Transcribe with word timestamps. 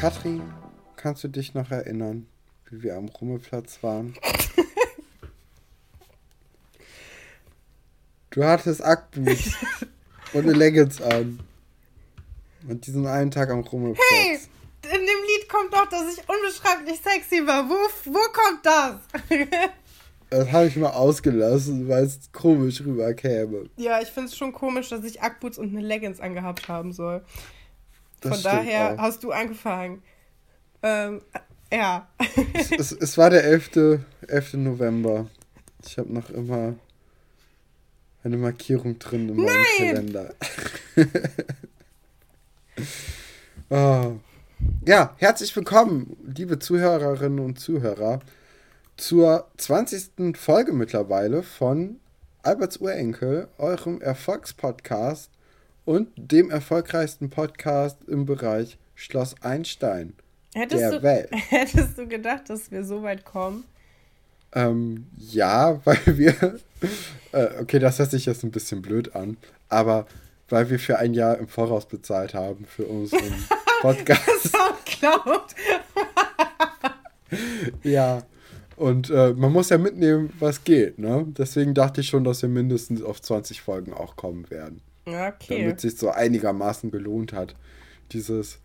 Katrin, 0.00 0.42
kannst 0.94 1.24
du 1.24 1.28
dich 1.28 1.54
noch 1.54 1.72
erinnern, 1.72 2.28
wie 2.70 2.84
wir 2.84 2.96
am 2.96 3.08
Rummelplatz 3.08 3.82
waren? 3.82 4.14
du 8.30 8.44
hattest 8.44 8.84
Ackboots 8.84 9.56
und 10.32 10.44
eine 10.44 10.52
Leggings 10.52 11.02
an. 11.02 11.40
Und 12.68 12.86
diesen 12.86 13.06
einen 13.06 13.30
Tag 13.30 13.50
am 13.50 13.60
Rummelplatz. 13.60 14.06
Hey, 14.10 14.38
in 14.84 14.90
dem 14.90 15.00
Lied 15.00 15.48
kommt 15.48 15.72
doch, 15.72 15.88
dass 15.88 16.12
ich 16.12 16.22
unbeschreiblich 16.28 17.00
sexy 17.00 17.46
war. 17.46 17.68
Wo, 17.68 17.74
wo 18.12 18.20
kommt 18.32 18.64
das? 18.64 18.96
Das 20.30 20.52
habe 20.52 20.66
ich 20.66 20.76
mal 20.76 20.90
ausgelassen, 20.90 21.88
weil 21.88 22.04
es 22.04 22.30
komisch 22.30 22.82
rüberkäme. 22.82 23.68
ja, 23.76 24.00
ich 24.00 24.10
finde 24.10 24.28
es 24.28 24.36
schon 24.36 24.52
komisch, 24.52 24.88
dass 24.88 25.02
ich 25.02 25.20
Ackboots 25.20 25.58
und 25.58 25.70
eine 25.76 25.84
Leggings 25.84 26.20
angehabt 26.20 26.68
haben 26.68 26.92
soll. 26.92 27.24
Das 28.20 28.34
Von 28.34 28.42
daher 28.44 28.94
auch. 28.94 28.98
hast 28.98 29.24
du 29.24 29.32
angefangen. 29.32 30.04
Ähm, 30.84 31.20
ja. 31.72 32.08
es, 32.54 32.70
es, 32.78 32.92
es 32.92 33.18
war 33.18 33.30
der 33.30 33.42
11. 33.42 33.70
11. 34.28 34.54
November. 34.54 35.26
Ich 35.84 35.98
habe 35.98 36.12
noch 36.12 36.30
immer 36.30 36.74
eine 38.22 38.36
Markierung 38.36 39.00
drin 39.00 39.30
in 39.30 39.36
meinem 39.36 39.64
Kalender. 39.78 40.34
oh. 43.70 44.12
Ja, 44.86 45.14
herzlich 45.16 45.54
willkommen, 45.56 46.16
liebe 46.36 46.58
Zuhörerinnen 46.58 47.38
und 47.38 47.58
Zuhörer, 47.58 48.20
zur 48.96 49.46
20. 49.56 50.36
Folge 50.36 50.72
mittlerweile 50.72 51.42
von 51.42 51.98
Alberts 52.42 52.76
Urenkel, 52.78 53.48
eurem 53.58 54.00
Erfolgspodcast 54.00 55.30
und 55.84 56.08
dem 56.16 56.50
erfolgreichsten 56.50 57.30
Podcast 57.30 57.98
im 58.06 58.26
Bereich 58.26 58.78
Schloss 58.94 59.34
Einstein 59.40 60.14
Hättest 60.54 60.80
der 60.80 60.90
du, 60.90 61.02
Welt. 61.02 61.28
hättest 61.48 61.98
du 61.98 62.06
gedacht, 62.06 62.50
dass 62.50 62.70
wir 62.70 62.84
so 62.84 63.02
weit 63.02 63.24
kommen? 63.24 63.64
Ähm, 64.52 65.06
ja, 65.16 65.80
weil 65.84 65.98
wir. 66.06 66.58
Äh, 67.32 67.60
okay, 67.60 67.78
das 67.78 67.98
hört 67.98 68.10
sich 68.10 68.26
jetzt 68.26 68.42
ein 68.42 68.50
bisschen 68.50 68.82
blöd 68.82 69.14
an, 69.14 69.36
aber 69.68 70.06
weil 70.50 70.68
wir 70.70 70.78
für 70.78 70.98
ein 70.98 71.14
Jahr 71.14 71.38
im 71.38 71.48
Voraus 71.48 71.86
bezahlt 71.86 72.34
haben 72.34 72.64
für 72.66 72.84
unseren 72.84 73.32
Podcast. 73.80 74.50
Soundcloud. 74.50 75.54
ja. 77.82 78.22
Und 78.76 79.10
äh, 79.10 79.34
man 79.34 79.52
muss 79.52 79.68
ja 79.68 79.78
mitnehmen, 79.78 80.32
was 80.38 80.64
geht, 80.64 80.98
ne? 80.98 81.26
Deswegen 81.36 81.74
dachte 81.74 82.00
ich 82.00 82.08
schon, 82.08 82.24
dass 82.24 82.40
wir 82.40 82.48
mindestens 82.48 83.02
auf 83.02 83.20
20 83.20 83.60
Folgen 83.60 83.92
auch 83.92 84.16
kommen 84.16 84.48
werden. 84.50 84.80
Okay. 85.04 85.62
Damit 85.62 85.80
sich 85.80 85.96
so 85.96 86.10
einigermaßen 86.10 86.90
gelohnt 86.90 87.32
hat, 87.32 87.54
dieses 88.12 88.58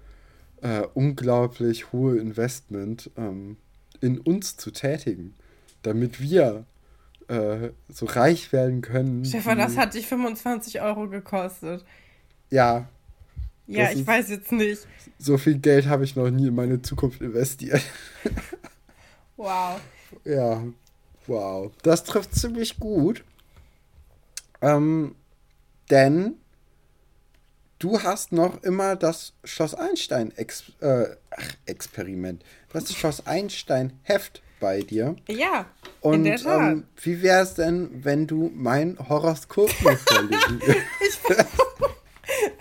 äh, 0.62 0.84
unglaublich 0.94 1.92
hohe 1.92 2.18
Investment 2.18 3.12
ähm, 3.18 3.58
in 4.02 4.20
uns 4.20 4.56
zu 4.56 4.72
tätigen. 4.72 5.36
Damit 5.82 6.22
wir 6.22 6.66
äh, 7.28 7.70
so 7.90 8.06
reich 8.06 8.52
werden 8.52 8.82
können. 8.82 9.26
Stefan, 9.26 9.58
das 9.58 9.78
hat 9.78 9.94
dich 9.94 10.08
25 10.08 10.82
Euro 10.82 11.08
gekostet. 11.10 11.84
Ja, 12.50 12.88
Ja, 13.68 13.92
ich 13.92 14.06
weiß 14.06 14.30
jetzt 14.30 14.52
nicht. 14.52 14.88
so 15.18 15.38
viel 15.38 15.58
Geld 15.58 15.88
habe 15.88 16.04
ich 16.04 16.16
noch 16.16 16.30
nie 16.30 16.48
in 16.48 16.56
meine 16.56 16.82
Zukunft 16.82 17.22
investiert. 17.22 17.82
Wow. 19.38 19.82
ja, 20.24 20.64
wow. 21.28 21.70
Das 21.84 22.06
trifft 22.06 22.34
ziemlich 22.36 22.80
gut. 22.80 23.24
Ähm, 24.62 25.16
denn 25.90 26.36
du 27.80 28.02
hast 28.02 28.32
noch 28.32 28.64
immer 28.64 28.96
das 28.96 29.34
Schloss 29.44 29.76
Einstein 29.76 30.32
-Ex 30.32 30.64
äh, 30.82 31.18
ach, 31.32 31.50
Experiment. 31.66 32.46
Das 32.72 32.94
Schloss 32.94 33.28
Einstein 33.28 33.92
Heft 34.04 34.42
bei 34.60 34.82
dir. 34.82 35.16
Ja, 35.28 35.66
Und 36.02 36.14
in 36.16 36.24
der 36.26 36.38
Tat. 36.38 36.72
ähm, 36.72 36.84
wie 37.02 37.22
wäre 37.22 37.44
es 37.44 37.54
denn, 37.56 37.90
wenn 38.04 38.28
du 38.28 38.52
mein 38.56 38.98
Horoskop 39.10 39.70
mir 39.82 39.98
vorlesen 39.98 40.62
würdest? 40.66 41.22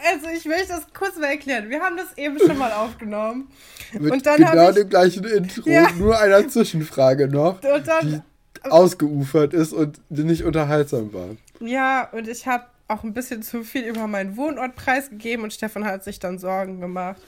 Also 0.07 0.27
ich 0.37 0.45
möchte 0.45 0.69
das 0.69 0.87
kurz 0.93 1.17
mal 1.17 1.27
erklären. 1.31 1.71
Wir 1.71 1.81
haben 1.81 1.97
das 1.97 2.17
eben 2.19 2.39
schon 2.39 2.59
mal 2.59 2.73
aufgenommen. 2.73 3.49
Mit 3.99 4.13
Und 4.13 4.27
dann 4.27 4.37
genau 4.37 4.69
ich, 4.71 4.75
dem 4.77 4.89
gleichen 4.89 5.25
Intro, 5.25 5.69
Ja. 5.69 5.91
nur 5.93 6.19
einer 6.19 6.47
Zwischenfrage 6.49 7.29
noch, 7.29 7.63
und 7.63 7.89
dann, 7.89 8.23
die 8.63 8.71
ausgeufert 8.71 9.55
ist 9.55 9.73
und 9.73 10.01
die 10.11 10.25
nicht 10.25 10.45
unterhaltsam 10.45 11.13
war. 11.13 11.29
ja, 11.61 12.09
und 12.13 12.29
ich 12.29 12.47
habe 12.47 12.65
auch 12.89 13.03
ein 13.03 13.15
bisschen 13.15 13.43
zu 13.43 13.65
viel 13.65 13.85
über 13.85 14.07
meinen 14.07 14.37
Wohnort 14.37 14.77
preisgegeben 14.77 15.45
und 15.45 15.53
Stefan 15.53 15.85
hat 15.85 16.05
sich 16.05 16.19
dann 16.19 16.39
Sorgen 16.39 16.81
gemacht. 16.81 17.21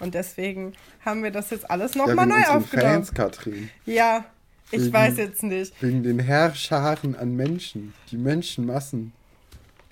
Und 0.00 0.14
deswegen 0.14 0.72
haben 1.04 1.22
wir 1.22 1.30
das 1.30 1.50
jetzt 1.50 1.70
alles 1.70 1.94
Ja, 1.94 2.06
nochmal 2.06 2.28
wegen 2.28 2.38
neu 2.40 2.46
aufgenommen. 2.48 2.92
Fans, 2.94 3.14
Katrin. 3.14 3.70
Ja, 3.86 4.24
ich 4.70 4.80
Wegen- 4.82 4.92
weiß 4.92 5.16
jetzt 5.18 5.42
nicht. 5.42 5.80
Wegen 5.82 6.02
den 6.02 6.18
Herrscharen 6.18 7.14
an 7.16 7.36
Menschen, 7.36 7.94
die 8.10 8.16
Menschenmassen, 8.16 9.12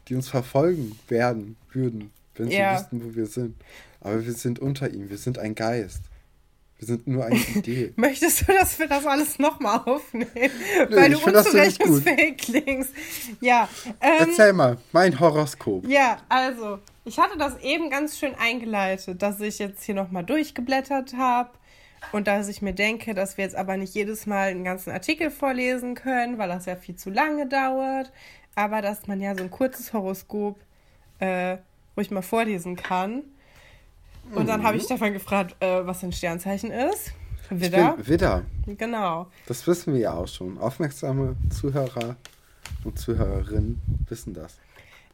die 0.08 0.14
uns 0.16 0.28
verfolgen 0.28 0.98
werden, 1.08 1.56
würden, 1.72 2.10
wenn 2.34 2.48
sie 2.48 2.56
Ja. 2.56 2.74
wüssten, 2.80 3.04
wo 3.04 3.14
wir 3.14 3.26
sind. 3.26 3.54
Aber 4.00 4.24
wir 4.24 4.32
sind 4.32 4.58
unter 4.58 4.90
ihm, 4.90 5.10
wir 5.10 5.18
sind 5.18 5.38
ein 5.38 5.54
Geist. 5.54 6.00
Wir 6.78 6.86
sind 6.86 7.06
nur 7.06 7.26
eine 7.26 7.36
Idee. 7.54 7.92
Möchtest 7.96 8.40
du, 8.48 8.52
dass 8.54 8.78
wir 8.78 8.88
das 8.88 9.04
alles 9.04 9.38
nochmal 9.38 9.80
aufnehmen? 9.84 10.30
Weil 10.88 11.12
ich 11.12 11.20
du 11.22 11.30
unzurechnungsfähig 11.36 12.38
klingst. 12.38 12.90
Ja, 13.42 13.68
ähm, 14.00 14.28
Erzähl 14.30 14.54
mal, 14.54 14.78
mein 14.92 15.20
Horoskop. 15.20 15.86
Ja, 15.86 16.16
also, 16.30 16.78
ich 17.04 17.18
hatte 17.18 17.38
das 17.38 17.58
eben 17.60 17.90
ganz 17.90 18.18
schön 18.18 18.34
eingeleitet, 18.34 19.22
dass 19.22 19.40
ich 19.40 19.58
jetzt 19.58 19.82
hier 19.84 19.94
nochmal 19.94 20.24
durchgeblättert 20.24 21.14
habe 21.14 21.50
und 22.12 22.26
dass 22.26 22.48
ich 22.48 22.62
mir 22.62 22.74
denke, 22.74 23.14
dass 23.14 23.36
wir 23.36 23.44
jetzt 23.44 23.56
aber 23.56 23.76
nicht 23.76 23.94
jedes 23.94 24.26
Mal 24.26 24.48
einen 24.48 24.64
ganzen 24.64 24.90
Artikel 24.90 25.30
vorlesen 25.30 25.94
können, 25.94 26.38
weil 26.38 26.48
das 26.48 26.66
ja 26.66 26.76
viel 26.76 26.96
zu 26.96 27.10
lange 27.10 27.46
dauert, 27.46 28.12
aber 28.54 28.82
dass 28.82 29.06
man 29.06 29.20
ja 29.20 29.34
so 29.34 29.42
ein 29.42 29.50
kurzes 29.50 29.92
Horoskop 29.92 30.58
äh, 31.18 31.58
ruhig 31.96 32.10
mal 32.10 32.22
vorlesen 32.22 32.76
kann. 32.76 33.22
Und 34.34 34.48
dann 34.48 34.62
habe 34.62 34.76
ich 34.76 34.84
Stefan 34.84 35.12
gefragt, 35.12 35.56
äh, 35.60 35.86
was 35.86 36.04
ein 36.04 36.12
Sternzeichen 36.12 36.70
ist. 36.70 37.12
Widder. 37.50 37.96
Widder. 37.98 38.44
Genau. 38.66 39.26
Das 39.46 39.66
wissen 39.66 39.92
wir 39.92 40.00
ja 40.00 40.14
auch 40.14 40.28
schon. 40.28 40.56
Aufmerksame 40.58 41.36
Zuhörer 41.50 42.16
und 42.84 42.98
Zuhörerinnen 42.98 43.80
wissen 44.08 44.34
das. 44.34 44.58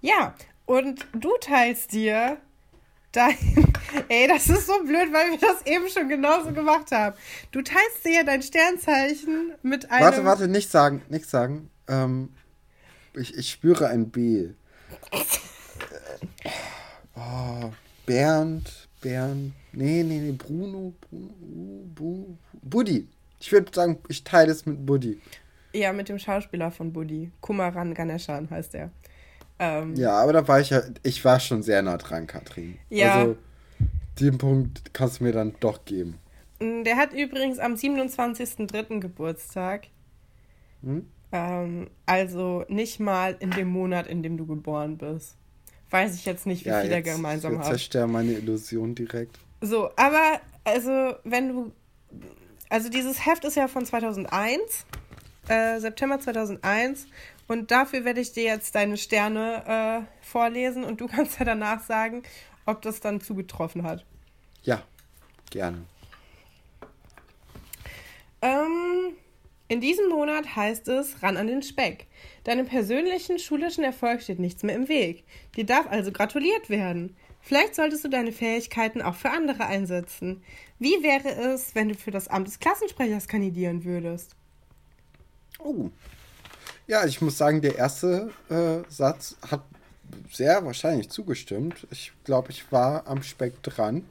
Ja, 0.02 0.34
und 0.66 1.06
du 1.14 1.30
teilst 1.40 1.92
dir 1.92 2.38
dein. 3.12 3.36
Ey, 4.08 4.28
das 4.28 4.48
ist 4.48 4.66
so 4.66 4.74
blöd, 4.84 5.12
weil 5.12 5.30
wir 5.30 5.38
das 5.38 5.64
eben 5.66 5.88
schon 5.88 6.08
genauso 6.08 6.52
gemacht 6.52 6.90
haben. 6.92 7.16
Du 7.50 7.62
teilst 7.62 8.04
dir 8.04 8.24
dein 8.24 8.42
Sternzeichen 8.42 9.52
mit 9.62 9.90
einem. 9.90 10.04
Warte, 10.04 10.24
warte, 10.24 10.48
nicht 10.48 10.70
sagen, 10.70 11.02
nicht 11.08 11.26
sagen. 11.26 11.70
Ähm, 11.88 12.30
ich, 13.14 13.36
ich 13.36 13.50
spüre 13.50 13.88
ein 13.88 14.10
B. 14.10 14.48
Äh, 15.10 15.20
Oh, 17.18 17.70
Bernd, 18.04 18.88
Bernd, 19.00 19.54
nee, 19.72 20.02
nee, 20.02 20.18
nee, 20.18 20.32
Bruno, 20.32 20.92
Bruno, 21.00 21.32
Bu, 21.40 21.84
Bu, 21.94 22.36
Buddy. 22.62 23.08
Ich 23.40 23.50
würde 23.52 23.72
sagen, 23.74 23.98
ich 24.08 24.22
teile 24.22 24.52
es 24.52 24.66
mit 24.66 24.84
Buddy. 24.84 25.18
Ja, 25.72 25.94
mit 25.94 26.10
dem 26.10 26.18
Schauspieler 26.18 26.70
von 26.70 26.92
Buddy. 26.92 27.30
Kumaran 27.40 27.94
Ganeshan 27.94 28.50
heißt 28.50 28.74
er. 28.74 28.90
Ähm, 29.58 29.94
Ja, 29.96 30.18
aber 30.18 30.32
da 30.32 30.46
war 30.48 30.60
ich 30.60 30.70
ja, 30.70 30.82
ich 31.02 31.24
war 31.24 31.40
schon 31.40 31.62
sehr 31.62 31.82
nah 31.82 31.96
dran, 31.96 32.26
Katrin. 32.26 32.78
Ja. 32.90 33.14
Also, 33.20 33.36
den 34.20 34.38
Punkt 34.38 34.92
kannst 34.94 35.20
du 35.20 35.24
mir 35.24 35.32
dann 35.32 35.54
doch 35.60 35.84
geben. 35.84 36.18
Der 36.60 36.96
hat 36.96 37.12
übrigens 37.12 37.58
am 37.58 37.74
27.03. 37.74 39.00
Geburtstag. 39.00 39.88
Hm? 40.82 41.06
Ähm, 41.32 41.90
also 42.06 42.64
nicht 42.68 42.98
mal 43.00 43.36
in 43.40 43.50
dem 43.50 43.68
Monat, 43.68 44.06
in 44.06 44.22
dem 44.22 44.36
du 44.36 44.46
geboren 44.46 44.96
bist. 44.96 45.36
Weiß 45.90 46.14
ich 46.14 46.24
jetzt 46.24 46.46
nicht, 46.46 46.64
wie 46.64 46.70
Ja, 46.70 46.80
viel 46.80 46.90
er 46.90 46.98
jetzt, 46.98 47.14
gemeinsam 47.14 47.52
jetzt 47.54 47.60
hat. 47.64 47.68
zerstör 47.72 48.06
meine 48.06 48.32
Illusion 48.32 48.94
direkt. 48.94 49.38
So, 49.60 49.90
aber 49.96 50.40
also 50.64 51.14
wenn 51.24 51.48
du, 51.48 51.72
also 52.70 52.88
dieses 52.88 53.24
Heft 53.26 53.44
ist 53.44 53.56
ja 53.56 53.68
von 53.68 53.84
2001, 53.84 54.86
äh, 55.48 55.78
September 55.78 56.18
2001 56.18 57.06
und 57.48 57.70
dafür 57.70 58.04
werde 58.04 58.20
ich 58.20 58.32
dir 58.32 58.44
jetzt 58.44 58.74
deine 58.74 58.96
Sterne 58.96 60.06
äh, 60.06 60.24
vorlesen 60.24 60.84
und 60.84 61.00
du 61.00 61.06
kannst 61.08 61.38
ja 61.38 61.44
danach 61.44 61.82
sagen, 61.82 62.22
ob 62.64 62.82
das 62.82 63.00
dann 63.00 63.20
zugetroffen 63.20 63.82
hat. 63.84 64.04
Ja, 64.62 64.82
gerne. 65.50 65.84
Ähm, 68.42 69.16
in 69.68 69.80
diesem 69.80 70.08
Monat 70.08 70.54
heißt 70.54 70.88
es 70.88 71.22
ran 71.22 71.36
an 71.36 71.46
den 71.46 71.62
Speck. 71.62 72.06
Deinem 72.44 72.66
persönlichen 72.66 73.38
schulischen 73.38 73.82
Erfolg 73.82 74.22
steht 74.22 74.38
nichts 74.38 74.62
mehr 74.62 74.76
im 74.76 74.88
Weg. 74.88 75.24
Dir 75.56 75.64
darf 75.64 75.86
also 75.90 76.12
gratuliert 76.12 76.70
werden. 76.70 77.16
Vielleicht 77.40 77.76
solltest 77.76 78.04
du 78.04 78.08
deine 78.08 78.32
Fähigkeiten 78.32 79.02
auch 79.02 79.14
für 79.14 79.30
andere 79.30 79.66
einsetzen. 79.66 80.42
Wie 80.78 81.02
wäre 81.02 81.28
es, 81.28 81.74
wenn 81.74 81.88
du 81.88 81.94
für 81.94 82.10
das 82.10 82.28
Amt 82.28 82.48
des 82.48 82.58
Klassensprechers 82.58 83.28
kandidieren 83.28 83.84
würdest? 83.84 84.34
Oh. 85.60 85.90
Ja, 86.86 87.04
ich 87.04 87.20
muss 87.20 87.36
sagen, 87.36 87.60
der 87.60 87.76
erste 87.76 88.30
äh, 88.48 88.88
Satz 88.88 89.36
hat 89.50 89.62
sehr 90.30 90.64
wahrscheinlich 90.64 91.10
zugestimmt. 91.10 91.86
Ich 91.90 92.12
glaube, 92.24 92.50
ich 92.50 92.70
war 92.70 93.06
am 93.06 93.22
Speck 93.22 93.62
dran. 93.62 94.04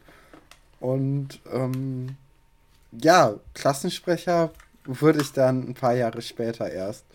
Und 0.79 1.39
ähm, 1.51 2.17
ja, 2.91 3.35
Klassensprecher 3.53 4.51
wurde 4.83 5.21
ich 5.21 5.31
dann 5.31 5.69
ein 5.69 5.73
paar 5.73 5.93
Jahre 5.93 6.21
später 6.21 6.69
erst. 6.69 7.05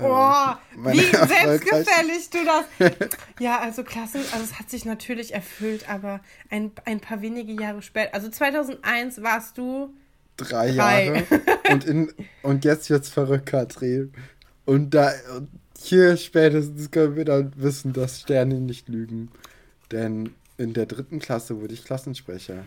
Oh, 0.00 0.54
wie 0.76 1.00
selbstgefällig 1.00 2.30
du 2.30 2.38
das. 2.44 2.92
Ja, 3.40 3.58
also 3.60 3.82
klasse. 3.82 4.18
Also 4.32 4.44
es 4.44 4.58
hat 4.58 4.70
sich 4.70 4.84
natürlich 4.84 5.34
erfüllt, 5.34 5.88
aber 5.90 6.20
ein, 6.50 6.70
ein 6.84 7.00
paar 7.00 7.20
wenige 7.20 7.52
Jahre 7.60 7.82
später. 7.82 8.14
Also 8.14 8.28
2001 8.28 9.22
warst 9.22 9.58
du. 9.58 9.92
Drei, 10.36 10.70
drei. 10.70 11.04
Jahre. 11.04 11.24
und, 11.70 11.84
in, 11.84 12.14
und 12.42 12.64
jetzt 12.64 12.90
wird's 12.90 13.08
verrückt, 13.08 13.46
Katrin. 13.46 14.12
Und 14.68 14.90
da 14.90 15.14
hier 15.78 16.18
spätestens 16.18 16.90
können 16.90 17.16
wir 17.16 17.24
dann 17.24 17.54
wissen, 17.56 17.94
dass 17.94 18.20
Sterne 18.20 18.60
nicht 18.60 18.86
lügen. 18.90 19.30
Denn 19.90 20.34
in 20.58 20.74
der 20.74 20.84
dritten 20.84 21.20
Klasse 21.20 21.58
wurde 21.58 21.72
ich 21.72 21.86
Klassensprecher. 21.86 22.64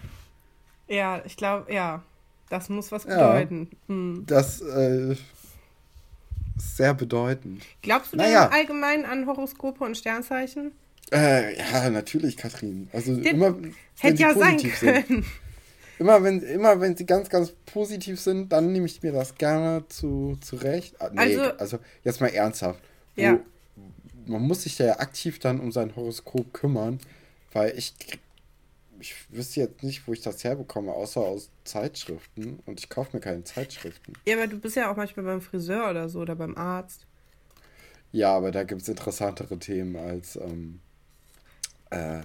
Ja, 0.88 1.22
ich 1.26 1.38
glaube, 1.38 1.72
ja. 1.72 2.02
Das 2.50 2.70
muss 2.70 2.92
was 2.92 3.06
bedeuten. 3.06 3.68
Ja, 3.72 3.78
hm. 3.94 4.24
Das 4.26 4.62
äh, 4.62 5.12
ist 5.12 5.22
sehr 6.58 6.96
bedeutend. 6.96 7.64
Glaubst 7.84 8.14
du 8.14 8.18
naja. 8.18 8.46
denn 8.46 8.54
allgemein 8.54 9.06
an 9.06 9.28
Horoskope 9.28 9.84
und 9.84 9.96
Sternzeichen? 9.96 10.72
Äh, 11.12 11.56
ja, 11.56 11.88
natürlich, 11.92 12.36
Katrin. 12.36 12.90
Also 12.94 13.16
Den 13.16 13.36
immer. 13.36 13.56
Hätte 14.00 14.24
ja 14.24 14.34
sein 14.34 14.58
können. 14.58 15.04
Sind. 15.08 15.26
Immer 16.02 16.24
wenn, 16.24 16.42
immer 16.42 16.82
wenn 16.82 16.98
sie 16.98 17.06
ganz, 17.06 17.30
ganz 17.30 17.52
positiv 17.68 18.20
sind, 18.20 18.52
dann 18.52 18.72
nehme 18.72 18.88
ich 18.88 19.04
mir 19.04 19.12
das 19.12 19.36
gerne 19.36 19.88
zu, 19.88 20.36
zurecht. 20.42 20.96
Ah, 20.98 21.12
nee, 21.14 21.20
also, 21.20 21.42
also 21.60 21.80
jetzt 22.04 22.20
mal 22.20 22.30
ernsthaft. 22.30 22.80
Ja. 23.16 23.40
Wo, 23.76 24.32
man 24.32 24.42
muss 24.42 24.64
sich 24.64 24.80
ja 24.80 24.98
aktiv 24.98 25.38
dann 25.38 25.60
um 25.60 25.72
sein 25.72 25.96
Horoskop 25.96 26.56
kümmern, 26.56 27.00
weil 27.54 27.78
ich 27.78 27.94
ich 29.00 29.16
wüsste 29.30 29.60
jetzt 29.60 29.84
nicht, 29.84 30.08
wo 30.08 30.14
ich 30.14 30.22
das 30.22 30.44
herbekomme, 30.44 30.92
außer 30.92 31.22
aus 31.22 31.52
Zeitschriften. 31.66 32.64
Und 32.66 32.80
ich 32.80 32.90
kaufe 32.90 33.16
mir 33.16 33.22
keine 33.22 33.44
Zeitschriften. 33.44 34.14
Ja, 34.26 34.38
aber 34.38 34.48
du 34.48 34.58
bist 34.58 34.76
ja 34.76 34.92
auch 34.92 34.98
manchmal 34.98 35.26
beim 35.28 35.42
Friseur 35.42 35.88
oder 35.88 36.10
so 36.10 36.22
oder 36.22 36.36
beim 36.36 36.58
Arzt. 36.58 37.06
Ja, 38.12 38.36
aber 38.36 38.50
da 38.50 38.64
gibt 38.64 38.82
es 38.82 38.90
interessantere 38.90 39.60
Themen 39.60 39.96
als, 39.98 40.36
ähm, 40.36 40.80
äh, 41.92 42.22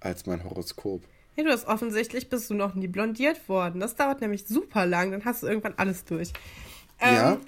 als 0.00 0.24
mein 0.24 0.44
Horoskop. 0.44 1.02
Ja, 1.36 1.44
du 1.44 1.50
hast 1.50 1.66
offensichtlich 1.66 2.28
bist 2.28 2.50
du 2.50 2.54
noch 2.54 2.74
nie 2.74 2.88
blondiert 2.88 3.48
worden. 3.48 3.80
Das 3.80 3.96
dauert 3.96 4.20
nämlich 4.20 4.46
super 4.46 4.86
lang, 4.86 5.10
dann 5.12 5.24
hast 5.24 5.42
du 5.42 5.46
irgendwann 5.46 5.74
alles 5.76 6.04
durch. 6.04 6.32
Ähm, 7.00 7.14
ja? 7.14 7.38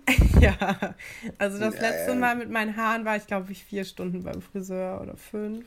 ja. 0.40 0.94
Also 1.38 1.58
das 1.58 1.78
letzte 1.78 2.12
ja. 2.12 2.14
Mal 2.14 2.36
mit 2.36 2.50
meinen 2.50 2.76
Haaren 2.76 3.04
war 3.04 3.16
ich, 3.16 3.26
glaube 3.26 3.52
ich, 3.52 3.64
vier 3.64 3.84
Stunden 3.84 4.22
beim 4.24 4.42
Friseur 4.42 5.00
oder 5.00 5.16
fünf. 5.16 5.64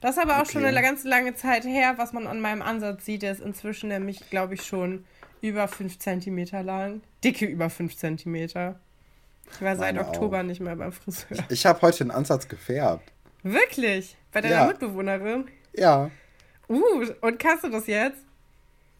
Das 0.00 0.16
ist 0.16 0.22
aber 0.22 0.38
auch 0.38 0.40
okay. 0.40 0.52
schon 0.52 0.64
eine 0.64 0.82
ganz 0.82 1.04
lange 1.04 1.34
Zeit 1.34 1.64
her, 1.64 1.94
was 1.96 2.12
man 2.12 2.26
an 2.26 2.40
meinem 2.40 2.62
Ansatz 2.62 3.04
sieht. 3.04 3.22
Der 3.22 3.32
ist 3.32 3.40
inzwischen 3.40 3.88
nämlich, 3.88 4.30
glaube 4.30 4.54
ich, 4.54 4.64
schon 4.64 5.04
über 5.40 5.68
5 5.68 5.98
cm 5.98 6.46
lang. 6.64 7.02
Dicke 7.22 7.46
über 7.46 7.70
5 7.70 7.96
cm. 7.96 8.34
Ich 8.34 8.54
war 8.56 8.74
seit 9.76 9.94
Meine 9.94 10.00
Oktober 10.00 10.40
auch. 10.40 10.44
nicht 10.44 10.60
mehr 10.60 10.74
beim 10.74 10.92
Friseur. 10.92 11.26
Ich, 11.30 11.50
ich 11.50 11.66
habe 11.66 11.82
heute 11.82 12.04
den 12.04 12.10
Ansatz 12.10 12.48
gefärbt. 12.48 13.12
Wirklich? 13.42 14.16
Bei 14.32 14.40
deiner. 14.40 14.66
Mitbewohnerin? 14.66 15.46
Ja. 15.74 16.10
Uh, 16.68 17.06
und 17.20 17.38
kannst 17.38 17.64
du 17.64 17.70
das 17.70 17.86
jetzt? 17.86 18.18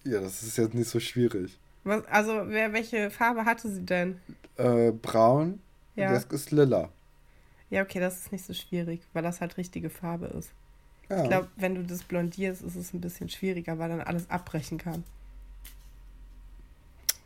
Ja, 0.05 0.21
das 0.21 0.43
ist 0.43 0.59
jetzt 0.59 0.75
nicht 0.75 0.89
so 0.89 1.01
schwierig. 1.01 1.59
Was, 1.85 2.05
also, 2.07 2.43
wer, 2.47 2.73
welche 2.73 3.11
Farbe 3.11 3.45
hatte 3.45 3.69
sie 3.69 3.83
denn? 3.83 4.21
Äh, 4.57 4.91
braun. 4.93 5.61
Ja. 5.95 6.13
Das 6.13 6.25
ist 6.25 6.51
lila. 6.51 6.89
Ja, 7.71 7.83
okay, 7.83 8.01
das 8.01 8.19
ist 8.19 8.33
nicht 8.33 8.45
so 8.45 8.53
schwierig, 8.53 9.01
weil 9.13 9.23
das 9.23 9.41
halt 9.41 9.57
richtige 9.57 9.91
Farbe 9.91 10.27
ist. 10.27 10.51
Ja. 11.09 11.23
Ich 11.23 11.29
glaube, 11.29 11.49
wenn 11.57 11.75
du 11.75 11.85
das 11.85 12.03
blondierst, 12.03 12.63
ist 12.63 12.77
es 12.77 12.93
ein 12.93 13.01
bisschen 13.01 13.29
schwieriger, 13.29 13.79
weil 13.79 13.89
dann 13.89 14.01
alles 14.01 14.29
abbrechen 14.31 14.79
kann. 14.79 15.05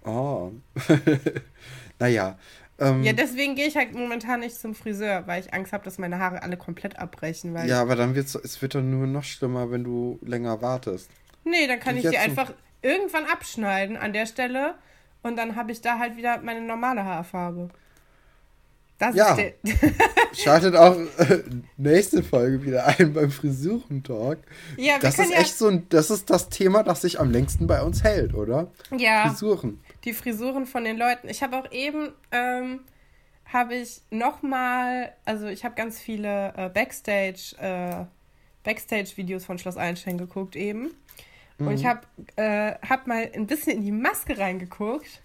Oh. 0.04 0.52
naja. 1.98 2.38
Ähm, 2.78 3.02
ja, 3.02 3.12
deswegen 3.12 3.54
gehe 3.54 3.66
ich 3.66 3.76
halt 3.76 3.94
momentan 3.94 4.40
nicht 4.40 4.56
zum 4.56 4.74
Friseur, 4.74 5.26
weil 5.26 5.42
ich 5.42 5.54
Angst 5.54 5.72
habe, 5.72 5.84
dass 5.84 5.98
meine 5.98 6.18
Haare 6.18 6.42
alle 6.42 6.56
komplett 6.56 6.98
abbrechen. 6.98 7.54
Weil 7.54 7.68
ja, 7.68 7.80
aber 7.80 7.96
dann 7.96 8.14
wird 8.14 8.26
es 8.26 8.62
wird 8.62 8.74
dann 8.74 8.90
nur 8.90 9.06
noch 9.06 9.24
schlimmer, 9.24 9.70
wenn 9.70 9.84
du 9.84 10.18
länger 10.22 10.60
wartest. 10.60 11.10
Nee, 11.44 11.66
dann 11.66 11.80
kann 11.80 11.96
ich 11.96 12.08
die 12.08 12.18
einfach 12.18 12.52
irgendwann 12.82 13.24
abschneiden 13.24 13.96
an 13.96 14.12
der 14.12 14.26
Stelle 14.26 14.74
und 15.22 15.36
dann 15.36 15.56
habe 15.56 15.72
ich 15.72 15.80
da 15.80 15.98
halt 15.98 16.16
wieder 16.16 16.40
meine 16.42 16.60
normale 16.60 17.04
Haarfarbe. 17.04 17.70
Das 18.98 19.14
ja. 19.14 19.36
Schaltet 20.32 20.74
auch 20.74 20.96
äh, 21.18 21.42
nächste 21.76 22.22
Folge 22.22 22.62
wieder 22.64 22.86
ein 22.86 23.12
beim 23.12 23.30
Frisurentalk. 23.30 24.38
Ja, 24.78 24.98
das 24.98 25.18
ist 25.18 25.32
echt 25.32 25.56
so 25.56 25.68
ein, 25.68 25.86
das 25.90 26.10
ist 26.10 26.30
das 26.30 26.48
Thema, 26.48 26.82
das 26.82 27.02
sich 27.02 27.20
am 27.20 27.30
längsten 27.30 27.66
bei 27.66 27.82
uns 27.82 28.02
hält, 28.04 28.32
oder? 28.32 28.70
Ja. 28.96 29.28
Frisuren. 29.28 29.80
Die 30.06 30.14
Frisuren 30.14 30.64
von 30.64 30.84
den 30.84 30.96
Leuten. 30.96 31.28
Ich 31.28 31.42
habe 31.42 31.56
auch 31.58 31.70
eben, 31.70 32.12
ähm, 32.32 32.80
habe 33.52 33.74
ich 33.74 34.00
nochmal, 34.10 35.12
also 35.24 35.46
ich 35.46 35.64
habe 35.64 35.74
ganz 35.74 36.00
viele 36.00 36.54
äh, 36.56 36.68
Backstage, 36.68 37.56
äh, 37.60 38.06
Backstage-Videos 38.64 39.44
von 39.44 39.58
Schloss 39.58 39.76
Einstein 39.76 40.16
geguckt 40.16 40.56
eben. 40.56 40.90
Mhm. 41.58 41.66
Und 41.66 41.74
ich 41.74 41.84
habe 41.84 42.00
äh, 42.36 42.74
hab 42.88 43.06
mal 43.06 43.30
ein 43.34 43.46
bisschen 43.46 43.72
in 43.72 43.82
die 43.82 43.92
Maske 43.92 44.38
reingeguckt. 44.38 45.22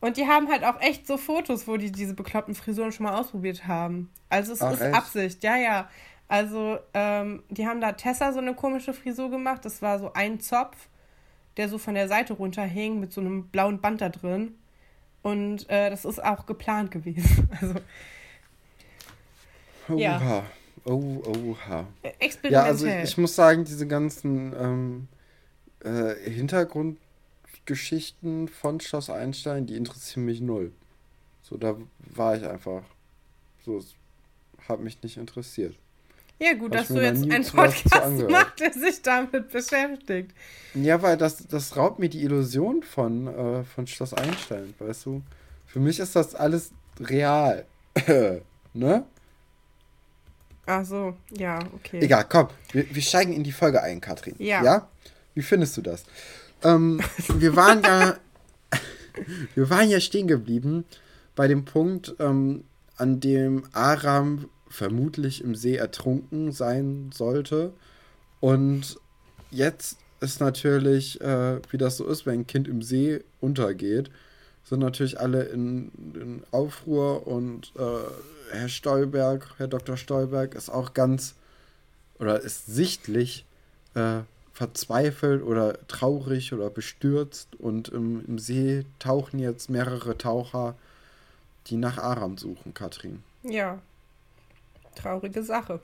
Und 0.00 0.16
die 0.16 0.26
haben 0.26 0.48
halt 0.50 0.64
auch 0.64 0.80
echt 0.80 1.06
so 1.06 1.16
Fotos, 1.16 1.66
wo 1.66 1.76
die 1.76 1.90
diese 1.90 2.14
bekloppten 2.14 2.54
Frisuren 2.54 2.92
schon 2.92 3.04
mal 3.04 3.18
ausprobiert 3.18 3.66
haben. 3.66 4.10
Also 4.28 4.52
es 4.52 4.62
Ach, 4.62 4.72
ist 4.72 4.80
echt? 4.80 4.94
Absicht, 4.94 5.44
ja, 5.44 5.56
ja. 5.56 5.88
Also 6.28 6.78
ähm, 6.92 7.42
die 7.50 7.66
haben 7.66 7.80
da 7.80 7.92
Tessa 7.92 8.32
so 8.32 8.40
eine 8.40 8.54
komische 8.54 8.92
Frisur 8.92 9.30
gemacht. 9.30 9.64
Das 9.64 9.80
war 9.80 9.98
so 9.98 10.12
ein 10.12 10.40
Zopf, 10.40 10.88
der 11.56 11.68
so 11.68 11.78
von 11.78 11.94
der 11.94 12.08
Seite 12.08 12.34
runterhing 12.34 13.00
mit 13.00 13.12
so 13.12 13.20
einem 13.20 13.48
blauen 13.48 13.80
Band 13.80 14.00
da 14.00 14.08
drin. 14.08 14.54
Und 15.22 15.68
äh, 15.68 15.90
das 15.90 16.04
ist 16.04 16.22
auch 16.22 16.46
geplant 16.46 16.90
gewesen. 16.90 17.48
Also 17.60 17.74
Oha. 19.88 19.98
Ja. 19.98 20.44
Oh, 20.84 21.22
oha. 21.24 21.86
Experimentell. 22.18 22.52
Ja, 22.52 22.62
also 22.64 22.86
ich 22.86 23.18
muss 23.18 23.34
sagen, 23.34 23.64
diese 23.64 23.86
ganzen 23.86 24.52
ähm, 24.58 25.08
äh, 25.84 26.14
Hintergrund 26.30 26.98
Geschichten 27.66 28.48
von 28.48 28.80
Schloss 28.80 29.10
Einstein, 29.10 29.66
die 29.66 29.76
interessieren 29.76 30.24
mich 30.24 30.40
null. 30.40 30.72
So, 31.42 31.56
da 31.56 31.76
war 32.14 32.36
ich 32.36 32.46
einfach. 32.46 32.82
So, 33.64 33.78
es 33.78 33.94
hat 34.68 34.80
mich 34.80 35.02
nicht 35.02 35.16
interessiert. 35.16 35.76
Ja, 36.38 36.52
gut, 36.52 36.74
dass 36.74 36.88
du 36.88 37.00
jetzt 37.00 37.22
einen 37.22 37.44
Podcast 37.44 38.28
machst, 38.28 38.60
der 38.60 38.72
sich 38.72 39.00
damit 39.02 39.50
beschäftigt. 39.50 40.32
Ja, 40.74 41.00
weil 41.00 41.16
das, 41.16 41.46
das 41.46 41.76
raubt 41.76 41.98
mir 41.98 42.10
die 42.10 42.22
Illusion 42.22 42.82
von, 42.82 43.26
äh, 43.26 43.64
von 43.64 43.86
Schloss 43.86 44.12
Einstein, 44.12 44.74
weißt 44.78 45.06
du? 45.06 45.22
Für 45.66 45.80
mich 45.80 45.98
ist 45.98 46.14
das 46.14 46.34
alles 46.34 46.72
real. 47.00 47.64
ne? 48.74 49.04
Ach 50.66 50.84
so, 50.84 51.16
ja, 51.30 51.60
okay. 51.74 52.00
Egal, 52.00 52.26
komm, 52.28 52.48
wir, 52.72 52.94
wir 52.94 53.02
steigen 53.02 53.32
in 53.32 53.44
die 53.44 53.52
Folge 53.52 53.82
ein, 53.82 54.00
Katrin. 54.00 54.34
Ja. 54.38 54.62
Ja? 54.62 54.88
Wie 55.34 55.42
findest 55.42 55.76
du 55.76 55.82
das? 55.82 56.04
Ähm, 56.62 57.00
wir 57.38 57.56
waren 57.56 57.82
ja, 57.82 58.16
wir 59.54 59.70
waren 59.70 59.88
ja 59.88 60.00
stehen 60.00 60.26
geblieben 60.26 60.84
bei 61.34 61.48
dem 61.48 61.64
Punkt, 61.64 62.14
ähm, 62.18 62.64
an 62.96 63.20
dem 63.20 63.64
Aram 63.72 64.48
vermutlich 64.68 65.42
im 65.42 65.54
See 65.54 65.76
ertrunken 65.76 66.52
sein 66.52 67.10
sollte. 67.12 67.72
Und 68.40 68.98
jetzt 69.50 69.98
ist 70.20 70.40
natürlich, 70.40 71.20
äh, 71.20 71.60
wie 71.70 71.78
das 71.78 71.96
so 71.96 72.06
ist, 72.06 72.26
wenn 72.26 72.40
ein 72.40 72.46
Kind 72.46 72.68
im 72.68 72.82
See 72.82 73.22
untergeht, 73.40 74.10
sind 74.64 74.80
natürlich 74.80 75.20
alle 75.20 75.44
in, 75.44 75.92
in 76.14 76.42
Aufruhr 76.50 77.26
und 77.26 77.72
äh, 77.76 78.52
Herr 78.52 78.68
Stolberg, 78.68 79.54
Herr 79.58 79.68
Dr. 79.68 79.96
Stolberg 79.96 80.54
ist 80.54 80.70
auch 80.70 80.94
ganz 80.94 81.34
oder 82.18 82.40
ist 82.40 82.66
sichtlich 82.66 83.44
äh, 83.94 84.20
verzweifelt 84.52 85.42
oder 85.42 85.86
traurig 85.86 86.52
oder 86.52 86.70
bestürzt 86.70 87.48
und 87.58 87.88
im, 87.88 88.24
im 88.26 88.38
See 88.38 88.84
tauchen 88.98 89.38
jetzt 89.38 89.68
mehrere 89.68 90.16
Taucher, 90.16 90.74
die 91.66 91.76
nach 91.76 91.98
Aram 91.98 92.38
suchen, 92.38 92.72
Katrin. 92.72 93.22
Ja. 93.42 93.78
Traurige 94.96 95.42
Sache. 95.42 95.80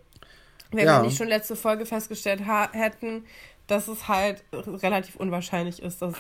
Wenn 0.70 0.86
ja. 0.86 0.98
wir 1.00 1.06
nicht 1.06 1.16
schon 1.16 1.28
letzte 1.28 1.54
Folge 1.54 1.86
festgestellt 1.86 2.42
hätten, 2.72 3.24
dass 3.66 3.86
es 3.88 4.08
halt 4.08 4.42
relativ 4.54 5.16
unwahrscheinlich 5.16 5.80
ist, 5.82 6.02
dass 6.02 6.14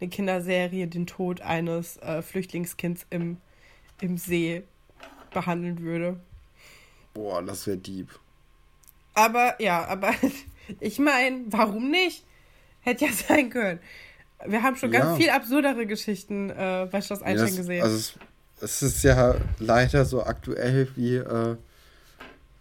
eine 0.00 0.10
Kinderserie 0.10 0.86
den 0.86 1.06
Tod 1.06 1.40
eines 1.40 1.96
äh, 1.98 2.20
Flüchtlingskinds 2.20 3.06
im, 3.10 3.38
im 4.00 4.18
See 4.18 4.64
behandeln 5.32 5.80
würde. 5.80 6.20
Boah, 7.14 7.42
das 7.42 7.66
wäre 7.66 7.78
deep. 7.78 8.08
Aber 9.14 9.54
ja, 9.60 9.84
aber 9.86 10.12
Ich 10.80 10.98
meine, 10.98 11.42
warum 11.48 11.90
nicht? 11.90 12.24
Hätte 12.80 13.06
ja 13.06 13.12
sein 13.12 13.50
können. 13.50 13.80
Wir 14.46 14.62
haben 14.62 14.76
schon 14.76 14.90
ganz 14.90 15.04
Ja. 15.04 15.16
viel 15.16 15.30
absurdere 15.30 15.86
Geschichten 15.86 16.50
äh, 16.50 16.88
bei 16.90 17.00
Schloss 17.00 17.20
Ja, 17.20 17.26
Einstein 17.26 17.48
das, 17.48 17.56
gesehen. 17.56 17.82
also 17.82 17.96
es, 17.96 18.14
es 18.60 18.82
ist 18.82 19.04
ja 19.04 19.36
leider 19.58 20.04
so 20.04 20.24
aktuell 20.24 20.88
wie, 20.96 21.16
äh, 21.16 21.56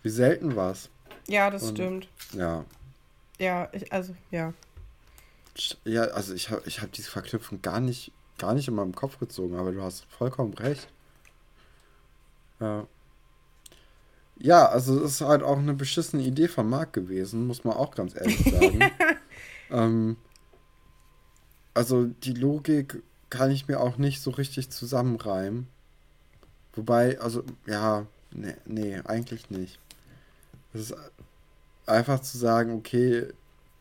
wie 0.04 0.10
selten 0.10 0.56
was. 0.56 0.90
ja, 1.28 1.50
das 1.50 1.64
und- 1.64 1.78
stimmt. 1.78 2.08
Ja. 2.34 2.66
Ja, 3.40 3.70
ich, 3.72 3.92
also, 3.92 4.16
ja. 4.30 4.54
Ja, 5.84 6.04
also 6.04 6.34
ich 6.34 6.50
habe 6.52 6.62
ich 6.66 6.82
hab 6.82 6.92
diese 6.92 7.10
Verknüpfung 7.10 7.62
gar 7.62 7.80
nicht, 7.80 8.12
gar 8.38 8.54
nicht 8.54 8.68
in 8.68 8.76
meinem 8.76 8.96
Kopf 8.96 9.18
gezogen, 9.20 9.56
aber 9.56 9.72
du 9.72 9.82
hast 9.82 10.06
vollkommen 10.06 10.54
recht. 10.54 10.88
Ja. 12.60 12.86
Ja, 14.38 14.68
also 14.70 15.04
es 15.04 15.14
ist 15.14 15.22
halt 15.22 15.44
auch 15.44 15.58
eine 15.58 15.74
beschissene 15.74 16.24
Idee 16.24 16.48
von 16.48 16.68
Marc 16.70 16.94
gewesen, 16.94 17.46
muss 17.48 17.64
man 17.64 17.76
auch 17.76 17.94
ganz 17.94 18.16
ehrlich 18.16 18.40
sagen. 18.44 18.80
ähm, 19.72 20.18
also 21.74 22.06
die 22.06 22.34
Logik 22.34 23.02
kann 23.30 23.52
ich 23.52 23.68
mir 23.68 23.80
auch 23.80 23.98
nicht 23.98 24.22
so 24.22 24.32
richtig 24.32 24.70
zusammenreimen. 24.72 25.68
Wobei, 26.74 27.20
also, 27.20 27.44
ja, 27.66 28.06
nee, 28.32 28.56
nee, 28.66 29.00
eigentlich 29.06 29.50
nicht. 29.50 29.80
Es 30.74 30.92
ist 30.92 30.96
einfach 31.86 32.22
zu 32.22 32.38
sagen, 32.38 32.74
okay, 32.76 33.28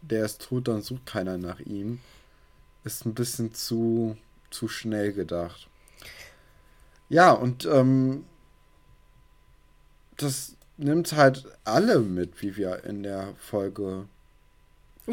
der 0.02 0.24
ist 0.24 0.42
tot, 0.42 0.68
dann 0.68 0.82
sucht 0.82 1.06
keiner 1.06 1.38
nach 1.38 1.60
ihm, 1.60 2.00
ist 2.84 3.04
ein 3.04 3.14
bisschen 3.14 3.54
zu, 3.54 4.16
zu 4.50 4.68
schnell 4.68 5.12
gedacht. 5.12 5.68
Ja, 7.08 7.32
und 7.32 7.66
ähm, 7.66 8.24
das 10.16 10.56
nimmt 10.76 11.12
halt 11.12 11.46
alle 11.64 12.00
mit, 12.00 12.40
wie 12.42 12.56
wir 12.56 12.84
in 12.84 13.02
der 13.02 13.34
Folge 13.36 14.06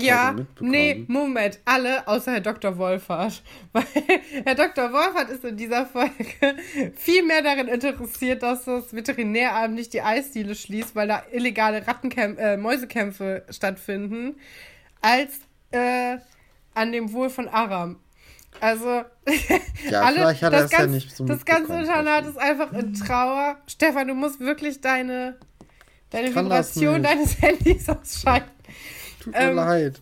Ja, 0.02 0.36
nee, 0.60 1.06
Moment, 1.08 1.60
alle 1.66 2.08
außer 2.08 2.32
Herr 2.34 2.42
Dr. 2.42 2.78
Wolfert. 2.78 3.42
Weil 3.74 3.84
Herr 4.46 4.56
Dr. 4.56 4.92
Wolfert 4.94 5.30
ist 5.30 5.44
in 5.44 5.58
dieser 5.58 5.86
Folge 5.86 6.14
viel 6.96 7.24
mehr 7.24 7.42
darin 7.42 7.68
interessiert, 7.68 8.44
dass 8.44 8.66
das 8.66 8.94
Veterinäramt 8.94 9.74
nicht 9.76 9.94
die 9.94 10.02
Eisdiele 10.02 10.56
schließt, 10.56 10.96
weil 10.96 11.08
da 11.08 11.24
illegale 11.32 11.86
Rattenkämp 11.88 12.40
äh, 12.40 12.58
Mäusekämpfe 12.58 13.44
stattfinden, 13.50 14.36
als 15.02 15.40
äh, 15.72 16.18
an 16.74 16.92
dem 16.92 17.12
Wohl 17.14 17.30
von 17.30 17.48
Aram. 17.48 18.00
Also, 18.60 19.04
Ja, 19.90 20.08
vielleicht 20.08 20.42
hat 20.42 20.54
es 20.54 20.72
ja 20.72 20.78
ganz- 20.80 20.92
nicht 20.92 21.16
so 21.16 21.26
Das 21.26 21.46
ganze 21.46 21.74
Internat 21.74 22.26
ist 22.26 22.38
einfach 22.38 22.74
in 22.74 22.94
Trauer. 22.94 23.58
Stefan, 23.68 24.08
du 24.08 24.16
musst 24.16 24.40
wirklich 24.40 24.82
deine, 24.82 25.38
deine 26.10 26.32
das 26.32 26.44
Vibration 26.44 27.04
deines 27.04 27.40
Handys 27.42 27.88
ausschalten. 27.90 28.50
Tut 29.28 29.36
mir 29.36 29.50
Ähm, 29.50 29.56
leid. 29.56 30.02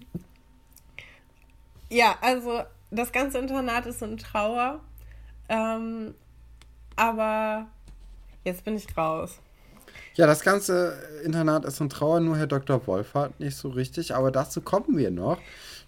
Ja, 1.89 2.15
also 2.21 2.61
das 2.91 3.11
ganze 3.11 3.37
Internat 3.39 3.85
ist 3.85 4.01
in 4.01 4.17
Trauer. 4.17 4.79
Ähm, 5.49 6.15
aber 6.95 7.67
jetzt 8.43 8.63
bin 8.63 8.75
ich 8.75 8.95
raus. 8.97 9.39
Ja, 10.15 10.25
das 10.27 10.41
ganze 10.41 10.97
Internat 11.23 11.65
ist 11.65 11.79
in 11.81 11.89
Trauer, 11.89 12.19
nur 12.21 12.37
Herr 12.37 12.47
Dr. 12.47 12.85
Wolfert 12.87 13.39
nicht 13.39 13.57
so 13.57 13.69
richtig, 13.69 14.15
aber 14.15 14.31
dazu 14.31 14.61
kommen 14.61 14.97
wir 14.97 15.11
noch. 15.11 15.39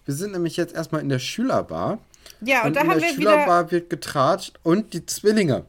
Wir 0.04 0.14
sind 0.14 0.32
nämlich 0.32 0.56
jetzt 0.56 0.74
erstmal 0.74 1.00
in 1.00 1.08
der 1.08 1.18
Schülerbar. 1.18 1.98
Ja, 2.40 2.60
und, 2.62 2.68
Und 2.68 2.76
da 2.76 2.80
in 2.82 2.90
haben 2.90 3.00
der 3.00 3.08
wir 3.10 3.16
wieder. 3.18 3.30
Schülerbar 3.32 3.70
wird 3.70 3.90
getratscht 3.90 4.58
und 4.62 4.92
die 4.92 5.04
Zwillinge. 5.06 5.64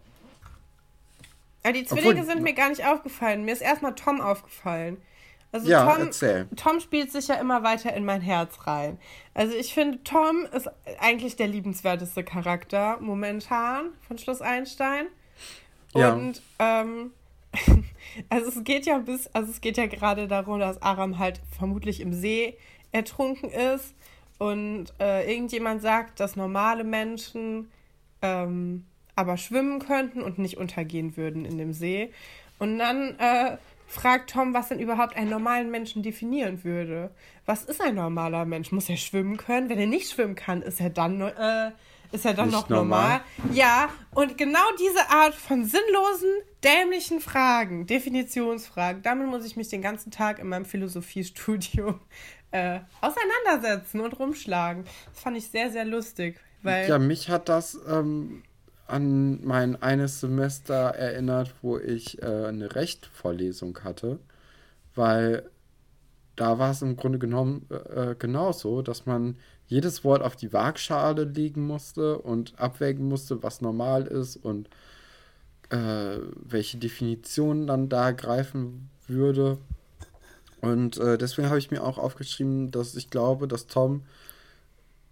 Ja, 1.65 1.71
die 1.71 1.85
Zwillinge 1.85 2.21
Obwohl- 2.21 2.25
sind 2.25 2.43
mir 2.43 2.53
gar 2.53 2.69
nicht 2.69 2.85
aufgefallen. 2.85 3.43
Mir 3.45 3.53
ist 3.53 3.61
erstmal 3.61 3.95
Tom 3.95 4.21
aufgefallen. 4.21 4.97
Also 5.51 5.70
Ja, 5.70 5.91
Tom, 5.94 6.06
erzähl. 6.06 6.48
Tom 6.56 6.79
spielt 6.79 7.12
sich 7.12 7.27
ja 7.27 7.36
immer 7.36 7.63
weiter 7.63 7.94
in 7.94 8.06
mein 8.06 8.22
Herz 8.22 8.68
rein. 8.68 9.00
Also 9.34 9.56
ich 9.56 9.74
finde, 9.74 10.03
Tom 10.03 10.46
ist 10.53 10.70
eigentlich 11.00 11.36
der 11.36 11.48
liebenswerteste 11.48 12.24
Charakter 12.24 12.98
momentan 13.00 13.89
von 14.08 14.18
Schloss 14.18 14.41
Einstein. 14.41 15.08
Ja. 15.96 16.13
Und 16.13 16.41
ähm, 16.60 17.12
also 18.29 18.50
es 18.50 18.63
geht 18.63 18.86
ja 18.86 19.00
bis, 19.00 19.27
also 19.34 19.51
es 19.51 19.62
geht 19.62 19.77
ja 19.77 19.88
gerade 19.88 20.27
darum, 20.27 20.60
dass 20.60 20.82
Aram 20.82 21.18
halt 21.18 21.41
vermutlich 21.58 22.00
im 22.00 22.13
See 22.13 22.58
ertrunken 22.91 23.50
ist 23.50 23.96
und 24.38 24.94
äh, 25.00 25.32
irgendjemand 25.32 25.82
sagt, 25.82 26.20
dass 26.20 26.36
normale 26.36 26.84
Menschen 26.84 27.72
ähm, 28.22 28.86
aber 29.15 29.38
schwimmen 29.38 29.79
könnten 29.79 30.22
und 30.22 30.38
nicht 30.39 30.58
untergehen 30.58 31.18
würden 31.18 31.44
in 31.44 31.58
dem 31.58 31.74
See. 31.74 32.12
Und 32.58 32.79
dann 32.79 33.18
äh, 33.20 33.58
fragt 33.89 34.29
Tom, 34.29 34.53
was 34.53 34.69
denn 34.69 34.79
überhaupt 34.79 35.15
einen 35.17 35.29
normalen 35.31 35.72
Menschen 35.72 36.03
definieren 36.03 36.63
würde. 36.63 37.10
Was 37.46 37.63
ist 37.65 37.81
ein 37.81 37.96
normaler 37.96 38.46
Mensch? 38.46 38.72
Muss 38.72 38.88
er 38.89 38.98
schwimmen 38.98 39.36
können? 39.38 39.67
Wenn 39.69 39.79
er 39.79 39.88
nicht 39.88 40.12
schwimmen 40.12 40.36
kann, 40.36 40.62
ist 40.62 40.79
er 40.79 40.91
dann, 40.91 41.19
äh, 41.19 41.72
ist 42.12 42.25
er 42.25 42.34
dann 42.36 42.48
Nicht 42.50 42.55
noch 42.55 42.69
normal? 42.69 43.22
normal. 43.38 43.55
Ja, 43.55 43.89
und 44.13 44.38
genau 44.38 44.63
diese 44.79 45.10
Art 45.10 45.34
von 45.34 45.65
sinnlosen, 45.65 46.29
dämlichen 46.63 47.19
Fragen, 47.19 47.88
Definitionsfragen, 47.88 49.01
damit 49.01 49.27
muss 49.27 49.46
ich 49.46 49.55
mich 49.55 49.69
den 49.69 49.81
ganzen 49.81 50.12
Tag 50.12 50.38
in 50.39 50.48
meinem 50.50 50.65
Philosophiestudium 50.65 52.00
äh, 52.51 52.79
auseinandersetzen 53.01 54.01
und 54.01 54.19
rumschlagen. 54.19 54.86
Das 55.13 55.24
fand 55.24 55.36
ich 55.38 55.48
sehr, 55.48 55.72
sehr 55.72 55.86
lustig. 55.86 56.39
Weil, 56.62 56.88
Ja, 56.89 57.00
mich 57.00 57.29
hat 57.29 57.50
das 57.50 57.77
ähm, 57.89 58.43
an 58.89 59.43
mein 59.46 59.81
eines 59.81 60.19
Semester 60.19 60.74
erinnert, 60.74 61.53
wo 61.62 61.77
ich 61.77 62.22
äh, 62.22 62.46
eine 62.46 62.75
Rechtvorlesung 62.75 63.79
hatte, 63.84 64.19
weil 64.96 65.50
da 66.36 66.58
war 66.58 66.72
es 66.72 66.81
im 66.81 66.96
Grunde 66.96 67.19
genommen 67.19 67.67
äh, 67.69 68.15
genauso, 68.17 68.81
dass 68.81 69.05
man 69.05 69.36
jedes 69.67 70.03
Wort 70.03 70.24
auf 70.24 70.36
die 70.36 70.53
Waagschale 70.53 71.25
legen 71.25 71.67
musste 71.67 72.17
und 72.17 72.58
abwägen 72.58 73.08
musste, 73.08 73.43
was 73.43 73.62
normal 73.62 74.08
ist 74.08 74.38
und 74.38 74.69
äh, 75.69 76.17
welche 76.36 76.77
Definition 76.77 77.67
dann 77.67 77.89
da 77.89 78.12
greifen 78.12 78.89
würde. 79.08 79.58
Und 80.62 80.98
äh, 80.98 81.17
deswegen 81.17 81.50
habe 81.50 81.60
ich 81.60 81.72
mir 81.72 81.84
auch 81.84 81.98
aufgeschrieben, 81.98 82.72
dass 82.72 82.96
ich 82.96 83.10
glaube, 83.10 83.48
dass 83.48 83.67
Tom 83.67 84.03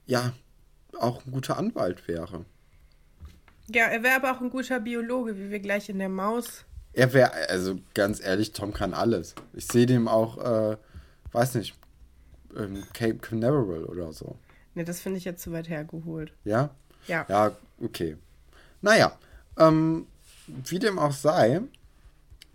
ja 0.05 0.34
auch 0.98 1.25
ein 1.25 1.31
guter 1.31 1.57
Anwalt 1.57 2.07
wäre. 2.07 2.46
Ja, 3.69 3.86
er 3.86 4.03
wäre 4.03 4.15
aber 4.15 4.31
auch 4.31 4.41
ein 4.41 4.50
guter 4.50 4.79
Biologe, 4.79 5.38
wie 5.38 5.50
wir 5.50 5.59
gleich 5.59 5.89
in 5.89 6.00
der 6.00 6.09
Maus. 6.09 6.65
Er 6.93 7.13
wäre, 7.13 7.31
also 7.50 7.79
ganz 7.93 8.24
ehrlich, 8.24 8.53
Tom 8.53 8.74
kann 8.74 8.93
alles. 8.93 9.36
Ich 9.53 9.67
sehe 9.67 9.86
dem 9.86 10.07
auch, 10.07 10.38
äh, 10.38 10.77
weiß 11.31 11.55
nicht, 11.55 11.75
ähm, 12.55 12.83
Cape 12.93 13.17
Canaveral 13.17 13.83
oder 13.83 14.12
so. 14.13 14.36
Ne, 14.74 14.83
das 14.83 15.01
finde 15.01 15.17
ich 15.17 15.25
jetzt 15.25 15.43
zu 15.43 15.51
weit 15.51 15.69
hergeholt. 15.69 16.31
Ja? 16.43 16.71
Ja. 17.07 17.25
Ja, 17.29 17.51
okay. 17.81 18.17
Naja, 18.81 19.17
ähm, 19.57 20.07
wie 20.47 20.79
dem 20.79 20.97
auch 20.97 21.12
sei, 21.12 21.62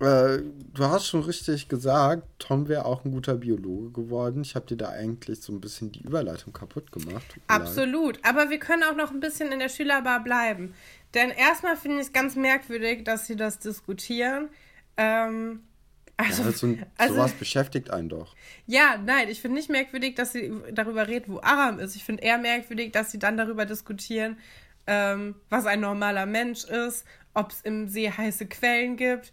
äh, 0.03 0.39
du 0.75 0.85
hast 0.85 1.07
schon 1.07 1.23
richtig 1.23 1.69
gesagt, 1.69 2.25
Tom 2.39 2.67
wäre 2.69 2.87
auch 2.87 3.05
ein 3.05 3.13
guter 3.13 3.37
Biologe 3.37 3.91
geworden. 3.91 4.43
Ich 4.43 4.57
habe 4.57 4.67
dir 4.67 4.77
da 4.77 4.89
eigentlich 4.89 5.41
so 5.41 5.53
ein 5.53 5.61
bisschen 5.61 5.93
die 5.93 6.03
Überleitung 6.03 6.53
kaputt 6.53 6.91
gemacht. 6.91 7.25
Absolut. 7.47 8.19
Aber 8.25 8.51
wir 8.51 8.59
können 8.59 8.83
auch 8.83 8.97
noch 8.97 9.13
ein 9.13 9.21
bisschen 9.21 9.53
in 9.53 9.61
der 9.61 9.69
Schülerbar 9.69 10.25
bleiben. 10.25 10.75
Denn 11.15 11.31
erstmal 11.31 11.77
finde 11.77 12.01
ich 12.01 12.07
es 12.09 12.13
ganz 12.13 12.37
merkwürdig, 12.37 13.05
dass 13.05 13.27
sie 13.27 13.37
das 13.37 13.59
diskutieren. 13.59 14.49
Ähm, 14.97 15.63
also, 16.17 16.43
Ja, 16.45 16.53
so, 16.53 16.77
also- 16.99 17.15
sowas 17.15 17.33
beschäftigt 17.33 17.91
einen 17.91 18.09
doch. 18.09 18.35
ja, 18.67 18.97
nein, 19.05 19.29
ich 19.29 19.41
finde 19.41 19.57
nicht 19.57 19.71
merkwürdig, 19.71 20.15
dass 20.15 20.33
sie 20.33 20.53
darüber 20.73 21.09
reden, 21.09 21.33
wo 21.35 21.41
Aram 21.41 21.79
ist. 21.79 21.97
Ich 21.97 22.05
finde 22.05 22.23
eher 22.23 22.39
merkwürdig, 22.39 22.93
dass 22.93 23.11
sie 23.11 23.19
dann 23.19 23.37
darüber 23.37 23.67
diskutieren, 23.67 24.39
ähm, 24.87 25.35
was 25.51 25.67
ein 25.67 25.81
normaler 25.81 26.27
Mensch 26.27 26.65
ist, 26.65 27.05
ob 27.35 27.51
es 27.51 27.61
im 27.63 27.89
See 27.89 28.11
heiße 28.11 28.47
Quellen 28.47 28.97
gibt. 28.97 29.33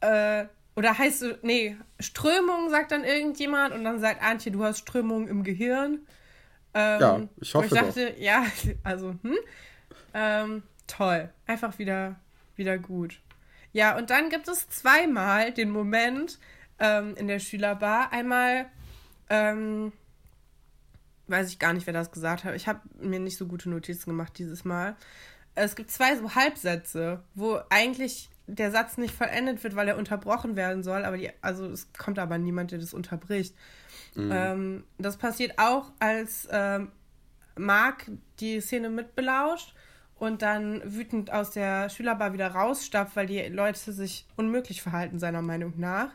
Äh, 0.00 0.46
oder 0.76 0.96
heiße, 0.96 1.38
nee, 1.42 1.76
Strömung, 1.98 2.70
sagt 2.70 2.92
dann 2.92 3.04
irgendjemand. 3.04 3.74
Und 3.74 3.84
dann 3.84 4.00
sagt 4.00 4.22
Antje, 4.22 4.52
du 4.52 4.64
hast 4.64 4.78
Strömung 4.78 5.28
im 5.28 5.42
Gehirn. 5.42 6.00
Ähm, 6.74 7.00
Ja, 7.00 7.28
ich 7.40 7.54
hoffe 7.54 7.66
ich 7.66 7.72
dachte, 7.72 8.14
ja, 8.18 8.44
also, 8.84 9.14
hm? 9.22 9.36
Ähm, 10.14 10.62
toll. 10.90 11.30
Einfach 11.46 11.78
wieder, 11.78 12.16
wieder 12.56 12.78
gut. 12.78 13.20
Ja, 13.72 13.96
und 13.96 14.10
dann 14.10 14.30
gibt 14.30 14.48
es 14.48 14.68
zweimal 14.68 15.52
den 15.52 15.70
Moment 15.70 16.38
ähm, 16.78 17.14
in 17.16 17.28
der 17.28 17.38
Schülerbar. 17.38 18.12
Einmal, 18.12 18.66
ähm, 19.28 19.92
weiß 21.28 21.48
ich 21.48 21.58
gar 21.58 21.72
nicht, 21.72 21.86
wer 21.86 21.94
das 21.94 22.10
gesagt 22.10 22.44
hat. 22.44 22.54
Ich 22.56 22.66
habe 22.66 22.80
mir 22.98 23.20
nicht 23.20 23.36
so 23.36 23.46
gute 23.46 23.70
Notizen 23.70 24.10
gemacht 24.10 24.36
dieses 24.38 24.64
Mal. 24.64 24.96
Es 25.54 25.76
gibt 25.76 25.90
zwei 25.90 26.16
so 26.16 26.34
Halbsätze, 26.34 27.22
wo 27.34 27.60
eigentlich 27.70 28.30
der 28.46 28.72
Satz 28.72 28.98
nicht 28.98 29.14
vollendet 29.14 29.62
wird, 29.62 29.76
weil 29.76 29.86
er 29.86 29.96
unterbrochen 29.96 30.56
werden 30.56 30.82
soll. 30.82 31.04
Aber 31.04 31.16
die, 31.16 31.30
also 31.40 31.66
es 31.66 31.92
kommt 31.92 32.18
aber 32.18 32.38
niemand, 32.38 32.72
der 32.72 32.80
das 32.80 32.92
unterbricht. 32.92 33.54
Ähm, 34.16 34.84
das 34.98 35.16
passiert 35.16 35.58
auch, 35.58 35.92
als 36.00 36.48
ähm, 36.50 36.90
Marc 37.56 38.10
die 38.40 38.60
Szene 38.60 38.90
mitbelauscht 38.90 39.74
und 40.20 40.42
dann 40.42 40.82
wütend 40.84 41.32
aus 41.32 41.50
der 41.50 41.88
Schülerbar 41.88 42.34
wieder 42.34 42.48
rausstapft, 42.48 43.16
weil 43.16 43.26
die 43.26 43.40
Leute 43.44 43.90
sich 43.90 44.26
unmöglich 44.36 44.82
verhalten, 44.82 45.18
seiner 45.18 45.40
Meinung 45.40 45.72
nach, 45.78 46.10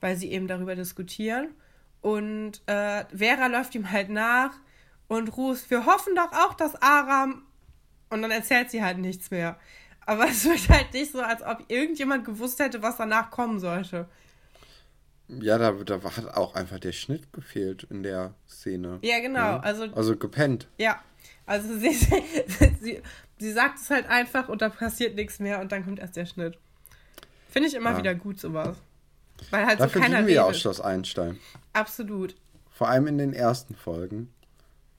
weil 0.00 0.14
sie 0.16 0.30
eben 0.30 0.46
darüber 0.46 0.76
diskutieren. 0.76 1.54
Und 2.02 2.60
äh, 2.66 3.06
Vera 3.16 3.46
läuft 3.46 3.74
ihm 3.74 3.90
halt 3.90 4.10
nach 4.10 4.52
und 5.08 5.34
ruft, 5.38 5.70
wir 5.70 5.86
hoffen 5.86 6.14
doch 6.14 6.32
auch, 6.32 6.52
dass 6.52 6.80
Aram. 6.82 7.46
Und 8.10 8.20
dann 8.20 8.30
erzählt 8.30 8.70
sie 8.70 8.84
halt 8.84 8.98
nichts 8.98 9.30
mehr. 9.30 9.58
Aber 10.04 10.28
es 10.28 10.44
wird 10.44 10.68
halt 10.68 10.92
nicht 10.92 11.12
so, 11.12 11.22
als 11.22 11.42
ob 11.42 11.64
irgendjemand 11.68 12.26
gewusst 12.26 12.60
hätte, 12.60 12.82
was 12.82 12.98
danach 12.98 13.30
kommen 13.30 13.58
sollte. 13.58 14.06
Ja, 15.28 15.56
da, 15.56 15.72
da 15.72 16.02
hat 16.04 16.36
auch 16.36 16.54
einfach 16.54 16.78
der 16.78 16.92
Schnitt 16.92 17.32
gefehlt 17.32 17.84
in 17.84 18.02
der 18.02 18.34
Szene. 18.46 18.98
Ja, 19.00 19.18
genau. 19.20 19.56
Also, 19.56 19.84
also 19.94 20.14
gepennt. 20.14 20.68
Ja. 20.76 21.00
Also 21.46 21.78
sie, 21.78 21.92
sie, 22.46 22.76
sie, 22.80 23.02
sie 23.38 23.52
sagt 23.52 23.78
es 23.78 23.90
halt 23.90 24.08
einfach 24.08 24.48
und 24.48 24.62
da 24.62 24.68
passiert 24.68 25.16
nichts 25.16 25.38
mehr 25.38 25.60
und 25.60 25.72
dann 25.72 25.84
kommt 25.84 25.98
erst 25.98 26.16
der 26.16 26.26
Schnitt. 26.26 26.58
Finde 27.50 27.68
ich 27.68 27.74
immer 27.74 27.92
ja. 27.92 27.98
wieder 27.98 28.14
gut, 28.14 28.38
sowas. 28.38 28.76
Weil 29.50 29.66
halt 29.66 29.80
Dafür 29.80 30.00
so 30.00 30.04
keiner 30.04 30.18
lieben 30.18 30.28
wir 30.28 30.46
auch 30.46 30.54
Schloss 30.54 30.80
Einstein. 30.80 31.38
Absolut. 31.72 32.34
Vor 32.70 32.88
allem 32.88 33.06
in 33.06 33.18
den 33.18 33.32
ersten 33.32 33.74
Folgen. 33.74 34.32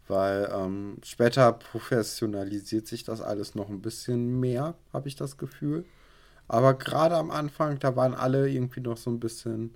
Weil 0.08 0.50
ähm, 0.54 0.98
später 1.04 1.52
professionalisiert 1.52 2.88
sich 2.88 3.04
das 3.04 3.22
alles 3.22 3.56
noch 3.56 3.70
ein 3.70 3.82
bisschen 3.82 4.40
mehr, 4.40 4.76
habe 4.94 5.08
ich 5.10 5.16
das 5.16 5.38
Gefühl. 5.38 5.86
Aber 6.48 6.76
gerade 6.76 7.16
am 7.16 7.30
Anfang, 7.30 7.78
da 7.80 7.96
waren 7.98 8.14
alle 8.14 8.50
irgendwie 8.50 8.80
noch 8.80 8.96
so 8.96 9.10
ein 9.10 9.20
bisschen 9.20 9.76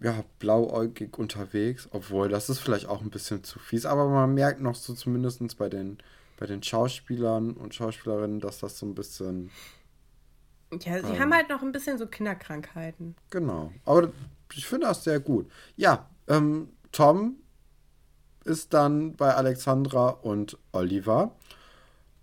ja, 0.00 0.24
blauäugig 0.38 1.16
unterwegs, 1.18 1.88
obwohl 1.92 2.28
das 2.28 2.48
ist 2.50 2.58
vielleicht 2.58 2.86
auch 2.86 3.00
ein 3.00 3.10
bisschen 3.10 3.44
zu 3.44 3.58
fies, 3.58 3.86
aber 3.86 4.08
man 4.08 4.34
merkt 4.34 4.60
noch 4.60 4.74
so 4.74 4.92
zumindest 4.92 5.56
bei 5.56 5.68
den, 5.68 5.98
bei 6.36 6.46
den 6.46 6.62
Schauspielern 6.62 7.52
und 7.52 7.74
Schauspielerinnen, 7.74 8.40
dass 8.40 8.60
das 8.60 8.78
so 8.78 8.86
ein 8.86 8.94
bisschen. 8.94 9.50
Ja, 10.72 11.02
sie 11.02 11.12
ähm, 11.12 11.20
haben 11.20 11.34
halt 11.34 11.48
noch 11.48 11.62
ein 11.62 11.72
bisschen 11.72 11.98
so 11.98 12.06
Kinderkrankheiten. 12.06 13.14
Genau, 13.30 13.72
aber 13.84 14.10
ich 14.54 14.66
finde 14.66 14.86
das 14.88 15.04
sehr 15.04 15.20
gut. 15.20 15.50
Ja, 15.76 16.08
ähm, 16.28 16.70
Tom 16.92 17.36
ist 18.44 18.74
dann 18.74 19.16
bei 19.16 19.34
Alexandra 19.34 20.08
und 20.08 20.58
Oliver 20.72 21.34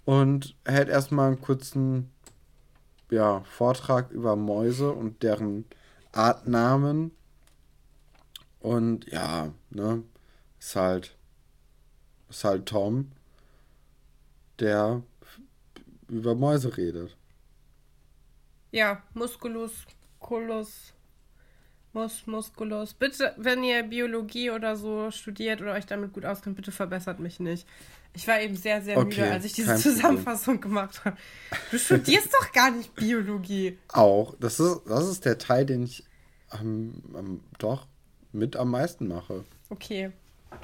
und 0.05 0.55
hält 0.65 0.89
erstmal 0.89 1.27
einen 1.27 1.41
kurzen 1.41 2.12
ja, 3.10 3.41
Vortrag 3.41 4.12
über 4.12 4.36
Mäuse 4.36 4.91
und 4.91 5.24
deren 5.24 5.65
Artnamen 6.12 7.12
und 8.60 9.12
ja, 9.12 9.53
ne, 9.72 10.03
ist 10.60 10.75
halt, 10.75 11.17
ist 12.29 12.43
halt 12.46 12.65
Tom, 12.65 13.12
der 14.60 15.03
über 16.10 16.36
Mäuse 16.36 16.75
redet. 16.77 17.15
Ja, 18.72 19.03
Musculus, 19.13 19.86
Kulus, 20.19 20.93
Mus, 21.93 22.25
Musculus. 22.25 22.93
Bitte, 22.95 23.33
wenn 23.38 23.63
ihr 23.63 23.83
Biologie 23.83 24.50
oder 24.50 24.75
so 24.75 25.12
studiert 25.12 25.62
oder 25.62 25.74
euch 25.74 25.86
damit 25.86 26.13
gut 26.13 26.25
auskennt, 26.25 26.55
bitte 26.55 26.72
verbessert 26.72 27.19
mich 27.19 27.39
nicht. 27.39 27.67
Ich 28.15 28.27
war 28.27 28.41
eben 28.41 28.55
sehr, 28.55 28.81
sehr 28.81 28.98
okay, 28.98 29.22
müde, 29.22 29.31
als 29.31 29.45
ich 29.45 29.53
diese 29.53 29.75
Zusammenfassung 29.75 30.55
Problem. 30.60 30.75
gemacht 30.75 31.05
habe. 31.05 31.17
Du 31.72 31.77
studierst 31.77 32.33
doch 32.33 32.51
gar 32.51 32.72
nicht 32.72 32.95
Biologie. 32.95 33.77
Auch. 33.89 34.36
Das 34.39 34.60
ist, 34.60 34.81
das 34.88 35.07
ist 35.07 35.25
der 35.25 35.38
Teil, 35.38 35.65
den 35.65 35.83
ich 35.83 36.03
ähm, 36.60 37.03
ähm, 37.15 37.39
doch 37.57 37.88
mit 38.31 38.55
am 38.55 38.72
meisten 38.72 39.07
mache. 39.07 39.45
Okay. 39.69 40.12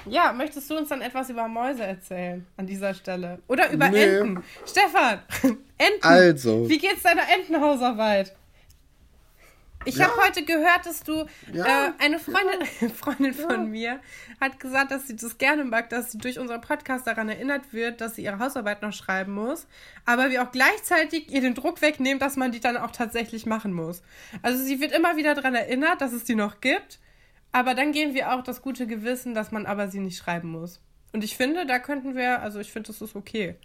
Ja, 0.06 0.34
möchtest 0.34 0.70
du 0.70 0.78
uns 0.78 0.90
dann 0.90 1.02
etwas 1.02 1.30
über 1.30 1.48
Mäuse 1.48 1.84
erzählen 1.84 2.46
an 2.58 2.68
dieser 2.68 2.94
Stelle? 2.94 3.40
Oder 3.48 3.72
über 3.72 3.90
nee. 3.90 4.04
Enten? 4.04 4.44
Stefan, 4.66 5.20
Enten. 5.78 6.04
Also. 6.04 6.70
Wie 6.70 6.78
geht's 6.78 7.04
deiner 7.04 7.24
Entenhausarbeit? 7.34 8.36
Ich 9.86 9.96
ja. 9.96 10.08
habe 10.08 10.22
heute 10.22 10.44
gehört, 10.44 10.86
dass 10.86 11.04
du 11.04 11.26
ja. 11.54 11.66
äh, 11.66 11.92
eine 12.00 12.20
Freundin, 12.20 12.90
Freundin 12.96 13.34
ja. 13.34 13.48
von 13.48 13.70
mir 13.70 14.00
hat 14.42 14.60
gesagt, 14.60 14.92
dass 14.92 15.08
sie 15.08 15.16
das 15.16 15.38
gerne 15.38 15.64
mag, 15.64 15.90
dass 15.90 16.12
sie 16.12 16.18
durch 16.18 16.38
unseren 16.38 16.62
Podcast 16.62 17.08
daran 17.08 17.30
erinnert 17.30 17.72
wird, 17.72 18.02
dass 18.02 18.16
sie 18.16 18.24
ihre 18.24 18.40
Hausarbeit 18.40 18.82
noch 18.82 18.94
schreiben 18.94 19.34
muss, 19.34 19.68
aber 20.06 20.32
wir 20.32 20.44
auch 20.44 20.52
gleichzeitig 20.52 21.32
ihr 21.32 21.42
den 21.42 21.56
Druck 21.56 21.82
wegnehmen, 21.82 22.20
dass 22.20 22.36
man 22.36 22.52
die 22.52 22.60
dann 22.60 22.78
auch 22.78 22.92
tatsächlich 22.92 23.46
machen 23.46 23.74
muss. 23.74 24.02
Also 24.42 24.62
sie 24.62 24.82
wird 24.82 24.92
immer 24.92 25.16
wieder 25.16 25.34
daran 25.34 25.56
erinnert, 25.56 26.02
dass 26.02 26.12
es 26.12 26.26
die 26.26 26.36
noch 26.36 26.60
gibt 26.60 27.00
aber 27.52 27.74
dann 27.74 27.92
gehen 27.92 28.14
wir 28.14 28.34
auch 28.34 28.44
das 28.44 28.62
gute 28.62 28.88
Gewissen, 28.88 29.34
dass 29.34 29.52
man 29.52 29.66
aber 29.66 29.90
sie 29.90 30.00
nicht 30.00 30.18
schreiben 30.18 30.50
muss. 30.50 30.82
Und 31.12 31.24
ich 31.24 31.36
finde, 31.36 31.66
da 31.66 31.80
könnten 31.80 32.16
wir, 32.16 32.42
also 32.42 32.60
ich 32.60 32.72
finde, 32.72 32.88
das 32.88 33.02
ist 33.02 33.16
okay. 33.16 33.56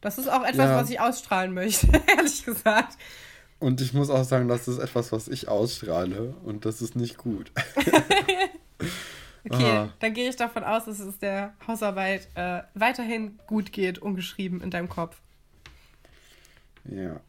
Das 0.00 0.18
ist 0.18 0.28
auch 0.28 0.44
etwas, 0.44 0.66
ja. 0.66 0.76
was 0.76 0.90
ich 0.90 1.00
ausstrahlen 1.00 1.52
möchte, 1.52 1.88
ehrlich 2.16 2.44
gesagt. 2.44 2.96
Und 3.58 3.80
ich 3.80 3.92
muss 3.92 4.10
auch 4.10 4.24
sagen, 4.24 4.48
das 4.48 4.68
ist 4.68 4.78
etwas, 4.78 5.10
was 5.12 5.28
ich 5.28 5.48
ausstrahle 5.48 6.34
und 6.44 6.64
das 6.64 6.82
ist 6.82 6.94
nicht 6.94 7.16
gut. 7.16 7.50
okay, 9.50 9.70
Aha. 9.70 9.92
dann 9.98 10.14
gehe 10.14 10.28
ich 10.28 10.36
davon 10.36 10.62
aus, 10.62 10.84
dass 10.84 11.00
es 11.00 11.18
der 11.18 11.54
Hausarbeit 11.66 12.28
äh, 12.34 12.62
weiterhin 12.74 13.38
gut 13.46 13.72
geht, 13.72 13.98
ungeschrieben 13.98 14.60
in 14.60 14.70
deinem 14.70 14.88
Kopf. 14.88 15.16
Ja. 16.84 17.20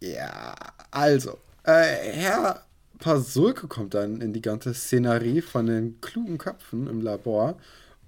Ja, 0.00 0.54
also, 0.90 1.38
äh, 1.62 2.12
Herr 2.12 2.64
Pasulke 3.02 3.66
kommt 3.66 3.94
dann 3.94 4.20
in 4.20 4.32
die 4.32 4.40
ganze 4.40 4.72
Szenerie 4.74 5.40
von 5.40 5.66
den 5.66 6.00
klugen 6.00 6.38
Köpfen 6.38 6.86
im 6.86 7.00
Labor 7.00 7.56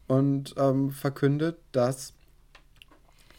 und 0.07 0.55
ähm, 0.57 0.93
verkündet, 0.93 1.59
dass 1.73 2.13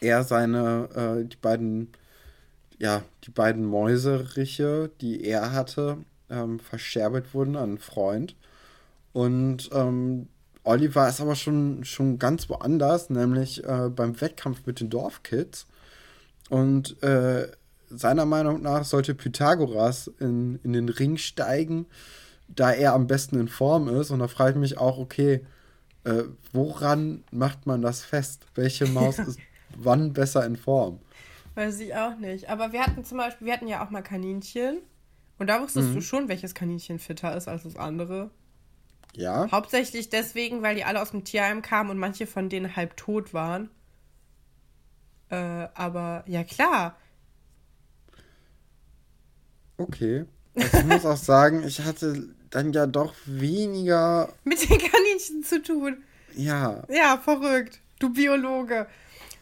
er 0.00 0.22
seine, 0.22 0.90
äh, 0.94 1.24
die 1.24 1.36
beiden, 1.36 1.88
ja, 2.78 3.02
die 3.24 3.30
beiden 3.30 3.64
Mäuseriche, 3.64 4.90
die 5.00 5.24
er 5.24 5.52
hatte, 5.52 5.96
ähm, 6.28 6.60
verscherbelt 6.60 7.32
wurden 7.32 7.56
an 7.56 7.70
einen 7.70 7.78
Freund. 7.78 8.36
Und 9.14 9.70
ähm, 9.72 10.28
Oliver 10.62 11.08
ist 11.08 11.22
aber 11.22 11.36
schon, 11.36 11.86
schon 11.86 12.18
ganz 12.18 12.50
woanders, 12.50 13.08
nämlich 13.08 13.64
äh, 13.64 13.88
beim 13.88 14.20
Wettkampf 14.20 14.66
mit 14.66 14.80
den 14.80 14.90
Dorfkids. 14.90 15.66
Und 16.50 17.02
äh, 17.02 17.48
seiner 17.88 18.26
Meinung 18.26 18.62
nach 18.62 18.84
sollte 18.84 19.14
Pythagoras 19.14 20.10
in, 20.18 20.58
in 20.62 20.72
den 20.72 20.88
Ring 20.88 21.16
steigen, 21.16 21.86
da 22.48 22.70
er 22.70 22.94
am 22.94 23.06
besten 23.06 23.38
in 23.38 23.48
Form 23.48 23.88
ist. 23.88 24.10
Und 24.10 24.20
da 24.20 24.28
frage 24.28 24.52
ich 24.52 24.56
mich 24.56 24.78
auch, 24.78 24.98
okay, 24.98 25.44
äh, 26.04 26.24
woran 26.52 27.24
macht 27.30 27.66
man 27.66 27.82
das 27.82 28.02
fest? 28.02 28.46
Welche 28.54 28.86
Maus 28.90 29.18
ist 29.18 29.38
wann 29.76 30.12
besser 30.12 30.44
in 30.46 30.56
Form? 30.56 31.00
Weiß 31.54 31.80
ich 31.80 31.94
auch 31.94 32.16
nicht. 32.18 32.48
Aber 32.48 32.72
wir 32.72 32.82
hatten 32.82 33.04
zum 33.04 33.18
Beispiel, 33.18 33.46
wir 33.46 33.54
hatten 33.54 33.68
ja 33.68 33.84
auch 33.84 33.90
mal 33.90 34.02
Kaninchen. 34.02 34.78
Und 35.38 35.48
da 35.48 35.60
wusstest 35.60 35.90
mhm. 35.90 35.94
du 35.94 36.00
schon, 36.00 36.28
welches 36.28 36.54
Kaninchen 36.54 36.98
fitter 36.98 37.36
ist 37.36 37.48
als 37.48 37.64
das 37.64 37.76
andere. 37.76 38.30
Ja. 39.14 39.50
Hauptsächlich 39.50 40.10
deswegen, 40.10 40.62
weil 40.62 40.76
die 40.76 40.84
alle 40.84 41.00
aus 41.00 41.10
dem 41.10 41.24
Tierheim 41.24 41.62
kamen 41.62 41.90
und 41.90 41.98
manche 41.98 42.26
von 42.26 42.48
denen 42.48 42.76
halb 42.76 42.96
tot 42.96 43.34
waren. 43.34 43.70
Äh, 45.28 45.36
aber 45.74 46.24
ja 46.26 46.44
klar, 46.44 46.96
Okay. 49.78 50.24
Also 50.54 50.78
ich 50.78 50.84
muss 50.84 51.04
auch 51.04 51.16
sagen, 51.16 51.64
ich 51.64 51.80
hatte 51.80 52.28
dann 52.50 52.72
ja 52.72 52.86
doch 52.86 53.14
weniger. 53.26 54.32
Mit 54.44 54.62
den 54.62 54.78
Kaninchen 54.78 55.42
zu 55.44 55.62
tun. 55.62 56.02
Ja. 56.34 56.82
Ja, 56.88 57.18
verrückt. 57.18 57.80
Du 57.98 58.12
Biologe. 58.12 58.86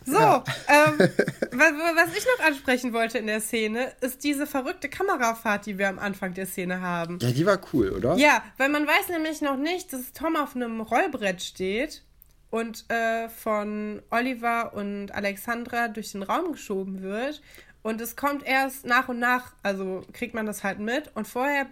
So, 0.07 0.19
ja. 0.19 0.45
ähm, 0.69 0.99
was 0.99 2.17
ich 2.17 2.27
noch 2.27 2.47
ansprechen 2.47 2.93
wollte 2.93 3.19
in 3.19 3.27
der 3.27 3.41
Szene, 3.41 3.93
ist 4.01 4.23
diese 4.23 4.47
verrückte 4.47 4.89
Kamerafahrt, 4.89 5.65
die 5.67 5.79
wir 5.79 5.89
am 5.89 5.99
Anfang 5.99 6.35
der 6.35 6.47
Szene 6.47 6.81
haben. 6.83 7.19
Ja, 7.23 7.31
die 7.31 7.47
war 7.47 7.59
cool, 7.73 7.91
oder? 7.91 8.17
Ja, 8.17 8.43
weil 8.59 8.69
man 8.69 8.87
weiß 8.87 9.09
nämlich 9.09 9.41
noch 9.41 9.57
nicht, 9.57 9.93
dass 9.93 10.13
Tom 10.13 10.37
auf 10.37 10.55
einem 10.55 10.83
Rollbrett 10.83 11.43
steht 11.43 12.03
und 12.51 12.85
äh, 12.91 13.29
von 13.31 14.03
Oliver 14.11 14.75
und 14.75 15.11
Alexandra 15.13 15.89
durch 15.89 16.13
den 16.13 16.23
Raum 16.23 16.53
geschoben 16.53 17.03
wird 17.03 17.41
und 17.85 18.01
es 18.01 18.17
kommt 18.17 18.47
erst 18.47 18.87
nach 18.87 19.09
und 19.11 19.19
nach, 19.19 19.53
also 19.63 20.07
kriegt 20.15 20.35
man 20.35 20.47
das 20.47 20.65
halt 20.65 20.79
mit. 20.79 21.15
Und 21.15 21.29
vorher 21.29 21.67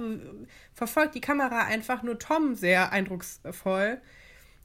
verfolgt 0.74 1.14
die 1.14 1.22
Kamera 1.22 1.64
einfach 1.64 2.02
nur 2.02 2.18
Tom 2.18 2.54
sehr 2.54 2.92
eindrucksvoll. 2.92 3.98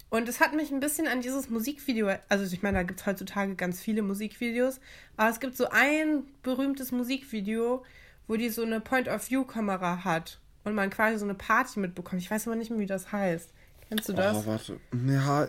Und 0.09 0.27
es 0.27 0.41
hat 0.41 0.53
mich 0.53 0.71
ein 0.71 0.81
bisschen 0.81 1.07
an 1.07 1.21
dieses 1.21 1.49
Musikvideo, 1.49 2.09
also 2.27 2.53
ich 2.53 2.61
meine, 2.63 2.79
da 2.79 2.83
gibt 2.83 2.99
es 2.99 3.05
heutzutage 3.05 3.55
ganz 3.55 3.79
viele 3.79 4.01
Musikvideos, 4.01 4.81
aber 5.15 5.29
es 5.29 5.39
gibt 5.39 5.55
so 5.55 5.69
ein 5.69 6.23
berühmtes 6.43 6.91
Musikvideo, 6.91 7.85
wo 8.27 8.35
die 8.35 8.49
so 8.49 8.63
eine 8.63 8.81
Point-of-View-Kamera 8.81 10.03
hat 10.03 10.41
und 10.65 10.75
man 10.75 10.89
quasi 10.89 11.17
so 11.17 11.23
eine 11.23 11.33
Party 11.33 11.79
mitbekommt. 11.79 12.21
Ich 12.21 12.29
weiß 12.29 12.45
aber 12.47 12.57
nicht 12.57 12.71
mehr, 12.71 12.79
wie 12.79 12.87
das 12.87 13.13
heißt. 13.13 13.53
Kennst 13.87 14.09
du 14.09 14.13
das? 14.13 14.35
Oh, 14.35 14.45
warte. 14.47 14.81
Ja, 15.07 15.47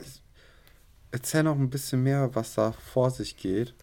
erzähl 1.11 1.43
noch 1.43 1.59
ein 1.59 1.71
bisschen 1.71 2.05
mehr, 2.05 2.33
was 2.37 2.55
da 2.55 2.71
vor 2.71 3.11
sich 3.11 3.37
geht. 3.37 3.75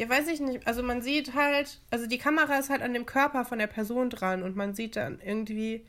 Ja, 0.00 0.08
weiß 0.08 0.28
ich 0.28 0.40
nicht. 0.40 0.66
Also 0.66 0.82
man 0.82 1.02
sieht 1.02 1.34
halt, 1.34 1.78
also 1.90 2.06
die 2.06 2.16
Kamera 2.16 2.58
ist 2.58 2.70
halt 2.70 2.80
an 2.80 2.94
dem 2.94 3.04
Körper 3.04 3.44
von 3.44 3.58
der 3.58 3.66
Person 3.66 4.08
dran 4.08 4.42
und 4.42 4.56
man 4.56 4.74
sieht 4.74 4.96
dann 4.96 5.20
irgendwie 5.20 5.84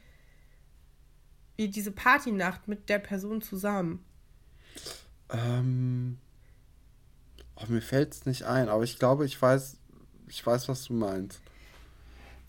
wie 1.55 1.69
diese 1.69 1.93
Partynacht 1.93 2.67
mit 2.67 2.89
der 2.89 2.99
Person 2.99 3.41
zusammen. 3.41 4.03
Ähm. 5.29 6.17
Oh, 7.55 7.63
mir 7.69 7.81
fällt 7.81 8.11
es 8.11 8.25
nicht 8.25 8.43
ein, 8.43 8.67
aber 8.67 8.83
ich 8.83 8.99
glaube, 8.99 9.25
ich 9.25 9.41
weiß, 9.41 9.77
ich 10.27 10.45
weiß, 10.45 10.67
was 10.67 10.83
du 10.83 10.93
meinst. 10.93 11.41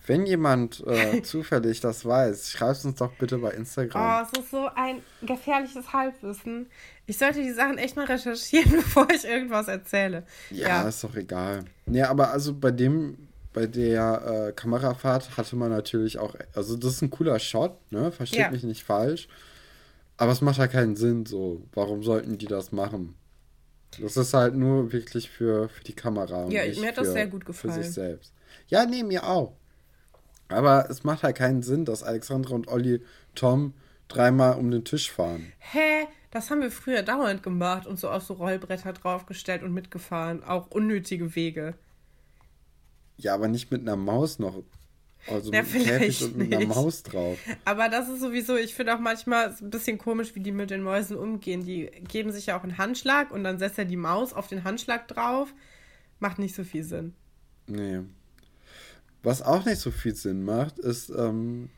Wenn 0.07 0.27
jemand 0.27 0.83
äh, 0.87 1.23
zufällig 1.23 1.81
das 1.81 2.05
weiß, 2.05 2.51
schreibt 2.51 2.79
es 2.79 2.85
uns 2.85 2.97
doch 2.97 3.13
bitte 3.13 3.39
bei 3.39 3.53
Instagram. 3.53 4.03
Oh, 4.03 4.27
es 4.27 4.39
ist 4.39 4.51
so 4.51 4.69
ein 4.75 5.01
gefährliches 5.23 5.93
Halbwissen. 5.93 6.69
Ich 7.07 7.19
sollte 7.19 7.43
die 7.43 7.53
Sachen 7.53 7.79
echt 7.79 7.97
mal 7.97 8.07
recherchieren, 8.07 8.73
bevor 8.77 9.09
ich 9.11 9.25
irgendwas 9.25 9.69
erzähle. 9.69 10.25
Ja, 10.51 10.69
ja. 10.69 10.89
ist 10.89 11.05
doch 11.05 11.15
egal. 11.15 11.65
Nee, 11.87 12.03
aber 12.03 12.31
also 12.31 12.55
bei 12.55 12.71
dem, 12.71 13.29
bei 13.53 13.67
der 13.67 14.49
äh, 14.49 14.53
Kamerafahrt 14.53 15.37
hatte 15.37 15.57
man 15.57 15.71
natürlich 15.71 16.19
auch, 16.19 16.35
also 16.55 16.77
das 16.77 16.95
ist 16.95 17.03
ein 17.03 17.11
cooler 17.11 17.39
Shot, 17.39 17.79
ne? 17.93 18.11
Versteht 18.11 18.41
ja. 18.41 18.51
mich 18.51 18.65
nicht 18.65 18.83
falsch. 18.83 19.29
Aber 20.17 20.33
es 20.33 20.41
macht 20.41 20.59
ja 20.59 20.69
keinen 20.69 20.97
Sinn 20.97 21.27
so. 21.27 21.63
Warum 21.73 22.03
sollten 22.03 22.39
die 22.39 22.47
das 22.47 22.71
machen? 22.71 23.15
Das 24.01 24.17
ist 24.17 24.35
halt 24.35 24.55
nur 24.55 24.93
wirklich 24.93 25.31
für, 25.31 25.69
für 25.69 25.85
die 25.85 25.95
Kamera. 25.95 26.49
ja, 26.49 26.63
mir 26.81 26.89
hat 26.89 26.99
das 26.99 27.13
sehr 27.13 27.27
gut 27.27 27.45
gefallen. 27.45 27.75
Für 27.75 27.83
sich 27.83 27.93
selbst. 27.93 28.33
Ja, 28.69 28.87
nee, 28.87 29.03
mir 29.03 29.27
auch. 29.27 29.55
Aber 30.53 30.89
es 30.91 31.05
macht 31.05 31.23
halt 31.23 31.37
keinen 31.37 31.63
Sinn, 31.63 31.85
dass 31.85 32.03
Alexandra 32.03 32.55
und 32.55 32.69
Olli 32.69 33.03
Tom 33.35 33.75
dreimal 34.09 34.59
um 34.59 34.71
den 34.71 34.85
Tisch 34.85 35.11
fahren. 35.11 35.53
Hä? 35.59 36.07
Das 36.31 36.51
haben 36.51 36.63
wir 36.63 36.71
früher 36.71 37.03
dauernd 37.03 37.43
gemacht 37.43 37.87
und 37.87 37.99
so 37.99 38.09
auf 38.09 38.23
so 38.23 38.35
Rollbretter 38.35 38.95
draufgestellt 38.95 39.63
und 39.63 39.75
mitgefahren. 39.75 40.43
Auch 40.43 40.71
unnötige 40.71 41.35
Wege. 41.35 41.75
Ja, 43.19 43.35
aber 43.35 43.49
nicht 43.49 43.71
mit 43.71 43.83
einer 43.83 43.97
Maus 43.97 44.39
noch. 44.39 44.63
Also 45.29 45.53
ja, 45.53 45.63
mit 45.63 45.85
Käfig 45.85 46.23
und 46.25 46.37
mit 46.37 46.49
nicht. 46.49 46.59
einer 46.59 46.75
Maus 46.75 47.03
drauf. 47.03 47.39
Aber 47.65 47.89
das 47.91 48.09
ist 48.09 48.21
sowieso, 48.21 48.57
ich 48.57 48.75
finde 48.75 48.95
auch 48.95 48.99
manchmal 48.99 49.55
ein 49.61 49.71
bisschen 49.71 49.99
komisch, 49.99 50.35
wie 50.35 50.41
die 50.41 50.53
mit 50.53 50.71
den 50.71 50.83
Mäusen 50.83 51.17
umgehen. 51.17 51.65
Die 51.65 51.91
geben 52.09 52.33
sich 52.33 52.47
ja 52.47 52.59
auch 52.59 52.65
einen 52.65 52.79
Handschlag 52.79 53.31
und 53.31 53.45
dann 53.45 53.59
setzt 53.59 53.79
er 53.79 53.85
die 53.85 53.97
Maus 53.97 54.33
auf 54.33 54.49
den 54.49 54.65
Handschlag 54.65 55.07
drauf. 55.09 55.53
Macht 56.19 56.39
nicht 56.39 56.55
so 56.55 56.65
viel 56.65 56.83
Sinn. 56.83 57.15
Nee. 57.67 58.01
Was 59.23 59.43
auch 59.43 59.65
nicht 59.65 59.81
so 59.81 59.91
viel 59.91 60.15
Sinn 60.15 60.45
macht, 60.45 60.79
ist 60.79 61.11
ähm, 61.11 61.71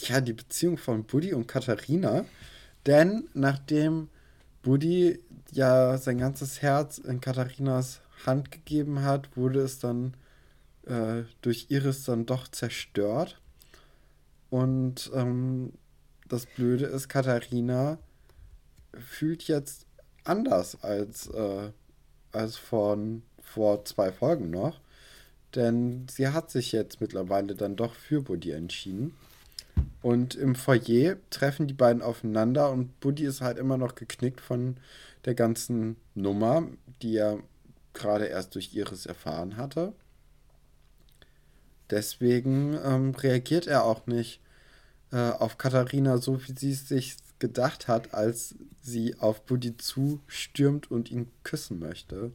ja 0.00 0.20
die 0.20 0.32
Beziehung 0.32 0.78
von 0.78 1.04
Buddy 1.04 1.34
und 1.34 1.48
Katharina. 1.48 2.24
Denn 2.86 3.28
nachdem 3.34 4.08
Buddy 4.62 5.18
ja 5.50 5.98
sein 5.98 6.18
ganzes 6.18 6.62
Herz 6.62 6.98
in 6.98 7.20
Katharinas 7.20 8.00
Hand 8.26 8.50
gegeben 8.50 9.02
hat, 9.02 9.36
wurde 9.36 9.60
es 9.60 9.78
dann 9.78 10.14
äh, 10.86 11.22
durch 11.42 11.66
Iris 11.68 12.04
dann 12.04 12.26
doch 12.26 12.48
zerstört. 12.48 13.40
Und 14.50 15.10
ähm, 15.14 15.72
das 16.28 16.46
Blöde 16.46 16.86
ist, 16.86 17.08
Katharina 17.08 17.98
fühlt 18.94 19.44
jetzt 19.44 19.86
anders 20.24 20.82
als, 20.82 21.28
äh, 21.28 21.70
als 22.32 22.56
von 22.56 23.22
vor 23.40 23.84
zwei 23.84 24.12
Folgen 24.12 24.50
noch. 24.50 24.80
Denn 25.54 26.06
sie 26.10 26.28
hat 26.28 26.50
sich 26.50 26.72
jetzt 26.72 27.00
mittlerweile 27.00 27.54
dann 27.54 27.76
doch 27.76 27.94
für 27.94 28.22
Buddy 28.22 28.50
entschieden. 28.52 29.14
Und 30.02 30.34
im 30.34 30.54
Foyer 30.54 31.16
treffen 31.30 31.66
die 31.66 31.74
beiden 31.74 32.02
aufeinander 32.02 32.70
und 32.70 33.00
Buddy 33.00 33.24
ist 33.24 33.40
halt 33.40 33.58
immer 33.58 33.76
noch 33.76 33.94
geknickt 33.94 34.40
von 34.40 34.76
der 35.24 35.34
ganzen 35.34 35.96
Nummer, 36.14 36.68
die 37.02 37.16
er 37.16 37.38
gerade 37.94 38.26
erst 38.26 38.54
durch 38.54 38.74
Iris 38.74 39.06
erfahren 39.06 39.56
hatte. 39.56 39.92
Deswegen 41.90 42.78
ähm, 42.84 43.14
reagiert 43.14 43.66
er 43.66 43.84
auch 43.84 44.06
nicht 44.06 44.40
äh, 45.10 45.30
auf 45.30 45.58
Katharina 45.58 46.18
so, 46.18 46.40
wie 46.46 46.52
sie 46.56 46.72
es 46.72 46.88
sich 46.88 47.16
gedacht 47.38 47.88
hat, 47.88 48.14
als 48.14 48.54
sie 48.82 49.18
auf 49.18 49.42
Buddy 49.46 49.76
zustürmt 49.76 50.90
und 50.90 51.10
ihn 51.10 51.30
küssen 51.44 51.78
möchte 51.78 52.32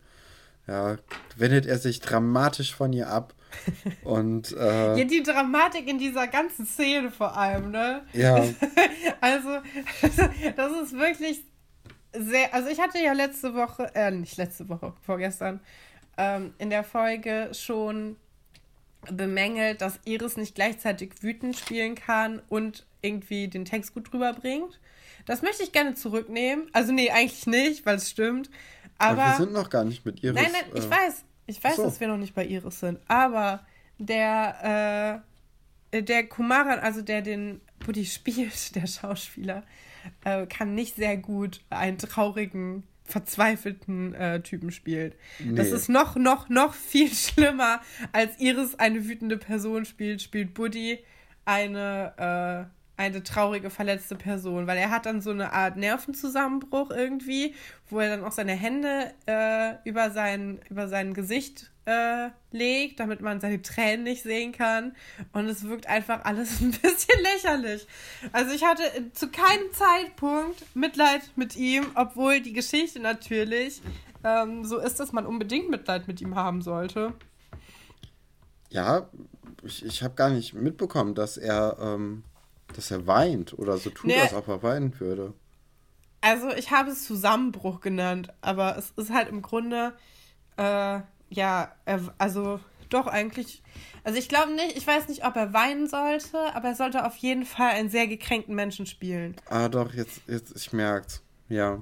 ja, 0.67 0.97
wendet 1.35 1.65
er 1.65 1.77
sich 1.77 1.99
dramatisch 1.99 2.73
von 2.73 2.93
ihr 2.93 3.09
ab. 3.09 3.33
Und 4.03 4.51
äh, 4.53 4.97
ja, 4.97 5.03
die 5.03 5.23
Dramatik 5.23 5.87
in 5.87 5.99
dieser 5.99 6.27
ganzen 6.27 6.65
Szene 6.65 7.11
vor 7.11 7.37
allem, 7.37 7.71
ne? 7.71 8.03
Ja. 8.13 8.35
also, 9.21 9.59
das 10.55 10.71
ist 10.83 10.93
wirklich 10.93 11.43
sehr. 12.13 12.53
Also, 12.53 12.69
ich 12.69 12.79
hatte 12.79 12.99
ja 12.99 13.13
letzte 13.13 13.53
Woche, 13.53 13.91
äh, 13.93 14.09
nicht 14.11 14.37
letzte 14.37 14.69
Woche, 14.69 14.93
vorgestern, 15.05 15.59
ähm, 16.17 16.53
in 16.57 16.69
der 16.69 16.83
Folge 16.83 17.49
schon 17.53 18.15
bemängelt, 19.11 19.81
dass 19.81 19.99
Iris 20.05 20.37
nicht 20.37 20.55
gleichzeitig 20.55 21.21
wütend 21.21 21.57
spielen 21.57 21.95
kann 21.95 22.41
und 22.47 22.85
irgendwie 23.01 23.49
den 23.49 23.65
Text 23.65 23.93
gut 23.93 24.13
rüberbringt. 24.13 24.79
Das 25.25 25.41
möchte 25.41 25.63
ich 25.63 25.73
gerne 25.73 25.93
zurücknehmen. 25.93 26.69
Also, 26.73 26.91
nee, 26.91 27.11
eigentlich 27.11 27.45
nicht, 27.45 27.85
weil 27.85 27.97
es 27.97 28.09
stimmt. 28.09 28.49
Aber, 28.97 29.21
aber, 29.23 29.31
wir 29.31 29.45
sind 29.45 29.53
noch 29.53 29.69
gar 29.69 29.83
nicht 29.83 30.05
mit 30.05 30.23
Iris. 30.23 30.41
Nein, 30.41 30.51
nein, 30.51 30.71
ich 30.75 30.85
äh, 30.85 30.89
weiß. 30.89 31.25
Ich 31.45 31.63
weiß, 31.63 31.75
so. 31.75 31.83
dass 31.83 31.99
wir 31.99 32.07
noch 32.07 32.17
nicht 32.17 32.33
bei 32.33 32.45
Iris 32.45 32.79
sind. 32.79 32.99
Aber 33.07 33.65
der, 33.97 35.23
äh, 35.91 36.01
der 36.01 36.27
Kumaran, 36.27 36.79
also 36.79 37.01
der 37.01 37.21
den 37.21 37.61
Buddy 37.79 38.05
spielt, 38.05 38.75
der 38.75 38.87
Schauspieler, 38.87 39.63
äh, 40.23 40.45
kann 40.47 40.75
nicht 40.75 40.95
sehr 40.95 41.17
gut 41.17 41.61
einen 41.69 41.97
traurigen, 41.97 42.83
verzweifelten 43.05 44.13
äh, 44.13 44.41
Typen 44.41 44.71
spielen. 44.71 45.13
Nee. 45.39 45.55
Das 45.55 45.71
ist 45.71 45.89
noch, 45.89 46.15
noch, 46.15 46.49
noch 46.49 46.73
viel 46.73 47.09
schlimmer, 47.13 47.81
als 48.11 48.39
Iris 48.39 48.75
eine 48.75 49.05
wütende 49.05 49.37
Person 49.37 49.85
spielt, 49.85 50.21
spielt 50.21 50.53
Buddy 50.53 50.99
eine 51.45 52.69
äh, 52.69 52.82
eine 52.95 53.23
traurige, 53.23 53.69
verletzte 53.69 54.15
Person, 54.15 54.67
weil 54.67 54.77
er 54.77 54.91
hat 54.91 55.05
dann 55.05 55.21
so 55.21 55.31
eine 55.31 55.51
Art 55.51 55.77
Nervenzusammenbruch 55.77 56.91
irgendwie, 56.91 57.55
wo 57.89 57.99
er 57.99 58.09
dann 58.09 58.23
auch 58.23 58.31
seine 58.31 58.53
Hände 58.53 59.11
äh, 59.25 59.75
über, 59.83 60.11
sein, 60.11 60.59
über 60.69 60.87
sein 60.87 61.13
Gesicht 61.13 61.71
äh, 61.85 62.29
legt, 62.51 62.99
damit 62.99 63.21
man 63.21 63.41
seine 63.41 63.61
Tränen 63.61 64.03
nicht 64.03 64.21
sehen 64.21 64.51
kann. 64.51 64.95
Und 65.33 65.47
es 65.47 65.63
wirkt 65.63 65.87
einfach 65.87 66.23
alles 66.23 66.61
ein 66.61 66.71
bisschen 66.71 67.19
lächerlich. 67.21 67.87
Also 68.31 68.53
ich 68.53 68.63
hatte 68.63 68.83
zu 69.13 69.29
keinem 69.29 69.71
Zeitpunkt 69.73 70.63
Mitleid 70.75 71.21
mit 71.35 71.55
ihm, 71.55 71.87
obwohl 71.95 72.41
die 72.41 72.53
Geschichte 72.53 72.99
natürlich 72.99 73.81
ähm, 74.23 74.65
so 74.65 74.77
ist, 74.77 74.99
dass 74.99 75.11
man 75.11 75.25
unbedingt 75.25 75.69
Mitleid 75.69 76.07
mit 76.07 76.21
ihm 76.21 76.35
haben 76.35 76.61
sollte. 76.61 77.13
Ja, 78.69 79.09
ich, 79.63 79.83
ich 79.83 80.03
habe 80.03 80.13
gar 80.13 80.29
nicht 80.29 80.53
mitbekommen, 80.53 81.15
dass 81.15 81.37
er... 81.37 81.77
Ähm 81.81 82.23
dass 82.77 82.91
er 82.91 83.07
weint 83.07 83.57
oder 83.57 83.77
so 83.77 83.89
tut, 83.89 84.07
nee. 84.07 84.19
als 84.19 84.33
ob 84.33 84.47
er 84.47 84.63
weinen 84.63 84.99
würde. 84.99 85.33
Also 86.21 86.49
ich 86.49 86.71
habe 86.71 86.91
es 86.91 87.05
Zusammenbruch 87.05 87.81
genannt, 87.81 88.33
aber 88.41 88.77
es 88.77 88.91
ist 88.91 89.11
halt 89.11 89.27
im 89.27 89.41
Grunde, 89.41 89.93
äh, 90.57 90.99
ja, 91.29 91.75
also 92.17 92.59
doch 92.89 93.07
eigentlich, 93.07 93.61
also 94.03 94.17
ich 94.17 94.29
glaube 94.29 94.53
nicht, 94.53 94.77
ich 94.77 94.87
weiß 94.87 95.09
nicht, 95.09 95.25
ob 95.25 95.35
er 95.35 95.53
weinen 95.53 95.87
sollte, 95.87 96.37
aber 96.55 96.69
er 96.69 96.75
sollte 96.75 97.05
auf 97.05 97.15
jeden 97.17 97.45
Fall 97.45 97.71
einen 97.71 97.89
sehr 97.89 98.07
gekränkten 98.07 98.55
Menschen 98.55 98.85
spielen. 98.85 99.35
Ah 99.49 99.67
doch, 99.67 99.93
jetzt, 99.93 100.21
jetzt 100.27 100.55
ich 100.55 100.71
merk's, 100.71 101.21
ja. 101.49 101.81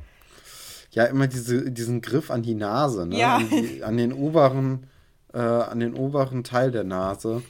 Ja, 0.91 1.05
immer 1.05 1.27
diese, 1.27 1.71
diesen 1.71 2.01
Griff 2.01 2.31
an 2.31 2.41
die 2.41 2.55
Nase, 2.55 3.05
ne? 3.05 3.17
Ja. 3.17 3.35
An, 3.37 3.49
die, 3.49 3.83
an 3.83 3.97
den 3.97 4.11
oberen, 4.11 4.87
äh, 5.33 5.37
an 5.37 5.79
den 5.79 5.93
oberen 5.93 6.43
Teil 6.43 6.71
der 6.71 6.83
Nase. 6.83 7.43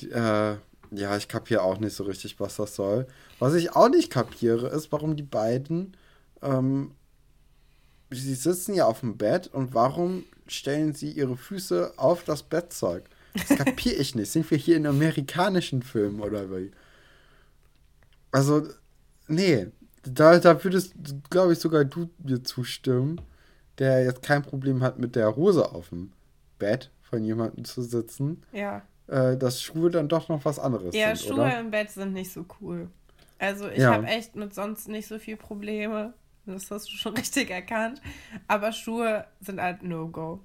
Die, 0.00 0.10
äh, 0.10 0.56
ja, 0.90 1.16
ich 1.16 1.28
kapiere 1.28 1.62
auch 1.62 1.78
nicht 1.78 1.94
so 1.94 2.04
richtig, 2.04 2.40
was 2.40 2.56
das 2.56 2.74
soll. 2.74 3.06
Was 3.38 3.54
ich 3.54 3.74
auch 3.74 3.88
nicht 3.88 4.10
kapiere, 4.10 4.68
ist, 4.68 4.90
warum 4.92 5.16
die 5.16 5.22
beiden, 5.22 5.96
ähm, 6.42 6.92
sie 8.10 8.34
sitzen 8.34 8.74
ja 8.74 8.86
auf 8.86 9.00
dem 9.00 9.16
Bett 9.16 9.48
und 9.48 9.74
warum 9.74 10.24
stellen 10.46 10.94
sie 10.94 11.12
ihre 11.12 11.36
Füße 11.36 11.94
auf 11.96 12.24
das 12.24 12.42
Bettzeug? 12.42 13.04
Das 13.34 13.58
kapiere 13.58 13.96
ich 13.96 14.14
nicht. 14.14 14.30
Sind 14.32 14.50
wir 14.50 14.58
hier 14.58 14.76
in 14.76 14.86
amerikanischen 14.86 15.82
Filmen 15.82 16.20
oder 16.20 16.50
wie? 16.50 16.72
Also, 18.32 18.66
nee. 19.28 19.68
Da, 20.02 20.38
da 20.38 20.64
würdest, 20.64 20.94
glaube 21.28 21.52
ich, 21.52 21.58
sogar 21.58 21.84
du 21.84 22.08
mir 22.18 22.42
zustimmen, 22.42 23.20
der 23.78 24.02
jetzt 24.02 24.22
kein 24.22 24.42
Problem 24.42 24.82
hat, 24.82 24.98
mit 24.98 25.14
der 25.14 25.36
Hose 25.36 25.70
auf 25.70 25.90
dem 25.90 26.12
Bett 26.58 26.90
von 27.02 27.22
jemandem 27.22 27.64
zu 27.64 27.82
sitzen. 27.82 28.42
Ja 28.52 28.82
äh, 29.10 29.36
dass 29.36 29.60
Schuhe 29.60 29.90
dann 29.90 30.08
doch 30.08 30.28
noch 30.28 30.44
was 30.44 30.58
anderes 30.58 30.94
ja, 30.94 31.14
sind. 31.14 31.26
Ja, 31.26 31.34
Schuhe 31.34 31.44
oder? 31.44 31.60
im 31.60 31.70
Bett 31.70 31.90
sind 31.90 32.12
nicht 32.12 32.32
so 32.32 32.46
cool. 32.60 32.88
Also 33.38 33.68
ich 33.68 33.78
ja. 33.78 33.92
habe 33.92 34.06
echt 34.06 34.36
mit 34.36 34.54
sonst 34.54 34.88
nicht 34.88 35.08
so 35.08 35.18
viel 35.18 35.36
Probleme. 35.36 36.14
Das 36.46 36.70
hast 36.70 36.86
du 36.88 36.96
schon 36.96 37.14
richtig 37.16 37.50
erkannt. 37.50 38.00
Aber 38.46 38.72
Schuhe 38.72 39.26
sind 39.40 39.60
halt 39.60 39.82
No-Go. 39.82 40.40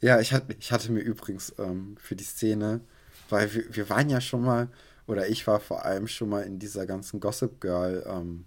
Ja, 0.00 0.20
ich 0.20 0.32
hatte, 0.32 0.56
ich 0.58 0.72
hatte 0.72 0.92
mir 0.92 1.00
übrigens 1.00 1.54
ähm, 1.58 1.96
für 1.98 2.16
die 2.16 2.24
Szene, 2.24 2.80
weil 3.28 3.52
wir, 3.52 3.74
wir 3.74 3.90
waren 3.90 4.08
ja 4.08 4.20
schon 4.20 4.42
mal, 4.42 4.68
oder 5.06 5.28
ich 5.28 5.46
war 5.46 5.60
vor 5.60 5.84
allem 5.84 6.06
schon 6.06 6.28
mal 6.28 6.44
in 6.44 6.58
dieser 6.58 6.86
ganzen 6.86 7.18
Gossip 7.20 7.60
Girl 7.60 8.04
ähm, 8.08 8.44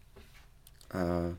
äh, 0.93 1.34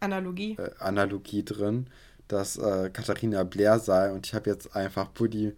Analogie. 0.00 0.56
Äh, 0.58 0.70
Analogie 0.78 1.44
drin, 1.44 1.86
dass 2.28 2.56
äh, 2.56 2.90
Katharina 2.90 3.44
Blair 3.44 3.78
sei 3.78 4.10
und 4.10 4.26
ich 4.26 4.34
habe 4.34 4.48
jetzt 4.48 4.74
einfach 4.74 5.08
Buddy 5.08 5.52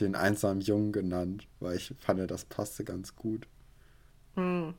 den 0.00 0.14
einsamen 0.14 0.60
Jungen 0.60 0.92
genannt, 0.92 1.46
weil 1.60 1.76
ich 1.76 1.94
fand, 1.98 2.30
das 2.30 2.44
passte 2.44 2.84
ganz 2.84 3.16
gut. 3.16 3.46
Hm. 4.34 4.74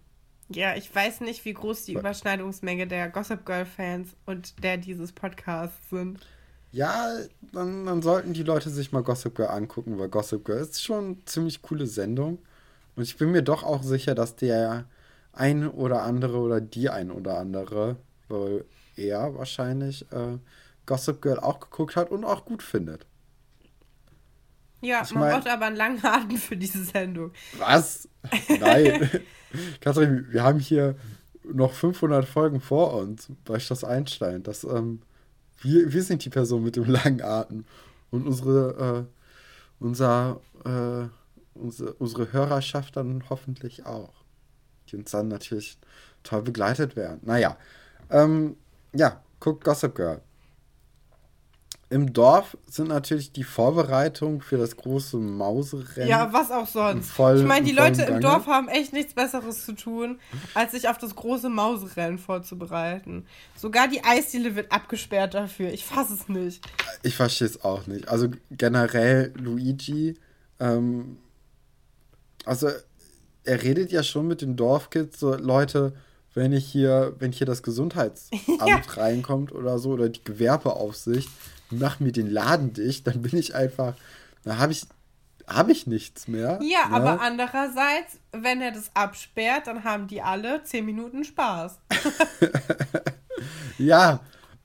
Ja, 0.49 0.75
ich 0.75 0.93
weiß 0.93 1.21
nicht, 1.21 1.43
wie 1.43 1.53
groß 1.53 1.85
die 1.85 1.93
Überschneidungsmenge 1.93 2.87
der 2.87 3.09
Gossip 3.09 3.45
Girl 3.45 3.65
Fans 3.65 4.15
und 4.25 4.63
der 4.63 4.77
dieses 4.77 5.11
Podcasts 5.11 5.89
sind. 5.89 6.19
Ja, 6.71 7.17
dann, 7.51 7.85
dann 7.85 8.01
sollten 8.01 8.33
die 8.33 8.43
Leute 8.43 8.69
sich 8.69 8.91
mal 8.91 9.03
Gossip 9.03 9.35
Girl 9.35 9.49
angucken, 9.49 9.97
weil 9.99 10.09
Gossip 10.09 10.45
Girl 10.45 10.59
ist 10.59 10.81
schon 10.81 11.05
eine 11.05 11.25
ziemlich 11.25 11.61
coole 11.61 11.87
Sendung. 11.87 12.39
Und 12.95 13.03
ich 13.03 13.17
bin 13.17 13.31
mir 13.31 13.41
doch 13.41 13.63
auch 13.63 13.83
sicher, 13.83 14.15
dass 14.15 14.35
der 14.35 14.85
ein 15.33 15.67
oder 15.67 16.03
andere 16.03 16.37
oder 16.37 16.61
die 16.61 16.89
ein 16.89 17.11
oder 17.11 17.37
andere, 17.37 17.97
weil 18.29 18.65
er 18.95 19.35
wahrscheinlich 19.35 20.11
äh, 20.11 20.37
Gossip 20.85 21.21
Girl 21.21 21.39
auch 21.39 21.59
geguckt 21.59 21.95
hat 21.95 22.09
und 22.09 22.23
auch 22.23 22.45
gut 22.45 22.63
findet. 22.63 23.05
Ja, 24.87 25.01
ich 25.03 25.11
man 25.11 25.23
mein, 25.23 25.33
braucht 25.33 25.49
aber 25.49 25.65
einen 25.65 25.75
langen 25.75 26.03
Atem 26.03 26.37
für 26.37 26.55
diese 26.55 26.81
Sendung. 26.83 27.31
Was? 27.57 28.07
Nein. 28.47 29.09
Kathrin, 29.81 30.27
wir 30.29 30.43
haben 30.43 30.59
hier 30.59 30.95
noch 31.43 31.73
500 31.73 32.25
Folgen 32.25 32.61
vor 32.61 32.93
uns 32.93 33.27
bei 33.43 33.59
Schloss 33.59 33.83
Einstein. 33.83 34.43
Das, 34.43 34.63
ähm, 34.63 35.01
wir, 35.61 35.91
wir 35.91 36.03
sind 36.03 36.23
die 36.23 36.29
Person 36.29 36.63
mit 36.63 36.77
dem 36.77 36.85
langen 36.85 37.21
Atem. 37.21 37.65
Und 38.11 38.25
unsere, 38.25 39.07
äh, 39.07 39.83
unser, 39.83 40.39
äh, 40.63 41.07
unsere, 41.53 41.93
unsere 41.95 42.31
Hörerschaft 42.31 42.95
dann 42.95 43.25
hoffentlich 43.29 43.85
auch. 43.85 44.13
Die 44.89 44.95
uns 44.95 45.11
dann 45.11 45.27
natürlich 45.27 45.77
toll 46.23 46.43
begleitet 46.43 46.95
werden. 46.95 47.19
Naja. 47.23 47.57
Ähm, 48.09 48.55
ja, 48.93 49.21
guck 49.41 49.65
Gossip 49.65 49.95
Girl. 49.95 50.21
Im 51.89 52.11
Dorf 52.11 52.57
sind 52.69 52.89
natürlich 52.89 53.31
die 53.31 53.45
Vorbereitungen 53.45 54.41
für 54.41 54.57
das 54.57 54.75
große 54.75 55.15
Mauserennen. 55.15 56.09
Ja, 56.09 56.33
was 56.33 56.51
auch 56.51 56.67
sonst. 56.67 57.09
Voll, 57.09 57.37
ich 57.37 57.45
meine, 57.45 57.65
die 57.65 57.71
Leute 57.71 58.01
im 58.03 58.19
Dorf 58.19 58.45
haben 58.47 58.67
echt 58.67 58.91
nichts 58.91 59.13
Besseres 59.13 59.65
zu 59.65 59.71
tun, 59.71 60.19
als 60.53 60.73
sich 60.73 60.89
auf 60.89 60.97
das 60.97 61.15
große 61.15 61.47
Mauserennen 61.47 62.17
vorzubereiten. 62.17 63.25
Sogar 63.55 63.87
die 63.87 64.03
Eisdiele 64.03 64.57
wird 64.57 64.69
abgesperrt 64.73 65.33
dafür. 65.33 65.71
Ich 65.71 65.85
fasse 65.85 66.13
es 66.15 66.27
nicht. 66.27 66.61
Ich 67.03 67.15
verstehe 67.15 67.47
es 67.47 67.63
auch 67.63 67.87
nicht. 67.87 68.09
Also 68.09 68.27
generell 68.51 69.31
Luigi, 69.37 70.15
ähm, 70.59 71.17
also 72.43 72.69
er 73.45 73.63
redet 73.63 73.93
ja 73.93 74.03
schon 74.03 74.27
mit 74.27 74.41
den 74.41 74.57
Dorfkids, 74.57 75.21
so 75.21 75.35
Leute, 75.35 75.93
wenn 76.33 76.51
ich 76.51 76.65
hier, 76.65 77.15
wenn 77.17 77.31
hier 77.31 77.47
das 77.47 77.63
Gesundheitsamt 77.63 78.41
ja. 78.67 78.81
reinkommt 78.95 79.53
oder 79.53 79.79
so, 79.79 79.91
oder 79.91 80.09
die 80.09 80.23
Gewerbeaufsicht, 80.23 81.29
mach 81.69 81.99
mir 81.99 82.11
den 82.11 82.29
Laden 82.29 82.73
dicht, 82.73 83.07
dann 83.07 83.21
bin 83.21 83.37
ich 83.37 83.55
einfach, 83.55 83.95
da 84.43 84.57
habe 84.57 84.71
ich, 84.71 84.85
habe 85.47 85.71
ich 85.71 85.87
nichts 85.87 86.27
mehr. 86.27 86.59
Ja, 86.61 86.89
ne? 86.89 86.95
aber 86.95 87.21
andererseits, 87.21 88.19
wenn 88.31 88.61
er 88.61 88.71
das 88.71 88.91
absperrt, 88.93 89.67
dann 89.67 89.83
haben 89.83 90.07
die 90.07 90.21
alle 90.21 90.63
zehn 90.63 90.85
Minuten 90.85 91.23
Spaß. 91.23 91.79
ja, 93.77 94.19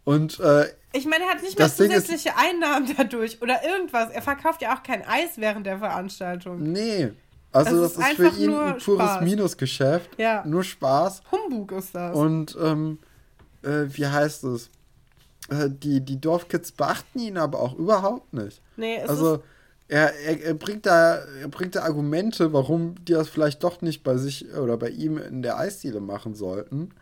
und 0.05 0.41
äh, 0.41 0.67
ich 0.93 1.07
meine, 1.07 1.25
er 1.25 1.31
hat 1.31 1.43
nicht 1.43 1.59
mehr 1.59 1.69
zusätzliche 1.69 2.31
ist, 2.31 2.37
Einnahmen 2.37 2.93
dadurch 2.97 3.41
oder 3.41 3.65
irgendwas. 3.65 4.11
Er 4.11 4.23
verkauft 4.23 4.61
ja 4.63 4.77
auch 4.77 4.83
kein 4.83 5.07
Eis 5.07 5.37
während 5.37 5.67
der 5.67 5.79
Veranstaltung. 5.79 6.73
Nee. 6.73 7.13
Also 7.53 7.83
das, 7.83 7.95
das 7.95 8.09
ist, 8.09 8.19
ist 8.19 8.35
für 8.35 8.43
ihn 8.43 8.55
ein 8.55 8.79
pures 8.79 8.83
Spaß. 8.83 9.23
Minusgeschäft. 9.23 10.11
Ja. 10.19 10.43
Nur 10.47 10.65
Spaß. 10.65 11.23
Humbug 11.31 11.73
ist 11.73 11.95
das. 11.95 12.17
Und 12.17 12.57
ähm, 12.61 12.99
äh, 13.63 13.85
wie 13.89 14.07
heißt 14.07 14.45
es? 14.45 14.71
Äh, 15.53 15.71
die, 15.71 16.01
die 16.01 16.21
Dorfkids 16.21 16.73
beachten 16.73 17.19
ihn 17.19 17.37
aber 17.37 17.61
auch 17.61 17.75
überhaupt 17.75 18.33
nicht. 18.33 18.63
Nee, 18.77 18.97
es 18.97 19.09
also 19.09 19.43
er, 19.89 20.15
er, 20.21 20.43
er, 20.43 20.55
bringt 20.55 20.87
da, 20.87 21.17
er 21.17 21.49
bringt 21.49 21.75
da 21.77 21.83
Argumente, 21.83 22.53
warum 22.53 22.95
die 23.05 23.13
das 23.13 23.29
vielleicht 23.29 23.63
doch 23.63 23.83
nicht 23.83 24.03
bei 24.03 24.17
sich 24.17 24.51
oder 24.55 24.77
bei 24.77 24.89
ihm 24.89 25.19
in 25.19 25.43
der 25.43 25.59
Eisdiele 25.59 26.01
machen 26.01 26.35
sollten. 26.35 26.95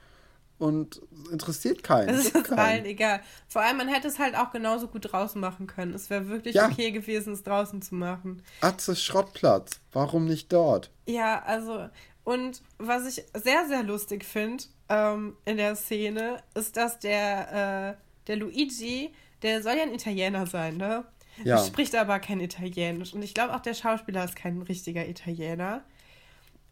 Und 0.58 1.00
interessiert 1.32 1.82
keinen. 1.82 2.10
Es 2.10 2.26
ist 2.26 2.52
allen 2.52 2.84
egal. 2.84 3.22
Vor 3.48 3.62
allem, 3.62 3.78
man 3.78 3.88
hätte 3.88 4.08
es 4.08 4.18
halt 4.18 4.36
auch 4.36 4.52
genauso 4.52 4.88
gut 4.88 5.10
draußen 5.10 5.40
machen 5.40 5.66
können. 5.66 5.94
Es 5.94 6.10
wäre 6.10 6.28
wirklich 6.28 6.56
ja. 6.56 6.66
okay 6.68 6.90
gewesen, 6.90 7.32
es 7.32 7.42
draußen 7.44 7.80
zu 7.80 7.94
machen. 7.94 8.42
Atze 8.60 8.94
Schrottplatz. 8.94 9.80
Warum 9.92 10.26
nicht 10.26 10.52
dort? 10.52 10.90
Ja, 11.06 11.42
also, 11.46 11.88
und 12.24 12.60
was 12.76 13.06
ich 13.06 13.24
sehr, 13.32 13.68
sehr 13.68 13.82
lustig 13.84 14.22
finde 14.22 14.64
ähm, 14.90 15.34
in 15.46 15.56
der 15.56 15.76
Szene, 15.76 16.42
ist, 16.54 16.76
dass 16.76 16.98
der. 16.98 17.96
Äh, 17.96 18.09
der 18.30 18.36
Luigi, 18.36 19.12
der 19.42 19.60
soll 19.60 19.74
ja 19.74 19.82
ein 19.82 19.92
Italiener 19.92 20.46
sein, 20.46 20.76
ne? 20.76 21.04
Ja. 21.42 21.56
Er 21.56 21.64
spricht 21.66 21.96
aber 21.96 22.20
kein 22.20 22.38
Italienisch. 22.38 23.12
Und 23.12 23.22
ich 23.22 23.34
glaube 23.34 23.54
auch, 23.54 23.60
der 23.60 23.74
Schauspieler 23.74 24.24
ist 24.24 24.36
kein 24.36 24.62
richtiger 24.62 25.08
Italiener. 25.08 25.82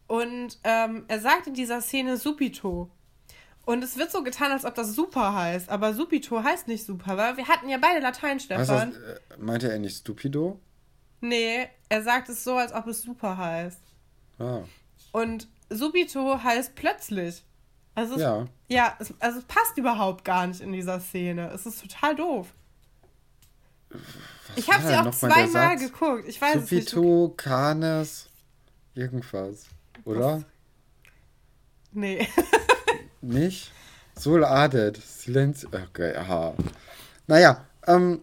Und 0.06 0.58
ähm, 0.62 1.04
er 1.08 1.20
sagt 1.20 1.48
in 1.48 1.54
dieser 1.54 1.80
Szene 1.80 2.16
Subito. 2.16 2.90
Und 3.64 3.82
es 3.82 3.98
wird 3.98 4.12
so 4.12 4.22
getan, 4.22 4.52
als 4.52 4.64
ob 4.64 4.76
das 4.76 4.94
super 4.94 5.34
heißt. 5.34 5.68
Aber 5.68 5.94
Subito 5.94 6.42
heißt 6.42 6.68
nicht 6.68 6.84
super, 6.84 7.16
weil 7.16 7.36
wir 7.36 7.48
hatten 7.48 7.68
ja 7.68 7.78
beide 7.78 8.00
Latein, 8.00 8.38
Stefan. 8.38 8.92
Was, 8.92 8.96
äh, 8.96 9.18
meinte 9.38 9.70
er 9.70 9.80
nicht 9.80 9.98
Stupido? 9.98 10.60
Nee, 11.20 11.68
er 11.88 12.02
sagt 12.02 12.28
es 12.28 12.44
so, 12.44 12.54
als 12.54 12.72
ob 12.72 12.86
es 12.86 13.02
super 13.02 13.36
heißt. 13.36 13.82
Ah. 14.38 14.60
Und 15.10 15.48
Subito 15.70 16.40
heißt 16.42 16.76
plötzlich. 16.76 17.42
Also 17.98 18.14
es, 18.14 18.20
ja. 18.20 18.46
Ja, 18.68 18.96
es, 19.00 19.12
also 19.18 19.40
es 19.40 19.44
passt 19.46 19.76
überhaupt 19.76 20.24
gar 20.24 20.46
nicht 20.46 20.61
in 20.61 20.70
dieser 20.70 21.00
Szene. 21.00 21.50
Es 21.52 21.66
ist 21.66 21.80
total 21.80 22.14
doof. 22.14 22.54
Was 23.90 24.00
ich 24.54 24.70
habe 24.70 24.87
sie 24.87 24.94
auch 24.94 25.11
zweimal 25.11 25.76
geguckt. 25.76 26.28
Ich 26.28 26.40
weiß 26.40 26.68
Subito, 26.68 27.24
es 27.24 27.28
nicht. 27.30 27.38
Canes, 27.38 28.28
irgendwas. 28.94 29.64
Oder? 30.04 30.37
Was? 30.37 30.44
Nee. 31.90 32.28
nicht? 33.20 33.72
Sol 34.14 34.44
Adet. 34.44 34.98
Silenz. 34.98 35.66
Okay, 35.66 36.14
aha. 36.14 36.54
Naja, 37.26 37.64
ähm, 37.88 38.20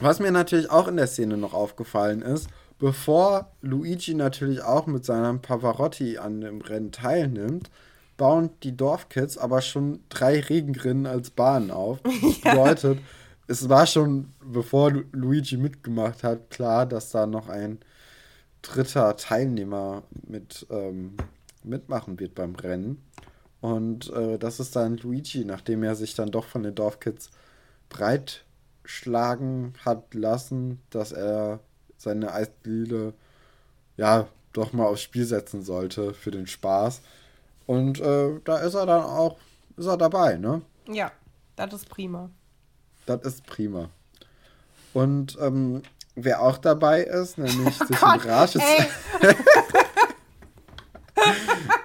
was 0.00 0.18
mir 0.18 0.32
natürlich 0.32 0.70
auch 0.70 0.88
in 0.88 0.96
der 0.96 1.06
Szene 1.06 1.36
noch 1.36 1.54
aufgefallen 1.54 2.22
ist, 2.22 2.48
bevor 2.80 3.52
Luigi 3.60 4.14
natürlich 4.14 4.62
auch 4.62 4.86
mit 4.86 5.04
seinem 5.04 5.40
Pavarotti 5.40 6.18
an 6.18 6.40
dem 6.40 6.62
Rennen 6.62 6.90
teilnimmt, 6.90 7.70
bauen 8.18 8.50
die 8.62 8.76
Dorfkids 8.76 9.38
aber 9.38 9.62
schon 9.62 10.00
drei 10.10 10.40
Regengrinnen 10.40 11.06
als 11.06 11.30
Bahnen 11.30 11.70
auf. 11.70 12.00
Das 12.02 12.40
bedeutet, 12.42 12.98
es 13.46 13.70
war 13.70 13.86
schon, 13.86 14.34
bevor 14.44 14.92
Luigi 15.12 15.56
mitgemacht 15.56 16.22
hat, 16.22 16.50
klar, 16.50 16.84
dass 16.84 17.10
da 17.10 17.26
noch 17.26 17.48
ein 17.48 17.78
dritter 18.60 19.16
Teilnehmer 19.16 20.02
mit 20.26 20.66
ähm, 20.68 21.16
mitmachen 21.64 22.18
wird 22.20 22.34
beim 22.34 22.54
Rennen. 22.54 23.02
Und 23.60 24.10
äh, 24.12 24.38
das 24.38 24.60
ist 24.60 24.76
dann 24.76 24.98
Luigi, 24.98 25.44
nachdem 25.44 25.82
er 25.82 25.94
sich 25.94 26.14
dann 26.14 26.30
doch 26.30 26.44
von 26.44 26.62
den 26.62 26.74
Dorfkids 26.74 27.30
breitschlagen 27.88 29.74
hat 29.84 30.14
lassen, 30.14 30.80
dass 30.90 31.12
er 31.12 31.60
seine 31.96 32.32
Eisdiele 32.32 33.14
ja 33.96 34.28
doch 34.52 34.72
mal 34.72 34.86
aufs 34.86 35.02
Spiel 35.02 35.24
setzen 35.24 35.62
sollte 35.62 36.14
für 36.14 36.30
den 36.30 36.46
Spaß. 36.46 37.00
Und 37.68 38.00
äh, 38.00 38.40
da 38.44 38.58
ist 38.60 38.72
er 38.72 38.86
dann 38.86 39.02
auch, 39.02 39.36
ist 39.76 39.84
er 39.84 39.98
dabei, 39.98 40.38
ne? 40.38 40.62
Ja, 40.88 41.12
das 41.54 41.74
ist 41.74 41.90
prima. 41.90 42.30
Das 43.04 43.20
ist 43.24 43.44
prima. 43.44 43.90
Und 44.94 45.36
ähm, 45.38 45.82
wer 46.14 46.40
auch 46.40 46.56
dabei 46.56 47.02
ist, 47.02 47.36
nämlich 47.36 47.78
oh 47.82 47.86
Gott, 48.00 48.24
Rage 48.24 48.58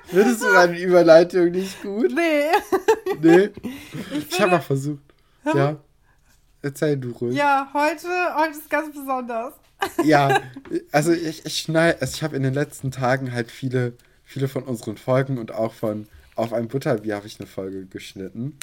Findest 0.05 0.41
du 0.41 0.53
deine 0.53 0.79
Überleitung 0.79 1.51
nicht 1.51 1.81
gut? 1.81 2.13
Nee. 2.15 2.45
Nee? 3.19 3.49
Ich, 4.13 4.31
ich 4.31 4.39
habe 4.39 4.51
mal 4.51 4.61
versucht. 4.61 5.03
Ja. 5.53 5.75
Erzähl 6.61 6.95
du 6.95 7.11
ruhig. 7.11 7.35
Ja, 7.35 7.69
heute, 7.73 8.07
heute 8.37 8.51
ist 8.51 8.69
ganz 8.69 8.95
besonders. 8.95 9.55
ja, 10.05 10.39
also 10.93 11.11
ich, 11.11 11.45
ich 11.45 11.57
schneide, 11.57 11.99
also 11.99 12.13
ich 12.15 12.23
habe 12.23 12.37
in 12.37 12.43
den 12.43 12.53
letzten 12.53 12.89
Tagen 12.89 13.33
halt 13.33 13.51
viele 13.51 13.97
viele 14.33 14.47
von 14.47 14.63
unseren 14.63 14.97
Folgen 14.97 15.37
und 15.37 15.51
auch 15.51 15.73
von 15.73 16.07
Auf 16.35 16.53
ein 16.53 16.67
Butterbier 16.67 17.15
habe 17.15 17.27
ich 17.27 17.39
eine 17.39 17.47
Folge 17.47 17.85
geschnitten. 17.85 18.57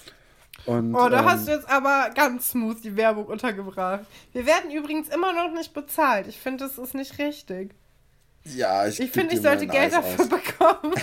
Und, 0.66 0.94
oh, 0.94 1.08
da 1.08 1.20
ähm, 1.20 1.26
hast 1.26 1.46
du 1.46 1.52
jetzt 1.52 1.68
aber 1.70 2.10
ganz 2.14 2.50
smooth 2.50 2.82
die 2.82 2.96
Werbung 2.96 3.26
untergebracht. 3.26 4.04
Wir 4.32 4.44
werden 4.46 4.70
übrigens 4.72 5.08
immer 5.08 5.32
noch 5.32 5.54
nicht 5.54 5.72
bezahlt. 5.72 6.26
Ich 6.26 6.38
finde, 6.38 6.64
das 6.64 6.76
ist 6.76 6.94
nicht 6.94 7.18
richtig. 7.18 7.72
Ja, 8.44 8.86
ich 8.86 8.98
Ich 8.98 9.10
finde, 9.10 9.34
ich 9.34 9.42
sollte 9.42 9.66
Geld 9.66 9.92
dafür 9.92 10.26
bekommen, 10.26 10.94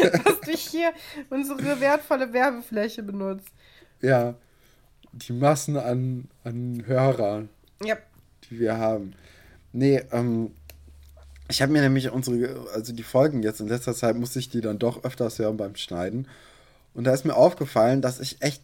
dass 0.24 0.40
du 0.40 0.52
hier 0.52 0.92
unsere 1.28 1.80
wertvolle 1.80 2.32
Werbefläche 2.32 3.02
benutzt. 3.02 3.48
Ja, 4.00 4.34
die 5.12 5.32
Massen 5.32 5.76
an, 5.76 6.28
an 6.44 6.84
Hörern, 6.86 7.48
yep. 7.84 8.02
die 8.48 8.60
wir 8.60 8.78
haben. 8.78 9.14
Nee, 9.72 10.02
ähm, 10.12 10.52
ich 11.48 11.60
habe 11.60 11.72
mir 11.72 11.82
nämlich 11.82 12.10
unsere, 12.10 12.66
also 12.72 12.92
die 12.92 13.02
Folgen 13.02 13.42
jetzt 13.42 13.60
in 13.60 13.68
letzter 13.68 13.94
Zeit 13.94 14.16
musste 14.16 14.38
ich 14.38 14.48
die 14.48 14.60
dann 14.60 14.78
doch 14.78 15.04
öfters 15.04 15.38
hören 15.38 15.56
beim 15.56 15.76
Schneiden. 15.76 16.26
Und 16.94 17.04
da 17.04 17.12
ist 17.12 17.24
mir 17.24 17.36
aufgefallen, 17.36 18.00
dass 18.00 18.20
ich 18.20 18.40
echt, 18.40 18.62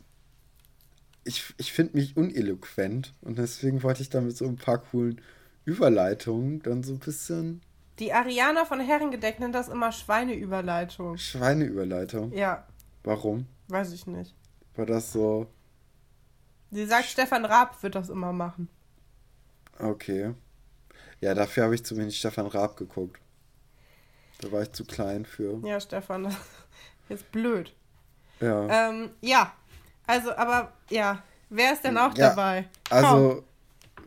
ich, 1.25 1.53
ich 1.59 1.73
finde 1.73 1.97
mich 1.97 2.17
uneloquent. 2.17 3.13
Und 3.21 3.39
deswegen 3.39 3.83
wollte 3.83 4.03
ich 4.03 4.09
dann 4.09 4.27
mit 4.27 4.37
so 4.37 4.47
ein 4.47 4.57
paar 4.57 4.79
coolen 4.79 5.21
Überleitungen 5.67 6.63
dann 6.63 6.83
so 6.83 6.95
ein 6.95 6.99
bisschen. 7.01 7.61
Die 7.99 8.13
Ariana 8.13 8.65
von 8.65 8.81
Herrengedeck 8.81 9.41
nennt 9.41 9.55
das 9.55 9.69
immer 9.69 9.93
Schweineüberleitung. 9.93 11.19
Schweineüberleitung? 11.19 12.33
Ja. 12.33 12.67
Warum? 13.05 13.47
Weiß 13.69 13.93
ich 13.93 14.07
nicht. 14.07 14.35
War 14.77 14.87
das 14.87 15.13
so. 15.13 15.47
Sie 16.71 16.87
sagt, 16.87 17.07
Stefan 17.07 17.45
Raab 17.45 17.83
wird 17.83 17.95
das 17.95 18.09
immer 18.09 18.33
machen. 18.33 18.69
Okay. 19.79 20.35
Ja, 21.21 21.35
dafür 21.35 21.65
habe 21.65 21.75
ich 21.75 21.85
zu 21.85 21.97
wenig 21.97 22.19
Stefan 22.19 22.47
Raab 22.47 22.77
geguckt. 22.77 23.21
Da 24.41 24.51
war 24.53 24.63
ich 24.63 24.73
zu 24.73 24.85
klein 24.85 25.27
für. 25.27 25.61
Ja, 25.67 25.81
Stefan, 25.81 26.25
das 26.25 26.35
ist 27.09 27.31
blöd. 27.31 27.75
Ja. 28.41 28.89
Ähm, 28.89 29.11
ja, 29.21 29.53
also, 30.07 30.35
aber 30.35 30.73
ja, 30.89 31.23
wer 31.51 31.75
ist 31.75 31.85
denn 31.85 31.99
auch 31.99 32.17
Ja, 32.17 32.31
dabei? 32.31 32.69
Komm. 32.89 32.99
Also, 32.99 33.45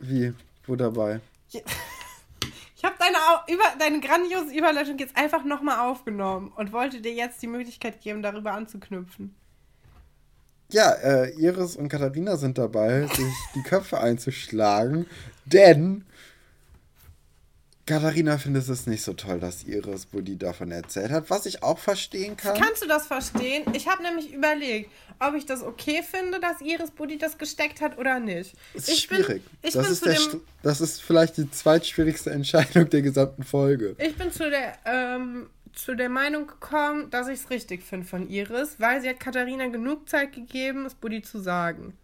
wie? 0.00 0.34
Wo 0.66 0.76
dabei? 0.76 1.20
Ich 2.76 2.86
habe 2.86 2.96
deine, 2.98 3.16
über, 3.48 3.64
deine 3.78 3.98
grandiose 3.98 4.54
Überleitung 4.54 4.98
jetzt 4.98 5.16
einfach 5.16 5.42
nochmal 5.42 5.88
aufgenommen 5.88 6.52
und 6.54 6.70
wollte 6.70 7.00
dir 7.00 7.14
jetzt 7.14 7.40
die 7.40 7.46
Möglichkeit 7.46 8.02
geben, 8.02 8.22
darüber 8.22 8.52
anzuknüpfen. 8.52 9.34
Ja, 10.70 10.90
äh, 10.92 11.30
Iris 11.30 11.76
und 11.76 11.88
Katharina 11.88 12.36
sind 12.36 12.58
dabei, 12.58 13.06
sich 13.06 13.32
die 13.54 13.62
Köpfe 13.62 14.00
einzuschlagen, 14.00 15.06
denn 15.46 16.04
Katharina 17.86 18.38
findet 18.38 18.66
es 18.68 18.86
nicht 18.86 19.02
so 19.02 19.12
toll, 19.12 19.38
dass 19.38 19.64
Iris 19.64 20.06
Buddy 20.06 20.38
davon 20.38 20.70
erzählt 20.70 21.10
hat, 21.10 21.28
was 21.28 21.44
ich 21.44 21.62
auch 21.62 21.78
verstehen 21.78 22.34
kann. 22.36 22.58
Kannst 22.58 22.82
du 22.82 22.88
das 22.88 23.06
verstehen? 23.06 23.64
Ich 23.74 23.86
habe 23.86 24.02
nämlich 24.02 24.32
überlegt, 24.32 24.90
ob 25.20 25.34
ich 25.34 25.44
das 25.44 25.62
okay 25.62 26.02
finde, 26.02 26.40
dass 26.40 26.62
Iris 26.62 26.90
Buddy 26.90 27.18
das 27.18 27.36
gesteckt 27.36 27.82
hat 27.82 27.98
oder 27.98 28.20
nicht. 28.20 28.54
Das 28.72 28.88
ich 28.88 28.94
ist 28.94 29.02
schwierig. 29.02 29.42
Bin, 29.60 29.72
das, 29.72 29.90
ist 29.90 30.06
dem, 30.06 30.40
das 30.62 30.80
ist 30.80 31.02
vielleicht 31.02 31.36
die 31.36 31.50
zweitschwierigste 31.50 32.30
Entscheidung 32.30 32.88
der 32.88 33.02
gesamten 33.02 33.42
Folge. 33.42 33.96
ich 33.98 34.16
bin 34.16 34.32
zu 34.32 34.48
der, 34.48 34.78
ähm, 34.86 35.50
zu 35.74 35.94
der 35.94 36.08
Meinung 36.08 36.46
gekommen, 36.46 37.10
dass 37.10 37.28
ich 37.28 37.40
es 37.40 37.50
richtig 37.50 37.82
finde 37.82 38.06
von 38.06 38.30
Iris, 38.30 38.76
weil 38.78 39.02
sie 39.02 39.10
hat 39.10 39.20
Katharina 39.20 39.66
genug 39.66 40.08
Zeit 40.08 40.32
gegeben, 40.32 40.86
es 40.86 40.94
Buddy 40.94 41.20
zu 41.20 41.38
sagen. 41.38 41.98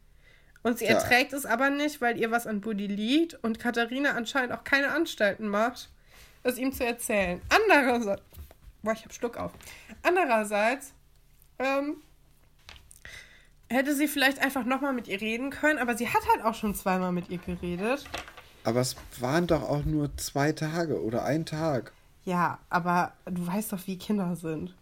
Und 0.63 0.79
sie 0.79 0.85
Ja. 0.85 0.93
erträgt 0.93 1.33
es 1.33 1.47
aber 1.47 1.71
nicht, 1.71 2.01
weil 2.01 2.19
ihr 2.19 2.31
was 2.31 2.47
an 2.47 2.61
Buddy 2.61 2.87
liegt 2.87 3.35
und 3.43 3.59
Katharina 3.59 4.11
anscheinend 4.13 4.53
auch 4.53 4.63
keine 4.65 4.91
Anstalten 4.91 5.49
macht, 5.49 5.89
es 6.43 6.59
ihm 6.59 6.73
zu 6.73 6.85
erzählen. 6.85 7.41
Andererseits, 7.49 8.23
boah, 8.83 8.93
ich 8.93 9.05
hab 9.05 9.13
Schluck 9.15 9.37
auf. 9.39 9.53
Andererseits, 10.03 10.93
ähm, 11.59 11.97
hätte 13.69 13.95
sie 13.95 14.09
vielleicht 14.09 14.41
einfach 14.43 14.65
nochmal 14.65 14.93
mit 14.93 15.09
ihr 15.09 15.21
reden 15.21 15.51
können, 15.51 15.79
aber 15.79 15.97
sie 15.97 16.09
hat 16.09 16.23
halt 16.33 16.45
auch 16.45 16.55
schon 16.55 16.75
zweimal 16.75 17.13
mit 17.13 17.31
ihr 17.31 17.39
geredet. 17.39 18.05
Aber 18.65 18.81
es 18.81 18.97
waren 19.19 19.47
doch 19.47 19.63
auch 19.63 19.85
nur 19.85 20.15
zwei 20.19 20.53
Tage 20.53 21.03
oder 21.03 21.25
ein 21.25 21.47
Tag. 21.47 21.93
Ja, 22.25 22.59
aber 22.69 23.15
du 23.25 23.47
weißt 23.47 23.73
doch, 23.73 23.87
wie 23.87 23.97
Kinder 23.97 24.37
sind. 24.37 24.75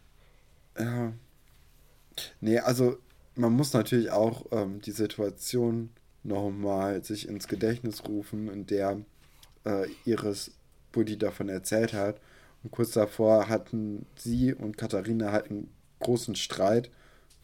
Ja. 0.77 1.13
Nee, 2.41 2.59
also 2.59 2.99
man 3.39 3.53
muss 3.53 3.73
natürlich 3.73 4.11
auch 4.11 4.47
ähm, 4.51 4.81
die 4.81 4.91
Situation 4.91 5.91
nochmal 6.25 7.05
sich 7.05 7.29
ins 7.29 7.49
Gedächtnis 7.49 8.05
rufen, 8.07 8.49
in 8.49 8.67
der 8.67 9.01
äh, 9.65 9.87
Iris 10.05 10.51
Buddy 10.93 11.17
davon 11.17 11.49
erzählt 11.49 11.93
hat. 11.93 12.21
Und 12.63 12.73
kurz 12.73 12.91
davor 12.91 13.49
hatten 13.49 14.07
sie 14.17 14.53
und 14.53 14.77
Katharina 14.77 15.31
halt 15.33 15.51
einen 15.51 15.71
großen 16.01 16.35
Streit, 16.35 16.91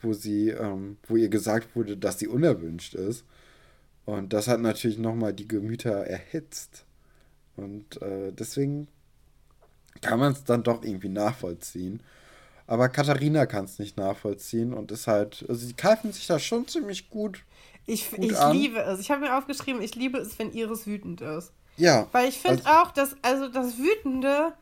wo 0.02 0.12
sie, 0.12 0.50
ähm, 0.50 0.96
wo 1.07 1.16
ihr 1.16 1.28
gesagt 1.28 1.76
wurde, 1.76 1.96
dass 1.96 2.18
sie 2.18 2.28
unerwünscht 2.28 2.94
ist. 2.94 3.24
Und 4.04 4.33
das 4.33 4.48
hat 4.48 4.61
natürlich 4.61 4.98
nochmal 4.98 5.33
die 5.33 5.48
Gemüter 5.48 6.07
erhitzt. 6.07 6.85
Und 7.57 8.02
äh, 8.02 8.33
deswegen 8.33 8.88
kann 10.00 10.18
man 10.18 10.33
es 10.33 10.44
dann 10.44 10.64
doch 10.64 10.83
irgendwie 10.83 11.09
nachvollziehen. 11.09 12.00
Aber 12.66 12.88
Katharina 12.88 13.46
kann 13.46 13.66
es 13.66 13.79
nicht 13.79 13.96
nachvollziehen 13.96 14.72
und 14.72 14.90
ist 14.90 15.07
halt, 15.07 15.44
also 15.48 15.66
sie 15.66 15.77
greifen 15.77 16.12
sich 16.12 16.27
da 16.27 16.38
schon 16.38 16.66
ziemlich 16.66 17.11
gut. 17.11 17.42
Ich, 17.87 18.11
Gut 18.11 18.24
ich 18.24 18.38
an. 18.38 18.57
liebe 18.57 18.79
es. 18.81 19.00
Ich 19.00 19.11
habe 19.11 19.20
mir 19.20 19.37
aufgeschrieben, 19.37 19.83
ich 19.83 19.94
liebe 19.94 20.16
es, 20.18 20.38
wenn 20.38 20.53
Iris 20.53 20.87
wütend 20.87 21.20
ist. 21.20 21.53
Ja. 21.77 22.07
Weil 22.12 22.29
ich 22.29 22.38
finde 22.38 22.64
also, 22.64 22.79
auch, 22.88 22.90
dass, 22.92 23.16
also 23.20 23.48
das 23.48 23.77
Wütende, 23.77 24.55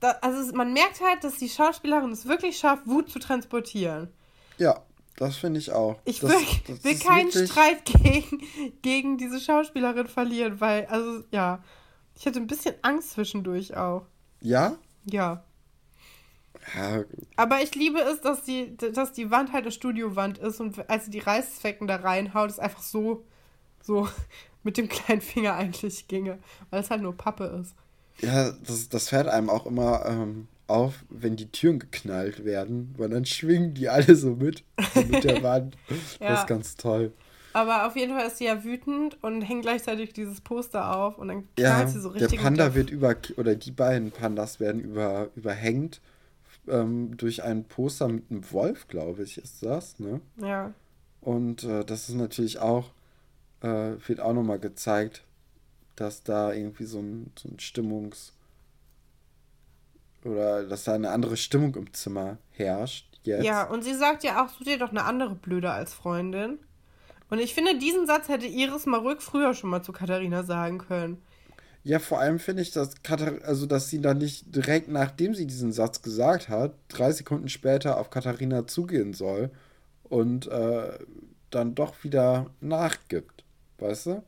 da, 0.00 0.10
also 0.22 0.52
man 0.54 0.72
merkt 0.72 1.00
halt, 1.00 1.22
dass 1.22 1.36
die 1.36 1.48
Schauspielerin 1.48 2.10
es 2.10 2.26
wirklich 2.26 2.58
schafft, 2.58 2.86
Wut 2.86 3.08
zu 3.10 3.20
transportieren. 3.20 4.08
Ja, 4.56 4.82
das 5.16 5.36
finde 5.36 5.60
ich 5.60 5.70
auch. 5.70 6.00
Ich 6.04 6.18
das, 6.18 6.30
will, 6.30 6.38
das 6.66 6.84
will 6.84 6.98
keinen 6.98 7.32
wirklich- 7.32 7.50
Streit 7.50 7.84
gegen, 7.84 8.42
gegen 8.82 9.18
diese 9.18 9.40
Schauspielerin 9.40 10.08
verlieren, 10.08 10.60
weil, 10.60 10.86
also 10.86 11.22
ja, 11.30 11.62
ich 12.16 12.26
hatte 12.26 12.40
ein 12.40 12.48
bisschen 12.48 12.74
Angst 12.82 13.10
zwischendurch 13.12 13.76
auch. 13.76 14.04
Ja? 14.40 14.74
Ja. 15.04 15.44
Ja, 16.74 17.04
Aber 17.36 17.62
ich 17.62 17.74
liebe 17.74 18.00
es, 18.00 18.20
dass 18.20 18.44
die, 18.44 18.76
dass 18.76 19.12
die 19.12 19.30
Wand 19.30 19.52
halt 19.52 19.64
eine 19.64 19.72
Studiowand 19.72 20.38
ist 20.38 20.60
und 20.60 20.88
als 20.90 21.06
sie 21.06 21.10
die 21.12 21.20
Reißzwecken 21.20 21.86
da 21.86 21.96
reinhaut, 21.96 22.50
es 22.50 22.58
einfach 22.58 22.82
so, 22.82 23.24
so 23.82 24.08
mit 24.64 24.76
dem 24.78 24.88
kleinen 24.88 25.22
Finger 25.22 25.54
eigentlich 25.54 26.08
ginge, 26.08 26.38
weil 26.70 26.80
es 26.82 26.90
halt 26.90 27.02
nur 27.02 27.16
Pappe 27.16 27.44
ist. 27.62 27.74
ja 28.20 28.52
das, 28.52 28.88
das 28.88 29.08
fällt 29.08 29.28
einem 29.28 29.50
auch 29.50 29.66
immer 29.66 30.04
ähm, 30.06 30.48
auf, 30.66 31.04
wenn 31.08 31.36
die 31.36 31.50
Türen 31.50 31.78
geknallt 31.78 32.44
werden, 32.44 32.94
weil 32.98 33.08
dann 33.10 33.24
schwingen 33.24 33.74
die 33.74 33.88
alle 33.88 34.16
so 34.16 34.34
mit, 34.36 34.64
so 34.86 35.02
mit 35.04 35.24
der 35.24 35.42
Wand. 35.42 35.78
Das 36.26 36.40
Ja. 36.40 36.40
ist 36.40 36.46
ganz 36.46 36.76
toll. 36.76 37.12
Aber 37.52 37.86
auf 37.86 37.96
jeden 37.96 38.14
Fall 38.16 38.26
ist 38.26 38.38
sie 38.38 38.44
ja 38.46 38.64
wütend 38.64 39.22
und 39.22 39.42
hängt 39.42 39.62
gleichzeitig 39.62 40.12
dieses 40.12 40.40
Poster 40.40 40.94
auf 40.96 41.18
und 41.18 41.28
dann 41.28 41.48
Ja, 41.58 41.66
knallt 41.66 41.88
sie 41.90 42.00
so 42.00 42.08
der 42.18 42.28
richtig. 42.28 42.40
Panda 42.40 42.74
mit 42.74 42.74
wird 42.74 42.90
über, 42.90 43.16
oder 43.36 43.54
die 43.56 43.72
beiden 43.72 44.12
Pandas 44.12 44.60
werden 44.60 44.80
über, 44.80 45.30
überhängt 45.34 46.00
ähm, 46.70 47.16
durch 47.16 47.42
ein 47.42 47.64
Poster 47.64 48.08
mit 48.08 48.30
einem 48.30 48.50
Wolf, 48.52 48.88
glaube 48.88 49.22
ich, 49.22 49.38
ist 49.38 49.62
das, 49.62 49.98
ne? 49.98 50.20
Ja. 50.36 50.72
Und 51.20 51.64
äh, 51.64 51.84
das 51.84 52.08
ist 52.08 52.14
natürlich 52.14 52.58
auch, 52.58 52.90
äh, 53.62 53.92
wird 54.06 54.20
auch 54.20 54.32
nochmal 54.32 54.58
gezeigt, 54.58 55.24
dass 55.96 56.22
da 56.22 56.52
irgendwie 56.52 56.84
so 56.84 57.00
ein, 57.00 57.32
so 57.36 57.48
ein 57.48 57.58
Stimmungs- 57.58 58.32
oder 60.24 60.64
dass 60.64 60.84
da 60.84 60.94
eine 60.94 61.10
andere 61.10 61.36
Stimmung 61.36 61.74
im 61.74 61.92
Zimmer 61.92 62.38
herrscht 62.50 63.18
jetzt. 63.24 63.44
Ja, 63.44 63.64
und 63.64 63.82
sie 63.82 63.94
sagt 63.94 64.24
ja 64.24 64.44
auch, 64.44 64.48
such 64.48 64.64
dir 64.64 64.78
doch 64.78 64.90
eine 64.90 65.04
andere 65.04 65.34
Blöde 65.34 65.70
als 65.70 65.94
Freundin. 65.94 66.58
Und 67.30 67.40
ich 67.40 67.54
finde, 67.54 67.78
diesen 67.78 68.06
Satz 68.06 68.28
hätte 68.28 68.46
Iris 68.46 68.86
mal 68.86 69.00
ruhig 69.00 69.20
früher 69.20 69.54
schon 69.54 69.70
mal 69.70 69.82
zu 69.82 69.92
Katharina 69.92 70.44
sagen 70.44 70.78
können. 70.78 71.22
Ja, 71.84 71.98
vor 71.98 72.20
allem 72.20 72.38
finde 72.38 72.62
ich, 72.62 72.70
dass 72.72 73.02
Katar 73.02 73.34
also 73.44 73.64
dass 73.66 73.88
sie 73.88 74.00
dann 74.00 74.18
nicht 74.18 74.54
direkt 74.54 74.88
nachdem 74.88 75.34
sie 75.34 75.46
diesen 75.46 75.72
Satz 75.72 76.02
gesagt 76.02 76.48
hat, 76.48 76.74
drei 76.88 77.12
Sekunden 77.12 77.48
später 77.48 77.98
auf 77.98 78.10
Katharina 78.10 78.66
zugehen 78.66 79.14
soll 79.14 79.50
und 80.04 80.46
äh, 80.48 80.98
dann 81.50 81.74
doch 81.74 82.02
wieder 82.04 82.46
nachgibt. 82.60 83.44
Weißt 83.78 84.06
du? 84.06 84.22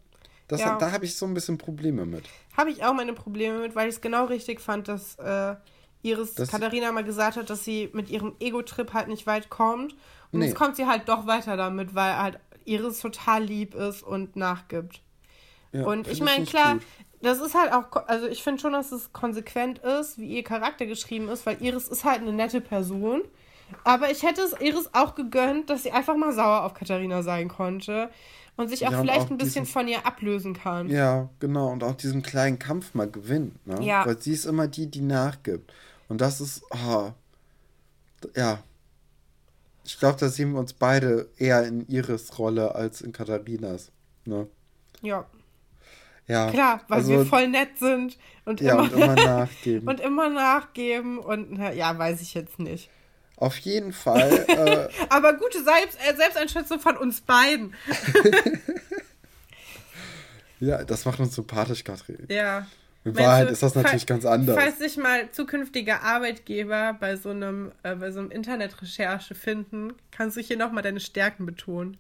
Das, 0.49 0.61
Ja. 0.61 0.79
Da 0.79 0.93
habe 0.93 1.05
ich 1.05 1.17
so 1.17 1.27
ein 1.27 1.35
bisschen 1.35 1.59
Probleme 1.59 2.07
mit. 2.07 2.25
Habe 2.57 2.71
ich 2.71 2.83
auch 2.85 2.95
meine 2.95 3.13
Probleme 3.13 3.59
mit, 3.61 3.75
weil 3.75 3.89
ich 3.89 3.97
es 3.97 4.01
genau 4.01 4.25
richtig 4.27 4.61
fand, 4.61 4.89
dass 4.89 5.17
äh, 5.17 5.55
Iris 6.03 6.35
Das- 6.35 6.51
Katharina 6.51 6.93
mal 6.93 7.05
gesagt 7.05 7.37
hat, 7.37 7.51
dass 7.51 7.65
sie 7.65 7.91
mit 7.93 8.09
ihrem 8.11 8.35
Ego-Trip 8.41 8.93
halt 8.95 9.09
nicht 9.09 9.27
weit 9.27 9.51
kommt. 9.51 9.95
Und 10.33 10.41
Nee. 10.41 10.47
jetzt 10.47 10.55
kommt 10.55 10.77
sie 10.77 10.87
halt 10.87 11.09
doch 11.09 11.27
weiter 11.27 11.57
damit, 11.57 11.95
weil 11.95 12.17
halt 12.17 12.39
Iris 12.65 13.01
total 13.01 13.45
lieb 13.45 13.75
ist 13.75 14.03
und 14.03 14.37
nachgibt. 14.37 15.03
Ja, 15.73 15.85
und 15.87 16.09
ich 16.09 16.21
meine, 16.21 16.45
klar, 16.47 16.75
gut. 16.75 16.83
Das 17.22 17.40
ist 17.40 17.54
halt 17.54 17.72
auch, 17.72 17.85
also 18.06 18.26
ich 18.26 18.42
finde 18.42 18.61
schon, 18.61 18.72
dass 18.72 18.92
es 18.92 19.12
konsequent 19.12 19.78
ist, 19.80 20.18
wie 20.18 20.37
ihr 20.37 20.44
Charakter 20.44 20.87
geschrieben 20.87 21.28
ist, 21.28 21.44
weil 21.46 21.61
Iris 21.62 21.88
ist 21.88 22.04
halt 22.04 22.20
eine 22.22 22.33
nette 22.33 22.61
Person. 22.61 23.22
Aber 23.85 24.11
ich 24.11 24.22
hätte 24.22 24.40
es 24.42 24.52
Iris 24.61 24.90
auch 24.94 25.14
gegönnt, 25.14 25.70
dass 25.70 25.85
sie 25.85 25.92
einfach 25.92 26.16
mal 26.16 26.33
sauer 26.33 26.64
auf 26.64 26.74
Katharina 26.74 27.22
sein 27.22 27.48
konnte 27.48 28.11
und 28.56 28.68
sich 28.68 28.87
auch 28.87 28.92
Ja, 28.92 29.00
vielleicht 29.00 29.20
auch 29.26 29.30
ein 29.30 29.37
bisschen 29.38 29.62
diesen- 29.64 29.72
von 29.72 29.87
ihr 29.87 30.04
ablösen 30.06 30.54
kann. 30.54 30.88
Ja, 30.88 31.28
genau. 31.38 31.68
Und 31.70 31.85
auch 31.85 31.94
diesen 31.94 32.22
kleinen 32.22 32.59
Kampf 32.59 32.94
mal 32.94 33.09
gewinnt. 33.09 33.64
Ne? 33.66 33.85
Ja. 33.85 34.04
Weil 34.06 34.18
sie 34.18 34.33
ist 34.33 34.44
immer 34.44 34.66
die, 34.66 34.87
die 34.88 35.02
nachgibt. 35.02 35.72
Und 36.09 36.20
das 36.20 36.40
ist, 36.40 36.62
ah, 36.72 37.12
ja. 38.35 38.59
Ich 39.85 39.98
glaube, 39.98 40.18
da 40.18 40.28
sehen 40.28 40.52
wir 40.52 40.61
uns 40.61 40.72
beide 40.72 41.28
eher 41.38 41.64
in 41.66 41.87
Iris 41.88 42.38
Rolle 42.38 42.74
als 42.74 43.00
in 43.00 43.12
Katharinas. 43.12 43.90
Ne? 44.24 44.46
Ja, 45.02 45.24
Ja. 46.31 46.51
klar, 46.51 46.83
weil 46.88 46.99
also, 46.99 47.11
wir 47.11 47.27
voll 47.27 47.49
nett 47.49 47.79
sind 47.79 48.16
und, 48.45 48.61
Ja, 48.61 48.73
immer, 48.75 48.83
und 48.85 48.93
immer 48.93 49.14
nachgeben. 49.16 49.88
und 49.88 50.01
immer 50.01 50.29
nachgeben 50.31 51.19
und 51.19 51.53
na, 51.59 51.73
ja, 51.73 51.96
weiß 51.98 52.21
ich 52.23 52.35
jetzt 52.35 52.59
nicht. 52.59 52.88
Auf 53.37 53.57
jeden 53.59 53.92
Fall, 53.92 54.44
äh, 54.48 54.88
Aber 55.09 55.33
gute 55.35 55.63
Selbst 55.65 55.98
äh, 56.07 56.15
Selbsteinschätzung 56.15 56.79
von 56.79 56.96
uns 56.98 57.23
beiden. 57.23 57.75
ja, 60.61 60.85
das 60.85 61.04
macht 61.04 61.21
uns 61.21 61.35
sympathisch, 61.35 61.85
Katrin. 61.85 62.27
Ja. 62.29 62.67
In 63.02 63.13
Meinst 63.15 63.27
Wahrheit 63.29 63.48
du, 63.48 63.52
ist 63.52 63.63
das 63.63 63.75
natürlich 63.75 64.02
fall- 64.02 64.07
ganz 64.19 64.27
anders. 64.27 64.57
Falls 64.57 64.79
sich 64.79 64.98
mal 64.98 65.31
zukünftige 65.31 66.02
Arbeitgeber 66.02 66.94
bei 67.00 67.17
so 67.17 67.31
einem, 67.31 67.73
äh, 67.83 67.94
bei 67.94 68.11
so 68.11 68.21
einem 68.21 68.31
Internetrecherche 68.31 69.35
finden, 69.35 69.94
kannst 70.11 70.37
du 70.37 70.42
hier 70.42 70.59
nochmal 70.59 70.83
deine 70.83 71.00
Stärken 71.00 71.46
betonen. 71.46 71.96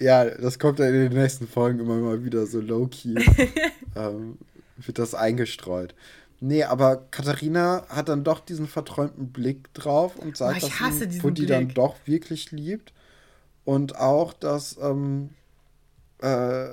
Ja, 0.00 0.24
das 0.24 0.58
kommt 0.58 0.78
ja 0.78 0.86
in 0.86 0.94
den 0.94 1.12
nächsten 1.12 1.46
Folgen 1.46 1.78
immer 1.80 1.96
mal 1.96 2.24
wieder 2.24 2.46
so 2.46 2.60
low-key. 2.60 3.14
ähm, 3.96 4.38
wird 4.78 4.98
das 4.98 5.14
eingestreut. 5.14 5.94
Nee, 6.40 6.64
aber 6.64 7.04
Katharina 7.10 7.84
hat 7.90 8.08
dann 8.08 8.24
doch 8.24 8.40
diesen 8.40 8.66
verträumten 8.66 9.30
Blick 9.30 9.72
drauf 9.74 10.16
und 10.16 10.38
sagt, 10.38 10.64
Oh, 10.64 10.70
dass 10.80 10.98
sie 10.98 11.18
Buddy 11.18 11.44
dann 11.44 11.68
doch 11.68 11.96
wirklich 12.06 12.50
liebt. 12.50 12.94
Und 13.66 13.96
auch, 13.96 14.32
dass 14.32 14.78
ähm, 14.80 15.30
äh, 16.22 16.66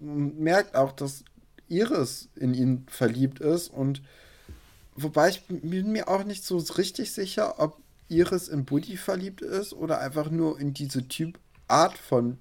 man 0.00 0.38
merkt 0.38 0.76
auch, 0.76 0.92
dass 0.92 1.24
Iris 1.68 2.28
in 2.36 2.54
ihn 2.54 2.86
verliebt 2.88 3.40
ist. 3.40 3.68
Und 3.68 4.02
wobei 4.94 5.30
ich 5.30 5.42
bin 5.48 5.90
mir 5.90 6.08
auch 6.08 6.22
nicht 6.22 6.44
so 6.44 6.58
richtig 6.58 7.10
sicher, 7.10 7.58
ob 7.58 7.78
Iris 8.08 8.46
in 8.46 8.64
Buddy 8.64 8.96
verliebt 8.96 9.42
ist 9.42 9.72
oder 9.72 10.00
einfach 10.00 10.30
nur 10.30 10.60
in 10.60 10.74
diese 10.74 11.08
Typ 11.08 11.40
Art 11.66 11.96
von, 11.96 12.38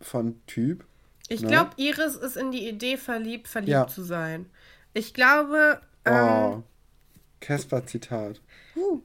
von 0.00 0.40
Typ. 0.46 0.84
Ich 1.28 1.40
ne? 1.42 1.48
glaube, 1.48 1.70
Iris 1.76 2.14
ist 2.16 2.36
in 2.36 2.52
die 2.52 2.68
Idee 2.68 2.96
verliebt, 2.96 3.48
verliebt 3.48 3.70
Ja. 3.72 3.86
zu 3.86 4.02
sein. 4.02 4.46
Ich 4.94 5.12
glaube, 5.14 5.80
ähm, 6.04 6.14
Oh. 6.14 6.62
Casper-Zitat. 7.40 8.40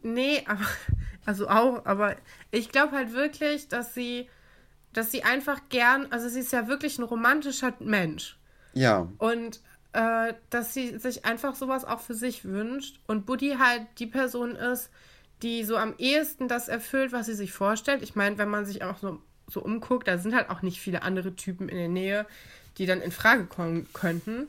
nee, 0.04 0.44
aber, 0.48 0.66
also 1.26 1.48
auch, 1.50 1.86
aber 1.86 2.16
ich 2.52 2.70
glaube 2.70 2.96
halt 2.96 3.14
wirklich, 3.14 3.68
dass 3.68 3.94
sie, 3.94 4.30
dass 4.94 5.12
sie 5.12 5.24
einfach 5.24 5.62
gern, 5.70 6.08
also 6.12 6.30
sie 6.30 6.40
ist 6.40 6.54
ja 6.54 6.68
wirklich 6.68 6.98
ein 7.00 7.04
romantischer 7.04 7.74
Mensch. 7.80 8.38
Ja. 8.74 9.10
Und 9.18 9.60
äh, 9.94 10.34
dass 10.50 10.74
sie 10.74 10.98
sich 10.98 11.26
einfach 11.26 11.56
sowas 11.56 11.84
auch 11.84 12.00
für 12.00 12.14
sich 12.14 12.46
wünscht 12.46 13.00
und 13.08 13.26
Buddy 13.26 13.58
halt 13.60 13.88
die 14.00 14.08
Person 14.08 14.56
ist, 14.56 14.90
die 15.42 15.64
so 15.66 15.76
am 15.76 15.96
ehesten 15.98 16.48
das 16.48 16.68
erfüllt, 16.70 17.12
was 17.12 17.26
sie 17.26 17.34
sich 17.34 17.52
vorstellt. 17.52 18.02
Ich 18.02 18.16
meine, 18.16 18.38
wenn 18.38 18.48
man 18.50 18.66
sich 18.66 18.84
auch 18.84 18.98
so, 18.98 19.22
so 19.52 19.62
umguckt, 19.62 20.08
da 20.08 20.18
sind 20.18 20.34
halt 20.36 20.50
auch 20.50 20.62
nicht 20.62 20.80
viele 20.80 21.04
andere 21.04 21.36
Typen 21.36 21.70
in 21.70 21.78
der 21.78 21.88
Nähe, 21.90 22.26
die 22.78 22.86
dann 22.86 23.02
in 23.02 23.12
Frage 23.12 23.46
kommen 23.46 23.88
könnten. 23.94 24.48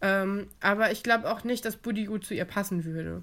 Ähm, 0.00 0.48
aber 0.60 0.92
ich 0.92 1.02
glaube 1.02 1.30
auch 1.30 1.42
nicht, 1.44 1.64
dass 1.64 1.76
Buddy 1.76 2.04
gut 2.04 2.24
zu 2.24 2.34
ihr 2.34 2.44
passen 2.44 2.84
würde. 2.84 3.22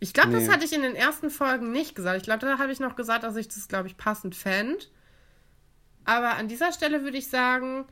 Ich 0.00 0.14
glaube, 0.14 0.30
Nee. 0.30 0.40
das 0.40 0.48
hatte 0.52 0.64
ich 0.64 0.72
in 0.72 0.82
den 0.82 0.94
ersten 0.96 1.28
Folgen 1.30 1.70
nicht 1.70 1.94
gesagt. 1.94 2.16
Ich 2.16 2.22
glaube, 2.22 2.46
da 2.46 2.58
habe 2.58 2.72
ich 2.72 2.80
noch 2.80 2.96
gesagt, 2.96 3.24
dass 3.24 3.36
ich 3.36 3.48
das, 3.48 3.68
glaube 3.68 3.88
ich, 3.88 3.96
passend 3.98 4.34
fände. 4.34 4.78
Aber 6.04 6.34
an 6.36 6.48
dieser 6.48 6.72
Stelle 6.72 7.02
würde 7.02 7.18
ich 7.18 7.28
sagen, 7.28 7.84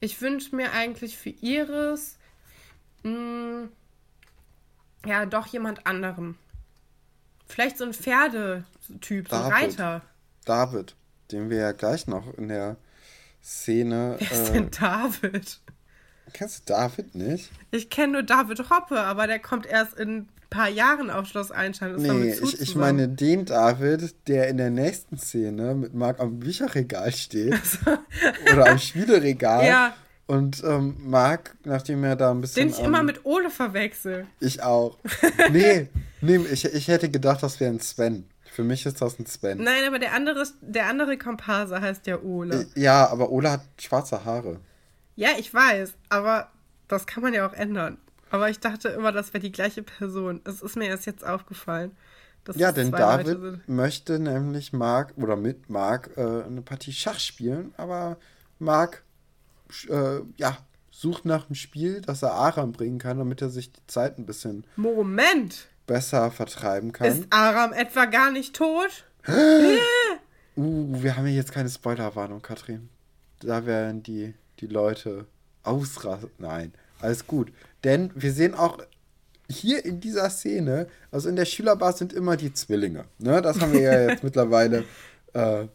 ich 0.00 0.20
wünsche 0.22 0.54
mir 0.54 0.72
eigentlich 0.72 1.18
für 1.18 1.30
Iris 1.30 2.16
mh, 3.02 3.68
ja 5.04 5.26
doch 5.26 5.46
jemand 5.48 5.86
anderen. 5.86 6.38
Vielleicht 7.46 7.76
so 7.78 7.84
ein 7.84 7.92
Pferdetyp, 7.94 9.28
so 9.28 9.36
ein. 9.36 9.52
Reiter. 9.52 10.02
David, 10.44 10.94
den 11.32 11.50
wir 11.50 11.58
ja 11.58 11.72
gleich 11.72 12.06
noch 12.06 12.32
in 12.36 12.48
der 12.48 12.76
Szene. 13.42 14.16
Wer 14.18 14.30
ist 14.32 14.48
Äh, 14.50 14.52
denn 14.52 14.70
David? 14.70 15.60
kennst 16.32 16.68
du 16.68 16.72
David 16.74 17.14
nicht? 17.14 17.50
Ich 17.70 17.88
kenne 17.90 18.12
nur 18.14 18.22
David 18.22 18.70
Hoppe, 18.70 19.00
aber 19.00 19.26
der 19.26 19.38
kommt 19.38 19.66
erst 19.66 19.98
in 19.98 20.16
ein 20.18 20.28
paar 20.50 20.68
Jahren 20.68 21.10
auf 21.10 21.26
Schloss 21.26 21.50
Einstein. 21.50 21.92
Doch 21.94 21.98
Nee, 22.00 22.32
ich, 22.34 22.60
ich 22.60 22.74
meine 22.74 23.08
den 23.08 23.44
David, 23.46 24.14
der 24.28 24.48
in 24.48 24.56
der 24.58 24.70
nächsten 24.70 25.18
Szene 25.18 25.74
mit 25.74 25.94
Marc 25.94 26.20
am 26.20 26.38
Bücherregal 26.40 27.12
steht. 27.12 27.58
oder 28.52 28.66
am 28.70 28.78
Spieleregal. 28.78 29.66
Ja. 29.66 29.94
Und 30.26 30.62
ähm, 30.62 30.96
Marc, 31.00 31.54
nachdem 31.64 32.04
er 32.04 32.14
da 32.14 32.30
ein 32.30 32.42
bisschen. 32.42 32.68
Den 32.68 32.74
ich 32.74 32.80
am- 32.80 32.86
immer 32.86 33.02
mit 33.02 33.24
Ole 33.24 33.48
verwechsel. 33.48 34.26
Ich 34.40 34.62
auch. 34.62 34.98
Nee, 35.50 35.88
nee 36.20 36.36
ich, 36.52 36.66
ich 36.66 36.88
hätte 36.88 37.10
gedacht, 37.10 37.42
das 37.42 37.58
wäre 37.60 37.70
ein 37.72 37.80
Sven. 37.80 38.26
Für 38.58 38.64
mich 38.64 38.84
ist 38.86 39.00
das 39.00 39.20
ein 39.20 39.26
Sven. 39.26 39.62
Nein, 39.62 39.84
aber 39.86 40.00
der 40.00 40.14
andere, 40.14 40.44
der 40.62 40.86
andere 40.88 41.16
Komparse 41.16 41.80
heißt 41.80 42.08
ja 42.08 42.20
Ole. 42.20 42.66
Ja, 42.74 43.08
aber 43.08 43.30
Ola 43.30 43.52
hat 43.52 43.60
schwarze 43.80 44.24
Haare. 44.24 44.58
Ja, 45.14 45.28
ich 45.38 45.54
weiß, 45.54 45.92
aber 46.08 46.50
das 46.88 47.06
kann 47.06 47.22
man 47.22 47.32
ja 47.34 47.46
auch 47.48 47.52
ändern. 47.52 47.98
Aber 48.30 48.50
ich 48.50 48.58
dachte 48.58 48.88
immer, 48.88 49.12
das 49.12 49.32
wäre 49.32 49.40
die 49.40 49.52
gleiche 49.52 49.84
Person. 49.84 50.40
Es 50.42 50.60
ist 50.60 50.74
mir 50.74 50.86
erst 50.88 51.06
jetzt 51.06 51.24
aufgefallen. 51.24 51.96
Dass 52.42 52.56
Ja, 52.56 52.70
es 52.70 52.74
denn 52.74 52.88
zwei 52.88 52.98
Leute 52.98 53.36
David 53.36 53.68
möchte 53.68 54.18
nämlich 54.18 54.72
Marc 54.72 55.12
oder 55.16 55.36
mit 55.36 55.70
Marc 55.70 56.10
äh, 56.16 56.42
eine 56.42 56.62
Partie 56.62 56.92
Schach 56.92 57.20
spielen, 57.20 57.72
aber 57.76 58.16
Marc 58.58 59.04
äh, 59.88 60.18
ja, 60.36 60.58
sucht 60.90 61.24
nach 61.24 61.46
einem 61.46 61.54
Spiel, 61.54 62.00
das 62.00 62.24
er 62.24 62.32
Aram 62.32 62.72
bringen 62.72 62.98
kann, 62.98 63.18
damit 63.18 63.40
er 63.40 63.50
sich 63.50 63.70
die 63.70 63.86
Zeit 63.86 64.18
ein 64.18 64.26
bisschen 64.26 64.64
Moment! 64.74 65.68
Besser 65.88 66.30
vertreiben 66.30 66.92
kann. 66.92 67.08
Ist 67.08 67.24
Aram 67.30 67.72
etwa 67.72 68.04
gar 68.04 68.30
nicht 68.30 68.54
tot? 68.54 69.04
Uh, 69.26 71.02
wir 71.02 71.16
haben 71.16 71.26
ja 71.26 71.32
jetzt 71.32 71.52
keine 71.52 71.68
Spoilerwarnung, 71.68 72.40
Katrin. 72.40 72.88
Da 73.40 73.66
werden 73.66 74.04
die, 74.04 74.34
die 74.60 74.68
Leute 74.68 75.26
ausrasten. 75.64 76.30
Nein, 76.38 76.72
alles 77.00 77.26
gut. 77.26 77.52
Denn 77.82 78.12
wir 78.14 78.32
sehen 78.32 78.54
auch 78.54 78.78
hier 79.50 79.84
in 79.84 80.00
dieser 80.00 80.28
Szene, 80.30 80.86
also 81.10 81.28
in 81.28 81.36
der 81.36 81.46
Schülerbar 81.46 81.92
sind 81.92 82.12
immer 82.12 82.36
die 82.36 82.52
Zwillinge. 82.52 83.04
Ne? 83.18 83.40
Das 83.42 83.60
haben 83.60 83.72
wir 83.72 83.80
ja 83.80 84.00
jetzt 84.10 84.22
mittlerweile 84.22 84.84
äh, 85.32 85.66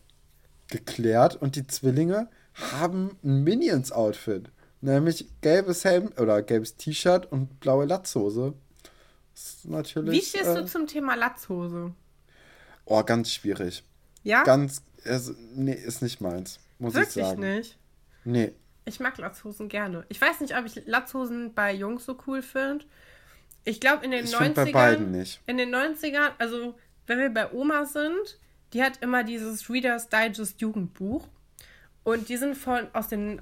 geklärt. 0.67 1.35
Und 1.41 1.55
die 1.55 1.67
Zwillinge 1.67 2.27
haben 2.53 3.17
ein 3.23 3.43
Minions-Outfit. 3.43 4.51
Nämlich 4.81 5.27
gelbes 5.41 5.85
Hemd 5.85 6.19
oder 6.19 6.41
gelbes 6.41 6.75
T-Shirt 6.75 7.31
und 7.31 7.59
blaue 7.61 7.85
Latzhose. 7.85 8.53
Ist 9.33 9.65
natürlich. 9.65 10.11
Wie 10.11 10.25
stehst 10.25 10.49
äh, 10.49 10.55
du 10.55 10.65
zum 10.65 10.87
Thema 10.87 11.15
Latzhose? 11.15 11.93
Oh, 12.85 13.03
ganz 13.03 13.31
schwierig. 13.31 13.83
Ja? 14.23 14.43
Ganz. 14.43 14.83
Also, 15.05 15.33
nee, 15.53 15.73
ist 15.73 16.01
nicht 16.01 16.21
meins. 16.21 16.59
Muss 16.79 16.93
ich 16.93 16.99
Wirklich 17.01 17.25
sagen. 17.25 17.41
nicht. 17.41 17.77
Nee. 18.23 18.53
Ich 18.85 18.99
mag 18.99 19.17
Latzhosen 19.17 19.69
gerne. 19.69 20.05
Ich 20.09 20.19
weiß 20.19 20.41
nicht, 20.41 20.57
ob 20.57 20.65
ich 20.65 20.85
Latzhosen 20.85 21.53
bei 21.53 21.73
Jungs 21.73 22.05
so 22.05 22.17
cool 22.27 22.41
finde. 22.41 22.85
Ich 23.63 23.79
glaube, 23.79 24.03
in 24.03 24.11
den 24.11 24.25
Ich 24.25 24.33
90ern. 24.33 24.43
find 24.43 24.55
bei 24.55 24.71
beiden 24.71 25.11
nicht. 25.11 25.39
In 25.47 25.57
den 25.57 25.73
90ern, 25.73 26.31
also 26.37 26.75
wenn 27.07 27.19
wir 27.19 27.29
bei 27.29 27.51
Oma 27.51 27.85
sind, 27.85 28.39
die 28.73 28.83
hat 28.83 29.01
immer 29.01 29.23
dieses 29.23 29.69
Reader's 29.69 30.09
Digest 30.09 30.59
Jugendbuch. 30.59 31.27
Und 32.03 32.27
die 32.27 32.35
sind 32.37 32.55
von 32.55 32.87
aus 32.91 33.07
den 33.07 33.41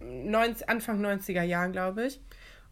90, 0.00 0.68
Anfang 0.68 1.04
90er 1.04 1.42
Jahren, 1.42 1.72
glaube 1.72 2.06
ich. 2.06 2.20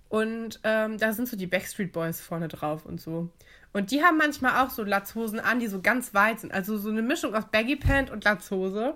Und 0.09 0.61
ähm, 0.65 0.99
da 0.99 1.13
sind 1.13 1.29
so 1.29 1.37
die 1.37 1.47
Backstreet 1.47 1.93
Boys 1.93 2.21
vorne 2.21 2.49
drauf 2.49 2.87
und 2.87 3.01
so. 3.01 3.31
Und 3.73 3.91
die 3.91 4.03
haben 4.03 4.17
manchmal 4.17 4.65
auch 4.65 4.71
so 4.71 4.83
Latzhosen 4.83 5.41
an, 5.41 5.61
die 5.61 5.67
so 5.67 5.81
ganz 5.83 6.15
weit 6.15 6.41
sind. 6.41 6.53
Also 6.53 6.79
so 6.79 6.89
eine 6.89 7.03
Mischung 7.03 7.35
aus 7.35 7.45
Baggy 7.51 7.77
Pant 7.77 8.11
und 8.11 8.25
Latzhose. 8.25 8.95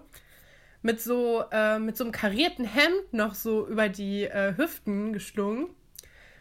Mit 0.84 1.00
so, 1.00 1.44
äh, 1.52 1.78
mit 1.78 1.96
so 1.96 2.02
einem 2.02 2.12
karierten 2.12 2.64
Hemd 2.64 3.12
noch 3.12 3.34
so 3.34 3.68
über 3.68 3.88
die 3.88 4.24
äh, 4.24 4.56
Hüften 4.56 5.12
geschlungen. 5.12 5.68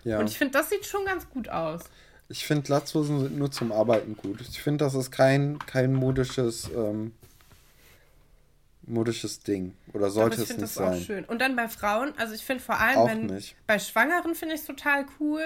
Ja. 0.03 0.17
Und 0.19 0.29
ich 0.29 0.37
finde, 0.37 0.53
das 0.53 0.69
sieht 0.69 0.85
schon 0.85 1.05
ganz 1.05 1.29
gut 1.29 1.49
aus. 1.49 1.83
Ich 2.27 2.45
finde, 2.45 2.71
Latzhosen 2.71 3.19
sind 3.19 3.37
nur 3.37 3.51
zum 3.51 3.71
Arbeiten 3.71 4.15
gut. 4.15 4.41
Ich 4.41 4.61
finde, 4.61 4.85
das 4.85 4.95
ist 4.95 5.11
kein, 5.11 5.59
kein 5.59 5.93
modisches, 5.93 6.71
ähm, 6.75 7.11
modisches 8.91 9.39
Ding. 9.39 9.75
Oder 9.93 10.09
sollte 10.09 10.35
ich 10.35 10.41
es 10.43 10.47
finde 10.49 10.63
nicht 10.63 10.75
das 10.75 10.83
auch 10.83 10.91
sein. 10.91 11.01
schön. 11.01 11.25
Und 11.25 11.39
dann 11.39 11.55
bei 11.55 11.67
Frauen, 11.67 12.13
also 12.17 12.33
ich 12.33 12.43
finde 12.43 12.63
vor 12.63 12.79
allem, 12.79 12.97
Auch 12.97 13.07
wenn 13.07 13.25
nicht. 13.27 13.55
bei 13.65 13.79
Schwangeren 13.79 14.35
finde 14.35 14.55
ich 14.55 14.61
es 14.61 14.67
total 14.67 15.05
cool. 15.19 15.41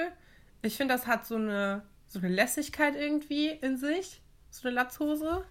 Ich 0.61 0.75
finde, 0.77 0.93
das 0.93 1.07
hat 1.07 1.25
so 1.25 1.35
eine, 1.35 1.83
so 2.07 2.19
eine 2.19 2.29
Lässigkeit 2.29 2.95
irgendwie 2.95 3.49
in 3.49 3.77
sich. 3.77 4.21
So 4.49 4.67
eine 4.67 4.75
Latzhose. 4.75 5.45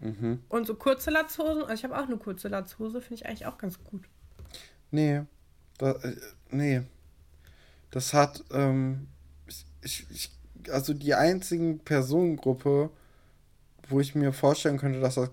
Mhm. 0.00 0.42
Und 0.48 0.66
so 0.66 0.74
kurze 0.74 1.10
Latzhosen. 1.10 1.62
Also 1.62 1.74
ich 1.74 1.84
habe 1.84 1.96
auch 1.96 2.06
eine 2.06 2.16
kurze 2.16 2.48
Latzhose, 2.48 3.00
finde 3.00 3.14
ich 3.14 3.26
eigentlich 3.26 3.46
auch 3.46 3.58
ganz 3.58 3.82
gut. 3.82 4.04
Nee. 4.90 5.22
Da, 5.78 5.92
äh, 5.92 6.16
nee. 6.50 6.82
Das 7.90 8.12
hat, 8.14 8.44
ähm, 8.52 9.08
ich, 9.46 9.64
ich, 9.82 10.06
ich, 10.10 10.30
also 10.70 10.94
die 10.94 11.14
einzigen 11.14 11.78
Personengruppe, 11.80 12.90
wo 13.88 14.00
ich 14.00 14.14
mir 14.14 14.32
vorstellen 14.32 14.78
könnte, 14.78 15.00
dass 15.00 15.16
das 15.16 15.30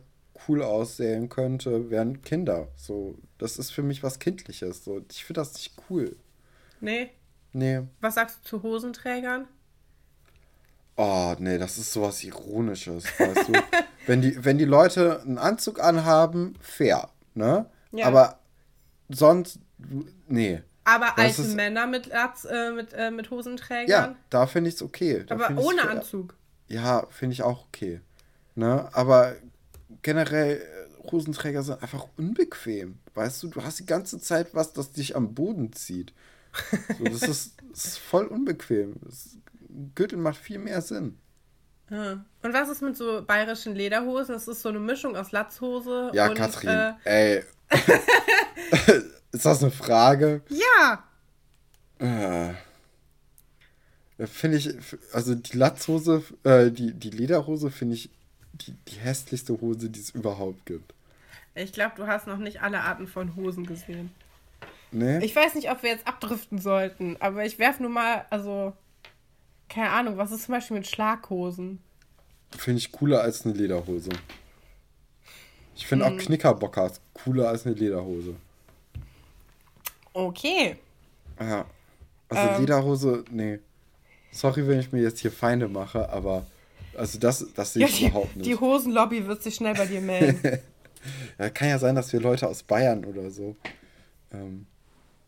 cool 0.48 0.64
aussehen 0.64 1.30
könnte, 1.30 1.90
wären 1.90 2.22
Kinder. 2.22 2.68
So, 2.76 3.18
das 3.38 3.58
ist 3.58 3.72
für 3.72 3.84
mich 3.84 4.04
was 4.04 4.20
Kindliches. 4.20 4.84
So, 4.84 5.02
ich 5.12 5.24
finde 5.26 5.42
das 5.42 5.54
nicht 5.54 5.74
cool. 5.90 6.16
Nee. 6.82 7.10
Nee. 7.54 7.82
Was 8.02 8.16
sagst 8.16 8.40
du 8.44 8.50
zu 8.50 8.64
Hosenträgern? 8.64 9.48
Oh, 10.96 11.34
nee, 11.40 11.58
das 11.58 11.78
ist 11.78 11.94
sowas 11.94 12.24
Ironisches, 12.24 13.06
weißt 13.20 13.48
du? 13.48 13.54
wenn, 14.06 14.22
die, 14.22 14.44
wenn 14.44 14.58
die 14.58 14.66
Leute 14.66 15.22
einen 15.22 15.38
Anzug 15.38 15.80
anhaben, 15.80 16.56
fair, 16.60 17.10
ne? 17.34 17.66
Ja. 17.92 18.08
Aber 18.08 18.40
sonst, 19.08 19.60
nee. 20.28 20.62
Aber 20.84 21.18
alte 21.18 21.42
ist- 21.42 21.56
Männer 21.56 21.88
mit, 21.88 22.10
äh, 22.12 22.72
mit, 22.72 22.94
äh, 22.94 23.12
mit 23.12 23.32
Hosenträgern? 23.32 23.88
Ja, 23.88 24.16
da 24.30 24.46
finde 24.48 24.70
ich 24.70 24.76
es 24.76 24.82
okay. 24.82 25.24
Da 25.26 25.36
aber 25.36 25.62
ohne 25.62 25.82
fair. 25.84 25.90
Anzug. 25.92 26.36
Ja, 26.68 27.08
finde 27.10 27.34
ich 27.34 27.44
auch 27.44 27.66
okay. 27.68 28.02
Ne? 28.56 28.90
Aber 28.92 29.36
generell, 30.02 30.58
äh, 30.58 31.12
Hosenträger 31.12 31.64
sind 31.64 31.82
einfach 31.82 32.08
unbequem. 32.18 33.00
Weißt 33.14 33.41
du, 33.43 33.47
du 33.47 33.64
hast 33.64 33.80
die 33.80 33.86
ganze 33.86 34.20
Zeit 34.20 34.54
was, 34.54 34.74
das 34.74 34.91
dich 34.91 35.16
am 35.16 35.34
Boden 35.34 35.74
zieht. 35.74 36.14
So, 36.97 37.04
das, 37.06 37.24
ist, 37.24 37.54
das 37.72 37.86
ist 37.86 37.97
voll 38.00 38.26
unbequem. 38.26 38.95
Das, 39.02 39.38
Gürtel 39.95 40.18
macht 40.18 40.38
viel 40.38 40.60
mehr 40.60 40.82
Sinn. 40.82 41.18
Ja. 41.89 42.24
Und 42.43 42.54
was 42.54 42.70
ist 42.70 42.82
mit 42.82 42.97
so 42.97 43.24
bayerischen 43.26 43.76
Lederhosen? 43.76 44.34
Das 44.34 44.47
ist 44.47 44.62
so 44.62 44.70
eine 44.70 44.80
Mischung 44.80 45.16
aus 45.16 45.32
Latzhose 45.32 46.12
Ja, 46.14 46.30
und. 46.30 46.36
Katrin, 46.36 46.70
Äh, 46.70 46.93
ey. 47.38 47.43
ist 49.32 49.45
das 49.45 49.62
eine 49.62 49.72
Frage? 49.72 50.41
ja! 50.50 51.04
Äh. 52.00 52.54
Ja, 54.18 54.26
Finde 54.28 54.58
ich, 54.58 54.74
also 55.14 55.34
die 55.34 55.58
Latzhose, 55.58 56.24
äh, 56.43 56.72
die, 56.72 56.93
die 56.93 57.10
Lederhose 57.10 57.72
finde 57.72 57.95
ich 57.95 58.10
die, 58.62 58.74
die 58.88 58.95
hässlichste 58.97 59.60
Hose, 59.62 59.89
die 59.89 59.99
es 59.99 60.10
überhaupt 60.12 60.66
gibt. 60.66 60.93
Ich 61.55 61.74
glaube, 61.74 61.93
du 61.97 62.07
hast 62.07 62.28
noch 62.28 62.38
nicht 62.38 62.62
alle 62.62 62.82
Arten 62.82 63.07
von 63.07 63.36
Hosen 63.36 63.66
gesehen. 63.66 64.12
Nee? 64.91 65.20
Ich 65.24 65.36
weiß 65.36 65.55
nicht, 65.55 65.70
ob 65.72 65.84
wir 65.84 65.89
jetzt 65.91 66.07
abdriften 66.07 66.60
sollten, 66.60 67.18
aber 67.20 67.45
ich 67.45 67.60
werfe 67.60 67.82
nur 67.84 67.91
mal, 67.91 68.26
also, 68.30 68.74
keine 69.68 69.91
Ahnung, 69.91 70.18
was 70.18 70.32
ist 70.32 70.43
zum 70.45 70.53
Beispiel 70.55 70.78
mit 70.78 70.88
Schlaghosen? 70.88 71.80
Finde 72.57 72.80
ich 72.80 72.91
cooler 72.91 73.22
als 73.22 73.45
eine 73.45 73.53
Lederhose. 73.53 74.10
Ich 75.76 75.86
finde 75.86 76.05
Hm. 76.05 76.14
auch 76.14 76.18
Knickerbockers 76.18 76.99
cooler 77.14 77.49
als 77.49 77.66
eine 77.66 77.76
Lederhose. 77.76 78.36
Okay. 80.14 80.78
Ja. 81.39 81.66
Also 82.30 82.47
Ähm. 82.47 82.60
Lederhose, 82.62 83.24
nee. 83.32 83.60
Sorry, 84.32 84.68
wenn 84.68 84.80
ich 84.80 84.91
mir 84.91 85.01
jetzt 85.01 85.20
hier 85.20 85.32
Feinde 85.32 85.68
mache, 85.68 86.10
aber 86.10 86.45
also 87.00 87.18
das, 87.20 87.45
das 87.56 87.74
sehe 87.74 87.82
Ja, 87.84 87.88
ich 87.88 87.97
die, 87.97 88.06
überhaupt 88.08 88.36
nicht. 88.36 88.45
die 88.45 88.56
Hosenlobby 88.56 89.26
wird 89.28 89.41
sich 89.43 89.56
schnell 89.56 89.74
bei 89.76 89.86
dir 89.86 90.02
melden. 90.02 90.60
Ja, 91.39 91.50
kann 91.50 91.70
ja 91.70 91.80
sein, 91.80 91.95
dass 91.95 92.12
wir 92.12 92.20
Leute 92.20 92.45
aus 92.45 92.62
Bayern 92.62 93.06
oder 93.06 93.32
so. 93.32 93.56
Ähm, 94.34 94.66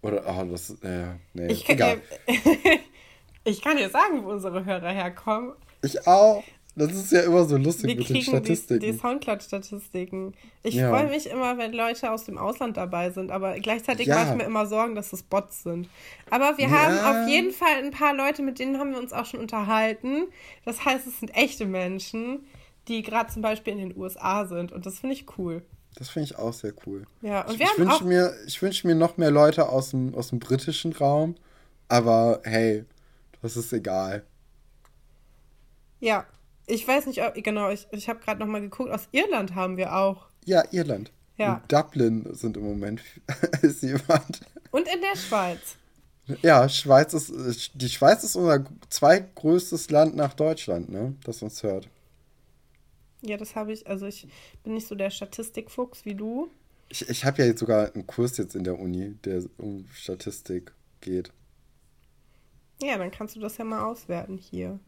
oder, 0.02 0.22
oh, 0.28 0.44
das, 0.52 0.72
äh, 0.84 1.06
nee, 1.34 1.48
Ich 1.48 1.64
kann, 1.64 1.76
egal. 1.76 2.02
dir, 2.28 2.34
ich 3.46 3.62
kann 3.62 3.78
dir 3.78 3.90
sagen, 3.90 4.26
wo 4.26 4.32
unsere 4.32 4.66
Hörer 4.66 4.90
herkommen. 4.92 5.54
Ich 5.82 6.06
auch. 6.08 6.44
Das 6.74 6.94
ist 6.94 7.12
ja 7.12 7.22
immer 7.22 7.44
so 7.44 7.58
lustig 7.58 7.84
Wir 7.84 7.96
mit 7.96 8.00
den 8.00 8.06
kriegen 8.06 8.20
die, 8.20 8.30
Statistiken. 8.30 8.80
die 8.80 8.94
Soundcloud-Statistiken. 8.94 10.34
Ich 10.64 10.76
Ja. 10.76 10.90
freue 10.90 11.10
mich 11.10 11.30
immer, 11.30 11.58
wenn 11.58 11.74
Leute 11.74 12.12
aus 12.12 12.24
dem 12.24 12.38
Ausland 12.38 12.78
dabei 12.78 13.10
sind, 13.12 13.30
aber 13.30 13.60
gleichzeitig 13.60 14.08
Ja. 14.08 14.16
mache 14.16 14.30
ich 14.32 14.36
mir 14.38 14.44
immer 14.46 14.66
Sorgen, 14.66 14.96
dass 14.96 15.12
es 15.12 15.22
Bots 15.22 15.64
sind. 15.64 15.90
Aber 16.30 16.58
wir 16.58 16.68
Ja. 16.70 16.72
haben 16.72 16.98
auf 17.00 17.28
jeden 17.28 17.52
Fall 17.52 17.84
ein 17.84 17.92
paar 17.92 18.14
Leute, 18.16 18.42
mit 18.42 18.58
denen 18.60 18.80
haben 18.80 18.92
wir 18.92 19.00
uns 19.00 19.12
auch 19.12 19.26
schon 19.26 19.42
unterhalten. 19.42 20.28
Das 20.64 20.86
heißt, 20.86 21.06
es 21.08 21.20
sind 21.20 21.36
echte 21.36 21.66
Menschen, 21.66 22.46
die 22.88 23.02
gerade 23.02 23.30
zum 23.34 23.42
Beispiel 23.42 23.74
in 23.74 23.80
den 23.90 23.98
USA 23.98 24.46
sind 24.46 24.72
und 24.72 24.86
das 24.86 25.00
finde 25.00 25.16
ich 25.16 25.26
cool. 25.38 25.64
Das 25.96 26.10
finde 26.10 26.28
ich 26.28 26.38
auch 26.38 26.54
sehr 26.54 26.74
cool. 26.86 27.06
Ja, 27.22 27.42
und 27.46 27.56
ich 27.56 27.60
wir 27.60 27.66
ich 27.68 27.78
wünsche 27.78 28.06
mir, 28.06 28.34
ich 28.48 28.62
wünsch 28.62 28.86
mir 28.86 28.96
noch 28.96 29.18
mehr 29.18 29.30
Leute 29.30 29.68
aus 29.68 29.90
dem, 29.90 30.16
aus 30.16 30.30
dem 30.30 30.40
britischen 30.40 30.94
Raum, 30.94 31.36
aber 31.90 32.40
hey, 32.46 32.86
das 33.42 33.58
ist 33.58 33.74
egal. 33.74 34.26
Ja, 36.00 36.26
ich 36.72 36.88
weiß 36.88 37.06
nicht, 37.06 37.22
ob, 37.24 37.34
genau, 37.36 37.70
ich, 37.70 37.88
ich 37.92 38.10
habe 38.10 38.20
gerade 38.20 38.40
nochmal 38.40 38.62
geguckt, 38.62 38.92
aus 38.92 39.08
Irland 39.12 39.56
haben 39.56 39.78
wir 39.78 39.96
auch. 39.96 40.28
Ja, 40.46 40.64
Irland. 40.72 41.12
Ja. 41.38 41.56
In 41.56 41.68
Dublin 41.68 42.34
sind 42.34 42.58
im 42.58 42.64
Moment 42.64 43.02
ist 43.62 43.84
jemand. 43.84 44.42
Und 44.72 44.88
in 44.88 45.02
der 45.02 45.18
Schweiz. 45.18 45.78
Ja, 46.42 46.70
Schweiz 46.70 47.14
ist, 47.14 47.72
die 47.74 47.90
Schweiz 47.90 48.24
ist 48.24 48.36
unser 48.36 48.64
zweitgrößtes 48.90 49.90
Land 49.90 50.16
nach 50.16 50.34
Deutschland, 50.34 50.90
ne? 50.90 51.16
Das 51.24 51.42
uns 51.42 51.62
hört. 51.64 51.90
Ja, 53.22 53.38
das 53.38 53.56
habe 53.56 53.74
ich, 53.74 53.88
also 53.88 54.06
ich 54.06 54.28
bin 54.64 54.74
nicht 54.74 54.88
so 54.88 54.96
der 54.96 55.10
Statistikfuchs 55.10 56.06
wie 56.06 56.16
du. 56.16 56.50
Ich, 56.90 57.08
ich 57.10 57.26
habe 57.26 57.42
ja 57.42 57.48
jetzt 57.48 57.60
sogar 57.60 57.94
einen 57.94 58.08
Kurs 58.08 58.38
jetzt 58.38 58.56
in 58.56 58.64
der 58.64 58.80
Uni, 58.80 59.16
der 59.26 59.44
um 59.58 59.88
Statistik 59.94 60.74
geht. 61.02 61.32
Ja, 62.82 62.98
dann 62.98 63.12
kannst 63.12 63.36
du 63.36 63.40
das 63.40 63.58
ja 63.58 63.66
mal 63.66 63.84
auswerten 63.84 64.38
hier. 64.38 64.80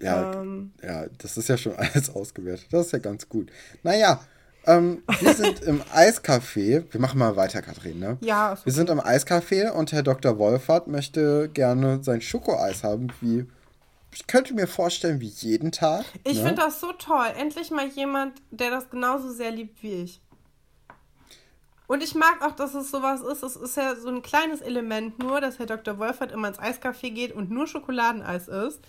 Ja, 0.00 0.40
Ähm, 0.40 0.72
ja, 0.82 1.06
das 1.18 1.36
ist 1.36 1.48
ja 1.48 1.56
schon 1.56 1.74
alles 1.76 2.10
ausgewertet. 2.10 2.66
Das 2.70 2.86
ist 2.86 2.92
ja 2.92 2.98
ganz 2.98 3.28
gut. 3.28 3.50
Naja, 3.82 4.20
ähm, 4.66 5.02
wir 5.20 5.34
sind 5.34 5.60
im 5.66 5.82
Eiscafé. 5.94 6.84
Wir 6.90 7.00
machen 7.00 7.18
mal 7.18 7.36
weiter, 7.36 7.62
Katrin, 7.62 7.98
ne? 7.98 8.18
ja, 8.20 8.52
ist 8.52 8.66
Wir 8.66 8.72
sind 8.72 8.90
im 8.90 9.00
Eiscafé 9.00 9.70
und 9.70 9.92
Herr 9.92 10.02
Dr. 10.02 10.38
Wolfert 10.38 10.88
möchte 10.88 11.48
gerne 11.48 12.02
sein 12.02 12.20
Schokoeis 12.20 12.84
haben, 12.84 13.08
wie 13.20 13.46
ich 14.14 14.26
könnte 14.26 14.54
mir 14.54 14.66
vorstellen, 14.66 15.20
wie 15.20 15.28
jeden 15.28 15.70
Tag. 15.70 16.04
Ich 16.24 16.38
ne? 16.38 16.46
finde 16.46 16.62
das 16.62 16.80
so 16.80 16.92
toll. 16.92 17.26
Endlich 17.36 17.70
mal 17.70 17.86
jemand, 17.88 18.40
der 18.50 18.70
das 18.70 18.90
genauso 18.90 19.30
sehr 19.30 19.50
liebt 19.50 19.82
wie 19.82 20.02
ich. 20.02 20.20
Und 21.86 22.02
ich 22.02 22.14
mag 22.14 22.42
auch, 22.42 22.52
dass 22.52 22.74
es 22.74 22.90
sowas 22.90 23.20
ist. 23.22 23.42
Es 23.42 23.56
ist 23.56 23.76
ja 23.76 23.96
so 23.96 24.08
ein 24.08 24.22
kleines 24.22 24.60
Element 24.60 25.18
nur, 25.18 25.40
dass 25.40 25.58
Herr 25.58 25.66
Dr. 25.66 25.98
Wolfert 25.98 26.32
immer 26.32 26.48
ins 26.48 26.58
Eiscafé 26.58 27.10
geht 27.10 27.32
und 27.32 27.50
nur 27.50 27.66
Schokoladeneis 27.66 28.48
isst. 28.48 28.80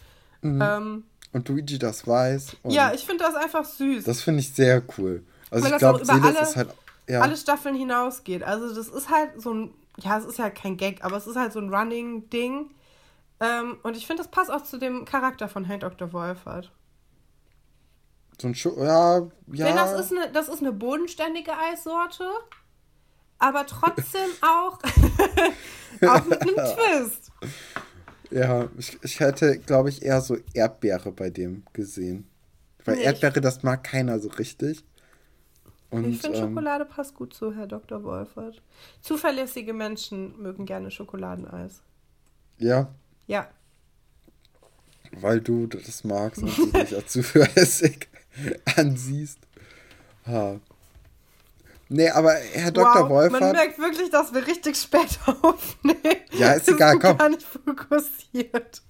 Ähm, 0.44 1.04
Und 1.34 1.50
Luigi 1.50 1.78
das 1.80 2.08
weiß. 2.08 2.58
Ja, 2.66 2.94
ich 2.94 3.06
finde 3.06 3.24
das 3.24 3.36
einfach 3.36 3.66
süß. 3.66 4.04
Das 4.06 4.22
finde 4.22 4.40
ich 4.42 4.54
sehr 4.54 4.82
cool. 4.98 5.24
Also 5.52 5.66
Weil 5.66 5.72
ich 5.74 5.78
glaube, 5.80 6.00
über 6.02 6.14
Seeles 6.14 6.36
alle- 6.38 6.42
ist 6.42 6.56
halt. 6.56 6.70
Ja, 7.08 7.22
alle 7.22 7.36
Staffeln 7.38 7.76
hinausgeht. 7.76 8.44
Also 8.44 8.74
das 8.74 8.88
ist 8.88 9.10
halt 9.10 9.42
so 9.42 9.52
ein, 9.52 9.74
ja, 9.98 10.18
es 10.20 10.26
ist 10.26 10.38
ja 10.38 10.52
kein 10.52 10.78
Gag, 10.78 11.04
aber 11.04 11.18
es 11.18 11.26
ist 11.26 11.36
halt 11.36 11.52
so 11.54 11.60
ein 11.60 11.74
Running-Ding. 11.74 12.70
Ähm, 13.40 13.78
und 13.82 13.98
ich 13.98 14.06
finde, 14.06 14.22
das 14.22 14.30
passt 14.32 14.52
auch 14.52 14.62
zu 14.64 14.78
dem 14.78 15.06
Charakter 15.06 15.48
von 15.50 15.66
Herr 15.66 15.80
Dr. 15.80 16.14
Wolfert. 16.14 16.72
so 18.40 18.48
ein 18.48 18.54
Scho 18.54 18.76
ja, 18.84 19.20
ja. 19.20 19.66
Denn 19.66 19.76
das 19.76 20.00
ist, 20.00 20.12
eine, 20.16 20.32
das 20.32 20.50
ist 20.50 20.60
eine 20.62 20.72
bodenständige 20.72 21.52
Eissorte, 21.58 22.30
aber 23.40 23.66
trotzdem 23.66 24.30
auch, 24.42 24.78
auch 26.08 26.26
mit 26.26 26.42
einem 26.42 26.56
Twist. 26.56 27.32
Ja, 28.32 28.70
ich, 28.78 28.98
ich 29.04 29.20
hätte, 29.20 29.58
glaube 29.60 29.90
ich, 29.90 30.04
eher 30.04 30.22
so 30.22 30.38
Erdbeere 30.54 31.12
bei 31.12 31.30
dem 31.30 31.64
gesehen. 31.74 32.28
Weil 32.86 32.98
Nee, 32.98 33.04
Erdbeere, 33.04 33.42
das 33.42 33.64
mag 33.64 33.84
keiner 33.84 34.20
so 34.20 34.30
richtig. 34.30 34.84
Und, 35.90 36.06
Ich 36.06 36.22
finde, 36.22 36.38
ähm, 36.38 36.50
Schokolade 36.50 36.86
passt 36.86 37.16
gut 37.16 37.34
zu 37.34 37.56
Herr 37.56 37.68
Dr. 37.68 38.04
Wolfert. 38.04 38.62
Zuverlässige 39.02 39.74
Menschen 39.74 40.40
mögen 40.42 40.66
gerne 40.66 40.92
Schokoladeneis. 40.92 41.82
Ja, 42.58 42.94
Ja, 43.28 43.50
weil 45.12 45.42
du 45.42 45.68
das 45.68 46.04
magst 46.04 46.44
und 46.44 46.74
dich 46.74 46.96
auch 46.96 47.06
zuverlässig 47.08 48.08
ansiehst. 48.76 49.40
Ha. 50.28 50.60
Nee, 51.90 52.10
aber 52.10 52.34
Herr 52.34 52.72
Dr. 52.72 53.10
wow, 53.10 53.32
man 53.32 53.42
Wolfert. 53.42 53.54
merkt 53.54 53.80
wirklich, 53.80 54.12
dass 54.12 54.32
wir 54.32 54.46
richtig 54.46 54.78
spät 54.78 55.20
aufnehmen. 55.42 56.18
Ja, 56.32 56.54
ist 56.54 56.70
egal, 56.70 57.00
komm. 57.00 57.18
gar 57.18 57.30
nicht 57.30 57.42
fokussiert. 57.44 58.84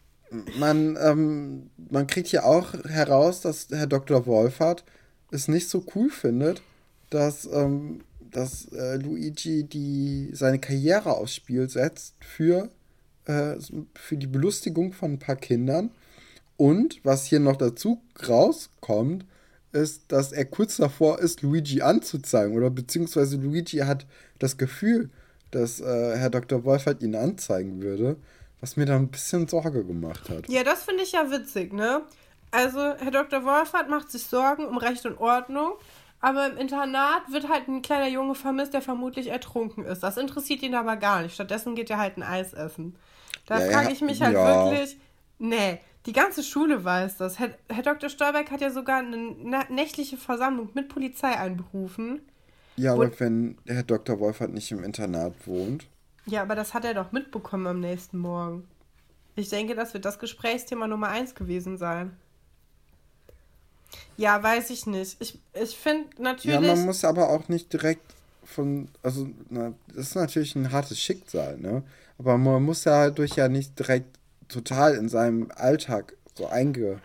man, 0.57 0.97
ähm, 1.01 1.69
man 1.89 2.07
kriegt 2.07 2.27
hier 2.27 2.45
auch 2.45 2.73
heraus, 2.83 3.39
dass 3.39 3.67
Herr 3.71 3.87
Dr. 3.87 4.25
Wolfert 4.25 4.83
es 5.31 5.47
nicht 5.47 5.69
so 5.69 5.85
cool 5.95 6.09
findet, 6.09 6.61
dass, 7.09 7.45
ähm, 7.45 8.01
dass 8.19 8.67
äh, 8.73 8.97
Luigi 8.97 9.63
die, 9.63 10.31
seine 10.33 10.59
Karriere 10.59 11.15
aufs 11.15 11.35
Spiel 11.35 11.69
setzt 11.69 12.15
für, 12.19 12.69
äh, 13.25 13.55
für 13.95 14.17
die 14.17 14.27
Belustigung 14.27 14.91
von 14.91 15.13
ein 15.13 15.19
paar 15.19 15.37
Kindern. 15.37 15.91
Und 16.57 16.99
was 17.05 17.25
hier 17.25 17.39
noch 17.39 17.55
dazu 17.55 18.01
rauskommt, 18.27 19.25
ist, 19.71 20.11
dass 20.11 20.31
er 20.31 20.45
kurz 20.45 20.77
davor 20.77 21.19
ist, 21.19 21.41
Luigi 21.41 21.81
anzuzeigen. 21.81 22.55
Oder 22.55 22.69
beziehungsweise 22.69 23.37
Luigi 23.37 23.77
hat 23.79 24.05
das 24.39 24.57
Gefühl, 24.57 25.09
dass 25.51 25.79
äh, 25.79 26.17
Herr 26.17 26.29
Dr. 26.29 26.63
Wolfert 26.63 27.01
ihn 27.01 27.15
anzeigen 27.15 27.81
würde, 27.81 28.17
was 28.61 28.77
mir 28.77 28.85
da 28.85 28.95
ein 28.95 29.09
bisschen 29.09 29.47
Sorge 29.47 29.83
gemacht 29.83 30.29
hat. 30.29 30.47
Ja, 30.49 30.63
das 30.63 30.83
finde 30.83 31.03
ich 31.03 31.11
ja 31.11 31.29
witzig, 31.31 31.73
ne? 31.73 32.01
Also, 32.51 32.79
Herr 32.79 33.11
Dr. 33.11 33.43
Wolfert 33.45 33.89
macht 33.89 34.11
sich 34.11 34.23
Sorgen 34.23 34.65
um 34.65 34.77
Recht 34.77 35.05
und 35.05 35.19
Ordnung, 35.19 35.73
aber 36.19 36.47
im 36.51 36.57
Internat 36.57 37.31
wird 37.31 37.47
halt 37.47 37.67
ein 37.67 37.81
kleiner 37.81 38.07
Junge 38.07 38.35
vermisst, 38.35 38.73
der 38.73 38.81
vermutlich 38.81 39.27
ertrunken 39.27 39.85
ist. 39.85 40.01
Das 40.01 40.17
interessiert 40.17 40.63
ihn 40.63 40.75
aber 40.75 40.97
gar 40.97 41.21
nicht. 41.21 41.35
Stattdessen 41.35 41.75
geht 41.75 41.89
er 41.89 41.97
halt 41.99 42.17
ein 42.17 42.23
Eis 42.23 42.53
essen. 42.53 42.95
Da 43.45 43.59
Ja, 43.59 43.71
frage 43.71 43.93
ich 43.93 44.01
mich 44.01 44.21
halt 44.21 44.33
ja. 44.33 44.65
wirklich, 44.71 44.97
nee, 45.39 45.79
die 46.05 46.13
ganze 46.13 46.43
Schule 46.43 46.83
weiß 46.83 47.17
das. 47.17 47.39
Herr, 47.39 47.49
Herr 47.69 47.83
Dr. 47.83 48.09
Stolberg 48.09 48.51
hat 48.51 48.61
ja 48.61 48.71
sogar 48.71 48.99
eine 48.99 49.65
nächtliche 49.69 50.17
Versammlung 50.17 50.69
mit 50.73 50.89
Polizei 50.89 51.35
einberufen. 51.37 52.21
Ja, 52.77 52.93
aber 52.93 53.11
wenn 53.19 53.57
Herr 53.67 53.83
Dr. 53.83 54.19
Wolfert 54.19 54.53
nicht 54.53 54.71
im 54.71 54.83
Internat 54.83 55.33
wohnt. 55.45 55.87
Ja, 56.25 56.43
aber 56.43 56.55
das 56.55 56.73
hat 56.73 56.85
er 56.85 56.93
doch 56.93 57.11
mitbekommen 57.11 57.67
am 57.67 57.79
nächsten 57.79 58.19
Morgen. 58.19 58.67
Ich 59.35 59.49
denke, 59.49 59.75
das 59.75 59.93
wird 59.93 60.05
das 60.05 60.19
Gesprächsthema 60.19 60.87
Nummer 60.87 61.09
eins 61.09 61.35
gewesen 61.35 61.77
sein. 61.77 62.15
Ja, 64.17 64.41
weiß 64.41 64.69
ich 64.69 64.85
nicht. 64.85 65.17
Ich, 65.21 65.39
ich 65.53 65.77
finde 65.77 66.09
Ja, 66.17 66.23
natürlich. 66.23 66.67
man 66.67 66.85
muss 66.85 67.03
aber 67.03 67.29
auch 67.29 67.47
nicht 67.49 67.71
direkt 67.71 68.13
von, 68.43 68.89
also, 69.01 69.29
na, 69.49 69.73
das 69.87 70.07
ist 70.07 70.15
natürlich 70.15 70.55
ein 70.55 70.71
hartes 70.71 70.99
Schicksal, 70.99 71.57
ne? 71.57 71.83
Aber 72.17 72.37
man 72.37 72.63
muss 72.63 72.83
ja 72.83 73.05
dadurch 73.05 73.35
ja 73.35 73.47
nicht 73.47 73.77
direkt 73.79 74.18
total 74.49 74.95
in 74.95 75.07
seinem 75.07 75.51
Alltag 75.55 76.17
so 76.35 76.47
einge, 76.47 76.99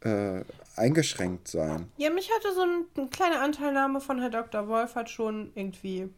äh, 0.00 0.44
eingeschränkt 0.76 1.48
sein. 1.48 1.90
ja, 1.96 2.10
mich 2.10 2.30
hatte 2.30 2.54
so 2.54 2.62
ein, 2.62 2.84
eine 2.96 3.08
kleine 3.08 3.40
Anteilnahme 3.40 4.00
von 4.00 4.20
Herr 4.20 4.30
Dr. 4.30 4.68
Wolfert 4.68 5.10
schon 5.10 5.50
irgendwie 5.54 6.08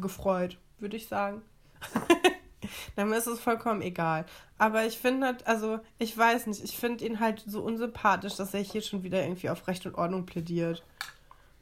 gefreut, 0.00 0.58
würde 0.78 0.96
ich 0.96 1.08
sagen. 1.08 1.42
Dann 2.96 3.12
ist 3.12 3.26
es 3.26 3.40
vollkommen 3.40 3.82
egal. 3.82 4.24
Aber 4.58 4.84
ich 4.84 4.98
finde 4.98 5.26
halt, 5.26 5.46
also, 5.46 5.80
ich 5.98 6.16
weiß 6.16 6.46
nicht, 6.46 6.62
ich 6.62 6.76
finde 6.76 7.04
ihn 7.04 7.20
halt 7.20 7.42
so 7.46 7.62
unsympathisch, 7.62 8.36
dass 8.36 8.54
er 8.54 8.60
hier 8.60 8.82
schon 8.82 9.02
wieder 9.02 9.22
irgendwie 9.22 9.50
auf 9.50 9.66
Recht 9.66 9.84
und 9.86 9.94
Ordnung 9.96 10.26
plädiert. 10.26 10.84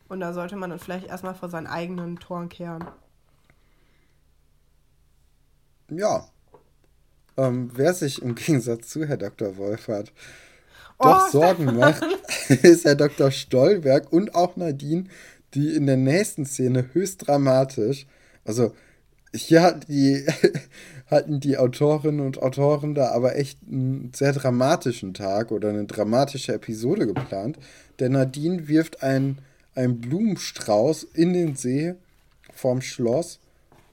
Und 0.09 0.21
da 0.21 0.33
sollte 0.33 0.57
man 0.57 0.71
dann 0.71 0.79
vielleicht 0.79 1.07
erstmal 1.07 1.35
vor 1.35 1.49
seinen 1.49 1.67
eigenen 1.67 2.19
Toren 2.19 2.49
kehren. 2.49 2.87
Ja. 5.89 6.29
Ähm, 7.41 7.71
wer 7.75 7.95
sich 7.95 8.21
im 8.23 8.35
Gegensatz 8.35 8.89
zu 8.89 9.05
Herr 9.07 9.17
Dr. 9.17 9.57
Wolfert 9.57 10.13
Oh, 10.99 11.05
doch 11.05 11.29
Sorgen 11.31 11.65
macht, 11.77 12.05
ist 12.49 12.85
Herr 12.85 12.95
Dr. 12.95 13.31
Stolberg 13.31 14.13
und 14.13 14.35
auch 14.35 14.57
Nadine, 14.57 15.05
die 15.55 15.75
in 15.75 15.87
der 15.87 15.97
nächsten 15.97 16.45
Szene 16.45 16.91
höchst 16.93 17.27
dramatisch, 17.27 18.07
also 18.45 18.73
hier 19.35 19.63
hatten 19.63 19.87
die, 19.89 20.27
hatten 21.07 21.41
die 21.41 21.57
Autorinnen 21.57 22.21
und 22.21 22.43
Autoren 22.43 22.95
da 22.95 23.13
aber 23.13 23.37
echt 23.37 23.59
einen 23.67 24.13
sehr 24.15 24.33
dramatischen 24.33 25.15
Tag 25.15 25.53
oder 25.53 25.71
eine 25.71 25.87
dramatische 25.87 26.53
Episode 26.53 27.07
geplant. 27.07 27.59
Denn 27.99 28.13
Nadine 28.13 28.69
wirft 28.69 29.03
einen, 29.03 29.39
einen 29.75 30.01
Blumenstrauß 30.01 31.05
in 31.15 31.33
den 31.33 31.55
See 31.55 31.95
vorm 32.53 32.83
Schloss, 32.83 33.39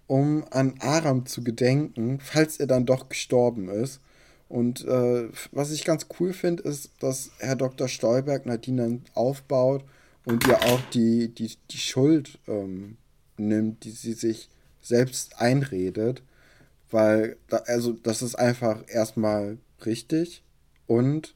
um 0.07 0.45
an 0.51 0.75
Aram 0.79 1.25
zu 1.25 1.43
gedenken, 1.43 2.19
falls 2.21 2.57
er 2.57 2.67
dann 2.67 2.85
doch 2.85 3.09
gestorben 3.09 3.69
ist. 3.69 4.01
Und 4.49 4.85
äh, 4.85 5.27
was 5.51 5.71
ich 5.71 5.83
ganz 5.83 6.07
cool 6.19 6.31
finde, 6.31 6.63
ist, 6.63 6.91
dass 6.99 7.31
Herr 7.39 7.57
Dr. 7.57 7.89
Stolberg 7.89 8.45
Nadine 8.45 9.01
aufbaut 9.13 9.83
und 10.23 10.47
ihr 10.47 10.61
auch 10.63 10.79
die, 10.93 11.33
die, 11.33 11.57
die 11.69 11.77
Schuld 11.77 12.39
ähm, 12.47 12.97
nimmt, 13.37 13.83
die 13.83 13.91
sie 13.91 14.13
sich 14.13 14.49
selbst 14.81 15.41
einredet. 15.41 16.23
Weil, 16.89 17.35
da, 17.49 17.57
also, 17.65 17.91
das 17.91 18.21
ist 18.21 18.35
einfach 18.35 18.83
erstmal 18.87 19.57
richtig 19.85 20.43
und 20.85 21.35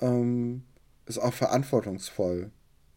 ähm, 0.00 0.62
ist 1.06 1.18
auch 1.18 1.34
verantwortungsvoll 1.34 2.52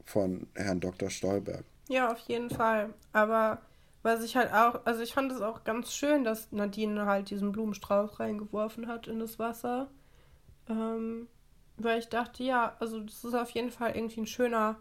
von 0.05 0.47
Herrn 0.53 0.79
Dr. 0.79 1.09
Stolberg. 1.09 1.63
Ja, 1.87 2.11
auf 2.11 2.19
jeden 2.27 2.51
Fall. 2.51 2.93
Aber 3.13 3.61
was 4.01 4.23
ich 4.23 4.35
halt 4.35 4.53
auch, 4.53 4.85
also 4.85 5.01
ich 5.01 5.13
fand 5.13 5.31
es 5.31 5.41
auch 5.41 5.63
ganz 5.63 5.93
schön, 5.93 6.23
dass 6.23 6.51
Nadine 6.51 7.05
halt 7.05 7.29
diesen 7.29 7.51
Blumenstrauß 7.51 8.19
reingeworfen 8.19 8.87
hat 8.87 9.07
in 9.07 9.19
das 9.19 9.39
Wasser. 9.39 9.89
Ähm, 10.69 11.27
weil 11.77 11.99
ich 11.99 12.09
dachte, 12.09 12.43
ja, 12.43 12.75
also 12.79 12.99
das 12.99 13.23
ist 13.23 13.33
auf 13.33 13.49
jeden 13.51 13.71
Fall 13.71 13.95
irgendwie 13.95 14.21
ein 14.21 14.27
schöner, 14.27 14.77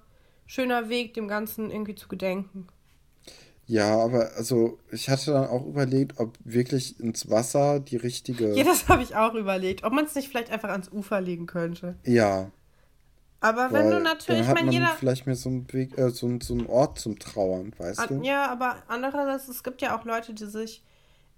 schöner 0.47 0.89
Weg, 0.89 1.15
dem 1.15 1.29
Ganzen 1.29 1.71
irgendwie 1.71 1.95
zu 1.95 2.09
gedenken. 2.09 2.69
Ja, 3.67 3.99
aber 3.99 4.31
also 4.37 4.79
ich 4.91 5.11
hatte 5.11 5.33
dann 5.33 5.47
auch 5.47 5.67
überlegt, 5.67 6.19
ob 6.19 6.39
wirklich 6.43 6.99
ins 7.01 7.29
Wasser 7.29 7.81
die 7.81 7.97
richtige. 7.97 8.55
Ja, 8.55 8.65
das 8.65 8.89
habe 8.89 9.03
ich 9.03 9.15
auch 9.15 9.35
überlegt. 9.35 9.85
Ob 9.85 9.93
man 9.93 10.07
es 10.07 10.15
nicht 10.15 10.29
vielleicht 10.29 10.51
einfach 10.51 10.71
ans 10.71 10.91
Ufer 10.91 11.21
legen 11.21 11.47
könnte. 11.47 11.97
Ja. 12.05 12.51
Aber 13.41 13.73
wenn 13.73 13.91
du 13.91 14.01
natürlich, 14.01 14.47
dann 14.47 14.49
hat 14.49 14.65
man 14.65 14.73
jeder. 14.73 14.89
Vielleicht 14.89 15.27
mehr 15.27 15.37
so 15.37 15.49
einen 15.49 15.73
Weg, 15.73 15.97
äh, 15.97 16.11
so, 16.11 16.29
so 16.43 16.55
einen 16.55 16.67
Ort 16.67 16.99
zum 16.99 17.19
Trauern, 17.19 17.73
weißt 17.79 18.01
an, 18.01 18.09
du? 18.09 18.27
Ja, 18.27 18.51
aber 18.51 18.83
andererseits, 18.89 19.49
es 19.49 19.63
gibt 19.63 19.81
ja 19.81 19.97
auch 19.97 20.05
Leute, 20.05 20.35
die 20.35 20.47
sich 20.47 20.85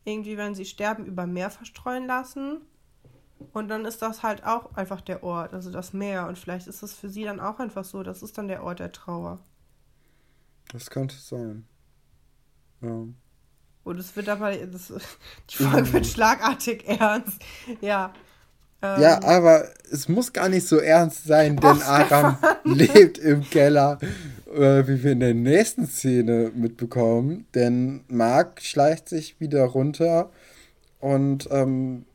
irgendwie, 0.04 0.38
wenn 0.38 0.54
sie 0.54 0.64
sterben, 0.64 1.04
über 1.04 1.26
Meer 1.26 1.50
verstreuen 1.50 2.06
lassen. 2.06 2.62
Und 3.52 3.68
dann 3.68 3.84
ist 3.84 4.02
das 4.02 4.22
halt 4.22 4.44
auch 4.44 4.74
einfach 4.76 5.00
der 5.00 5.22
Ort, 5.22 5.54
also 5.54 5.70
das 5.70 5.92
Meer. 5.92 6.26
Und 6.26 6.38
vielleicht 6.38 6.66
ist 6.66 6.82
es 6.82 6.94
für 6.94 7.08
sie 7.08 7.24
dann 7.24 7.40
auch 7.40 7.58
einfach 7.58 7.84
so, 7.84 8.02
das 8.02 8.22
ist 8.22 8.36
dann 8.38 8.48
der 8.48 8.62
Ort 8.62 8.80
der 8.80 8.92
Trauer. 8.92 9.40
Das 10.72 10.88
könnte 10.90 11.16
sein. 11.16 11.66
Ja. 12.80 13.06
Und 13.82 13.98
es 13.98 14.14
wird 14.14 14.28
aber, 14.28 14.56
das, 14.56 14.92
die 15.50 15.56
Folge 15.56 15.92
wird 15.92 16.06
schlagartig 16.06 16.84
ernst. 16.86 17.42
Ja. 17.80 18.12
Ähm, 18.82 19.02
ja, 19.02 19.22
aber 19.22 19.68
es 19.90 20.08
muss 20.08 20.32
gar 20.32 20.48
nicht 20.48 20.66
so 20.66 20.78
ernst 20.78 21.24
sein, 21.24 21.56
denn 21.56 21.78
oh, 21.78 21.84
Aram 21.84 22.38
lebt 22.64 23.18
im 23.18 23.42
Keller, 23.48 23.98
äh, 24.54 24.86
wie 24.86 25.02
wir 25.02 25.12
in 25.12 25.20
der 25.20 25.34
nächsten 25.34 25.86
Szene 25.86 26.50
mitbekommen. 26.54 27.46
Denn 27.54 28.04
Mark 28.08 28.62
schleicht 28.62 29.08
sich 29.08 29.40
wieder 29.40 29.64
runter 29.64 30.30
und 30.98 31.48
ähm, 31.50 32.06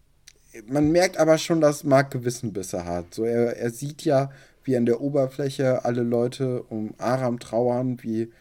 man 0.68 0.92
merkt 0.92 1.18
aber 1.18 1.38
schon, 1.38 1.62
dass 1.62 1.84
Mark 1.84 2.12
Gewissenbisse 2.12 2.86
hat. 2.86 3.14
So, 3.14 3.26
er, 3.26 3.58
er 3.58 3.70
sieht 3.72 4.04
ja, 4.04 4.32
wie 4.64 4.78
an 4.78 4.86
der 4.86 5.02
Oberfläche 5.02 5.86
alle 5.86 6.02
Leute 6.02 6.64
um 6.64 6.94
Aram 6.98 7.40
trauern, 7.40 8.00
wie 8.02 8.32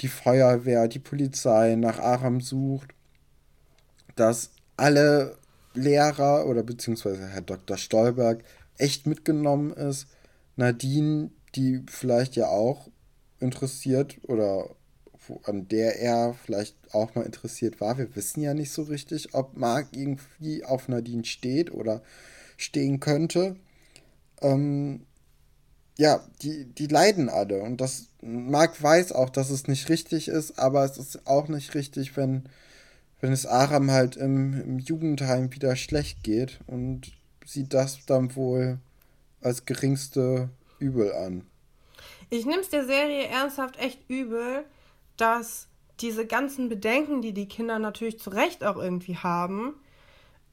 die 0.00 0.08
Feuerwehr, 0.08 0.88
die 0.88 0.98
Polizei 0.98 1.76
nach 1.76 1.98
Aram 1.98 2.40
sucht, 2.40 2.90
dass 4.14 4.50
alle 4.76 5.36
Lehrer 5.76 6.46
oder 6.46 6.62
beziehungsweise 6.62 7.28
Herr 7.28 7.42
Dr. 7.42 7.76
Stolberg 7.76 8.44
echt 8.78 9.06
mitgenommen 9.06 9.72
ist. 9.72 10.06
Nadine, 10.56 11.30
die 11.54 11.82
vielleicht 11.88 12.36
ja 12.36 12.48
auch 12.48 12.88
interessiert 13.40 14.18
oder 14.22 14.70
an 15.44 15.68
der 15.68 15.98
er 16.00 16.34
vielleicht 16.34 16.76
auch 16.92 17.14
mal 17.14 17.22
interessiert 17.22 17.80
war. 17.80 17.98
Wir 17.98 18.14
wissen 18.14 18.42
ja 18.42 18.54
nicht 18.54 18.70
so 18.70 18.82
richtig, 18.82 19.34
ob 19.34 19.56
Marc 19.56 19.88
irgendwie 19.92 20.64
auf 20.64 20.88
Nadine 20.88 21.24
steht 21.24 21.72
oder 21.72 22.02
stehen 22.56 23.00
könnte. 23.00 23.56
Ähm, 24.40 25.02
ja, 25.98 26.20
die, 26.42 26.66
die 26.66 26.86
leiden 26.86 27.28
alle. 27.28 27.62
Und 27.62 27.80
das, 27.80 28.08
Marc 28.20 28.82
weiß 28.82 29.12
auch, 29.12 29.30
dass 29.30 29.50
es 29.50 29.66
nicht 29.66 29.88
richtig 29.88 30.28
ist, 30.28 30.58
aber 30.58 30.84
es 30.84 30.98
ist 30.98 31.26
auch 31.26 31.48
nicht 31.48 31.74
richtig, 31.74 32.16
wenn, 32.16 32.44
wenn 33.20 33.32
es 33.32 33.46
Aram 33.46 33.90
halt 33.90 34.16
im, 34.16 34.60
im 34.60 34.78
Jugendheim 34.78 35.52
wieder 35.54 35.76
schlecht 35.76 36.22
geht 36.22 36.60
und 36.66 37.12
sieht 37.44 37.72
das 37.72 38.04
dann 38.06 38.36
wohl 38.36 38.78
als 39.40 39.64
geringste 39.64 40.50
Übel 40.78 41.12
an. 41.14 41.46
Ich 42.30 42.44
nehme 42.44 42.60
es 42.60 42.70
der 42.70 42.84
Serie 42.84 43.28
ernsthaft 43.28 43.78
echt 43.78 44.00
übel, 44.08 44.64
dass 45.16 45.68
diese 46.00 46.26
ganzen 46.26 46.68
Bedenken, 46.68 47.22
die 47.22 47.32
die 47.32 47.48
Kinder 47.48 47.78
natürlich 47.78 48.18
zu 48.18 48.30
Recht 48.30 48.64
auch 48.64 48.76
irgendwie 48.76 49.16
haben, 49.16 49.74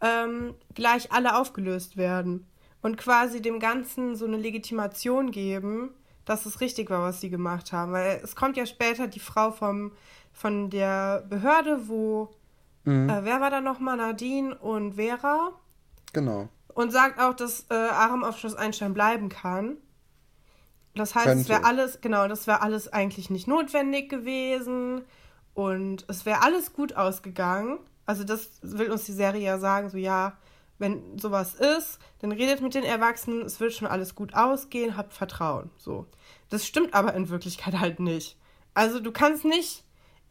ähm, 0.01 0.53
gleich 0.73 1.11
alle 1.11 1.35
aufgelöst 1.37 1.97
werden 1.97 2.45
und 2.81 2.97
quasi 2.97 3.41
dem 3.41 3.59
Ganzen 3.59 4.15
so 4.15 4.25
eine 4.25 4.37
Legitimation 4.37 5.31
geben, 5.31 5.89
dass 6.25 6.45
es 6.45 6.61
richtig 6.61 6.89
war, 6.89 7.01
was 7.01 7.21
sie 7.21 7.29
gemacht 7.29 7.71
haben. 7.73 7.91
Weil 7.91 8.21
es 8.23 8.35
kommt 8.35 8.55
ja 8.55 8.65
später 8.65 9.07
die 9.07 9.19
Frau 9.19 9.51
vom, 9.51 9.91
von 10.31 10.69
der 10.69 11.25
Behörde, 11.27 11.87
wo, 11.87 12.29
mhm. 12.83 13.09
äh, 13.09 13.23
wer 13.23 13.41
war 13.41 13.49
da 13.49 13.61
nochmal? 13.61 13.97
Nadine 13.97 14.55
und 14.55 14.93
Vera. 14.95 15.51
Genau. 16.13 16.49
Und 16.73 16.91
sagt 16.91 17.19
auch, 17.19 17.33
dass 17.33 17.67
äh, 17.69 17.73
Aram 17.73 18.23
auf 18.23 18.39
Schloss 18.39 18.55
Einstein 18.55 18.93
bleiben 18.93 19.29
kann. 19.29 19.77
Das 20.95 21.15
heißt, 21.15 21.25
Könnte. 21.25 21.41
es 21.41 21.49
wäre 21.49 21.65
alles, 21.65 22.01
genau, 22.01 22.27
das 22.27 22.47
wäre 22.47 22.61
alles 22.61 22.91
eigentlich 22.91 23.29
nicht 23.29 23.47
notwendig 23.47 24.09
gewesen 24.09 25.01
und 25.53 26.05
es 26.07 26.25
wäre 26.25 26.43
alles 26.43 26.73
gut 26.73 26.95
ausgegangen. 26.95 27.79
Also 28.05 28.23
das 28.23 28.49
will 28.61 28.91
uns 28.91 29.05
die 29.05 29.13
Serie 29.13 29.41
ja 29.41 29.57
sagen, 29.57 29.89
so 29.89 29.97
ja, 29.97 30.37
wenn 30.77 31.17
sowas 31.17 31.55
ist, 31.55 31.99
dann 32.19 32.31
redet 32.31 32.61
mit 32.61 32.75
den 32.75 32.83
Erwachsenen, 32.83 33.41
es 33.41 33.59
wird 33.59 33.73
schon 33.73 33.87
alles 33.87 34.15
gut 34.15 34.33
ausgehen, 34.33 34.97
habt 34.97 35.13
Vertrauen. 35.13 35.69
So. 35.77 36.07
Das 36.49 36.65
stimmt 36.65 36.93
aber 36.93 37.13
in 37.13 37.29
Wirklichkeit 37.29 37.79
halt 37.79 37.99
nicht. 37.99 38.37
Also 38.73 38.99
du 38.99 39.11
kannst 39.11 39.45
nicht 39.45 39.82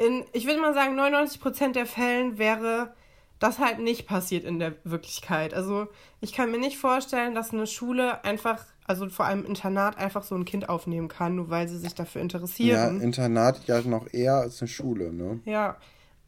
in, 0.03 0.25
ich 0.33 0.47
würde 0.47 0.61
mal 0.61 0.75
sagen, 0.75 0.99
99% 0.99 1.73
der 1.73 1.87
Fällen 1.87 2.39
wäre 2.39 2.93
das 3.39 3.59
halt 3.59 3.79
nicht 3.81 4.07
passiert 4.07 4.45
in 4.45 4.59
der 4.59 4.75
Wirklichkeit. 4.85 5.55
Also 5.55 5.89
ich 6.21 6.33
kann 6.33 6.51
mir 6.51 6.59
nicht 6.59 6.79
vorstellen, 6.79 7.35
dass 7.35 7.53
eine 7.53 7.67
Schule 7.67 8.25
einfach, 8.25 8.65
also 8.87 9.09
vor 9.09 9.27
allem 9.27 9.45
Internat, 9.45 9.99
einfach 9.99 10.23
so 10.23 10.35
ein 10.35 10.45
Kind 10.45 10.69
aufnehmen 10.69 11.09
kann, 11.09 11.37
nur 11.37 11.51
weil 11.51 11.69
sie 11.69 11.79
sich 11.79 11.95
dafür 11.95 12.21
interessieren. 12.21 12.99
Ja, 12.99 13.05
Internat 13.05 13.67
ja 13.67 13.81
noch 13.83 14.13
eher 14.13 14.35
als 14.35 14.61
eine 14.61 14.69
Schule, 14.69 15.13
ne? 15.13 15.41
Ja, 15.45 15.77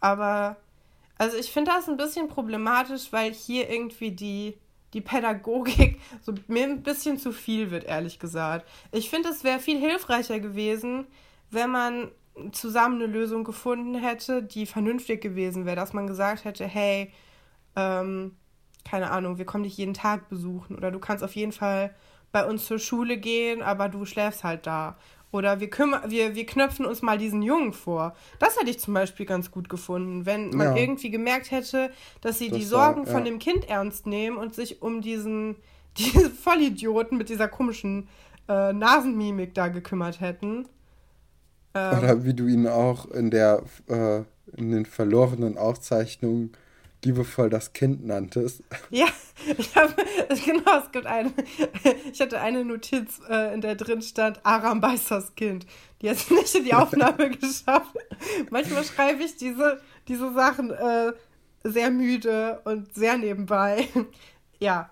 aber 0.01 0.57
also 1.19 1.37
ich 1.37 1.53
finde 1.53 1.71
das 1.71 1.89
ein 1.89 1.97
bisschen 1.97 2.29
problematisch, 2.29 3.13
weil 3.13 3.33
hier 3.33 3.71
irgendwie 3.71 4.11
die, 4.11 4.59
die 4.93 5.01
Pädagogik 5.01 6.01
so 6.23 6.35
mir 6.49 6.65
ein 6.65 6.83
bisschen 6.83 7.19
zu 7.19 7.33
viel 7.33 7.71
wird, 7.71 7.85
ehrlich 7.85 8.19
gesagt. 8.19 8.69
Ich 8.91 9.09
finde, 9.09 9.29
es 9.29 9.45
wäre 9.45 9.61
viel 9.61 9.79
hilfreicher 9.79 10.41
gewesen, 10.41 11.07
wenn 11.51 11.71
man 11.71 12.11
zusammen 12.53 12.97
eine 12.97 13.07
Lösung 13.07 13.45
gefunden 13.45 13.95
hätte, 13.95 14.43
die 14.43 14.67
vernünftig 14.67 15.21
gewesen 15.21 15.67
wäre, 15.67 15.77
dass 15.77 15.93
man 15.93 16.07
gesagt 16.07 16.45
hätte, 16.45 16.67
hey, 16.67 17.13
ähm, 17.77 18.37
keine 18.85 19.11
Ahnung, 19.11 19.39
wir 19.39 19.45
kommen 19.45 19.65
dich 19.65 19.77
jeden 19.77 19.95
Tag 19.95 20.29
besuchen 20.29 20.77
oder 20.77 20.91
du 20.91 20.99
kannst 20.99 21.25
auf 21.25 21.35
jeden 21.35 21.53
Fall 21.53 21.95
bei 22.33 22.45
uns 22.45 22.67
zur 22.67 22.79
Schule 22.79 23.17
gehen, 23.17 23.63
aber 23.63 23.89
du 23.89 24.05
schläfst 24.05 24.45
halt 24.45 24.67
da. 24.67 24.99
Oder 25.31 25.59
wir, 25.59 25.69
wir, 26.07 26.35
wir 26.37 26.47
knöpfen 26.47 26.87
uns 26.87 27.03
mal 27.03 27.19
diesen 27.19 27.43
Jungen 27.43 27.73
vor. 27.73 28.15
Das 28.39 28.57
hätte 28.57 28.71
ich 28.71 28.79
zum 28.79 28.95
Beispiel 28.95 29.27
ganz 29.27 29.51
gut 29.51 29.69
gefunden, 29.69 30.27
wenn 30.27 30.51
man 30.51 30.77
ja. 30.77 30.77
irgendwie 30.77 31.11
gemerkt 31.11 31.51
hätte, 31.51 31.91
dass 32.21 32.39
sie 32.39 32.51
das 32.51 32.59
die 32.59 32.65
Sorgen 32.65 33.01
war, 33.01 33.07
ja. 33.07 33.13
von 33.13 33.25
dem 33.25 33.41
Kind 33.41 33.69
ernst 33.69 34.07
nehmen 34.07 34.37
und 34.37 34.55
sich 34.55 34.81
um 34.81 35.01
diesen, 35.01 35.57
diesen 35.97 36.31
Vollidioten 36.31 37.19
mit 37.19 37.31
dieser 37.31 37.49
komischen 37.49 38.09
äh, 38.49 38.73
Nasenmimik 38.73 39.55
da 39.55 39.69
gekümmert 39.69 40.21
hätten. 40.21 40.69
Ähm, 41.75 41.99
Oder 41.99 42.25
wie 42.25 42.35
du 42.35 42.47
ihn 42.47 42.67
auch 42.67 43.11
in 43.11 43.31
der 43.31 43.63
äh, 43.89 44.23
in 44.57 44.71
den 44.71 44.87
verlorenen 44.87 45.59
Aufzeichnungen 45.59 46.53
liebevoll 47.05 47.51
das 47.51 47.73
Kind 47.73 48.07
nanntest. 48.07 48.63
Ja, 48.91 49.07
ich 49.59 49.75
habe, 49.77 49.95
genau, 50.45 50.79
es 50.79 50.93
gibt 50.93 51.07
eine, 51.07 51.33
ich 52.13 52.21
hatte 52.21 52.41
eine 52.41 52.65
Notiz, 52.65 53.21
äh, 53.29 53.53
in 53.53 53.61
der 53.61 53.75
drin 53.75 54.01
stand, 54.01 54.41
Aram 54.45 54.81
beißt 54.81 55.11
das 55.11 55.35
Kind. 55.35 55.67
Die 56.01 56.09
hat 56.09 56.17
es 56.17 56.31
nicht 56.31 56.55
in 56.55 56.65
die 56.65 56.75
Aufnahme 56.75 57.31
geschafft. 57.31 57.97
Manchmal 58.51 58.85
schreibe 58.85 59.23
ich 59.23 59.37
diese, 59.37 59.81
diese 60.09 60.33
Sachen 60.33 60.71
äh, 60.71 61.13
sehr 61.65 61.91
müde 61.91 62.61
und 62.65 62.95
sehr 62.95 63.19
nebenbei. 63.19 63.89
ja. 64.59 64.91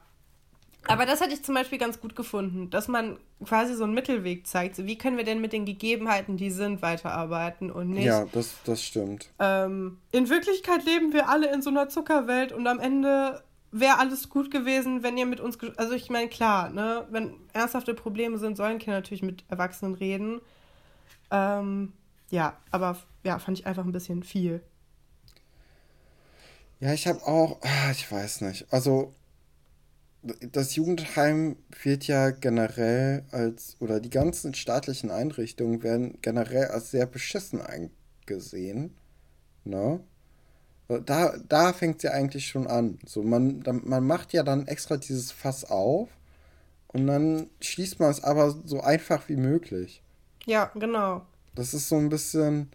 Aber 0.88 1.06
das 1.06 1.20
hätte 1.20 1.32
ich 1.32 1.44
zum 1.44 1.54
Beispiel 1.54 1.78
ganz 1.78 2.00
gut 2.00 2.16
gefunden, 2.16 2.70
dass 2.70 2.88
man 2.88 3.18
quasi 3.44 3.74
so 3.74 3.84
einen 3.84 3.94
Mittelweg 3.94 4.46
zeigt. 4.46 4.76
So, 4.76 4.84
wie 4.84 4.98
können 4.98 5.16
wir 5.16 5.24
denn 5.24 5.40
mit 5.40 5.52
den 5.52 5.64
Gegebenheiten, 5.64 6.36
die 6.36 6.50
sind, 6.50 6.82
weiterarbeiten 6.82 7.70
und 7.70 7.90
nicht. 7.90 8.06
Ja, 8.06 8.26
das, 8.32 8.56
das 8.64 8.82
stimmt. 8.82 9.28
Ähm, 9.38 9.98
in 10.10 10.28
Wirklichkeit 10.28 10.84
leben 10.84 11.12
wir 11.12 11.28
alle 11.28 11.52
in 11.52 11.62
so 11.62 11.70
einer 11.70 11.88
Zuckerwelt 11.88 12.52
und 12.52 12.66
am 12.66 12.80
Ende 12.80 13.42
wäre 13.70 13.98
alles 13.98 14.28
gut 14.28 14.50
gewesen, 14.50 15.02
wenn 15.02 15.16
ihr 15.16 15.26
mit 15.26 15.40
uns. 15.40 15.56
Also, 15.76 15.94
ich 15.94 16.10
meine, 16.10 16.28
klar, 16.28 16.70
ne, 16.70 17.06
wenn 17.10 17.34
ernsthafte 17.52 17.94
Probleme 17.94 18.38
sind, 18.38 18.56
sollen 18.56 18.78
Kinder 18.78 18.98
natürlich 18.98 19.22
mit 19.22 19.44
Erwachsenen 19.48 19.94
reden. 19.94 20.40
Ähm, 21.30 21.92
ja, 22.30 22.56
aber 22.70 22.98
ja, 23.24 23.38
fand 23.38 23.58
ich 23.58 23.66
einfach 23.66 23.84
ein 23.84 23.92
bisschen 23.92 24.22
viel. 24.22 24.62
Ja, 26.80 26.92
ich 26.92 27.06
habe 27.06 27.22
auch, 27.22 27.58
ah, 27.62 27.90
ich 27.92 28.10
weiß 28.10 28.40
nicht. 28.42 28.66
Also, 28.70 29.14
das 30.22 30.76
Jugendheim 30.76 31.56
wird 31.82 32.06
ja 32.06 32.30
generell 32.30 33.24
als, 33.32 33.76
oder 33.80 34.00
die 34.00 34.10
ganzen 34.10 34.54
staatlichen 34.54 35.10
Einrichtungen 35.10 35.82
werden 35.82 36.18
generell 36.22 36.66
als 36.66 36.92
sehr 36.92 37.06
beschissen 37.06 37.60
angesehen. 37.60 38.94
Ne? 39.64 40.00
Da, 40.88 41.34
da 41.48 41.72
fängt 41.72 41.96
es 41.96 42.02
ja 42.04 42.12
eigentlich 42.12 42.46
schon 42.46 42.66
an. 42.66 42.98
So, 43.06 43.22
man, 43.22 43.62
man 43.84 44.06
macht 44.06 44.32
ja 44.32 44.42
dann 44.42 44.68
extra 44.68 44.96
dieses 44.96 45.32
Fass 45.32 45.64
auf 45.64 46.08
und 46.88 47.06
dann 47.06 47.48
schließt 47.60 47.98
man 47.98 48.10
es 48.10 48.22
aber 48.22 48.50
so 48.64 48.80
einfach 48.80 49.28
wie 49.28 49.36
möglich. 49.36 50.02
Ja, 50.46 50.70
genau. 50.74 51.26
Das 51.54 51.74
ist 51.74 51.88
so 51.88 51.96
ein 51.96 52.08
bisschen. 52.08 52.70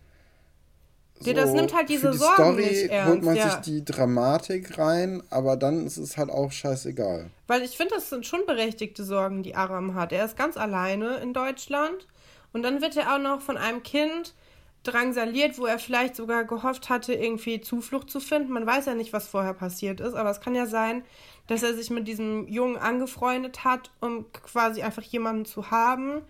So, 1.19 1.33
das 1.33 1.51
nimmt 1.51 1.73
halt 1.73 1.89
diese 1.89 2.11
die 2.11 2.17
Sorgen 2.17 2.35
Story 2.35 2.65
nicht 2.65 2.91
ernst, 2.91 3.11
holt 3.11 3.23
man 3.23 3.35
ja. 3.35 3.49
sich 3.49 3.59
die 3.61 3.83
Dramatik 3.83 4.77
rein, 4.77 5.23
aber 5.29 5.57
dann 5.57 5.85
ist 5.85 5.97
es 5.97 6.17
halt 6.17 6.29
auch 6.29 6.51
scheißegal. 6.51 7.31
Weil 7.47 7.63
ich 7.63 7.75
finde, 7.75 7.95
das 7.95 8.09
sind 8.09 8.25
schon 8.25 8.45
berechtigte 8.45 9.03
Sorgen, 9.03 9.41
die 9.41 9.55
Aram 9.55 9.95
hat. 9.95 10.11
Er 10.11 10.25
ist 10.25 10.37
ganz 10.37 10.57
alleine 10.57 11.17
in 11.17 11.33
Deutschland 11.33 12.07
und 12.53 12.63
dann 12.63 12.81
wird 12.81 12.97
er 12.97 13.15
auch 13.15 13.19
noch 13.19 13.41
von 13.41 13.57
einem 13.57 13.83
Kind 13.83 14.35
drangsaliert, 14.83 15.57
wo 15.57 15.65
er 15.65 15.79
vielleicht 15.79 16.15
sogar 16.15 16.45
gehofft 16.45 16.89
hatte, 16.89 17.13
irgendwie 17.13 17.61
Zuflucht 17.61 18.09
zu 18.09 18.19
finden. 18.19 18.53
Man 18.53 18.65
weiß 18.65 18.85
ja 18.85 18.93
nicht, 18.93 19.11
was 19.11 19.27
vorher 19.27 19.53
passiert 19.53 19.99
ist, 19.99 20.13
aber 20.13 20.29
es 20.29 20.39
kann 20.39 20.55
ja 20.55 20.65
sein, 20.65 21.03
dass 21.47 21.63
er 21.63 21.73
sich 21.73 21.89
mit 21.89 22.07
diesem 22.07 22.47
Jungen 22.47 22.77
angefreundet 22.77 23.63
hat, 23.63 23.91
um 24.01 24.31
quasi 24.31 24.81
einfach 24.81 25.03
jemanden 25.03 25.45
zu 25.45 25.71
haben, 25.71 26.21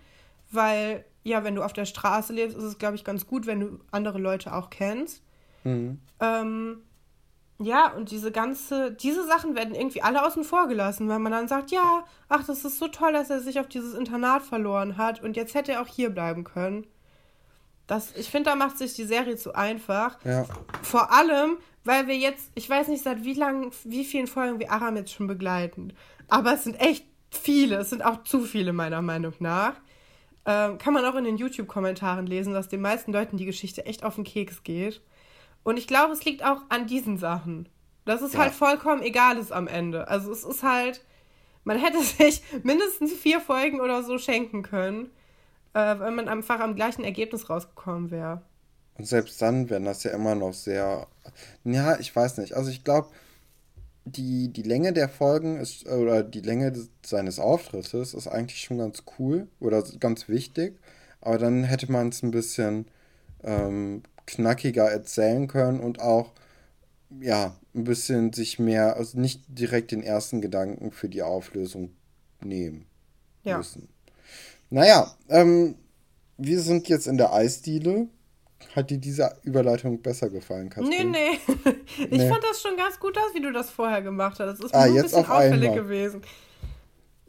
weil 0.50 1.04
ja, 1.28 1.44
wenn 1.44 1.54
du 1.54 1.62
auf 1.62 1.72
der 1.72 1.84
Straße 1.84 2.32
lebst, 2.32 2.56
ist 2.56 2.64
es, 2.64 2.78
glaube 2.78 2.96
ich, 2.96 3.04
ganz 3.04 3.26
gut, 3.26 3.46
wenn 3.46 3.60
du 3.60 3.80
andere 3.90 4.18
Leute 4.18 4.54
auch 4.54 4.70
kennst. 4.70 5.22
Mhm. 5.64 6.00
Ähm, 6.20 6.78
ja, 7.60 7.92
und 7.92 8.10
diese 8.12 8.30
ganze, 8.30 8.92
diese 8.92 9.26
Sachen 9.26 9.56
werden 9.56 9.74
irgendwie 9.74 10.02
alle 10.02 10.24
außen 10.24 10.44
vor 10.44 10.68
gelassen, 10.68 11.08
weil 11.08 11.18
man 11.18 11.32
dann 11.32 11.48
sagt, 11.48 11.70
ja, 11.72 12.04
ach, 12.28 12.44
das 12.46 12.64
ist 12.64 12.78
so 12.78 12.86
toll, 12.86 13.12
dass 13.12 13.30
er 13.30 13.40
sich 13.40 13.58
auf 13.58 13.68
dieses 13.68 13.94
Internat 13.94 14.42
verloren 14.42 14.96
hat 14.96 15.22
und 15.22 15.36
jetzt 15.36 15.54
hätte 15.54 15.72
er 15.72 15.82
auch 15.82 15.88
hier 15.88 16.10
bleiben 16.10 16.44
können. 16.44 16.86
Das, 17.88 18.14
ich 18.16 18.30
finde, 18.30 18.50
da 18.50 18.56
macht 18.56 18.78
sich 18.78 18.94
die 18.94 19.04
Serie 19.04 19.36
zu 19.36 19.54
einfach. 19.54 20.22
Ja. 20.24 20.44
Vor 20.82 21.10
allem, 21.10 21.56
weil 21.84 22.06
wir 22.06 22.16
jetzt, 22.16 22.52
ich 22.54 22.68
weiß 22.68 22.88
nicht, 22.88 23.02
seit 23.02 23.24
wie 23.24 23.34
lang, 23.34 23.72
wie 23.84 24.04
vielen 24.04 24.26
Folgen 24.26 24.60
wir 24.60 24.70
Aram 24.70 24.96
jetzt 24.96 25.12
schon 25.12 25.26
begleiten. 25.26 25.94
Aber 26.28 26.52
es 26.52 26.64
sind 26.64 26.78
echt 26.78 27.06
viele, 27.30 27.76
es 27.76 27.90
sind 27.90 28.04
auch 28.04 28.22
zu 28.24 28.42
viele 28.42 28.72
meiner 28.72 29.02
Meinung 29.02 29.32
nach. 29.38 29.72
Ähm, 30.46 30.78
kann 30.78 30.94
man 30.94 31.04
auch 31.04 31.14
in 31.14 31.24
den 31.24 31.36
YouTube-Kommentaren 31.36 32.26
lesen, 32.26 32.52
dass 32.54 32.68
den 32.68 32.80
meisten 32.80 33.12
Leuten 33.12 33.36
die 33.36 33.44
Geschichte 33.44 33.84
echt 33.86 34.02
auf 34.04 34.14
den 34.14 34.24
Keks 34.24 34.62
geht. 34.62 35.02
Und 35.62 35.76
ich 35.78 35.86
glaube, 35.86 36.12
es 36.12 36.24
liegt 36.24 36.42
auch 36.44 36.62
an 36.68 36.86
diesen 36.86 37.18
Sachen. 37.18 37.68
Dass 38.04 38.22
es 38.22 38.32
Ja. 38.32 38.40
halt 38.40 38.54
vollkommen 38.54 39.02
egal 39.02 39.36
ist 39.36 39.52
am 39.52 39.68
Ende. 39.68 40.08
Also 40.08 40.32
es 40.32 40.44
ist 40.44 40.62
halt, 40.62 41.04
man 41.64 41.78
hätte 41.78 42.00
sich 42.02 42.42
mindestens 42.62 43.12
vier 43.12 43.40
Folgen 43.40 43.80
oder 43.80 44.02
so 44.02 44.16
schenken 44.18 44.62
können, 44.62 45.10
äh, 45.74 45.98
wenn 45.98 46.14
man 46.14 46.28
einfach 46.28 46.60
am 46.60 46.74
gleichen 46.74 47.04
Ergebnis 47.04 47.50
rausgekommen 47.50 48.10
wäre. 48.10 48.42
Und 48.96 49.04
selbst 49.06 49.40
dann 49.42 49.68
wären 49.68 49.84
das 49.84 50.02
ja 50.04 50.10
immer 50.12 50.34
noch 50.34 50.54
sehr. 50.54 51.06
Ja, 51.64 51.98
ich 52.00 52.14
weiß 52.16 52.38
nicht. 52.38 52.54
Also 52.54 52.70
ich 52.70 52.82
glaube, 52.82 53.08
die, 54.12 54.48
die 54.52 54.62
Länge 54.62 54.92
der 54.92 55.08
Folgen 55.08 55.58
ist, 55.58 55.86
oder 55.88 56.22
die 56.22 56.40
Länge 56.40 56.72
des, 56.72 56.90
seines 57.04 57.38
Auftrittes 57.38 58.14
ist 58.14 58.28
eigentlich 58.28 58.60
schon 58.60 58.78
ganz 58.78 59.04
cool 59.18 59.48
oder 59.60 59.82
ganz 60.00 60.28
wichtig. 60.28 60.78
Aber 61.20 61.38
dann 61.38 61.64
hätte 61.64 61.90
man 61.90 62.08
es 62.10 62.22
ein 62.22 62.30
bisschen 62.30 62.86
ähm, 63.44 64.02
knackiger 64.26 64.90
erzählen 64.90 65.48
können 65.48 65.80
und 65.80 66.00
auch, 66.00 66.32
ja, 67.20 67.56
ein 67.74 67.84
bisschen 67.84 68.32
sich 68.32 68.58
mehr, 68.58 68.96
also 68.96 69.18
nicht 69.18 69.42
direkt 69.48 69.92
den 69.92 70.02
ersten 70.02 70.40
Gedanken 70.40 70.92
für 70.92 71.08
die 71.08 71.22
Auflösung 71.22 71.90
nehmen 72.42 72.86
Ja. 73.44 73.58
müssen. 73.58 73.88
Naja, 74.70 75.14
ähm, 75.28 75.76
wir 76.38 76.60
sind 76.60 76.88
jetzt 76.88 77.06
in 77.06 77.18
der 77.18 77.32
Eisdiele. 77.32 78.08
Hat 78.74 78.90
dir 78.90 78.98
diese 78.98 79.36
Überleitung 79.44 80.00
besser 80.02 80.28
gefallen, 80.30 80.68
Katrin? 80.70 80.88
Nee, 80.90 81.04
nee. 81.04 81.38
Ich 81.98 82.10
Nee. 82.10 82.28
fand 82.28 82.42
das 82.44 82.60
schon 82.60 82.76
ganz 82.76 82.98
gut 83.00 83.16
aus, 83.16 83.34
wie 83.34 83.40
du 83.40 83.52
das 83.52 83.70
vorher 83.70 84.02
gemacht 84.02 84.38
hast. 84.40 84.58
Das 84.58 84.60
ist 84.60 84.74
Ah, 84.74 84.82
ein 84.82 84.94
jetzt 84.94 85.04
bisschen 85.04 85.18
auf 85.20 85.30
auffällig 85.30 85.70
einmal. 85.70 85.74
gewesen. 85.84 86.22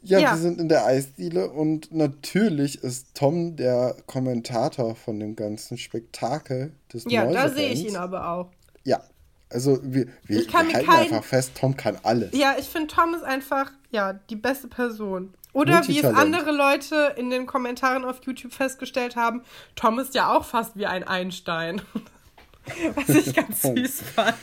Ja, 0.02 0.18
Ja. 0.18 0.30
wir 0.32 0.38
sind 0.38 0.60
in 0.60 0.68
der 0.68 0.86
Eisdiele 0.86 1.50
und 1.50 1.92
natürlich 1.94 2.82
ist 2.82 3.14
Tom 3.14 3.56
der 3.56 3.96
Kommentator 4.06 4.94
von 4.96 5.20
dem 5.20 5.36
ganzen 5.36 5.76
Spektakel 5.78 6.72
des 6.92 7.04
Ja, 7.08 7.26
da 7.30 7.48
sehe 7.48 7.68
ich 7.70 7.86
ihn 7.86 7.96
aber 7.96 8.28
auch. 8.30 8.50
Ja, 8.84 9.02
also 9.50 9.78
wir, 9.82 10.06
wir, 10.26 10.38
wir 10.46 10.52
halten 10.52 10.72
kein- 10.72 10.88
einfach 10.88 11.24
fest, 11.24 11.52
Tom 11.58 11.76
kann 11.76 11.98
alles. 12.02 12.30
Ja, 12.32 12.56
ich 12.58 12.66
finde, 12.66 12.88
Tom 12.88 13.14
ist 13.14 13.24
einfach, 13.24 13.70
ja, 13.90 14.14
die 14.14 14.36
beste 14.36 14.68
Person. 14.68 15.34
Oder 15.52 15.86
wie 15.88 15.98
es 15.98 16.04
andere 16.04 16.52
Leute 16.52 17.14
in 17.16 17.30
den 17.30 17.46
Kommentaren 17.46 18.04
auf 18.04 18.20
YouTube 18.24 18.52
festgestellt 18.52 19.16
haben, 19.16 19.42
Tom 19.74 19.98
ist 19.98 20.14
ja 20.14 20.36
auch 20.36 20.44
fast 20.44 20.76
wie 20.76 20.86
ein 20.86 21.04
Einstein. 21.04 21.82
Was 22.94 23.08
ich 23.08 23.34
ganz 23.34 23.60
Oh. 23.64 23.74
süß 23.74 24.02
fand. 24.14 24.36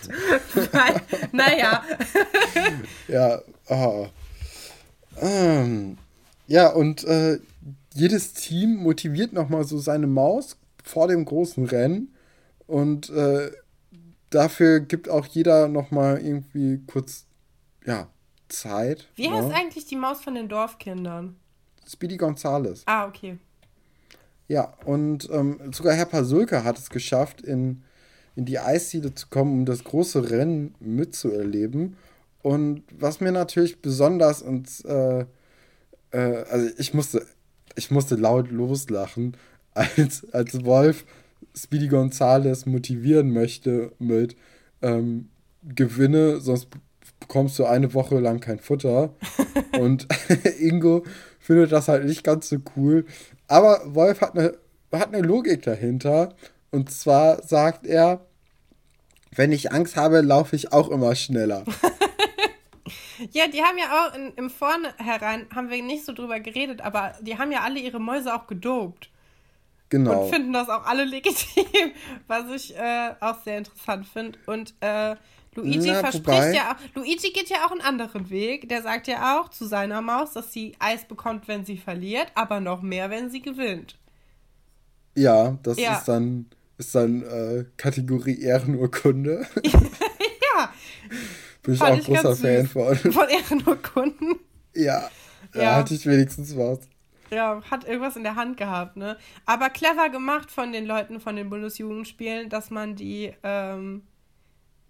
Weil, 0.74 1.02
naja, 1.32 1.84
Ja, 3.08 3.42
ah. 3.70 4.08
ähm, 5.22 5.98
ja, 6.48 6.70
und 6.70 7.04
äh, 7.06 7.40
jedes 7.94 8.34
Team 8.34 8.78
motiviert 8.78 9.34
nochmal 9.34 9.64
so 9.64 9.78
seine 9.78 10.08
Maus 10.08 10.58
vor 10.84 11.08
dem 11.08 11.26
großen 11.26 11.66
Rennen 11.66 12.14
und 12.66 13.10
äh, 13.10 13.52
dafür 14.30 14.80
gibt 14.82 15.10
auch 15.10 15.26
jeder 15.26 15.68
nochmal 15.68 16.20
irgendwie 16.22 16.82
kurz, 16.86 17.26
ja, 17.86 18.08
Zeit. 18.50 19.08
wie 19.16 19.28
ne? 19.28 19.36
heißt 19.36 19.52
eigentlich 19.52 19.86
die 19.86 19.96
Maus 19.96 20.22
von 20.22 20.36
den 20.36 20.50
Dorfkindern? 20.50 21.36
Speedy 21.88 22.18
Gonzales. 22.18 22.84
Ah, 22.86 23.08
okay. 23.08 23.38
Ja, 24.48 24.74
und 24.86 25.30
ähm, 25.32 25.60
sogar 25.74 25.94
Herr 25.94 26.06
Pasulka 26.06 26.64
hat 26.64 26.78
es 26.78 26.90
geschafft, 26.90 27.42
in, 27.42 27.84
in 28.36 28.46
die 28.46 28.60
Eisdiele 28.60 29.14
zu 29.14 29.28
kommen, 29.30 29.52
um 29.54 29.66
das 29.66 29.84
große 29.84 30.30
Rennen 30.30 30.76
mitzuerleben. 30.80 31.98
Und 32.42 32.84
was 32.98 33.20
mir 33.20 33.32
natürlich 33.32 33.82
besonders 33.82 34.42
ins, 34.42 34.82
äh, 34.82 35.26
äh, 36.12 36.44
also 36.50 36.70
ich 36.78 36.94
musste, 36.94 37.26
ich 37.76 37.92
musste 37.92 38.16
laut 38.16 38.52
loslachen, 38.52 39.36
als, 39.74 40.26
als 40.32 40.64
Wolf 40.64 41.06
Speedy 41.56 41.88
Gonzales 41.88 42.66
motivieren 42.66 43.32
möchte 43.32 43.92
mit 44.00 44.36
ähm, 44.82 45.30
Gewinne, 45.64 46.40
sonst 46.40 46.70
bekommst 47.20 47.58
du 47.60 47.66
eine 47.66 47.94
Woche 47.94 48.20
lang 48.20 48.40
kein 48.40 48.60
Futter. 48.60 49.14
Und 49.80 50.08
Ingo 50.60 51.04
findet 51.40 51.72
das 51.72 51.88
halt 51.88 52.06
nicht 52.06 52.24
ganz 52.24 52.50
so 52.50 52.58
cool. 52.76 53.06
Aber 53.48 53.82
Wolf 53.86 54.22
hat 54.22 54.38
eine, 54.38 54.58
hat 54.92 55.14
eine 55.14 55.26
Logik 55.26 55.64
dahinter. 55.64 56.36
Und 56.72 56.92
zwar 56.92 57.44
sagt 57.44 57.86
er, 57.86 58.26
wenn 59.36 59.52
ich 59.52 59.72
Angst 59.72 59.96
habe, 59.96 60.22
laufe 60.22 60.56
ich 60.56 60.74
auch 60.74 60.90
immer 60.90 61.16
schneller. 61.16 61.64
Ja, 63.32 63.48
die 63.48 63.64
haben 63.64 63.80
ja 63.80 63.86
auch 63.86 64.16
in, 64.16 64.34
im 64.36 64.50
Vornherein, 64.52 65.48
haben 65.54 65.72
wir 65.72 65.82
nicht 65.82 66.06
so 66.06 66.14
drüber 66.14 66.40
geredet, 66.40 66.82
aber 66.82 67.16
die 67.22 67.38
haben 67.38 67.52
ja 67.52 67.62
alle 67.62 67.80
ihre 67.80 68.00
Mäuse 68.00 68.34
auch 68.34 68.46
gedopt. 68.46 69.10
Genau. 69.90 70.24
Und 70.24 70.30
finden 70.30 70.54
das 70.54 70.70
auch 70.70 70.86
alle 70.86 71.04
legitim, 71.04 71.66
was 72.28 72.52
ich 72.52 72.78
äh, 72.78 73.16
auch 73.20 73.42
sehr 73.44 73.58
interessant 73.58 74.08
finde. 74.08 74.38
Und 74.46 74.76
äh, 74.82 75.16
Luigi 75.58 75.90
Na, 75.92 76.00
verspricht 76.00 76.26
wobei- 76.28 76.54
ja 76.56 76.72
auch, 76.72 76.96
Luigi 76.96 77.32
geht 77.32 77.50
ja 77.50 77.66
auch 77.66 77.72
einen 77.72 77.82
anderen 77.82 78.30
Weg. 78.30 78.70
Der 78.70 78.82
sagt 78.82 79.08
ja 79.08 79.40
auch 79.40 79.50
zu 79.50 79.66
seiner 79.66 80.02
Maus, 80.02 80.34
dass 80.34 80.54
sie 80.54 80.76
Eis 80.80 81.06
bekommt, 81.06 81.48
wenn 81.48 81.66
sie 81.66 81.78
verliert, 81.78 82.28
aber 82.36 82.60
noch 82.60 82.82
mehr, 82.82 83.10
wenn 83.10 83.30
sie 83.30 83.42
gewinnt. 83.42 83.98
Ja, 85.16 85.58
das 85.64 85.80
Ja. 85.80 85.98
ist 85.98 86.08
dann, 86.08 86.46
ist 86.78 86.94
dann 86.94 87.24
äh, 87.24 87.66
Kategorie 87.78 88.40
Ehrenurkunde. 88.42 89.46
Ja, 90.60 90.72
Bin 91.62 91.74
ich 91.74 91.80
Fand 91.80 91.94
auch 91.94 92.00
ich 92.00 92.06
großer 92.06 92.36
Fan 92.36 92.68
von. 92.68 92.96
von 93.14 93.28
Ehrenurkunden. 93.30 94.36
ja, 94.76 95.10
da 95.54 95.62
Ja. 95.62 95.76
hatte 95.76 95.94
ich 95.94 96.06
wenigstens 96.06 96.56
was. 96.58 96.80
Ja, 97.30 97.62
hat 97.70 97.86
irgendwas 97.86 98.16
in 98.16 98.24
der 98.24 98.36
Hand 98.36 98.56
gehabt, 98.58 98.96
ne? 98.96 99.18
Aber 99.46 99.70
clever 99.70 100.10
gemacht 100.10 100.50
von 100.50 100.72
den 100.72 100.86
Leuten 100.86 101.20
von 101.20 101.36
den 101.36 101.50
Bundesjugendspielen, 101.50 102.50
dass 102.50 102.70
man 102.72 102.96
die, 102.96 103.34
ähm, 103.44 104.04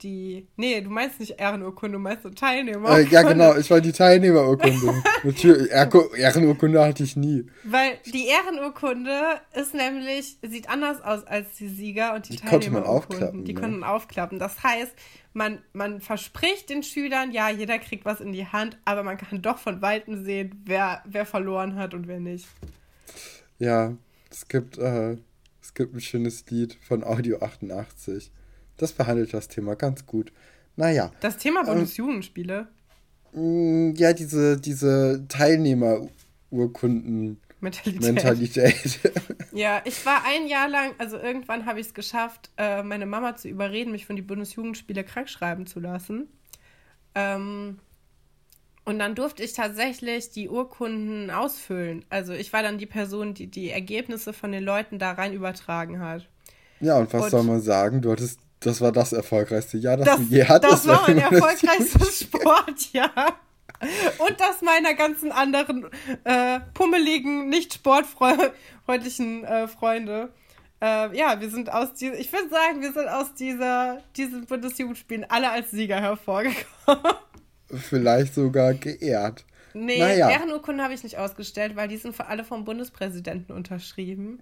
die. 0.03 0.47
Nee, 0.55 0.81
du 0.81 0.89
meinst 0.89 1.19
nicht 1.19 1.39
Ehrenurkunde, 1.39 1.97
du 1.97 2.03
meinst 2.03 2.23
so 2.23 2.29
Teilnehmerurkunde. 2.29 3.09
Äh, 3.09 3.13
ja, 3.13 3.21
genau, 3.23 3.55
ich 3.57 3.69
war 3.69 3.81
die 3.81 3.91
Teilnehmerurkunde. 3.91 5.03
Natürlich, 5.23 5.71
Ehrenurkunde 6.17 6.83
hatte 6.83 7.03
ich 7.03 7.15
nie. 7.15 7.45
Weil 7.63 7.97
die 8.13 8.27
Ehrenurkunde 8.27 9.11
ist 9.53 9.73
nämlich, 9.73 10.37
sieht 10.41 10.69
anders 10.69 11.01
aus 11.01 11.23
als 11.25 11.53
die 11.55 11.67
Sieger 11.67 12.13
und 12.15 12.29
die, 12.29 12.37
Die 12.37 12.41
konnte 12.45 12.71
man 12.71 12.83
Teilnehmerurkunden. 12.83 13.17
aufklappen, 13.23 13.45
Die 13.45 13.53
ne? 13.53 13.59
konnten 13.61 13.83
aufklappen. 13.83 14.39
Das 14.39 14.63
heißt, 14.63 14.93
man, 15.33 15.61
man 15.73 16.01
verspricht 16.01 16.69
den 16.69 16.83
Schülern, 16.83 17.31
ja, 17.31 17.49
jeder 17.49 17.77
kriegt 17.79 18.05
was 18.05 18.21
in 18.21 18.31
die 18.31 18.47
Hand, 18.47 18.77
aber 18.85 19.03
man 19.03 19.17
kann 19.17 19.41
doch 19.41 19.57
von 19.59 19.81
Weitem 19.81 20.23
sehen, 20.25 20.61
wer, 20.65 21.03
wer 21.05 21.25
verloren 21.25 21.75
hat 21.75 21.93
und 21.93 22.07
wer 22.07 22.19
nicht. 22.19 22.47
Ja, 23.59 23.95
es 24.29 24.47
gibt, 24.47 24.77
äh, 24.77 25.17
es 25.61 25.73
gibt 25.73 25.93
ein 25.93 26.01
schönes 26.01 26.45
Lied 26.49 26.77
von 26.87 27.03
Audio 27.03 27.39
88. 27.41 28.31
Das 28.77 28.93
behandelt 28.93 29.33
das 29.33 29.47
Thema 29.47 29.75
ganz 29.75 30.05
gut. 30.05 30.31
Naja, 30.75 31.11
Das 31.19 31.37
Thema 31.37 31.63
Bundesjugendspiele. 31.63 32.67
mh, 33.33 33.93
ja, 33.97 34.13
diese, 34.13 34.57
diese 34.59 35.25
Teilnehmerurkunden. 36.51 37.39
Mentalität. 37.59 38.01
Mentalität. 38.01 38.99
Ja, 39.53 39.81
ich 39.85 40.05
war 40.05 40.23
ein 40.25 40.45
Jahr 40.47 40.69
lang, 40.69 40.91
also 40.99 41.17
irgendwann 41.17 41.65
habe 41.65 41.79
ich 41.79 41.87
es 41.87 41.93
geschafft, 41.95 42.51
äh, 42.57 42.83
meine 42.83 43.07
Mama 43.07 43.35
zu 43.35 43.47
überreden, 43.47 43.91
mich 43.91 44.05
von 44.05 44.15
die 44.15 44.21
Bundesjugendspiele 44.21 45.03
krankschreiben 45.03 45.65
zu 45.65 45.79
lassen. 45.79 46.27
Ähm, 47.15 47.79
und 48.85 48.99
dann 48.99 49.15
durfte 49.15 49.41
ich 49.43 49.53
tatsächlich 49.53 50.29
die 50.29 50.47
Urkunden 50.49 51.31
ausfüllen. 51.31 52.05
Also 52.09 52.33
ich 52.33 52.53
war 52.53 52.61
dann 52.61 52.77
die 52.77 52.85
Person, 52.85 53.33
die 53.33 53.47
die 53.47 53.71
Ergebnisse 53.71 54.31
von 54.31 54.51
den 54.51 54.63
Leuten 54.63 54.99
da 54.99 55.13
rein 55.13 55.33
übertragen 55.33 55.99
hat. 56.01 56.29
ja, 56.79 56.99
und 56.99 57.11
was 57.11 57.23
Und- 57.23 57.29
soll 57.31 57.43
man 57.43 57.61
sagen? 57.61 58.03
Du 58.03 58.11
hattest, 58.11 58.39
das 58.59 58.81
war 58.81 58.91
das 58.91 59.13
erfolgreichste 59.13 59.77
Jahr, 59.77 59.97
das, 59.97 60.05
Das, 60.05 60.17
du 60.17 60.23
je 60.23 60.43
hattest. 60.45 60.73
das 60.73 60.87
war 60.87 61.01
mein 61.07 61.17
erfolgreichstes 61.19 62.19
Sportjahr. 62.23 63.39
Und 64.17 64.39
das 64.39 64.61
meiner 64.63 64.95
ganzen 64.95 65.31
anderen 65.31 65.85
äh, 66.23 66.59
pummeligen, 66.73 67.49
nicht 67.49 67.75
sportfreundlichen 67.75 69.43
äh, 69.43 69.67
Freunde. 69.67 70.29
Äh, 70.81 71.15
ja, 71.17 71.39
wir 71.39 71.49
sind 71.49 71.71
aus 71.71 71.93
dieser, 71.93 72.17
ich 72.19 72.31
würde 72.31 72.49
sagen, 72.49 72.81
wir 72.81 72.91
sind 72.93 73.07
aus 73.07 73.33
dieser, 73.35 74.01
diesen 74.15 74.45
Bundesjugendspielen 74.45 75.25
alle 75.29 75.51
als 75.51 75.71
Sieger 75.71 75.99
hervorgekommen. 76.01 77.13
Vielleicht 77.89 78.33
sogar 78.35 78.73
geehrt. 78.73 79.45
Nee, 79.73 79.99
Naja. 79.99 80.29
Ehrenurkunden 80.29 80.83
habe 80.83 80.93
ich 80.93 81.03
nicht 81.03 81.17
ausgestellt, 81.17 81.75
weil 81.75 81.87
die 81.87 81.97
sind 81.97 82.15
für 82.15 82.27
alle 82.27 82.43
vom 82.43 82.65
Bundespräsidenten 82.65 83.53
unterschrieben. 83.53 84.41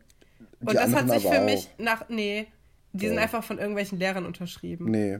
Und 0.61 0.75
das 0.75 0.93
hat 0.93 1.09
sich 1.09 1.23
für 1.23 1.39
auch. 1.41 1.45
mich 1.45 1.67
nach, 1.77 2.07
nee, 2.07 2.47
die 2.95 3.07
sind 3.07 3.15
Doch. 3.17 3.23
einfach 3.23 3.43
von 3.43 3.57
irgendwelchen 3.59 3.99
Lehrern 3.99 4.25
unterschrieben. 4.25 4.85
Nee. 4.91 5.19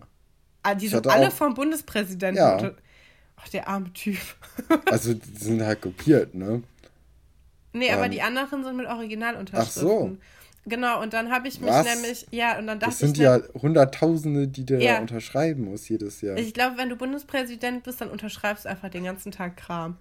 Ah, 0.63 0.73
die 0.75 0.85
Ich 0.85 0.91
sind 0.91 1.05
alle 1.07 1.27
auch- 1.27 1.31
vom 1.33 1.53
Bundespräsidenten. 1.53 2.37
Ja. 2.37 2.53
unter- 2.53 2.75
Ach, 3.37 3.49
der 3.49 3.67
arme 3.67 3.91
Typ. 3.93 4.17
Also, 4.89 5.13
die 5.13 5.37
sind 5.37 5.61
halt 5.61 5.81
kopiert, 5.81 6.33
ne? 6.35 6.63
nee, 7.73 7.91
aber 7.91 8.05
Ähm. 8.05 8.11
die 8.11 8.21
anderen 8.21 8.63
sind 8.63 8.77
mit 8.77 8.87
Originalunterschriften. 8.87 9.83
Ach 9.83 9.89
so. 9.89 10.17
Genau, 10.67 11.01
und 11.03 11.13
dann 11.13 11.31
habe 11.31 11.47
ich 11.47 11.59
mich 11.59 11.69
Was? 11.69 11.85
nämlich, 11.85 12.25
ja, 12.31 12.57
und 12.57 12.65
dann 12.65 12.79
dachte 12.79 12.91
Das 12.93 12.99
sind 12.99 13.17
ich, 13.17 13.23
ja 13.23 13.39
Hunderttausende, 13.61 14.47
die 14.47 14.65
der 14.65 14.79
Ja. 14.81 14.99
unterschreiben 14.99 15.65
muss 15.65 15.87
jedes 15.89 16.21
Jahr. 16.21 16.37
ich 16.37 16.53
glaube, 16.55 16.77
wenn 16.77 16.89
du 16.89 16.95
Bundespräsident 16.95 17.83
bist, 17.83 18.01
dann 18.01 18.09
unterschreibst 18.09 18.65
du 18.65 18.69
einfach 18.69 18.89
den 18.89 19.03
ganzen 19.03 19.31
Tag 19.31 19.57
Kram. 19.57 19.97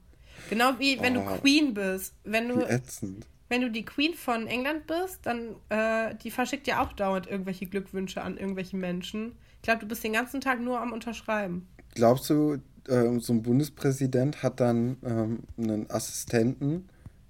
Genau 0.49 0.79
wie 0.79 0.99
wenn 1.03 1.16
Oh. 1.18 1.20
du 1.29 1.41
Queen 1.41 1.75
bist. 1.75 2.14
Wenn 2.25 2.49
Wie 2.49 2.61
du, 2.61 2.66
ätzend. 2.68 3.27
Wenn 3.49 3.61
du 3.61 3.70
die 3.70 3.84
Queen 3.84 4.14
von 4.14 4.47
England 4.47 4.86
bist, 4.86 5.20
dann, 5.24 5.57
äh, 5.68 6.14
die 6.22 6.30
verschickt 6.30 6.66
ja 6.66 6.82
auch 6.82 6.92
dauernd 6.92 7.26
irgendwelche 7.26 7.66
Glückwünsche 7.66 8.22
an 8.22 8.36
irgendwelche 8.36 8.76
Menschen. 8.76 9.32
Ich 9.57 9.62
glaube, 9.62 9.80
du 9.80 9.86
bist 9.86 10.03
den 10.05 10.12
ganzen 10.12 10.40
Tag 10.40 10.61
nur 10.61 10.80
am 10.80 10.92
Unterschreiben. 10.92 11.66
Glaubst 11.95 12.28
du, 12.30 12.59
ähm, 12.88 13.20
so 13.20 13.32
ein 13.32 13.42
Bundespräsident 13.42 14.42
hat 14.42 14.61
dann 14.61 14.97
ähm, 15.05 15.38
einen 15.57 15.90
Assistenten, 15.90 16.88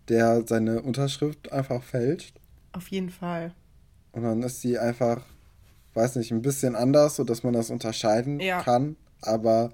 der 0.08 0.46
seine 0.46 0.82
Unterschrift 0.82 1.52
einfach 1.52 1.82
fälscht? 1.82 2.36
Auf 2.72 2.88
jeden 2.88 3.10
Fall. 3.10 3.54
Und 4.12 4.22
dann 4.22 4.42
ist 4.42 4.60
sie 4.60 4.78
einfach, 4.78 5.24
weiß 5.94 6.16
nicht, 6.16 6.30
ein 6.32 6.42
bisschen 6.42 6.76
anders, 6.76 7.16
sodass 7.16 7.42
man 7.42 7.52
das 7.52 7.70
unterscheiden 7.70 8.40
Ja. 8.40 8.62
kann. 8.62 8.96
Aber 9.22 9.72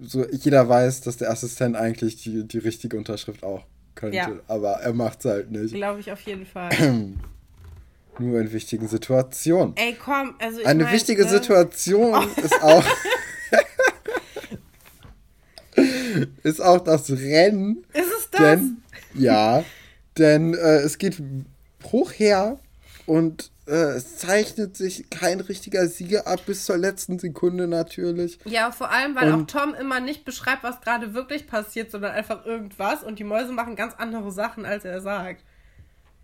so 0.00 0.26
jeder 0.28 0.68
weiß, 0.68 1.00
dass 1.02 1.16
der 1.16 1.30
Assistent 1.30 1.76
eigentlich 1.76 2.16
die, 2.22 2.46
die 2.46 2.58
richtige 2.58 2.96
Unterschrift 2.96 3.44
auch 3.44 3.64
könnte. 3.98 4.16
Ja. 4.16 4.30
Aber 4.46 4.74
er 4.74 4.94
macht 4.94 5.18
es 5.20 5.24
halt 5.26 5.50
nicht. 5.50 5.74
Glaube 5.74 6.00
ich 6.00 6.10
auf 6.10 6.20
jeden 6.22 6.46
Fall. 6.46 6.70
Nur 8.18 8.40
in 8.40 8.52
wichtigen 8.52 8.88
Situationen. 8.88 9.76
Ey, 9.76 9.96
komm, 10.02 10.34
also 10.38 10.60
ich 10.60 10.66
Eine 10.66 10.84
mein, 10.84 10.92
wichtige 10.92 11.24
ne? 11.24 11.28
Situation 11.28 12.28
ist 12.36 12.62
auch. 12.62 12.84
ist 16.42 16.60
auch 16.60 16.80
das 16.80 17.10
Rennen. 17.10 17.84
Ist 17.92 18.10
es 18.18 18.30
das? 18.30 18.40
Denn, 18.40 18.82
ja, 19.14 19.64
denn 20.16 20.54
äh, 20.54 20.78
es 20.78 20.98
geht 20.98 21.20
hoch 21.84 22.12
her 22.12 22.58
und 23.06 23.50
äh, 23.68 23.96
es 23.96 24.16
zeichnet 24.16 24.76
sich 24.76 25.10
kein 25.10 25.40
richtiger 25.40 25.86
Sieger 25.88 26.26
ab, 26.26 26.40
bis 26.46 26.64
zur 26.64 26.76
letzten 26.78 27.18
Sekunde 27.18 27.68
natürlich. 27.68 28.38
Ja, 28.44 28.70
vor 28.72 28.90
allem, 28.90 29.14
weil 29.14 29.32
Und- 29.32 29.42
auch 29.42 29.60
Tom 29.62 29.74
immer 29.74 30.00
nicht 30.00 30.24
beschreibt, 30.24 30.62
was 30.64 30.80
gerade 30.80 31.14
wirklich 31.14 31.46
passiert, 31.46 31.90
sondern 31.90 32.12
einfach 32.12 32.44
irgendwas 32.46 33.04
und 33.04 33.18
die 33.18 33.24
Mäuse 33.24 33.52
machen 33.52 33.76
ganz 33.76 33.94
andere 33.98 34.32
Sachen, 34.32 34.64
als 34.64 34.84
er 34.84 35.00
sagt. 35.00 35.44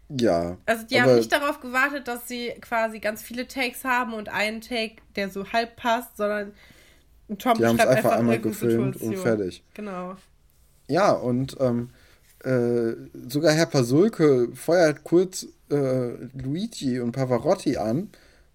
Ja. 0.08 0.58
Also 0.66 0.84
die 0.86 1.00
haben 1.00 1.16
nicht 1.16 1.32
darauf 1.32 1.60
gewartet, 1.60 2.08
dass 2.08 2.28
sie 2.28 2.52
quasi 2.60 2.98
ganz 3.00 3.22
viele 3.22 3.46
Takes 3.48 3.84
haben 3.84 4.12
und 4.12 4.28
einen 4.28 4.60
Take, 4.60 4.96
der 5.16 5.30
so 5.30 5.50
halb 5.52 5.76
passt, 5.76 6.16
sondern 6.16 6.52
Tom 7.38 7.56
Die 7.56 7.64
haben's 7.64 7.78
beschreibt 7.78 7.96
einfach 7.96 8.12
einmal 8.12 8.34
irgendeine 8.36 8.66
gefilmt 8.68 8.96
und 8.96 9.00
Situation. 9.00 9.22
fertig. 9.22 9.64
Genau. 9.72 10.16
Ja, 10.88 11.12
und 11.12 11.56
ähm, 11.58 11.90
äh, 12.44 12.94
sogar 13.28 13.52
Herr 13.52 13.66
Pasulke 13.66 14.48
feuert 14.54 15.04
kurz 15.04 15.46
äh, 15.70 16.10
Luigi 16.34 17.00
und 17.00 17.12
Pavarotti 17.12 17.76
an, 17.76 18.08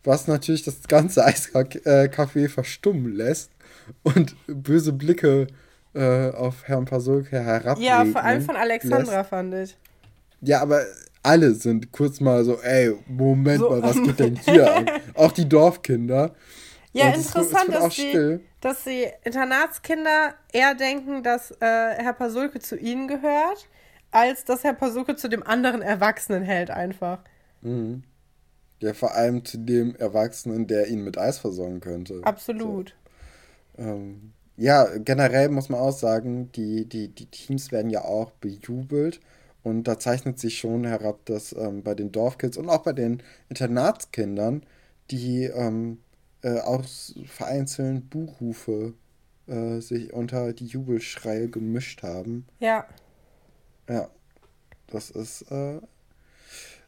was 0.04 0.28
natürlich 0.28 0.64
das 0.64 0.88
ganze 0.88 1.26
Eiscafé 1.26 2.50
verstummen 2.50 3.14
lässt 3.14 3.52
und 4.04 4.36
böse 4.48 4.94
Blicke 4.94 5.48
äh, 5.94 6.30
auf 6.32 6.68
Herrn 6.68 6.86
Pasulke 6.86 7.40
herab. 7.44 7.80
Ja, 7.80 8.06
vor 8.06 8.24
allem 8.24 8.42
von 8.44 8.56
Alexandra 8.56 9.24
fand 9.24 9.54
ich. 9.56 9.78
Ja, 10.42 10.62
aber 10.62 10.84
alle 11.24 11.54
sind 11.54 11.92
kurz 11.92 12.20
mal 12.22 12.46
so, 12.46 12.60
ey, 12.62 12.94
Moment 13.08 13.60
So. 13.60 13.70
mal, 13.70 13.82
was 13.84 13.96
geht 13.96 14.20
denn 14.20 14.36
hier 14.38 14.74
an? 14.74 14.90
Auch 15.16 15.32
die 15.32 15.50
Dorfkinder. 15.50 16.34
Ja, 16.94 17.08
Und 17.08 17.14
es- 17.14 17.20
es 17.20 17.26
interessant, 17.36 17.74
dass 17.74 17.96
die, 17.96 18.12
dass 18.62 18.84
die 18.84 19.08
Internatskinder 19.24 20.34
eher 20.52 20.76
denken, 20.76 21.24
dass 21.24 21.52
äh, 21.52 21.56
Herr 21.62 22.14
Pasulke 22.14 22.60
zu 22.60 22.78
ihnen 22.78 23.08
gehört, 23.08 23.68
als 24.12 24.44
dass 24.46 24.64
Herr 24.64 24.74
Pasulke 24.74 25.16
zu 25.16 25.28
dem 25.30 25.44
anderen 25.44 25.82
Erwachsenen 25.82 26.44
hält 26.44 26.72
einfach. 26.72 27.20
Ja, 28.82 28.94
vor 28.94 29.14
allem 29.14 29.44
zu 29.46 29.58
dem 29.58 29.96
Erwachsenen, 29.96 30.66
der 30.68 30.88
ihn 30.88 31.04
mit 31.04 31.18
Eis 31.18 31.38
versorgen 31.38 31.82
könnte. 31.82 32.22
Absolut. 32.24 32.96
Ähm, 33.78 34.34
ja, 34.58 34.86
generell 34.98 35.50
muss 35.50 35.70
man 35.70 35.80
auch 35.80 35.92
sagen, 35.92 36.52
die, 36.54 36.86
die, 36.86 37.10
die 37.10 37.26
Teams 37.28 37.72
werden 37.72 37.90
ja 37.92 38.04
auch 38.06 38.32
bejubelt. 38.32 39.20
Und 39.64 39.84
da 39.84 40.00
zeichnet 40.00 40.40
sich 40.40 40.58
schon 40.58 40.86
herab, 40.86 41.26
dass 41.26 41.54
ähm, 41.54 41.84
bei 41.84 41.94
den 41.94 42.12
Dorfkids 42.12 42.58
und 42.58 42.70
auch 42.70 42.84
bei 42.84 42.94
den 42.94 43.22
Internatskindern, 43.50 44.64
die 45.12 45.44
ähm, 45.46 46.00
äh, 46.42 46.60
auch 46.60 46.84
vereinzelt 47.26 48.10
Buchrufe 48.10 48.94
äh, 49.48 49.80
sich 49.80 50.14
unter 50.14 50.54
die 50.54 50.68
Jubelschreie 50.68 51.50
gemischt 51.50 52.04
haben. 52.04 52.46
Ja. 52.60 52.86
Ja, 53.88 54.10
das 54.88 55.10
ist 55.10 55.42
äh, 55.52 55.82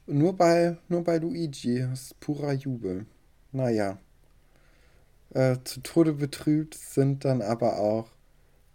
nur 0.06 0.38
bei 0.38 0.78
nur 0.88 1.04
bei 1.04 1.18
Luigi 1.18 1.80
das 1.80 2.04
ist 2.04 2.20
purer 2.20 2.54
Jubel. 2.54 3.06
Naja. 3.52 3.98
Äh, 5.34 5.58
zu 5.64 5.82
Tode 5.82 6.14
betrübt 6.14 6.76
sind 6.76 7.26
dann 7.26 7.42
aber 7.42 7.80
auch 7.80 8.10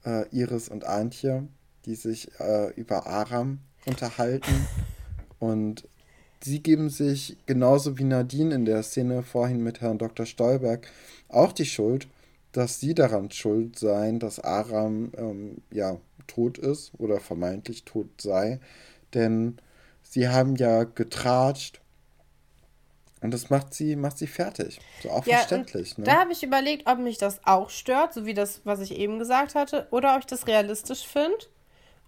äh, 0.05 0.27
Iris 0.31 0.68
und 0.68 0.85
Antje, 0.85 1.47
die 1.85 1.95
sich 1.95 2.31
äh, 2.41 2.70
über 2.74 3.07
Aram 3.07 3.61
unterhalten. 3.85 4.66
und 5.39 5.87
sie 6.43 6.62
geben 6.62 6.91
sich 6.91 7.37
genauso 7.47 7.99
wie 7.99 8.05
Nadine 8.05 8.55
in 8.55 8.64
der 8.64 8.82
Szene 8.82 9.22
vorhin 9.22 9.62
mit 9.62 9.80
Herrn 9.80 9.99
Dr. 9.99 10.26
Stolberg 10.26 10.87
auch 11.28 11.53
die 11.53 11.66
Schuld, 11.66 12.09
dass 12.53 12.80
sie 12.80 12.95
daran 12.95 13.30
schuld 13.30 13.78
seien, 13.78 14.18
dass 14.18 14.41
Aram 14.41 15.12
ähm, 15.16 15.62
ja 15.70 15.99
tot 16.26 16.59
ist 16.59 16.93
oder 16.99 17.20
vermeintlich 17.20 17.84
tot 17.84 18.09
sei. 18.20 18.61
Denn 19.14 19.59
sie 20.03 20.28
haben 20.28 20.57
ja 20.57 20.84
getratscht 20.84 21.80
und 23.22 23.32
das 23.32 23.51
macht 23.51 23.74
sie, 23.74 23.97
macht 23.97 24.18
sie 24.18 24.26
fertig. 24.26 24.78
So 25.03 25.11
auch 25.11 25.26
Ja, 25.26 25.39
verständlich, 25.39 25.97
ne? 25.97 26.05
Da 26.05 26.20
habe 26.20 26.32
ich 26.32 26.43
überlegt, 26.43 26.87
ob 26.87 26.99
mich 26.99 27.18
das 27.18 27.41
auch 27.45 27.70
stört, 27.70 28.12
so 28.12 28.26
wie 28.26 28.34
das, 28.34 28.61
was 28.64 28.80
ich 28.80 28.93
eben 28.95 29.18
gesagt 29.18 29.55
hatte, 29.55 29.89
oder 29.91 30.14
ob 30.14 30.20
ich 30.20 30.26
das 30.26 30.47
realistisch 30.47 31.07
finde. 31.07 31.37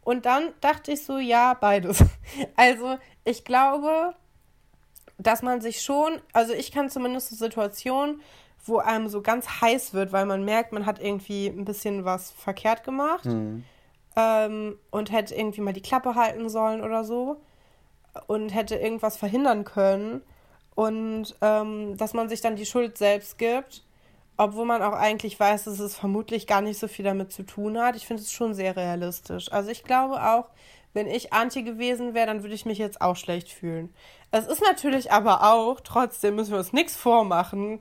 Und 0.03 0.27
dann 0.27 0.53
dachte 0.61 0.93
ich 0.93 1.05
so, 1.05 1.19
ja, 1.19 1.55
beides. 1.55 2.05
Also, 2.57 2.99
ich 3.29 3.45
glaube, 3.45 4.15
dass 5.19 5.43
man 5.43 5.61
sich 5.61 5.83
schon, 5.83 6.21
also 6.33 6.53
ich 6.53 6.73
kann 6.73 6.91
zumindest 6.91 7.31
so 7.31 7.37
Situationen 7.37 8.21
wo 8.65 8.79
einem 8.79 9.09
so 9.09 9.23
ganz 9.23 9.63
heiß 9.63 9.95
wird, 9.95 10.13
weil 10.13 10.27
man 10.27 10.45
merkt, 10.45 10.73
man 10.73 10.85
hat 10.87 11.01
irgendwie 11.01 11.47
ein 11.47 11.65
bisschen 11.65 12.05
was 12.05 12.33
verkehrt 12.33 12.85
gemacht 12.85 13.25
Mhm. 13.25 13.65
ähm, 14.17 14.79
und 14.91 15.11
hätte 15.11 15.35
irgendwie 15.35 15.61
mal 15.61 15.73
die 15.73 15.81
Klappe 15.81 16.15
halten 16.15 16.49
sollen 16.49 16.83
oder 16.83 17.05
so 17.05 17.41
und 18.27 18.51
hätte 18.51 18.77
irgendwas 18.77 19.17
verhindern 19.17 19.65
können 19.65 20.23
und 20.75 21.35
ähm, 21.41 21.97
dass 21.97 22.15
man 22.15 22.29
sich 22.29 22.41
dann 22.41 22.57
die 22.57 22.67
Schuld 22.67 22.99
selbst 22.99 23.39
gibt, 23.39 23.85
obwohl 24.37 24.67
man 24.67 24.83
auch 24.83 24.93
eigentlich 24.93 25.39
weiß, 25.39 25.65
dass 25.65 25.79
es 25.79 25.97
vermutlich 25.97 26.47
gar 26.47 26.61
nicht 26.61 26.79
so 26.79 26.89
viel 26.89 27.05
damit 27.05 27.33
zu 27.33 27.45
tun 27.45 27.79
hat. 27.79 27.97
Ich 27.97 28.07
finde 28.07 28.23
es 28.23 28.33
schon 28.33 28.55
sehr 28.55 28.77
realistisch. 28.77 29.51
Also 29.51 29.71
ich 29.71 29.83
glaube 29.83 30.23
auch, 30.23 30.47
wenn 30.99 31.07
ich 31.07 31.33
Antje 31.33 31.63
gewesen 31.63 32.13
wäre, 32.13 32.27
dann 32.27 32.43
würde 32.43 32.57
ich 32.57 32.67
mich 32.67 32.79
jetzt 32.79 33.01
auch 33.01 33.15
schlecht 33.15 33.51
fühlen. 33.53 33.95
Es 34.33 34.49
ist 34.49 34.61
natürlich 34.61 35.13
aber 35.13 35.45
auch, 35.55 35.79
trotzdem 35.79 36.35
müssen 36.35 36.51
wir 36.51 36.59
uns 36.59 36.73
nichts 36.73 36.97
vormachen, 36.97 37.79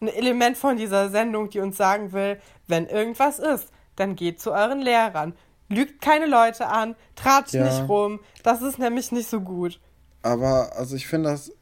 ein 0.00 0.08
Element 0.08 0.56
von 0.56 0.76
dieser 0.76 1.08
Sendung, 1.08 1.48
die 1.48 1.60
uns 1.60 1.76
sagen 1.76 2.12
will, 2.12 2.40
wenn 2.66 2.86
irgendwas 2.86 3.38
ist, 3.38 3.70
dann 3.94 4.16
geht 4.16 4.40
zu 4.40 4.50
euren 4.50 4.80
Lehrern. 4.82 5.34
Lügt 5.68 6.00
keine 6.02 6.26
Leute 6.26 6.66
an, 6.66 6.96
tratscht 7.14 7.54
Ja. 7.54 7.64
nicht 7.64 7.88
rum. 7.88 8.18
Das 8.42 8.62
ist 8.62 8.78
nämlich 8.80 9.12
nicht 9.12 9.30
so 9.30 9.40
gut. 9.40 9.80
Aber, 10.22 10.76
also 10.76 10.96
ich 10.96 11.06
finde 11.06 11.30
das, 11.30 11.52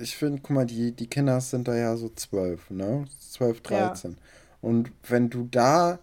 ich 0.00 0.16
finde, 0.16 0.40
guck 0.42 0.50
mal, 0.50 0.64
die, 0.64 0.92
die 0.92 1.08
Kinder 1.08 1.40
sind 1.40 1.66
da 1.66 1.74
ja 1.74 1.96
so 1.96 2.08
zwölf, 2.08 2.70
ne? 2.70 3.04
Zwölf, 3.18 3.60
Ja. 3.68 3.88
dreizehn. 3.88 4.16
Und 4.60 4.92
wenn 5.08 5.28
du 5.28 5.48
da, 5.50 5.98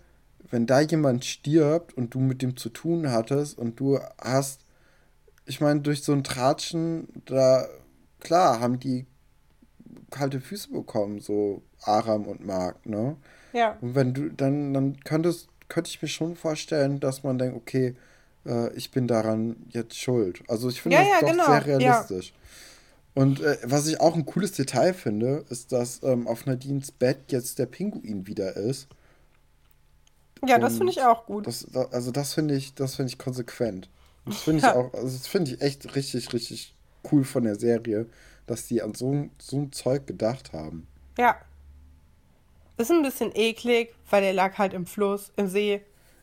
wenn 0.52 0.66
da 0.66 0.82
jemand 0.82 1.26
stirbt 1.26 1.96
und 1.96 2.14
du 2.14 2.20
mit 2.20 2.42
dem 2.42 2.58
zu 2.58 2.70
tun 2.70 3.12
hattest 3.12 3.58
und 3.58 3.80
du 3.80 4.00
hast, 4.20 4.62
ich 5.46 5.62
meine, 5.62 5.82
durch 5.82 6.04
so 6.04 6.14
ein 6.14 6.24
Tratschen, 6.24 7.08
da, 7.26 7.68
klar, 8.20 8.60
haben 8.60 8.80
die 8.80 9.06
kalte 10.10 10.42
Füße 10.42 10.72
bekommen, 10.72 11.20
so 11.20 11.62
Aram 11.82 12.26
und 12.26 12.46
Mark, 12.46 12.86
ne? 12.86 13.16
Ja. 13.54 13.78
Und 13.82 13.96
wenn 13.96 14.14
du, 14.14 14.30
dann, 14.30 14.74
dann 14.74 15.00
könntest, 15.04 15.50
könnte 15.68 15.90
ich 15.90 16.02
mir 16.02 16.08
schon 16.08 16.36
vorstellen, 16.36 17.00
dass 17.00 17.24
man 17.24 17.38
denkt, 17.38 17.56
okay, 17.58 17.96
äh, 18.46 18.74
ich 18.74 18.92
bin 18.92 19.08
daran 19.08 19.56
jetzt 19.70 19.98
schuld. 19.98 20.44
Also 20.48 20.70
ich 20.70 20.82
finde 20.82 20.98
Ja, 20.98 21.04
das 21.04 21.12
ja, 21.12 21.20
doch 21.22 21.32
genau, 21.32 21.46
sehr 21.46 21.54
ja. 21.80 21.98
realistisch. 21.98 22.34
Und 23.16 23.42
äh, 23.42 23.58
was 23.64 23.88
ich 23.88 24.00
auch 24.00 24.16
ein 24.16 24.26
cooles 24.26 24.52
Detail 24.54 24.94
finde, 24.94 25.46
ist, 25.50 25.72
dass 25.72 26.02
ähm, 26.04 26.28
auf 26.28 26.46
Nadines 26.46 26.92
Bett 26.92 27.32
jetzt 27.32 27.60
der 27.60 27.66
Pinguin 27.66 28.28
wieder 28.28 28.56
ist. 28.56 28.88
Ja, 30.48 30.58
das 30.58 30.74
Und 30.74 30.78
finde 30.80 30.94
ich 30.94 31.02
auch 31.04 31.26
gut. 31.26 31.48
Das, 31.48 31.66
da- 31.72 31.88
also 31.92 32.12
das 32.12 32.34
finde 32.34 32.56
ich, 32.56 32.74
das 32.74 32.96
finde 32.96 33.12
ich 33.12 33.18
konsequent. 33.18 33.90
Und 34.26 34.36
Das 34.36 34.42
finde 34.44 34.58
ich 34.60 34.64
Ja. 34.64 34.76
auch, 34.76 34.94
also 34.94 35.18
das 35.18 35.28
finde 35.28 35.52
ich 35.52 35.62
echt 35.62 35.96
richtig, 35.96 36.32
richtig 36.34 36.76
cool 37.12 37.24
von 37.24 37.44
der 37.44 37.56
Serie, 37.56 38.06
dass 38.48 38.68
die 38.68 38.82
an 38.82 38.94
so, 38.94 39.12
ein- 39.12 39.32
so 39.40 39.58
ein 39.58 39.72
Zeug 39.72 40.08
gedacht 40.08 40.54
haben. 40.54 40.88
Ja. 41.18 41.36
Ist 42.78 42.92
ein 42.92 43.02
bisschen 43.04 43.32
eklig, 43.36 43.94
weil 44.10 44.22
der 44.22 44.34
lag 44.34 44.58
halt 44.58 44.74
im 44.74 44.86
Fluss, 44.86 45.32
im 45.36 45.48
See. 45.48 45.82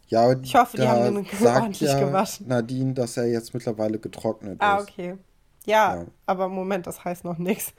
Ja, 0.08 0.22
aber 0.22 0.40
Ich 0.42 0.54
hoffe, 0.54 0.76
die 0.76 0.86
haben 0.88 1.04
den 1.14 1.26
ordentlich 1.46 1.80
ja 1.90 1.98
gewaschen. 2.00 2.48
Nadine, 2.48 2.94
dass 2.94 3.16
er 3.16 3.26
jetzt 3.26 3.52
mittlerweile 3.52 3.98
getrocknet 3.98 4.56
Ah, 4.60 4.78
ist. 4.78 4.88
okay. 4.88 5.16
Ja, 5.66 5.96
Ja. 5.96 6.06
aber 6.26 6.48
Moment, 6.48 6.86
das 6.86 7.04
heißt 7.04 7.24
noch 7.24 7.38
nichts. 7.38 7.72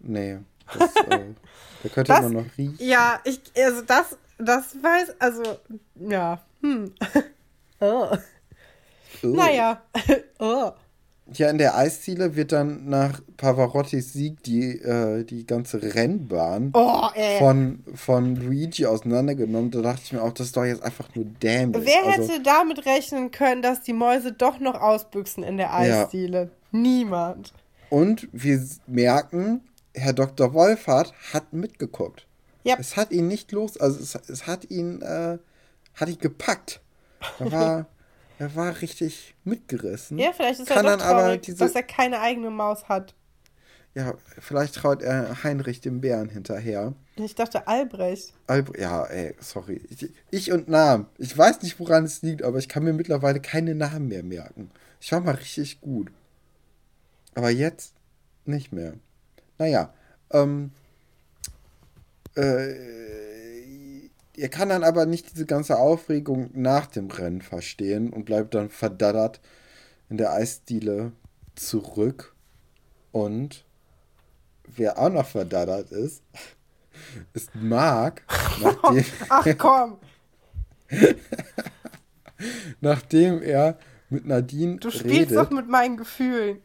Nee, 0.00 0.38
das, 0.76 0.94
äh, 1.08 1.20
der 1.84 1.90
könnte 1.90 2.12
Das- 2.12 2.20
immer 2.20 2.42
noch 2.42 2.58
riechen. 2.58 2.76
Ja, 2.80 3.20
ich, 3.24 3.40
also 3.56 3.82
das, 3.82 4.18
das 4.38 4.76
weiß, 4.82 5.14
also, 5.18 5.42
ja, 5.96 6.40
hm. 6.60 6.92
oh. 7.80 8.08
Ugh. 9.22 9.36
Naja, 9.36 9.82
oh. 10.38 10.72
Ja, 11.32 11.48
in 11.48 11.56
der 11.56 11.76
Eisziele 11.76 12.36
wird 12.36 12.52
dann 12.52 12.86
nach 12.88 13.22
Pavarottis 13.38 14.12
Sieg 14.12 14.42
die, 14.42 14.78
äh, 14.78 15.24
die 15.24 15.46
ganze 15.46 15.82
Rennbahn 15.82 16.70
Oh, 16.74 17.08
von, 17.38 17.82
von 17.94 18.36
Luigi 18.36 18.84
auseinandergenommen. 18.84 19.70
Da 19.70 19.80
dachte 19.80 20.02
ich 20.04 20.12
mir 20.12 20.22
auch, 20.22 20.32
das 20.32 20.48
ist 20.48 20.56
doch 20.56 20.66
jetzt 20.66 20.82
einfach 20.82 21.08
nur 21.14 21.24
dämlich. 21.24 21.86
Wer 21.86 22.12
also, 22.12 22.30
hätte 22.30 22.42
damit 22.42 22.84
rechnen 22.84 23.30
können, 23.30 23.62
dass 23.62 23.82
die 23.82 23.94
Mäuse 23.94 24.32
doch 24.32 24.60
noch 24.60 24.78
ausbüchsen 24.78 25.42
in 25.44 25.56
der 25.56 25.74
Eisdiele? 25.74 26.50
Niemand. 26.72 27.54
Und 27.88 28.28
wir 28.32 28.60
merken, 28.86 29.62
Herr 29.94 30.12
Dr. 30.12 30.52
Wolfert 30.52 31.14
hat 31.32 31.54
mitgeguckt. 31.54 32.26
Ja. 32.64 32.76
Es 32.78 32.96
hat 32.96 33.10
ihn 33.12 33.28
nicht 33.28 33.52
los, 33.52 33.76
also 33.78 34.00
es, 34.00 34.14
es 34.28 34.46
hat 34.46 34.70
ihn, 34.70 35.00
äh, 35.02 35.38
hat 35.94 36.08
ihn 36.08 36.18
gepackt. 36.18 36.80
Er 37.38 37.52
war, 37.52 37.86
er 38.38 38.54
war 38.56 38.80
richtig 38.80 39.34
mitgerissen. 39.44 40.18
Ja, 40.18 40.32
vielleicht 40.32 40.60
ist 40.60 40.70
er 40.70 40.76
Kann 40.76 40.84
doch 40.86 40.92
dann 40.92 41.00
aber 41.02 41.20
traurig, 41.24 41.42
diese- 41.42 41.58
dass 41.58 41.74
er 41.74 41.82
keine 41.82 42.20
eigene 42.20 42.50
Maus 42.50 42.88
hat. 42.88 43.14
Ja, 43.96 44.14
vielleicht 44.40 44.74
traut 44.74 45.02
er 45.02 45.44
Heinrich 45.44 45.80
dem 45.80 46.00
Bären 46.00 46.28
hinterher. 46.28 46.94
Ich 47.14 47.36
dachte 47.36 47.68
Albrecht. 47.68 48.32
Alb 48.48 48.76
ja, 48.76 49.04
ey, 49.04 49.36
sorry. 49.38 49.80
Ich, 49.88 50.10
ich 50.32 50.50
und 50.50 50.66
Namen. 50.68 51.06
Ich 51.18 51.38
weiß 51.38 51.62
nicht, 51.62 51.78
woran 51.78 52.02
es 52.04 52.20
liegt, 52.22 52.42
aber 52.42 52.58
ich 52.58 52.68
kann 52.68 52.82
mir 52.82 52.92
mittlerweile 52.92 53.38
keine 53.40 53.76
Namen 53.76 54.08
mehr 54.08 54.24
merken. 54.24 54.72
Ich 55.00 55.12
war 55.12 55.20
mal 55.20 55.36
richtig 55.36 55.80
gut. 55.80 56.10
Aber 57.36 57.50
jetzt 57.50 57.94
nicht 58.46 58.72
mehr. 58.72 58.94
Naja, 59.58 59.94
ähm, 60.32 60.72
äh, 62.36 64.10
er 64.36 64.48
kann 64.48 64.68
dann 64.68 64.82
aber 64.84 65.06
nicht 65.06 65.32
diese 65.32 65.46
ganze 65.46 65.78
Aufregung 65.78 66.50
nach 66.54 66.86
dem 66.86 67.10
Rennen 67.10 67.40
verstehen 67.40 68.12
und 68.12 68.24
bleibt 68.24 68.54
dann 68.54 68.68
verdaddert 68.68 69.40
in 70.08 70.16
der 70.16 70.32
Eisdiele 70.32 71.12
zurück. 71.54 72.34
Und 73.12 73.64
wer 74.66 74.98
auch 74.98 75.10
noch 75.10 75.26
verdaddert 75.26 75.92
ist, 75.92 76.22
ist 77.32 77.54
Mark, 77.54 78.22
Ach 79.28 79.46
komm, 79.58 79.98
nachdem 82.80 83.42
er 83.42 83.78
mit 84.10 84.26
Nadine 84.26 84.76
du 84.76 84.90
spielst 84.90 85.30
redet. 85.30 85.36
doch 85.36 85.50
mit 85.50 85.68
meinen 85.68 85.96
Gefühlen. 85.96 86.58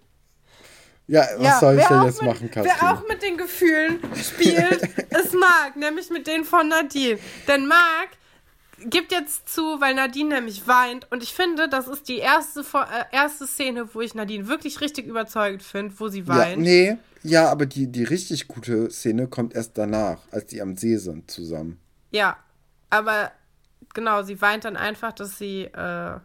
Ja, 1.10 1.28
was 1.38 1.60
soll 1.60 1.80
ich 1.80 1.88
denn 1.88 2.04
jetzt 2.04 2.22
mit, 2.22 2.32
machen, 2.32 2.52
Katrin? 2.52 2.72
Wer 2.80 2.92
auch 2.92 3.08
mit 3.08 3.24
den 3.24 3.36
Gefühlen 3.36 4.00
spielt, 4.16 4.82
ist 5.10 5.34
Marc, 5.34 5.76
nämlich 5.76 6.12
mit 6.12 6.28
denen 6.28 6.46
von 6.46 6.68
Nadine. 6.68 7.18
Denn 7.48 7.66
Marc 7.66 8.10
gibt 8.86 9.12
jetzt 9.12 9.50
zu, 9.50 9.82
weil 9.82 9.96
Nadine 9.96 10.36
nämlich 10.36 10.68
weint. 10.68 11.12
Und 11.12 11.24
ich 11.24 11.34
finde, 11.34 11.68
das 11.68 11.88
ist 11.88 12.08
die 12.08 12.20
erste, 12.20 12.60
äh, 12.60 13.16
erste 13.16 13.48
Szene, 13.48 13.90
wo 13.94 14.02
ich 14.02 14.14
Nadine 14.14 14.48
wirklich 14.48 14.82
richtig 14.82 15.08
überzeugend 15.08 15.64
finde, 15.64 15.96
wo 15.98 16.10
sie 16.10 16.20
ja, 16.20 16.28
weint. 16.28 16.62
nee, 16.62 16.96
ja, 17.24 17.50
aber 17.50 17.66
die, 17.66 17.88
die 17.88 18.04
richtig 18.04 18.48
gute 18.48 18.92
Szene 18.92 19.28
kommt 19.28 19.56
erst 19.56 19.80
danach, 19.80 20.20
als 20.30 20.46
die 20.46 20.62
am 20.62 20.78
See 20.78 20.98
sind 20.98 21.30
zusammen. 21.30 21.80
Ja, 22.12 22.38
aber 22.92 23.32
genau, 23.96 24.22
sie 24.22 24.40
weint 24.42 24.64
dann 24.64 24.78
einfach, 24.78 25.12
dass 25.12 25.40
sie, 25.40 25.64
äh, 25.64 26.20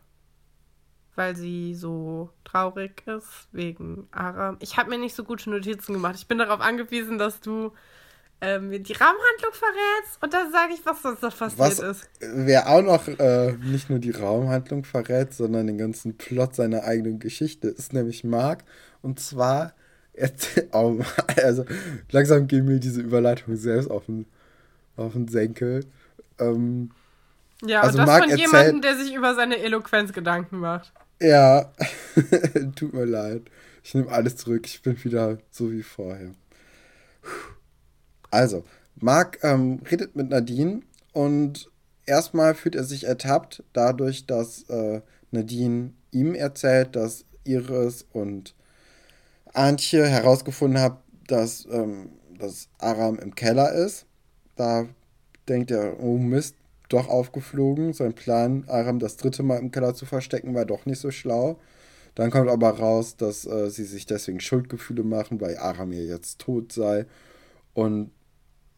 weil 1.16 1.36
sie 1.36 1.74
so 1.74 2.30
traurig 2.44 3.02
ist 3.06 3.48
wegen 3.52 4.08
Aram. 4.10 4.56
Ich 4.60 4.76
habe 4.76 4.90
mir 4.90 4.98
nicht 4.98 5.14
so 5.14 5.24
gute 5.24 5.50
Notizen 5.50 5.92
gemacht. 5.92 6.16
Ich 6.16 6.26
bin 6.26 6.38
darauf 6.38 6.60
angewiesen, 6.60 7.18
dass 7.18 7.40
du 7.40 7.72
äh, 8.40 8.58
mir 8.58 8.80
die 8.80 8.92
Rahmenhandlung 8.92 9.52
verrätst 9.52 10.22
und 10.22 10.34
dann 10.34 10.50
sage 10.52 10.74
ich, 10.74 10.84
was 10.84 11.02
sonst 11.02 11.22
noch 11.22 11.36
passiert 11.36 11.58
Was, 11.60 11.78
ist. 11.78 12.10
wer 12.20 12.68
auch 12.68 12.82
noch 12.82 13.06
äh, 13.08 13.52
nicht 13.52 13.90
nur 13.90 14.00
die 14.00 14.10
Raumhandlung 14.10 14.84
verrät, 14.84 15.32
sondern 15.32 15.66
den 15.68 15.78
ganzen 15.78 16.16
Plot 16.16 16.54
seiner 16.56 16.82
eigenen 16.84 17.20
Geschichte, 17.20 17.68
ist 17.68 17.92
nämlich 17.92 18.24
Mark. 18.24 18.64
Und 19.02 19.20
zwar, 19.20 19.72
erzähl- 20.14 20.68
oh, 20.72 20.98
also 21.42 21.64
langsam 22.10 22.48
gehen 22.48 22.64
mir 22.66 22.80
diese 22.80 23.00
Überleitung 23.00 23.56
selbst 23.56 23.90
auf 23.90 24.06
den, 24.06 24.26
auf 24.96 25.12
den 25.12 25.28
Senkel. 25.28 25.86
Ähm, 26.40 26.90
Ja, 27.64 27.82
also 27.82 27.98
und 27.98 28.06
das 28.06 28.06
Marc 28.08 28.28
von 28.30 28.36
jemandem, 28.38 28.80
der 28.82 28.96
sich 28.96 29.14
über 29.14 29.34
seine 29.36 29.58
Eloquenz 29.58 30.12
Gedanken 30.12 30.58
macht. 30.58 30.92
Ja, 31.24 31.72
tut 32.76 32.92
mir 32.92 33.04
leid. 33.04 33.42
Ich 33.82 33.94
nehme 33.94 34.10
alles 34.10 34.36
zurück. 34.36 34.66
Ich 34.66 34.82
bin 34.82 35.02
wieder 35.04 35.38
so 35.50 35.70
wie 35.70 35.82
vorher. 35.82 36.34
Also, 38.30 38.64
Marc 38.96 39.38
ähm, 39.42 39.80
redet 39.90 40.16
mit 40.16 40.30
Nadine 40.30 40.82
und 41.12 41.70
erstmal 42.06 42.54
fühlt 42.54 42.74
er 42.74 42.84
sich 42.84 43.04
ertappt 43.04 43.62
dadurch, 43.72 44.26
dass 44.26 44.64
äh, 44.68 45.00
Nadine 45.30 45.92
ihm 46.10 46.34
erzählt, 46.34 46.96
dass 46.96 47.24
Iris 47.44 48.06
und 48.12 48.54
Antje 49.52 50.06
herausgefunden 50.06 50.80
haben, 50.80 50.96
dass, 51.26 51.66
ähm, 51.70 52.10
dass 52.38 52.68
Aram 52.78 53.18
im 53.18 53.34
Keller 53.34 53.72
ist. 53.72 54.06
Da 54.56 54.86
denkt 55.48 55.70
er, 55.70 56.00
oh 56.00 56.18
Mist, 56.18 56.56
doch 56.94 57.08
aufgeflogen. 57.08 57.92
Sein 57.92 58.14
Plan, 58.14 58.64
Aram 58.68 58.98
das 58.98 59.16
dritte 59.16 59.42
Mal 59.42 59.58
im 59.58 59.70
Keller 59.70 59.94
zu 59.94 60.06
verstecken, 60.06 60.54
war 60.54 60.64
doch 60.64 60.86
nicht 60.86 61.00
so 61.00 61.10
schlau. 61.10 61.58
Dann 62.14 62.30
kommt 62.30 62.48
aber 62.48 62.70
raus, 62.70 63.16
dass 63.16 63.44
äh, 63.46 63.70
sie 63.70 63.84
sich 63.84 64.06
deswegen 64.06 64.40
Schuldgefühle 64.40 65.02
machen, 65.02 65.40
weil 65.40 65.56
Aram 65.58 65.92
ja 65.92 66.00
jetzt 66.02 66.40
tot 66.40 66.72
sei. 66.72 67.06
Und 67.74 68.10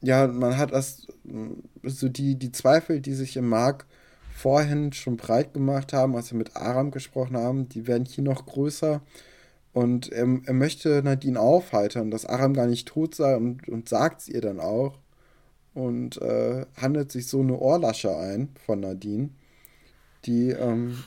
ja, 0.00 0.26
man 0.26 0.56
hat 0.56 0.72
das, 0.72 1.06
mh, 1.24 1.56
so 1.82 2.08
die, 2.08 2.36
die 2.36 2.52
Zweifel, 2.52 3.00
die 3.00 3.14
sich 3.14 3.36
im 3.36 3.48
Mark 3.48 3.86
vorhin 4.34 4.92
schon 4.92 5.16
breit 5.16 5.54
gemacht 5.54 5.92
haben, 5.92 6.16
als 6.16 6.30
wir 6.30 6.38
mit 6.38 6.56
Aram 6.56 6.90
gesprochen 6.90 7.36
haben, 7.36 7.68
die 7.68 7.86
werden 7.86 8.04
hier 8.06 8.24
noch 8.24 8.46
größer. 8.46 9.02
Und 9.72 10.10
er, 10.12 10.26
er 10.46 10.54
möchte 10.54 11.02
Nadine 11.02 11.40
aufheitern, 11.40 12.10
dass 12.10 12.26
Aram 12.26 12.54
gar 12.54 12.66
nicht 12.66 12.88
tot 12.88 13.14
sei 13.14 13.36
und, 13.36 13.68
und 13.68 13.88
sagt 13.88 14.22
es 14.22 14.28
ihr 14.28 14.40
dann 14.40 14.60
auch. 14.60 14.98
Und 15.76 16.20
äh, 16.22 16.64
handelt 16.80 17.12
sich 17.12 17.28
so 17.28 17.40
eine 17.40 17.58
Ohrlasche 17.58 18.16
ein 18.16 18.48
von 18.64 18.80
Nadine, 18.80 19.28
die 20.24 20.48
ähm, 20.48 21.04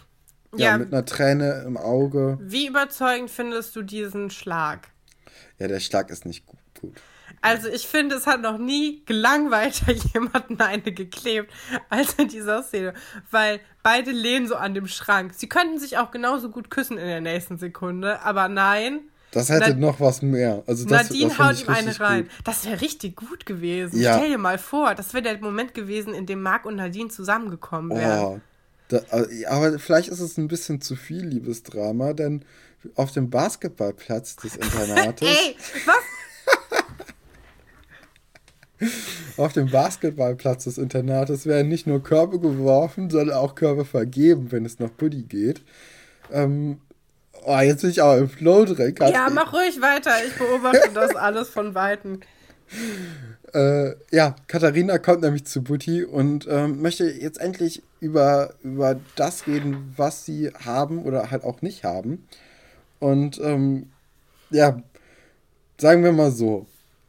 ja. 0.56 0.68
ja. 0.68 0.78
mit 0.78 0.94
einer 0.94 1.06
Träne 1.06 1.64
im 1.66 1.76
Auge. 1.76 2.38
Wie 2.40 2.68
überzeugend 2.68 3.32
findest 3.32 3.76
du 3.76 3.82
diesen 3.82 4.30
Schlag? 4.30 4.90
Ja, 5.58 5.68
der 5.68 5.80
Schlag 5.80 6.12
ist 6.12 6.24
nicht 6.26 6.46
gut. 6.46 6.60
gut. 6.80 7.02
Also 7.42 7.68
ich 7.68 7.88
finde, 7.88 8.16
es 8.16 8.28
hat 8.28 8.42
noch 8.42 8.60
nie 8.60 9.02
gelangweilter 9.06 9.92
jemanden 10.14 10.62
eine 10.62 10.92
geklebt 10.92 11.52
als 11.90 12.14
in 12.14 12.28
dieser 12.28 12.62
Szene. 12.62 12.94
Weil 13.32 13.62
beide 13.82 14.12
lehnen 14.12 14.48
so 14.48 14.56
an 14.56 14.76
dem 14.76 14.88
Schrank. 14.88 15.34
Sie 15.34 15.50
könnten 15.50 15.80
sich 15.80 15.98
auch 15.98 16.12
genauso 16.12 16.50
gut 16.50 16.70
küssen 16.70 17.00
in 17.00 17.08
der 17.08 17.22
nächsten 17.22 17.58
Sekunde, 17.58 18.22
aber 18.22 18.50
nein. 18.50 19.09
Das 19.32 19.50
hätte 19.50 19.70
Nad 19.70 19.80
noch 19.80 20.00
was 20.00 20.22
mehr. 20.22 20.64
Also 20.66 20.86
das, 20.86 21.10
Nadine 21.10 21.30
das 21.30 21.40
haut 21.40 21.62
ihm 21.62 21.70
eine 21.70 22.00
rein. 22.00 22.24
Gut. 22.24 22.32
Das 22.44 22.66
wäre 22.66 22.82
richtig 22.82 23.16
gut 23.16 23.46
gewesen. 23.46 24.00
Ja. 24.00 24.18
Stell 24.18 24.32
dir 24.32 24.38
mal 24.38 24.58
vor, 24.58 24.96
das 24.96 25.14
wäre 25.14 25.22
der 25.22 25.40
Moment 25.40 25.74
gewesen, 25.74 26.14
in 26.14 26.26
dem 26.26 26.42
Marc 26.42 26.66
und 26.66 26.78
Nadine 26.78 27.10
zusammengekommen 27.10 27.96
wären. 27.96 28.26
Oh, 28.26 28.40
da, 28.88 28.98
äh, 29.12 29.46
aber 29.46 29.78
vielleicht 29.78 30.10
ist 30.10 30.20
es 30.20 30.38
ein 30.38 30.48
bisschen 30.48 30.82
zu 30.82 30.96
viel 30.96 31.26
Liebesdrama, 31.26 32.14
denn 32.14 32.44
auf 32.96 33.12
dem 33.12 33.30
Basketballplatz 33.30 34.36
des 34.38 34.56
Internates. 34.58 35.28
Ey, 35.28 35.56
was? 35.86 35.96
Auf 39.38 39.52
dem 39.54 39.70
Basketballplatz 39.70 40.64
des 40.64 40.78
Internates 40.78 41.46
werden 41.46 41.68
nicht 41.68 41.86
nur 41.86 42.02
Körbe 42.02 42.40
geworfen, 42.40 43.10
sondern 43.10 43.36
auch 43.36 43.56
Körbe 43.56 43.84
vergeben, 43.84 44.54
wenn 44.54 44.66
es 44.66 44.80
nach 44.80 44.90
Buddy 44.90 45.24
geht. 45.24 45.62
Ähm, 46.32 46.80
oh, 47.46 47.60
jetzt 47.60 47.82
bin 47.82 47.90
ich 47.90 48.02
aber 48.02 48.18
im 48.18 48.30
Flow 48.30 48.66
drin. 48.66 48.96
Ja, 49.00 49.30
mach 49.32 49.54
ruhig 49.54 49.82
weiter. 49.82 50.12
Ich 50.26 50.36
beobachte 50.36 50.90
das 50.94 51.16
alles 51.16 51.50
von 51.50 51.76
Weitem. 51.76 52.22
Äh, 53.54 53.96
ja, 54.12 54.36
Katharina 54.48 55.00
kommt 55.00 55.22
nämlich 55.22 55.46
zu 55.46 55.64
Butti 55.64 56.04
und 56.04 56.48
ähm, 56.50 56.82
möchte 56.82 57.10
jetzt 57.10 57.40
endlich 57.40 57.82
über, 58.00 58.54
über 58.64 59.00
das 59.16 59.48
reden, 59.48 59.94
was 59.98 60.26
sie 60.26 60.52
haben 60.64 61.04
oder 61.04 61.32
halt 61.32 61.44
auch 61.44 61.62
nicht 61.62 61.84
haben. 61.84 62.28
Und 63.00 63.40
ähm, 63.42 63.90
ja, 64.52 64.82
sagen 65.80 66.04
wir 66.04 66.12
mal 66.12 66.32
so, 66.32 66.68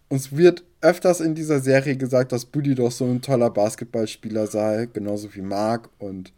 uns 0.08 0.36
wird 0.36 0.64
öfters 0.80 1.20
in 1.20 1.34
dieser 1.34 1.60
Serie 1.60 1.96
gesagt, 1.96 2.32
dass 2.32 2.46
Buddy 2.46 2.74
doch 2.74 2.90
so 2.90 3.04
ein 3.04 3.20
toller 3.20 3.50
Basketballspieler 3.50 4.46
sei, 4.46 4.88
genauso 4.92 5.34
wie 5.34 5.42
Mark. 5.42 5.90
Und 5.98 6.32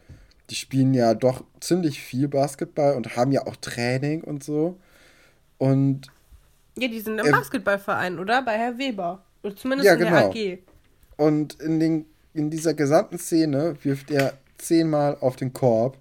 die 0.53 0.57
spielen 0.57 0.93
ja 0.93 1.15
doch 1.15 1.45
ziemlich 1.61 2.03
viel 2.03 2.29
Basketball 2.29 2.95
und 2.95 3.17
haben 3.17 3.33
ja 3.33 3.47
auch 3.47 3.57
Training 3.57 4.23
und 4.23 4.45
so. 4.45 4.79
Und. 5.57 6.09
Ja, 6.77 6.89
die 6.89 7.01
sind 7.01 7.19
im 7.19 7.25
äh, 7.25 7.31
Basketballverein, 7.31 8.19
oder? 8.19 8.43
Bei 8.43 8.59
Herr 8.59 8.77
Weber. 8.77 9.25
Oder 9.43 9.57
zumindest 9.57 9.87
ja, 9.87 9.95
in 9.95 10.01
genau. 10.01 10.11
der 10.11 10.29
AG. 10.29 10.59
Und 11.17 11.55
in, 11.55 11.81
den, 11.81 12.05
in 12.35 12.51
dieser 12.51 12.75
gesamten 12.75 13.19
Szene 13.19 13.77
wirft 13.83 14.11
er 14.11 14.35
zehnmal 14.59 15.17
auf 15.21 15.37
den 15.37 15.55
Korb. 15.55 15.97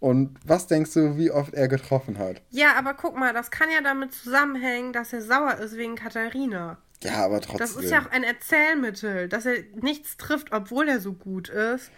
Und 0.00 0.38
was 0.42 0.68
denkst 0.68 0.94
du, 0.94 1.18
wie 1.18 1.30
oft 1.30 1.52
er 1.52 1.68
getroffen 1.68 2.18
hat? 2.18 2.40
Ja, 2.50 2.72
aber 2.78 2.94
guck 2.94 3.14
mal, 3.14 3.34
das 3.34 3.50
kann 3.50 3.68
ja 3.70 3.82
damit 3.82 4.14
zusammenhängen, 4.14 4.94
dass 4.94 5.12
er 5.12 5.20
sauer 5.20 5.58
ist 5.58 5.76
wegen 5.76 5.96
Katharina. 5.96 6.78
Ja, 7.02 7.26
aber 7.26 7.42
trotzdem. 7.42 7.58
Das 7.58 7.76
ist 7.76 7.90
ja 7.90 8.00
auch 8.00 8.10
ein 8.10 8.24
Erzählmittel, 8.24 9.28
dass 9.28 9.44
er 9.44 9.58
nichts 9.82 10.16
trifft, 10.16 10.50
obwohl 10.52 10.88
er 10.88 10.98
so 10.98 11.12
gut 11.12 11.50
ist, 11.50 11.90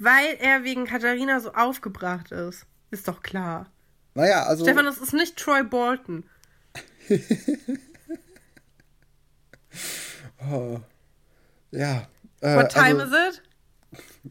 weil 0.00 0.36
er 0.40 0.64
wegen 0.64 0.86
Katharina 0.86 1.38
so 1.40 1.52
aufgebracht 1.52 2.32
ist. 2.32 2.66
Ist 2.90 3.06
doch 3.06 3.22
klar. 3.22 3.70
Naja, 4.14 4.44
also. 4.44 4.64
Stefan, 4.64 4.86
das 4.86 4.98
ist 4.98 5.12
nicht 5.12 5.36
Troy 5.36 5.62
Bolton. 5.62 6.24
oh. 10.50 10.80
Ja. 11.70 12.08
Äh, 12.40 12.56
What 12.56 12.72
time 12.72 13.00
also, 13.02 13.14
is 13.14 13.36
it? 13.36 13.42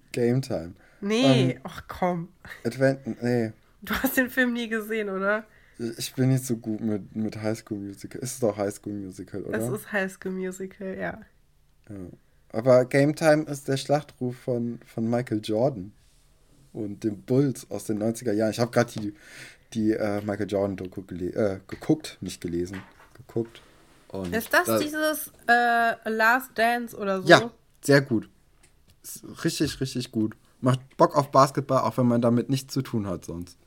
Game 0.11 0.41
Time. 0.41 0.74
Nee, 1.01 1.55
um, 1.55 1.61
ach 1.63 1.84
komm. 1.88 2.34
Advent, 2.65 3.22
nee. 3.22 3.53
Du 3.82 3.93
hast 3.93 4.17
den 4.17 4.30
Film 4.30 4.51
nie 4.53 4.67
gesehen, 4.67 5.09
oder? 5.09 5.45
Ich 5.97 6.13
bin 6.13 6.30
nicht 6.30 6.45
so 6.45 6.57
gut 6.57 6.82
mit, 6.82 7.15
mit 7.15 7.41
High 7.41 7.57
School 7.57 7.78
Musical. 7.78 8.20
Ist 8.22 8.34
es 8.34 8.39
doch 8.39 8.57
High 8.57 8.74
School 8.74 8.93
Musical, 8.93 9.43
oder? 9.43 9.57
Es 9.57 9.70
ist 9.70 9.93
High 9.93 10.11
School 10.11 10.34
Musical, 10.34 10.97
ja. 10.97 11.22
ja. 11.89 11.95
Aber 12.52 12.86
Game 12.86 13.16
Time 13.16 13.43
ist 13.43 13.68
der 13.68 13.78
Schlachtruf 13.78 14.36
von, 14.38 14.80
von 14.86 15.10
Michael 15.10 15.41
Jordan 15.43 15.91
und 16.74 17.04
dem 17.04 17.22
Bulls 17.22 17.70
aus 17.70 17.86
den 17.86 18.02
90er 18.02 18.34
Jahren. 18.34 18.52
Ich 18.52 18.60
habe 18.60 18.72
gerade 18.72 18.91
die, 18.91 19.14
die 19.74 19.91
äh, 19.91 20.22
Michael 20.22 20.50
Jordan-Doku 20.50 21.02
äh, 21.14 21.60
geguckt, 21.68 22.18
nicht 22.22 22.41
gelesen, 22.41 22.82
geguckt. 23.14 23.62
Und 24.08 24.36
ist 24.36 24.52
das 24.54 24.66
da, 24.66 24.80
dieses 24.80 25.32
äh, 25.47 26.10
Last 26.10 26.52
Dance 26.56 26.97
oder 26.97 27.22
so? 27.22 27.28
Ja, 27.28 27.52
sehr 27.82 28.02
gut. 28.02 28.30
Ist 29.04 29.24
richtig, 29.43 29.80
richtig 29.80 30.12
gut. 30.12 30.36
Macht 30.62 30.80
Bock 30.97 31.16
auf 31.16 31.32
Basketball, 31.32 31.82
auch 31.82 31.97
wenn 31.97 32.08
man 32.08 32.22
damit 32.22 32.50
nichts 32.50 32.74
zu 32.74 32.82
tun 32.82 33.08
hat 33.08 33.26
sonst. 33.26 33.58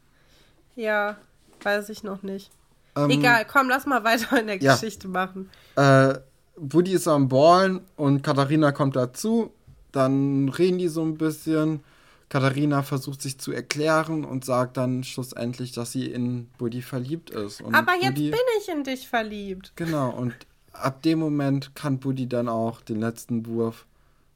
Ja, 0.75 1.17
Weiß 1.65 1.89
ich 1.89 2.03
noch 2.03 2.23
nicht. 2.23 2.51
Ähm, 2.97 3.11
Egal, 3.11 3.47
komm, 3.47 3.69
lass 3.69 3.87
mal 3.87 4.05
weiter 4.05 4.39
in 4.39 4.47
der 4.47 4.59
ja. 4.59 4.75
Geschichte 4.75 5.09
machen. 5.09 5.51
Äh, 5.77 6.15
Buddy 6.57 6.93
ist 6.93 7.09
am 7.09 7.29
Ballen 7.29 7.81
und 7.97 8.23
Katharina 8.23 8.73
kommt 8.73 8.97
dazu. 8.97 9.53
Dann 9.91 10.49
reden 10.49 10.79
die 10.79 10.89
so 10.89 11.03
ein 11.03 11.17
bisschen. 11.19 11.81
Katharina 12.29 12.83
versucht 12.83 13.21
sich 13.21 13.39
zu 13.39 13.53
erklären 13.53 14.25
und 14.25 14.45
sagt 14.45 14.79
dann 14.79 15.05
schlussendlich, 15.05 15.73
dass 15.73 15.93
sie 15.93 16.07
in 16.07 16.49
Buddy 16.57 16.81
verliebt 16.81 17.31
ist. 17.31 17.61
Und 17.61 17.75
Aber 17.75 17.93
jetzt 17.95 18.15
Buddy, 18.15 18.31
bin 18.31 18.41
ich 18.59 18.69
in 18.71 18.85
dich 18.85 19.07
verliebt. 19.07 19.73
Genau, 19.77 20.11
und 20.11 20.35
ab 20.73 21.03
dem 21.03 21.19
Moment 21.19 21.75
kann 21.75 21.99
Buddy 21.99 22.29
dann 22.29 22.49
auch 22.49 22.81
den 22.81 23.01
letzten 23.01 23.47
Wurf 23.47 23.87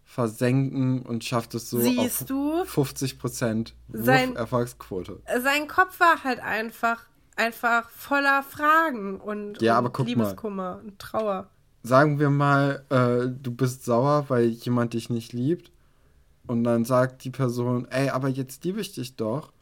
versenken 0.05 1.03
und 1.03 1.25
schafft 1.25 1.55
es 1.55 1.71
so 1.71 1.81
Siehst 1.81 2.23
auf 2.23 2.27
du? 2.27 2.65
50 2.65 3.19
Prozent 3.19 3.75
Erfolgsquote. 3.95 5.21
Sein 5.43 5.67
Kopf 5.67 5.99
war 5.99 6.23
halt 6.23 6.41
einfach 6.41 7.07
einfach 7.37 7.89
voller 7.91 8.43
Fragen 8.43 9.21
und, 9.21 9.61
ja, 9.63 9.79
und 9.79 9.99
Liebeskummer 10.07 10.77
mal. 10.77 10.81
und 10.81 10.99
Trauer. 10.99 11.49
Sagen 11.87 12.19
wir 12.19 12.31
mal, 12.31 12.85
äh, 12.91 13.29
du 13.43 13.51
bist 13.53 13.85
sauer, 13.85 14.25
weil 14.29 14.47
jemand 14.47 14.95
dich 14.95 15.09
nicht 15.09 15.33
liebt. 15.33 15.71
Und 16.47 16.65
dann 16.65 16.85
sagt 16.85 17.25
die 17.25 17.31
Person, 17.31 17.87
ey, 17.91 18.09
aber 18.11 18.29
jetzt 18.29 18.65
liebe 18.65 18.81
ich 18.81 18.93
dich 18.93 19.17
doch. 19.17 19.53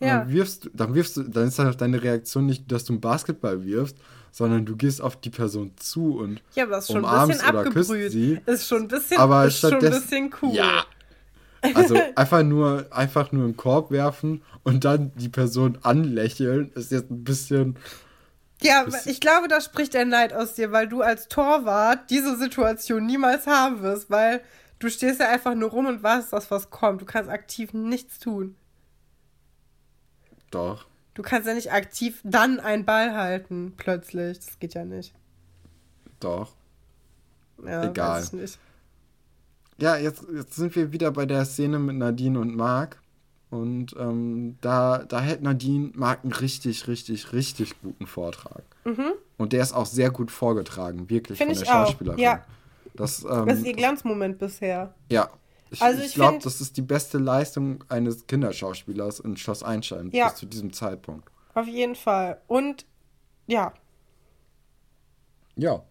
Ja. 0.00 0.18
Dann 0.18 0.32
wirfst 0.32 0.64
du, 0.64 0.70
dann 0.72 0.94
wirfst 0.94 1.16
du, 1.16 1.22
dann 1.22 1.48
ist 1.48 1.58
halt 1.58 1.80
deine 1.80 2.02
Reaktion 2.02 2.46
nicht, 2.46 2.70
dass 2.70 2.84
du 2.84 2.94
einen 2.94 3.00
Basketball 3.00 3.64
wirfst, 3.64 3.96
sondern 4.32 4.66
du 4.66 4.76
gehst 4.76 5.00
auf 5.00 5.20
die 5.20 5.30
Person 5.30 5.72
zu 5.76 6.18
und 6.18 6.42
ja, 6.54 6.64
aber 6.64 6.78
ist 6.78 6.90
schon 6.90 7.04
ein 7.04 7.28
bisschen 7.28 7.56
abgebrüht. 7.56 8.10
Sie. 8.10 8.40
Ist 8.46 8.66
schon 8.66 8.82
ein 8.82 8.88
bisschen, 8.88 9.18
aber 9.18 9.46
ist 9.46 9.60
schon 9.60 9.74
ein 9.74 9.78
bisschen 9.80 10.34
cool. 10.42 10.54
Ja, 10.54 10.84
also 11.74 11.96
einfach 12.16 12.42
nur, 12.42 12.86
einfach 12.90 13.30
nur 13.30 13.44
einen 13.44 13.56
Korb 13.56 13.90
werfen 13.90 14.42
und 14.64 14.84
dann 14.84 15.12
die 15.14 15.28
Person 15.28 15.78
anlächeln, 15.82 16.72
ist 16.74 16.90
jetzt 16.90 17.10
ein 17.10 17.22
bisschen. 17.22 17.76
Ja, 18.62 18.86
ich 19.04 19.20
glaube, 19.20 19.48
da 19.48 19.60
spricht 19.60 19.94
der 19.94 20.04
Neid 20.04 20.32
aus 20.32 20.54
dir, 20.54 20.72
weil 20.72 20.88
du 20.88 21.02
als 21.02 21.28
Torwart 21.28 22.10
diese 22.10 22.36
Situation 22.36 23.06
niemals 23.06 23.46
haben 23.46 23.82
wirst, 23.82 24.10
weil 24.10 24.42
du 24.78 24.88
stehst 24.88 25.20
ja 25.20 25.28
einfach 25.28 25.54
nur 25.54 25.70
rum 25.70 25.86
und 25.86 26.02
wartest, 26.02 26.32
dass 26.32 26.50
was 26.50 26.70
kommt. 26.70 27.00
Du 27.00 27.04
kannst 27.04 27.30
aktiv 27.30 27.72
nichts 27.72 28.18
tun. 28.18 28.56
Doch. 30.50 30.86
Du 31.14 31.22
kannst 31.22 31.46
ja 31.46 31.54
nicht 31.54 31.72
aktiv 31.72 32.20
dann 32.24 32.60
einen 32.60 32.84
Ball 32.84 33.14
halten, 33.14 33.74
plötzlich. 33.76 34.38
Das 34.38 34.58
geht 34.58 34.74
ja 34.74 34.84
nicht. 34.84 35.14
Doch. 36.20 36.54
Ja, 37.64 37.84
Egal. 37.84 38.18
Weiß 38.20 38.26
ich 38.26 38.32
nicht. 38.32 38.58
Ja, 39.78 39.96
jetzt, 39.96 40.24
jetzt 40.32 40.54
sind 40.54 40.74
wir 40.76 40.92
wieder 40.92 41.10
bei 41.10 41.26
der 41.26 41.44
Szene 41.44 41.78
mit 41.78 41.96
Nadine 41.96 42.38
und 42.38 42.54
Marc. 42.54 43.01
Und 43.52 43.94
ähm, 43.98 44.56
da, 44.62 45.04
da 45.04 45.20
hält 45.20 45.42
Nadine 45.42 45.90
Marc 45.94 46.20
einen 46.22 46.32
richtig, 46.32 46.88
richtig, 46.88 47.34
richtig 47.34 47.78
guten 47.82 48.06
Vortrag. 48.06 48.64
Mhm. 48.86 49.12
Und 49.36 49.52
der 49.52 49.60
ist 49.62 49.74
auch 49.74 49.84
sehr 49.84 50.10
gut 50.10 50.30
vorgetragen, 50.30 51.10
wirklich 51.10 51.36
Find 51.36 51.54
von 51.54 51.58
der 51.58 51.70
Schauspielerin. 51.70 52.18
Auch. 52.18 52.22
Ja. 52.22 52.46
Das, 52.94 53.22
ähm, 53.24 53.44
das 53.44 53.58
ist 53.58 53.66
ihr 53.66 53.74
Glanzmoment 53.74 54.38
bisher. 54.38 54.94
Ja. 55.10 55.28
Ich, 55.70 55.82
also 55.82 56.00
ich, 56.00 56.06
ich 56.06 56.14
glaube, 56.14 56.38
das 56.42 56.62
ist 56.62 56.78
die 56.78 56.82
beste 56.82 57.18
Leistung 57.18 57.84
eines 57.90 58.26
Kinderschauspielers 58.26 59.20
in 59.20 59.36
Schloss 59.36 59.62
Einstein 59.62 60.08
ja. 60.14 60.30
bis 60.30 60.38
zu 60.38 60.46
diesem 60.46 60.72
Zeitpunkt. 60.72 61.30
Auf 61.52 61.68
jeden 61.68 61.94
Fall. 61.94 62.40
Und 62.46 62.86
ja. 63.46 63.74
Ja. 65.56 65.82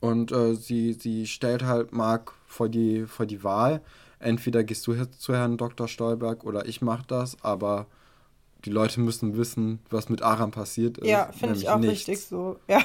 Und 0.00 0.32
äh, 0.32 0.56
sie, 0.56 0.94
sie 0.94 1.28
stellt 1.28 1.62
halt 1.62 1.92
Marc 1.92 2.32
vor 2.48 2.68
die, 2.68 3.06
vor 3.06 3.26
die 3.26 3.44
Wahl. 3.44 3.80
Entweder 4.24 4.64
gehst 4.64 4.86
du 4.86 4.94
jetzt 4.94 5.20
zu 5.20 5.34
Herrn 5.34 5.56
Dr. 5.56 5.88
Stolberg 5.88 6.44
oder 6.44 6.66
ich 6.66 6.80
mach 6.80 7.04
das, 7.04 7.36
aber 7.42 7.86
die 8.64 8.70
Leute 8.70 9.00
müssen 9.00 9.36
wissen, 9.36 9.80
was 9.90 10.08
mit 10.08 10.22
Aram 10.22 10.50
passiert 10.50 10.98
ist. 10.98 11.06
Ja, 11.06 11.30
finde 11.32 11.56
ich 11.56 11.68
auch 11.68 11.78
nichts. 11.78 12.08
richtig 12.08 12.26
so. 12.26 12.58
Ja, 12.68 12.80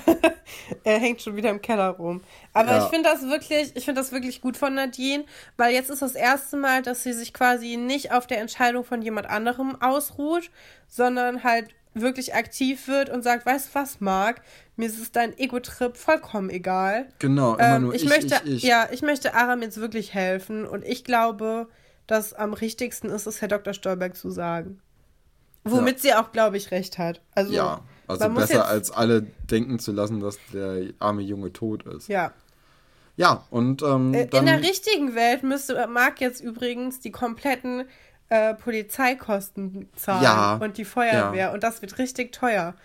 er 0.84 1.00
hängt 1.00 1.22
schon 1.22 1.36
wieder 1.36 1.52
im 1.52 1.62
Keller 1.62 1.90
rum. 1.90 2.22
Aber 2.54 2.72
ja. 2.72 2.84
ich 2.84 2.90
finde 2.90 3.10
das 3.10 3.22
wirklich, 3.22 3.72
ich 3.76 3.86
finde 3.86 4.02
das 4.02 4.12
wirklich 4.12 4.42
gut 4.42 4.58
von 4.58 4.74
Nadine, 4.74 5.26
weil 5.58 5.74
jetzt 5.74 5.90
ist 5.90 6.02
das 6.02 6.16
erste 6.16 6.58
Mal, 6.58 6.82
dass 6.82 7.04
sie 7.04 7.14
sich 7.14 7.34
quasi 7.34 7.78
nicht 7.78 8.12
auf 8.12 8.28
der 8.28 8.42
Entscheidung 8.42 8.84
von 8.84 9.02
jemand 9.02 9.28
anderem 9.30 9.82
ausruht, 9.82 10.50
sondern 10.88 11.44
halt 11.44 11.70
wirklich 11.94 12.36
aktiv 12.36 12.88
wird 12.88 13.10
und 13.10 13.24
sagt, 13.24 13.46
weißt 13.46 13.70
du 13.70 13.80
was, 13.80 14.00
Marc, 14.00 14.42
mir 14.76 14.88
ist 14.88 15.00
es 15.00 15.12
dein 15.12 15.38
Ego-Trip 15.38 15.98
vollkommen 15.98 16.50
egal. 16.50 17.10
Genau, 17.20 17.56
immer 17.56 17.76
ähm, 17.76 17.82
nur 17.84 17.96
ich, 17.96 18.04
ich, 18.04 18.10
möchte, 18.10 18.42
ich, 18.46 18.52
ich. 18.52 18.64
Ja, 18.64 18.88
ich 18.92 19.02
möchte 19.02 19.34
Aram 19.34 19.62
jetzt 19.62 19.80
wirklich 19.80 20.14
helfen 20.14 20.66
und 20.66 20.86
ich 20.86 21.04
glaube, 21.04 21.68
dass 22.08 22.34
am 22.34 22.54
richtigsten 22.54 23.10
ist 23.10 23.28
es, 23.28 23.42
Herr 23.42 23.48
Dr. 23.48 23.74
Stolberg 23.74 24.16
zu 24.16 24.32
sagen. 24.32 24.82
Womit 25.64 25.98
ja. 25.98 26.02
sie 26.02 26.14
auch, 26.14 26.32
glaube 26.32 26.58
ich, 26.58 26.72
recht 26.72 26.98
hat. 26.98 27.22
Also, 27.36 27.54
ja, 27.54 27.82
also 28.08 28.30
besser 28.30 28.68
als 28.68 28.92
alle 28.92 29.24
denken 29.52 29.78
zu 29.80 29.92
lassen, 29.92 30.20
dass 30.20 30.40
der 30.54 30.94
arme 31.00 31.22
Junge 31.22 31.52
tot 31.54 31.86
ist. 31.86 32.08
Ja. 32.08 32.34
Ja, 33.18 33.44
und 33.50 33.82
ähm, 33.82 34.14
äh, 34.14 34.30
In 34.32 34.46
der 34.46 34.62
richtigen 34.62 35.14
Welt 35.14 35.44
müsste 35.44 35.86
Marc 35.88 36.22
jetzt 36.22 36.42
übrigens 36.42 37.02
die 37.02 37.12
kompletten 37.12 37.84
äh, 38.30 38.54
Polizeikosten 38.54 39.90
zahlen 39.96 40.24
ja, 40.24 40.56
und 40.56 40.78
die 40.78 40.86
Feuerwehr. 40.86 41.48
Ja. 41.48 41.54
Und 41.54 41.64
das 41.64 41.82
wird 41.82 41.98
richtig 41.98 42.32
teuer. 42.32 42.76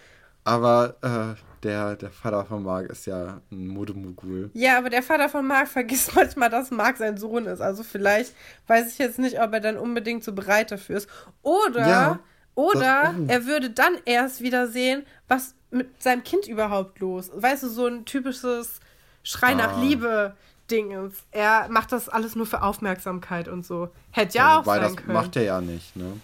Aber 0.44 0.96
äh, 1.02 1.40
der, 1.64 1.96
der 1.96 2.10
Vater 2.10 2.44
von 2.44 2.62
Marc 2.62 2.90
ist 2.90 3.06
ja 3.06 3.40
ein 3.50 3.68
Modemogul. 3.68 4.50
Ja, 4.52 4.78
aber 4.78 4.90
der 4.90 5.02
Vater 5.02 5.28
von 5.28 5.46
Marc 5.46 5.68
vergisst 5.68 6.14
manchmal, 6.14 6.50
dass 6.50 6.70
Marc 6.70 6.98
sein 6.98 7.16
Sohn 7.16 7.46
ist. 7.46 7.60
Also 7.60 7.82
vielleicht 7.82 8.34
weiß 8.66 8.92
ich 8.92 8.98
jetzt 8.98 9.18
nicht, 9.18 9.40
ob 9.40 9.52
er 9.52 9.60
dann 9.60 9.78
unbedingt 9.78 10.22
so 10.22 10.32
bereit 10.32 10.70
dafür 10.70 10.98
ist. 10.98 11.08
Oder, 11.42 11.88
ja, 11.88 12.18
oder 12.54 13.02
das, 13.02 13.14
oh. 13.18 13.24
er 13.28 13.46
würde 13.46 13.70
dann 13.70 13.94
erst 14.04 14.40
wieder 14.40 14.68
sehen, 14.68 15.04
was 15.28 15.54
mit 15.70 16.02
seinem 16.02 16.22
Kind 16.22 16.46
überhaupt 16.46 17.00
los. 17.00 17.30
Weißt 17.34 17.64
du, 17.64 17.68
so 17.68 17.86
ein 17.86 18.04
typisches 18.04 18.80
Schrei 19.22 19.52
ah. 19.52 19.56
nach 19.56 19.80
Liebe. 19.80 20.36
Ding 20.70 20.90
ist. 20.90 21.24
Er 21.30 21.68
macht 21.68 21.92
das 21.92 22.08
alles 22.08 22.36
nur 22.36 22.46
für 22.46 22.62
Aufmerksamkeit 22.62 23.48
und 23.48 23.66
so. 23.66 23.90
Hätte 24.10 24.38
ja, 24.38 24.52
ja 24.52 24.60
auch 24.60 24.64
sein 24.64 24.80
das 24.80 24.96
können. 24.96 25.12
macht 25.12 25.36
er 25.36 25.42
ja 25.42 25.60
nicht, 25.60 25.96
ne? 25.96 26.20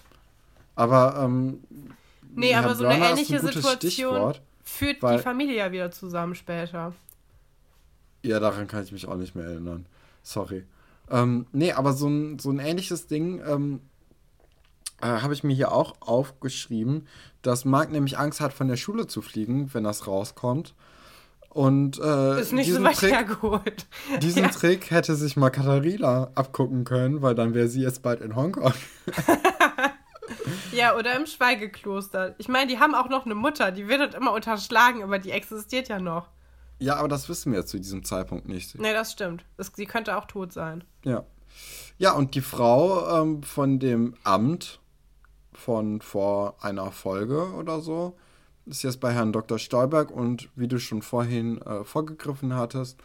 Aber, 0.74 1.20
ähm, 1.22 1.62
Nee, 2.34 2.54
Herr 2.54 2.64
aber 2.64 2.74
so 2.74 2.86
eine 2.86 3.04
ähnliche 3.04 3.36
ein 3.36 3.46
Situation 3.46 4.34
führt 4.62 5.02
die 5.02 5.18
Familie 5.18 5.56
ja 5.56 5.72
wieder 5.72 5.90
zusammen 5.90 6.34
später. 6.34 6.94
Ja, 8.22 8.38
daran 8.38 8.68
kann 8.68 8.84
ich 8.84 8.92
mich 8.92 9.06
auch 9.08 9.16
nicht 9.16 9.34
mehr 9.34 9.46
erinnern. 9.46 9.86
Sorry. 10.22 10.64
Ähm, 11.10 11.46
nee, 11.52 11.72
aber 11.72 11.92
so 11.92 12.08
ein, 12.08 12.38
so 12.38 12.50
ein 12.50 12.58
ähnliches 12.58 13.06
Ding 13.08 13.42
ähm, 13.46 13.80
äh, 15.00 15.06
habe 15.06 15.34
ich 15.34 15.42
mir 15.42 15.54
hier 15.54 15.72
auch 15.72 15.96
aufgeschrieben, 16.00 17.06
dass 17.42 17.64
Marc 17.64 17.90
nämlich 17.90 18.18
Angst 18.18 18.40
hat, 18.40 18.52
von 18.52 18.68
der 18.68 18.76
Schule 18.76 19.06
zu 19.06 19.22
fliegen, 19.22 19.72
wenn 19.74 19.84
das 19.84 20.06
rauskommt. 20.06 20.74
Und 21.50 21.98
äh, 21.98 22.40
ist 22.40 22.52
nicht 22.52 22.72
so 22.72 22.82
weit 22.82 22.96
Trick, 22.96 23.12
hergeholt. 23.12 23.86
Diesen 24.22 24.44
ja. 24.44 24.48
Trick 24.50 24.90
hätte 24.92 25.16
sich 25.16 25.36
mal 25.36 25.50
Katharina 25.50 26.30
abgucken 26.36 26.84
können, 26.84 27.22
weil 27.22 27.34
dann 27.34 27.54
wäre 27.54 27.66
sie 27.66 27.82
jetzt 27.82 28.02
bald 28.02 28.20
in 28.20 28.36
Hongkong. 28.36 28.72
ja, 30.72 30.96
oder 30.96 31.16
im 31.16 31.26
Schweigekloster. 31.26 32.36
Ich 32.38 32.46
meine, 32.46 32.68
die 32.68 32.78
haben 32.78 32.94
auch 32.94 33.08
noch 33.08 33.26
eine 33.26 33.34
Mutter, 33.34 33.72
die 33.72 33.88
wird 33.88 34.00
halt 34.00 34.14
immer 34.14 34.32
unterschlagen, 34.32 35.02
aber 35.02 35.18
die 35.18 35.32
existiert 35.32 35.88
ja 35.88 35.98
noch. 35.98 36.28
Ja, 36.78 36.96
aber 36.96 37.08
das 37.08 37.28
wissen 37.28 37.52
wir 37.52 37.66
zu 37.66 37.78
diesem 37.78 38.04
Zeitpunkt 38.04 38.48
nicht. 38.48 38.78
Nee, 38.78 38.92
das 38.92 39.10
stimmt. 39.10 39.44
Das, 39.56 39.72
sie 39.74 39.86
könnte 39.86 40.16
auch 40.16 40.26
tot 40.26 40.52
sein. 40.52 40.84
Ja. 41.04 41.24
Ja, 41.98 42.12
und 42.12 42.36
die 42.36 42.40
Frau 42.40 43.20
ähm, 43.20 43.42
von 43.42 43.80
dem 43.80 44.14
Amt 44.22 44.80
von 45.52 46.00
vor 46.00 46.54
einer 46.60 46.92
Folge 46.92 47.52
oder 47.54 47.80
so, 47.80 48.16
ist 48.70 48.82
jetzt 48.82 49.00
bei 49.00 49.12
Herrn 49.12 49.32
Dr. 49.32 49.58
Stolberg 49.58 50.10
und 50.10 50.48
wie 50.54 50.68
du 50.68 50.78
schon 50.78 51.02
vorhin 51.02 51.60
äh, 51.62 51.84
vorgegriffen 51.84 52.54
hattest, 52.54 52.98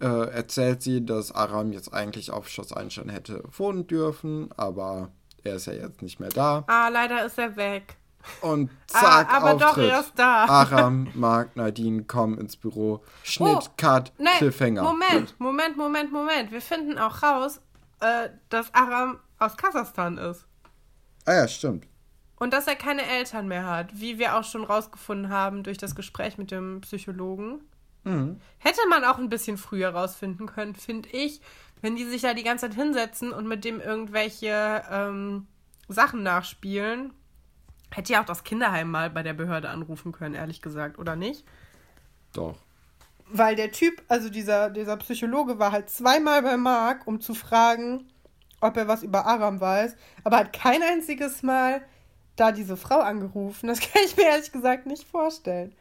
äh, 0.00 0.06
erzählt 0.06 0.82
sie, 0.82 1.04
dass 1.04 1.32
Aram 1.32 1.72
jetzt 1.72 1.92
eigentlich 1.92 2.30
auf 2.30 2.48
Schloss 2.48 2.72
Einstein 2.72 3.08
hätte 3.08 3.42
wohnen 3.56 3.86
dürfen, 3.86 4.50
aber 4.56 5.10
er 5.44 5.56
ist 5.56 5.66
ja 5.66 5.74
jetzt 5.74 6.02
nicht 6.02 6.20
mehr 6.20 6.30
da. 6.30 6.64
Ah, 6.66 6.88
leider 6.88 7.24
ist 7.24 7.38
er 7.38 7.56
weg. 7.56 7.96
Und 8.40 8.70
ah, 8.92 9.00
zack, 9.00 9.28
ah, 9.30 9.36
aber 9.36 9.54
Auftritt. 9.54 9.68
doch, 9.68 9.78
er 9.78 10.00
ist 10.00 10.12
da. 10.16 10.44
Aram, 10.46 11.08
Marc, 11.14 11.54
Nadine 11.56 12.04
kommen 12.04 12.38
ins 12.38 12.56
Büro. 12.56 13.02
Schnitt, 13.22 13.58
oh, 13.62 13.68
Cut, 13.76 14.12
nee, 14.18 14.28
Cliffhanger. 14.38 14.82
Moment, 14.82 15.38
Moment, 15.38 15.76
Moment, 15.76 16.12
Moment. 16.12 16.50
Wir 16.50 16.60
finden 16.60 16.98
auch 16.98 17.22
raus, 17.22 17.60
äh, 18.00 18.30
dass 18.48 18.74
Aram 18.74 19.20
aus 19.38 19.56
Kasachstan 19.56 20.18
ist. 20.18 20.44
Ah 21.24 21.34
ja, 21.34 21.48
stimmt. 21.48 21.86
Und 22.38 22.52
dass 22.52 22.66
er 22.66 22.76
keine 22.76 23.06
Eltern 23.06 23.48
mehr 23.48 23.66
hat, 23.66 23.98
wie 23.98 24.18
wir 24.18 24.36
auch 24.36 24.44
schon 24.44 24.64
rausgefunden 24.64 25.30
haben 25.30 25.62
durch 25.62 25.78
das 25.78 25.94
Gespräch 25.94 26.36
mit 26.36 26.50
dem 26.50 26.82
Psychologen. 26.82 27.60
Mhm. 28.04 28.40
Hätte 28.58 28.80
man 28.88 29.04
auch 29.04 29.18
ein 29.18 29.30
bisschen 29.30 29.56
früher 29.56 29.90
rausfinden 29.90 30.46
können, 30.46 30.74
finde 30.74 31.08
ich, 31.10 31.40
wenn 31.80 31.96
die 31.96 32.04
sich 32.04 32.22
da 32.22 32.34
die 32.34 32.44
ganze 32.44 32.68
Zeit 32.68 32.76
hinsetzen 32.76 33.32
und 33.32 33.48
mit 33.48 33.64
dem 33.64 33.80
irgendwelche 33.80 34.82
ähm, 34.90 35.46
Sachen 35.88 36.22
nachspielen. 36.22 37.12
Hätte 37.90 38.12
ja 38.12 38.20
auch 38.20 38.26
das 38.26 38.44
Kinderheim 38.44 38.90
mal 38.90 39.10
bei 39.10 39.22
der 39.22 39.34
Behörde 39.34 39.70
anrufen 39.70 40.12
können, 40.12 40.34
ehrlich 40.34 40.60
gesagt, 40.60 40.98
oder 40.98 41.16
nicht? 41.16 41.44
Doch. 42.32 42.58
Weil 43.28 43.56
der 43.56 43.72
Typ, 43.72 44.02
also 44.08 44.28
dieser, 44.28 44.70
dieser 44.70 44.96
Psychologe, 44.98 45.58
war 45.58 45.72
halt 45.72 45.88
zweimal 45.88 46.42
bei 46.42 46.56
Marc, 46.56 47.06
um 47.06 47.20
zu 47.20 47.34
fragen, 47.34 48.08
ob 48.60 48.76
er 48.76 48.88
was 48.88 49.02
über 49.02 49.26
Aram 49.26 49.60
weiß, 49.60 49.96
aber 50.24 50.38
hat 50.38 50.52
kein 50.52 50.82
einziges 50.82 51.42
Mal 51.42 51.82
da 52.36 52.52
diese 52.52 52.76
Frau 52.76 53.00
angerufen. 53.00 53.68
Das 53.68 53.80
kann 53.92 54.02
ich 54.04 54.16
mir 54.16 54.24
ehrlich 54.24 54.52
gesagt 54.52 54.86
nicht 54.86 55.04
vorstellen. 55.04 55.74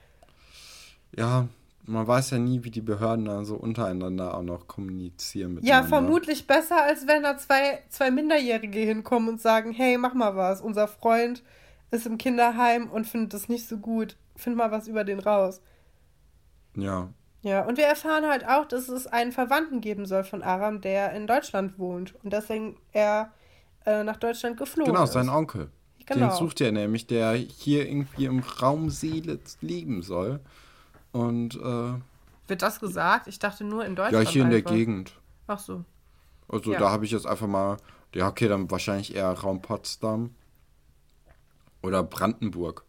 Ja, 1.15 1.47
man 1.87 2.07
weiß 2.07 2.31
ja 2.31 2.39
nie, 2.39 2.63
wie 2.63 2.71
die 2.71 2.81
Behörden 2.81 3.25
da 3.25 3.43
so 3.45 3.55
untereinander 3.55 4.35
auch 4.35 4.41
noch 4.41 4.67
kommunizieren. 4.67 5.59
Ja, 5.61 5.83
vermutlich 5.83 6.47
besser, 6.47 6.81
als 6.81 7.07
wenn 7.07 7.23
da 7.23 7.37
zwei, 7.37 7.83
zwei 7.89 8.11
Minderjährige 8.11 8.79
hinkommen 8.79 9.29
und 9.29 9.41
sagen, 9.41 9.71
hey, 9.71 9.97
mach 9.97 10.13
mal 10.13 10.35
was. 10.35 10.61
Unser 10.61 10.87
Freund 10.87 11.43
ist 11.91 12.05
im 12.05 12.17
Kinderheim 12.17 12.89
und 12.89 13.05
findet 13.05 13.33
das 13.33 13.49
nicht 13.49 13.67
so 13.67 13.77
gut. 13.77 14.17
Find 14.35 14.55
mal 14.55 14.71
was 14.71 14.87
über 14.87 15.03
den 15.03 15.19
raus. 15.19 15.61
Ja. 16.75 17.09
Ja, 17.41 17.63
und 17.63 17.77
wir 17.77 17.85
erfahren 17.85 18.25
halt 18.25 18.47
auch, 18.47 18.65
dass 18.65 18.89
es 18.89 19.05
einen 19.05 19.31
Verwandten 19.31 19.79
geben 19.79 20.07
soll 20.07 20.23
von 20.23 20.41
Aram, 20.41 20.81
der 20.81 21.13
in 21.13 21.27
Deutschland 21.27 21.77
wohnt 21.77 22.15
und 22.23 22.33
deswegen 22.33 22.77
er 22.91 23.31
äh, 23.85 24.03
nach 24.03 24.17
Deutschland 24.17 24.57
geflogen 24.57 24.91
genau, 24.91 25.03
ist. 25.03 25.13
Genau, 25.13 25.25
sein 25.25 25.33
Onkel. 25.33 25.69
Genau. 26.05 26.29
Den 26.29 26.37
sucht 26.37 26.61
er 26.61 26.71
nämlich, 26.71 27.07
der 27.07 27.33
hier 27.33 27.87
irgendwie 27.87 28.25
im 28.25 28.39
Raum 28.39 28.89
Seele 28.89 29.39
leben 29.61 30.01
soll. 30.01 30.39
Und, 31.11 31.55
äh, 31.55 31.93
Wird 32.47 32.61
das 32.61 32.79
gesagt? 32.79 33.27
Ich 33.27 33.39
dachte 33.39 33.63
nur 33.63 33.85
in 33.85 33.95
Deutschland. 33.95 34.25
Ja, 34.25 34.31
hier 34.31 34.45
einfach. 34.45 34.57
in 34.57 34.63
der 34.65 34.73
Gegend. 34.77 35.13
Ach 35.47 35.59
so. 35.59 35.83
Also 36.47 36.73
ja. 36.73 36.79
da 36.79 36.91
habe 36.91 37.05
ich 37.05 37.11
jetzt 37.11 37.25
einfach 37.25 37.47
mal, 37.47 37.77
ja, 38.13 38.27
okay, 38.27 38.47
dann 38.47 38.69
wahrscheinlich 38.69 39.15
eher 39.15 39.31
Raum 39.31 39.61
Potsdam 39.61 40.35
oder 41.81 42.03
Brandenburg. 42.03 42.83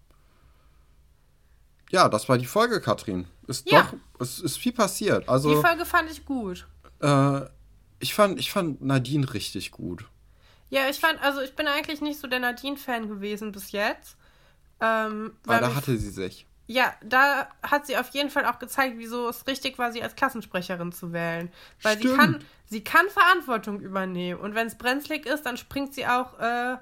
Ja, 1.90 2.08
das 2.08 2.28
war 2.28 2.36
die 2.36 2.46
Folge, 2.46 2.80
Katrin. 2.80 3.26
Ist 3.46 3.70
ja. 3.70 3.82
doch, 3.82 3.94
es 4.20 4.40
ist 4.40 4.58
viel 4.58 4.72
passiert. 4.72 5.28
Also, 5.28 5.54
die 5.54 5.60
Folge 5.60 5.84
fand 5.84 6.10
ich 6.10 6.24
gut. 6.24 6.66
Äh, 7.00 7.42
ich 8.00 8.14
fand, 8.14 8.38
ich 8.38 8.50
fand 8.50 8.82
Nadine 8.82 9.32
richtig 9.32 9.70
gut. 9.70 10.06
Ja, 10.70 10.88
ich 10.88 10.98
fand, 10.98 11.22
also 11.22 11.40
ich 11.40 11.54
bin 11.54 11.66
eigentlich 11.68 12.00
nicht 12.00 12.20
so 12.20 12.26
der 12.26 12.40
Nadine-Fan 12.40 13.08
gewesen 13.08 13.52
bis 13.52 13.72
jetzt. 13.72 14.16
Ähm, 14.80 15.32
weil 15.44 15.60
da 15.60 15.74
hatte 15.74 15.96
sie 15.96 16.10
sich. 16.10 16.46
Ja, 16.68 16.92
da 17.04 17.48
hat 17.62 17.86
sie 17.86 17.96
auf 17.96 18.08
jeden 18.08 18.28
Fall 18.28 18.44
auch 18.44 18.58
gezeigt, 18.58 18.94
wieso 18.98 19.28
es 19.28 19.46
richtig 19.46 19.78
war, 19.78 19.92
sie 19.92 20.02
als 20.02 20.16
Klassensprecherin 20.16 20.90
zu 20.90 21.12
wählen. 21.12 21.50
Weil 21.82 21.96
Stimmt. 21.96 22.12
sie 22.12 22.18
kann, 22.18 22.44
sie 22.66 22.84
kann 22.84 23.06
Verantwortung 23.08 23.80
übernehmen. 23.80 24.40
Und 24.40 24.54
wenn 24.54 24.66
es 24.66 24.76
brenzlig 24.76 25.26
ist, 25.26 25.46
dann 25.46 25.56
springt 25.56 25.94
sie 25.94 26.06
auch, 26.06 26.38
äh, 26.40 26.76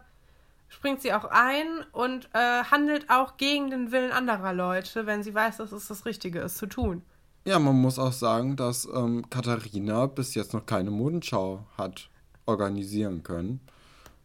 springt 0.68 1.02
sie 1.02 1.12
auch 1.12 1.26
ein 1.26 1.84
und 1.92 2.30
äh, 2.32 2.64
handelt 2.64 3.10
auch 3.10 3.36
gegen 3.36 3.70
den 3.70 3.92
Willen 3.92 4.10
anderer 4.10 4.54
Leute, 4.54 5.04
wenn 5.04 5.22
sie 5.22 5.34
weiß, 5.34 5.58
dass 5.58 5.72
es 5.72 5.88
das 5.88 6.06
Richtige 6.06 6.40
ist 6.40 6.56
zu 6.56 6.66
tun. 6.66 7.02
Ja, 7.44 7.58
man 7.58 7.76
muss 7.76 7.98
auch 7.98 8.14
sagen, 8.14 8.56
dass 8.56 8.86
ähm, 8.86 9.28
Katharina 9.28 10.06
bis 10.06 10.34
jetzt 10.34 10.54
noch 10.54 10.64
keine 10.64 10.90
Modenschau 10.90 11.66
hat 11.76 12.08
organisieren 12.46 13.22
können. 13.22 13.60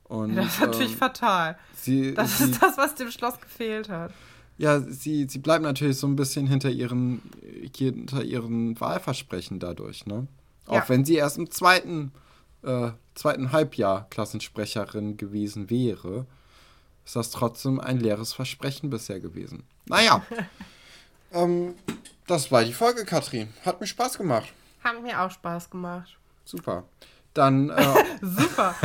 Und, 0.09 0.35
das 0.35 0.47
ist 0.47 0.59
natürlich 0.59 0.91
ähm, 0.93 0.97
fatal. 0.97 1.57
Sie, 1.75 2.13
das 2.15 2.39
sie, 2.39 2.45
ist 2.45 2.61
das, 2.61 2.77
was 2.77 2.95
dem 2.95 3.11
Schloss 3.11 3.39
gefehlt 3.39 3.89
hat. 3.89 4.11
Ja, 4.57 4.81
sie, 4.81 5.27
sie 5.29 5.39
bleibt 5.39 5.63
natürlich 5.63 5.97
so 5.97 6.07
ein 6.07 6.17
bisschen 6.17 6.47
hinter 6.47 6.69
ihren, 6.69 7.21
hinter 7.77 8.23
ihren 8.23 8.77
Wahlversprechen 8.81 9.59
dadurch, 9.59 10.05
ne? 10.05 10.27
Auch 10.65 10.75
ja. 10.75 10.89
wenn 10.89 11.05
sie 11.05 11.15
erst 11.15 11.37
im 11.37 11.49
zweiten, 11.49 12.11
äh, 12.63 12.89
zweiten 13.15 13.51
Halbjahr 13.51 14.07
Klassensprecherin 14.09 15.15
gewesen 15.15 15.69
wäre, 15.69 16.25
ist 17.05 17.15
das 17.15 17.31
trotzdem 17.31 17.79
ein 17.79 17.99
leeres 17.99 18.33
Versprechen 18.33 18.89
bisher 18.89 19.19
gewesen. 19.19 19.63
Naja. 19.85 20.23
ähm, 21.31 21.75
das 22.27 22.51
war 22.51 22.63
die 22.63 22.73
Folge, 22.73 23.05
Katrin. 23.05 23.49
Hat 23.63 23.79
mir 23.79 23.87
Spaß 23.87 24.17
gemacht. 24.17 24.53
Hat 24.83 25.01
mir 25.01 25.21
auch 25.21 25.31
Spaß 25.31 25.69
gemacht. 25.69 26.17
Super. 26.45 26.83
Dann. 27.39 27.69
Äh, 27.79 28.03
Super. 28.21 28.75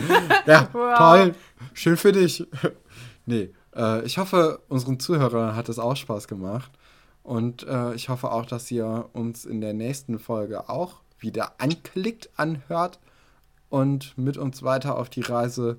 ja, 0.46 0.68
wow. 0.72 0.98
toll. 0.98 1.34
Schön 1.72 1.96
für 1.96 2.12
dich. 2.12 2.46
nee, 3.26 3.50
äh, 3.74 4.04
ich 4.04 4.18
hoffe, 4.18 4.60
unseren 4.68 5.00
Zuhörern 5.00 5.56
hat 5.56 5.70
es 5.70 5.78
auch 5.78 5.96
Spaß 5.96 6.28
gemacht. 6.28 6.70
Und 7.22 7.66
äh, 7.66 7.94
ich 7.94 8.10
hoffe 8.10 8.30
auch, 8.30 8.44
dass 8.44 8.70
ihr 8.70 9.08
uns 9.14 9.46
in 9.46 9.62
der 9.62 9.72
nächsten 9.72 10.18
Folge 10.18 10.68
auch 10.68 11.00
wieder 11.18 11.54
anklickt, 11.58 12.28
anhört 12.36 12.98
und 13.70 14.18
mit 14.18 14.36
uns 14.36 14.62
weiter 14.62 14.98
auf 14.98 15.08
die 15.08 15.22
Reise 15.22 15.78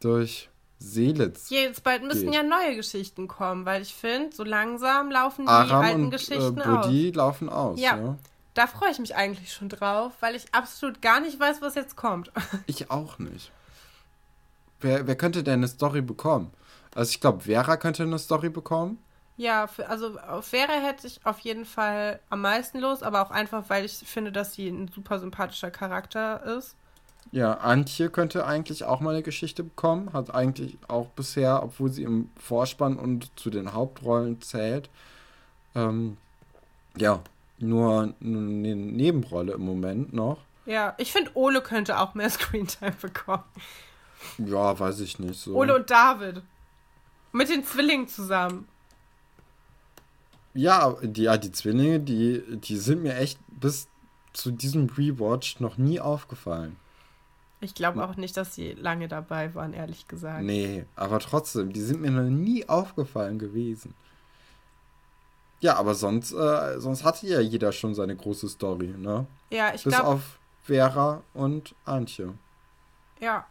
durch 0.00 0.50
Seelitz. 0.78 1.48
Jetzt 1.48 1.82
bald 1.82 2.02
müssen 2.02 2.26
geht. 2.26 2.34
ja 2.34 2.42
neue 2.42 2.76
Geschichten 2.76 3.26
kommen, 3.26 3.64
weil 3.64 3.80
ich 3.80 3.94
finde, 3.94 4.36
so 4.36 4.44
langsam 4.44 5.10
laufen 5.10 5.46
die 5.46 5.50
Aram 5.50 5.82
alten 5.82 6.04
und 6.04 6.10
Geschichten 6.10 6.58
äh, 6.58 6.62
aus. 6.62 6.86
Buddy 6.86 7.10
laufen 7.12 7.48
aus. 7.48 7.80
Ja. 7.80 7.96
Ja. 7.96 8.18
Da 8.54 8.68
freue 8.68 8.90
ich 8.90 8.98
mich 9.00 9.16
eigentlich 9.16 9.52
schon 9.52 9.68
drauf, 9.68 10.12
weil 10.20 10.36
ich 10.36 10.46
absolut 10.54 11.02
gar 11.02 11.20
nicht 11.20 11.38
weiß, 11.38 11.60
was 11.60 11.74
jetzt 11.74 11.96
kommt. 11.96 12.30
Ich 12.66 12.90
auch 12.90 13.18
nicht. 13.18 13.50
Wer, 14.80 15.06
wer 15.06 15.16
könnte 15.16 15.42
denn 15.42 15.54
eine 15.54 15.68
Story 15.68 16.02
bekommen? 16.02 16.52
Also 16.94 17.10
ich 17.10 17.20
glaube, 17.20 17.42
Vera 17.42 17.76
könnte 17.76 18.04
eine 18.04 18.18
Story 18.18 18.50
bekommen. 18.50 18.98
Ja, 19.36 19.68
also 19.88 20.18
auf 20.20 20.46
Vera 20.46 20.74
hätte 20.74 21.08
ich 21.08 21.20
auf 21.24 21.40
jeden 21.40 21.64
Fall 21.64 22.20
am 22.30 22.40
meisten 22.42 22.78
los, 22.78 23.02
aber 23.02 23.22
auch 23.22 23.32
einfach, 23.32 23.64
weil 23.68 23.84
ich 23.84 23.94
finde, 23.94 24.30
dass 24.30 24.54
sie 24.54 24.68
ein 24.68 24.88
super 24.88 25.18
sympathischer 25.18 25.72
Charakter 25.72 26.44
ist. 26.56 26.76
Ja, 27.32 27.54
Antje 27.54 28.10
könnte 28.10 28.46
eigentlich 28.46 28.84
auch 28.84 29.00
mal 29.00 29.14
eine 29.14 29.24
Geschichte 29.24 29.64
bekommen. 29.64 30.12
Hat 30.12 30.32
eigentlich 30.32 30.78
auch 30.86 31.08
bisher, 31.08 31.64
obwohl 31.64 31.90
sie 31.90 32.04
im 32.04 32.30
Vorspann 32.36 32.96
und 32.96 33.28
zu 33.36 33.50
den 33.50 33.72
Hauptrollen 33.72 34.40
zählt, 34.40 34.88
ähm, 35.74 36.16
ja, 36.96 37.20
nur 37.68 38.14
eine 38.20 38.76
Nebenrolle 38.76 39.52
im 39.52 39.62
Moment 39.62 40.12
noch. 40.12 40.38
Ja, 40.66 40.94
ich 40.98 41.12
finde, 41.12 41.30
Ole 41.34 41.60
könnte 41.60 41.98
auch 41.98 42.14
mehr 42.14 42.30
Screentime 42.30 42.92
bekommen. 43.00 43.44
Ja, 44.38 44.78
weiß 44.78 45.00
ich 45.00 45.18
nicht 45.18 45.38
so. 45.38 45.54
Ole 45.54 45.74
und 45.74 45.90
David. 45.90 46.42
Mit 47.32 47.48
den 47.48 47.64
Zwillingen 47.64 48.08
zusammen. 48.08 48.68
Ja, 50.54 50.94
die, 51.02 51.22
ja, 51.22 51.36
die 51.36 51.50
Zwillinge, 51.50 51.98
die, 51.98 52.42
die 52.58 52.76
sind 52.76 53.02
mir 53.02 53.16
echt 53.16 53.38
bis 53.48 53.88
zu 54.32 54.52
diesem 54.52 54.88
Rewatch 54.88 55.58
noch 55.60 55.78
nie 55.78 56.00
aufgefallen. 56.00 56.76
Ich 57.60 57.74
glaube 57.74 58.04
auch 58.04 58.16
nicht, 58.16 58.36
dass 58.36 58.54
sie 58.54 58.72
lange 58.72 59.08
dabei 59.08 59.54
waren, 59.54 59.72
ehrlich 59.72 60.06
gesagt. 60.06 60.44
Nee, 60.44 60.84
aber 60.96 61.18
trotzdem, 61.18 61.72
die 61.72 61.80
sind 61.80 62.02
mir 62.02 62.10
noch 62.10 62.28
nie 62.28 62.68
aufgefallen 62.68 63.38
gewesen. 63.38 63.94
Ja, 65.64 65.76
aber 65.76 65.94
sonst, 65.94 66.30
äh, 66.34 66.78
sonst 66.78 67.04
hatte 67.04 67.26
ja 67.26 67.40
jeder 67.40 67.72
schon 67.72 67.94
seine 67.94 68.14
große 68.14 68.50
Story, 68.50 68.88
ne? 68.88 69.26
Ja, 69.48 69.72
ich 69.74 69.82
Bis 69.82 69.94
glaube, 69.94 70.08
auf 70.08 70.38
Vera 70.62 71.22
und 71.32 71.74
Antje. 71.86 72.34
ja. 73.18 73.46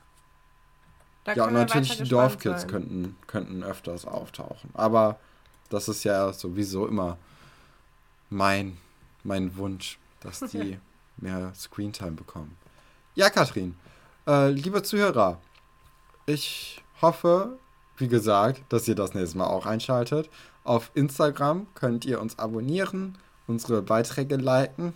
Da 1.23 1.34
ja, 1.34 1.45
und 1.45 1.53
natürlich 1.53 1.98
die 1.98 2.07
Dorfkids 2.07 2.68
könnten, 2.68 3.18
könnten 3.26 3.64
öfters 3.64 4.06
auftauchen. 4.06 4.69
Aber 4.76 5.18
das 5.69 5.88
ist 5.88 6.03
ja 6.03 6.31
sowieso 6.34 6.85
immer 6.85 7.18
mein, 8.30 8.77
mein 9.23 9.57
Wunsch, 9.57 9.98
dass 10.19 10.41
die 10.41 10.77
mehr 11.18 11.52
Screentime 11.56 12.11
bekommen. 12.11 12.56
Ja, 13.15 13.31
Katrin, 13.31 13.76
äh, 14.27 14.52
liebe 14.52 14.84
Zuhörer, 14.84 15.40
ich 16.27 16.84
hoffe, 17.02 17.57
wie 17.98 18.07
gesagt, 18.07 18.61
dass 18.69 18.88
ihr 18.88 18.95
das 18.95 19.15
nächste 19.15 19.40
Mal 19.40 19.48
auch 19.48 19.65
einschaltet. 19.65 20.30
Auf 20.64 20.91
Instagram 20.94 21.68
könnt 21.76 22.06
ihr 22.06 22.22
uns 22.22 22.40
abonnieren, 22.40 23.18
unsere 23.48 23.81
Beiträge 23.81 24.38
liken 24.38 24.94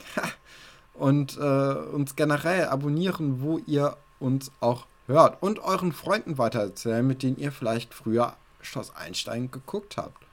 und 0.93 1.37
äh, 1.37 1.41
uns 1.41 2.15
generell 2.15 2.65
abonnieren, 2.67 3.41
wo 3.41 3.59
ihr 3.59 3.97
uns 4.19 4.51
auch 4.59 4.85
hört 5.07 5.41
und 5.41 5.59
euren 5.59 5.91
Freunden 5.91 6.37
weitererzählen, 6.37 7.05
mit 7.05 7.23
denen 7.23 7.37
ihr 7.37 7.51
vielleicht 7.51 7.93
früher 7.93 8.35
Schloss 8.61 8.95
Einstein 8.95 9.51
geguckt 9.51 9.97
habt. 9.97 10.23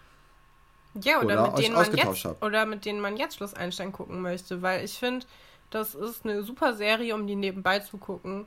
Ja, 1.02 1.20
oder, 1.20 1.24
Oder 1.24 1.47
mit 1.51 1.59
denen 1.59 1.74
man 1.74 1.97
jetzt 1.97 2.24
habt. 2.24 2.43
oder 2.43 2.66
mit 2.66 2.85
denen 2.85 3.01
man 3.01 3.16
jetzt 3.16 3.36
Schloss 3.36 3.55
Einstein 3.55 3.93
gucken 3.93 4.23
möchte, 4.23 4.62
weil 4.62 4.85
ich 4.85 4.98
finde, 4.98 5.27
das 5.70 5.94
ist 5.94 6.24
eine 6.24 6.44
super 6.44 6.74
Serie, 6.74 7.15
um 7.15 7.27
die 7.27 7.35
nebenbei 7.35 7.81
zu 7.81 7.98
gucken. 7.98 8.47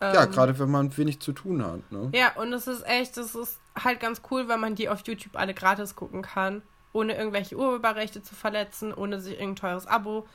Ja, 0.00 0.24
Ähm, 0.24 0.30
gerade 0.30 0.58
wenn 0.58 0.70
man 0.70 0.96
wenig 0.96 1.20
zu 1.20 1.32
tun 1.32 1.64
hat. 1.64 1.92
Ne? 1.92 2.10
Ja, 2.14 2.32
und 2.36 2.52
es 2.52 2.66
ist 2.66 2.86
echt, 2.86 3.16
es 3.18 3.34
ist 3.34 3.58
halt 3.78 4.00
ganz 4.00 4.22
cool, 4.30 4.48
weil 4.48 4.58
man 4.58 4.74
die 4.74 4.88
auf 4.88 5.00
YouTube 5.06 5.36
alle 5.36 5.52
gratis 5.54 5.94
gucken 5.94 6.22
kann, 6.22 6.62
ohne 6.92 7.14
irgendwelche 7.16 7.56
Urheberrechte 7.56 8.22
zu 8.22 8.34
verletzen, 8.34 8.94
ohne 8.94 9.20
sich 9.20 9.34
irgendein 9.34 9.56
teures 9.56 9.86
Abo. 9.86 10.26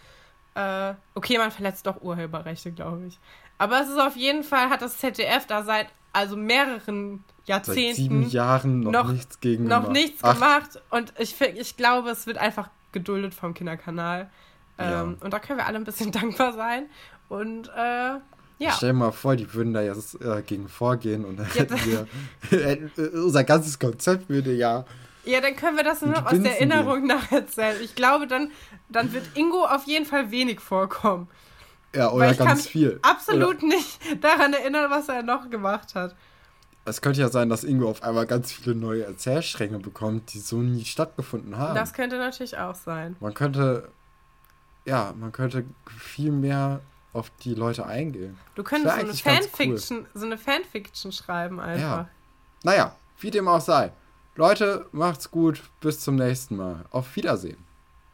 Äh, 0.54 0.94
okay, 1.16 1.38
man 1.38 1.52
verletzt 1.52 1.86
doch 1.88 2.02
Urheberrechte, 2.02 2.72
glaube 2.72 3.08
ich. 3.08 3.20
Aber 3.58 3.82
es 3.82 3.90
ist 3.90 4.00
auf 4.00 4.16
jeden 4.16 4.44
Fall, 4.44 4.70
hat 4.70 4.82
das 4.82 4.98
ZDF 5.00 5.46
da 5.48 5.64
seit 5.64 5.88
also 6.14 6.38
mehreren 6.38 7.24
Seit 7.40 7.48
Jahrzehnten 7.48 7.96
sieben 7.96 8.30
Jahren 8.30 8.80
noch, 8.80 8.92
noch- 8.92 9.12
nichts 9.12 9.40
gegen 9.42 9.66
noch 9.66 9.82
gemacht. 9.82 9.92
nichts 9.92 10.24
Ach, 10.24 10.34
gemacht. 10.36 10.82
Und 10.90 11.14
ich, 11.20 11.40
ich 11.42 11.76
glaube, 11.76 12.10
es 12.10 12.26
wird 12.26 12.38
einfach 12.38 12.70
geduldet 12.94 13.34
vom 13.34 13.54
Kinderkanal. 13.54 14.30
Ähm, 14.78 14.92
Ja. 14.92 15.02
Und 15.26 15.34
da 15.34 15.40
können 15.40 15.60
wir 15.60 15.66
alle 15.66 15.78
ein 15.78 15.84
bisschen 15.84 16.12
dankbar 16.14 16.54
sein. 16.54 16.86
Und 17.28 17.68
äh, 17.76 18.14
ja. 18.60 18.72
Stell 18.72 18.90
dir 18.90 18.94
mal 18.94 19.12
vor, 19.12 19.36
die 19.36 19.54
würden 19.54 19.74
da 19.74 19.82
jetzt 19.82 20.20
äh, 20.22 20.42
gegen 20.46 20.68
vorgehen 20.68 21.26
und 21.26 21.38
dann 21.38 21.48
Ja, 21.48 21.54
hätten 21.62 21.76
wir, 21.86 22.08
hätten- 22.60 22.92
äh, 22.98 23.18
unser 23.20 23.44
ganzes 23.44 23.78
Konzept 23.80 24.30
würde 24.30 24.54
ja. 24.54 24.86
Ja, 25.26 25.42
dann 25.42 25.56
können 25.56 25.76
wir 25.76 25.84
das 25.84 26.02
nur 26.02 26.12
noch 26.12 26.26
aus 26.26 26.32
der 26.40 26.52
Erinnerung 26.54 27.08
nacherzählen. 27.08 27.78
Ich 27.84 27.96
glaube, 27.96 28.28
dann, 28.28 28.52
dann 28.90 29.12
wird 29.12 29.26
Ingo 29.36 29.66
auf 29.66 29.86
jeden 29.86 30.06
Fall 30.06 30.30
wenig 30.32 30.60
vorkommen. 30.60 31.28
Ja, 31.96 32.12
oder 32.12 32.30
ich 32.32 32.38
kann 32.38 32.48
ganz 32.48 32.64
mich 32.66 32.72
viel. 32.72 33.00
Absolut 33.02 33.64
nicht 33.64 34.00
daran 34.22 34.54
erinnern, 34.54 34.92
was 34.92 35.10
er 35.10 35.24
noch 35.24 35.50
gemacht 35.50 35.96
hat. 35.96 36.12
Oder 36.84 36.92
es 36.92 37.02
könnte 37.02 37.22
ja 37.22 37.30
sein, 37.30 37.50
dass 37.50 37.64
Ingo 37.64 37.90
auf 37.90 38.04
einmal 38.04 38.28
ganz 38.28 38.52
viele 38.52 38.76
neue 38.76 39.04
Erzählstränge 39.06 39.80
bekommt, 39.80 40.34
die 40.34 40.40
so 40.40 40.58
nie 40.58 40.86
stattgefunden 40.86 41.58
haben. 41.58 41.74
Das 41.74 41.94
könnte 41.94 42.18
natürlich 42.18 42.58
auch 42.60 42.76
sein. 42.76 43.16
man 43.20 43.34
könnte, 43.34 43.90
ja, 44.86 45.14
man 45.20 45.32
könnte 45.32 45.66
viel 45.98 46.32
mehr 46.32 46.82
auf 47.16 47.32
die 47.42 47.54
Leute 47.54 47.86
eingehen. 47.86 48.38
Du 48.56 48.64
könntest 48.64 48.96
so 48.96 49.02
eine 49.02 49.14
Fanfiction, 49.14 50.06
so 50.14 50.26
eine 50.26 50.38
Fanfiction 50.38 51.12
schreiben 51.12 51.60
einfach. 51.60 51.80
Ja. 51.82 52.10
Naja, 52.64 52.96
wie 53.20 53.32
dem 53.32 53.48
auch 53.48 53.62
sei. 53.62 53.92
Leute, 54.36 54.88
macht's 54.92 55.32
gut. 55.32 55.64
Bis 55.80 56.02
zum 56.02 56.18
nächsten 56.18 56.58
Mal. 56.58 56.86
Auf 56.92 57.16
Wiedersehen. 57.16 57.65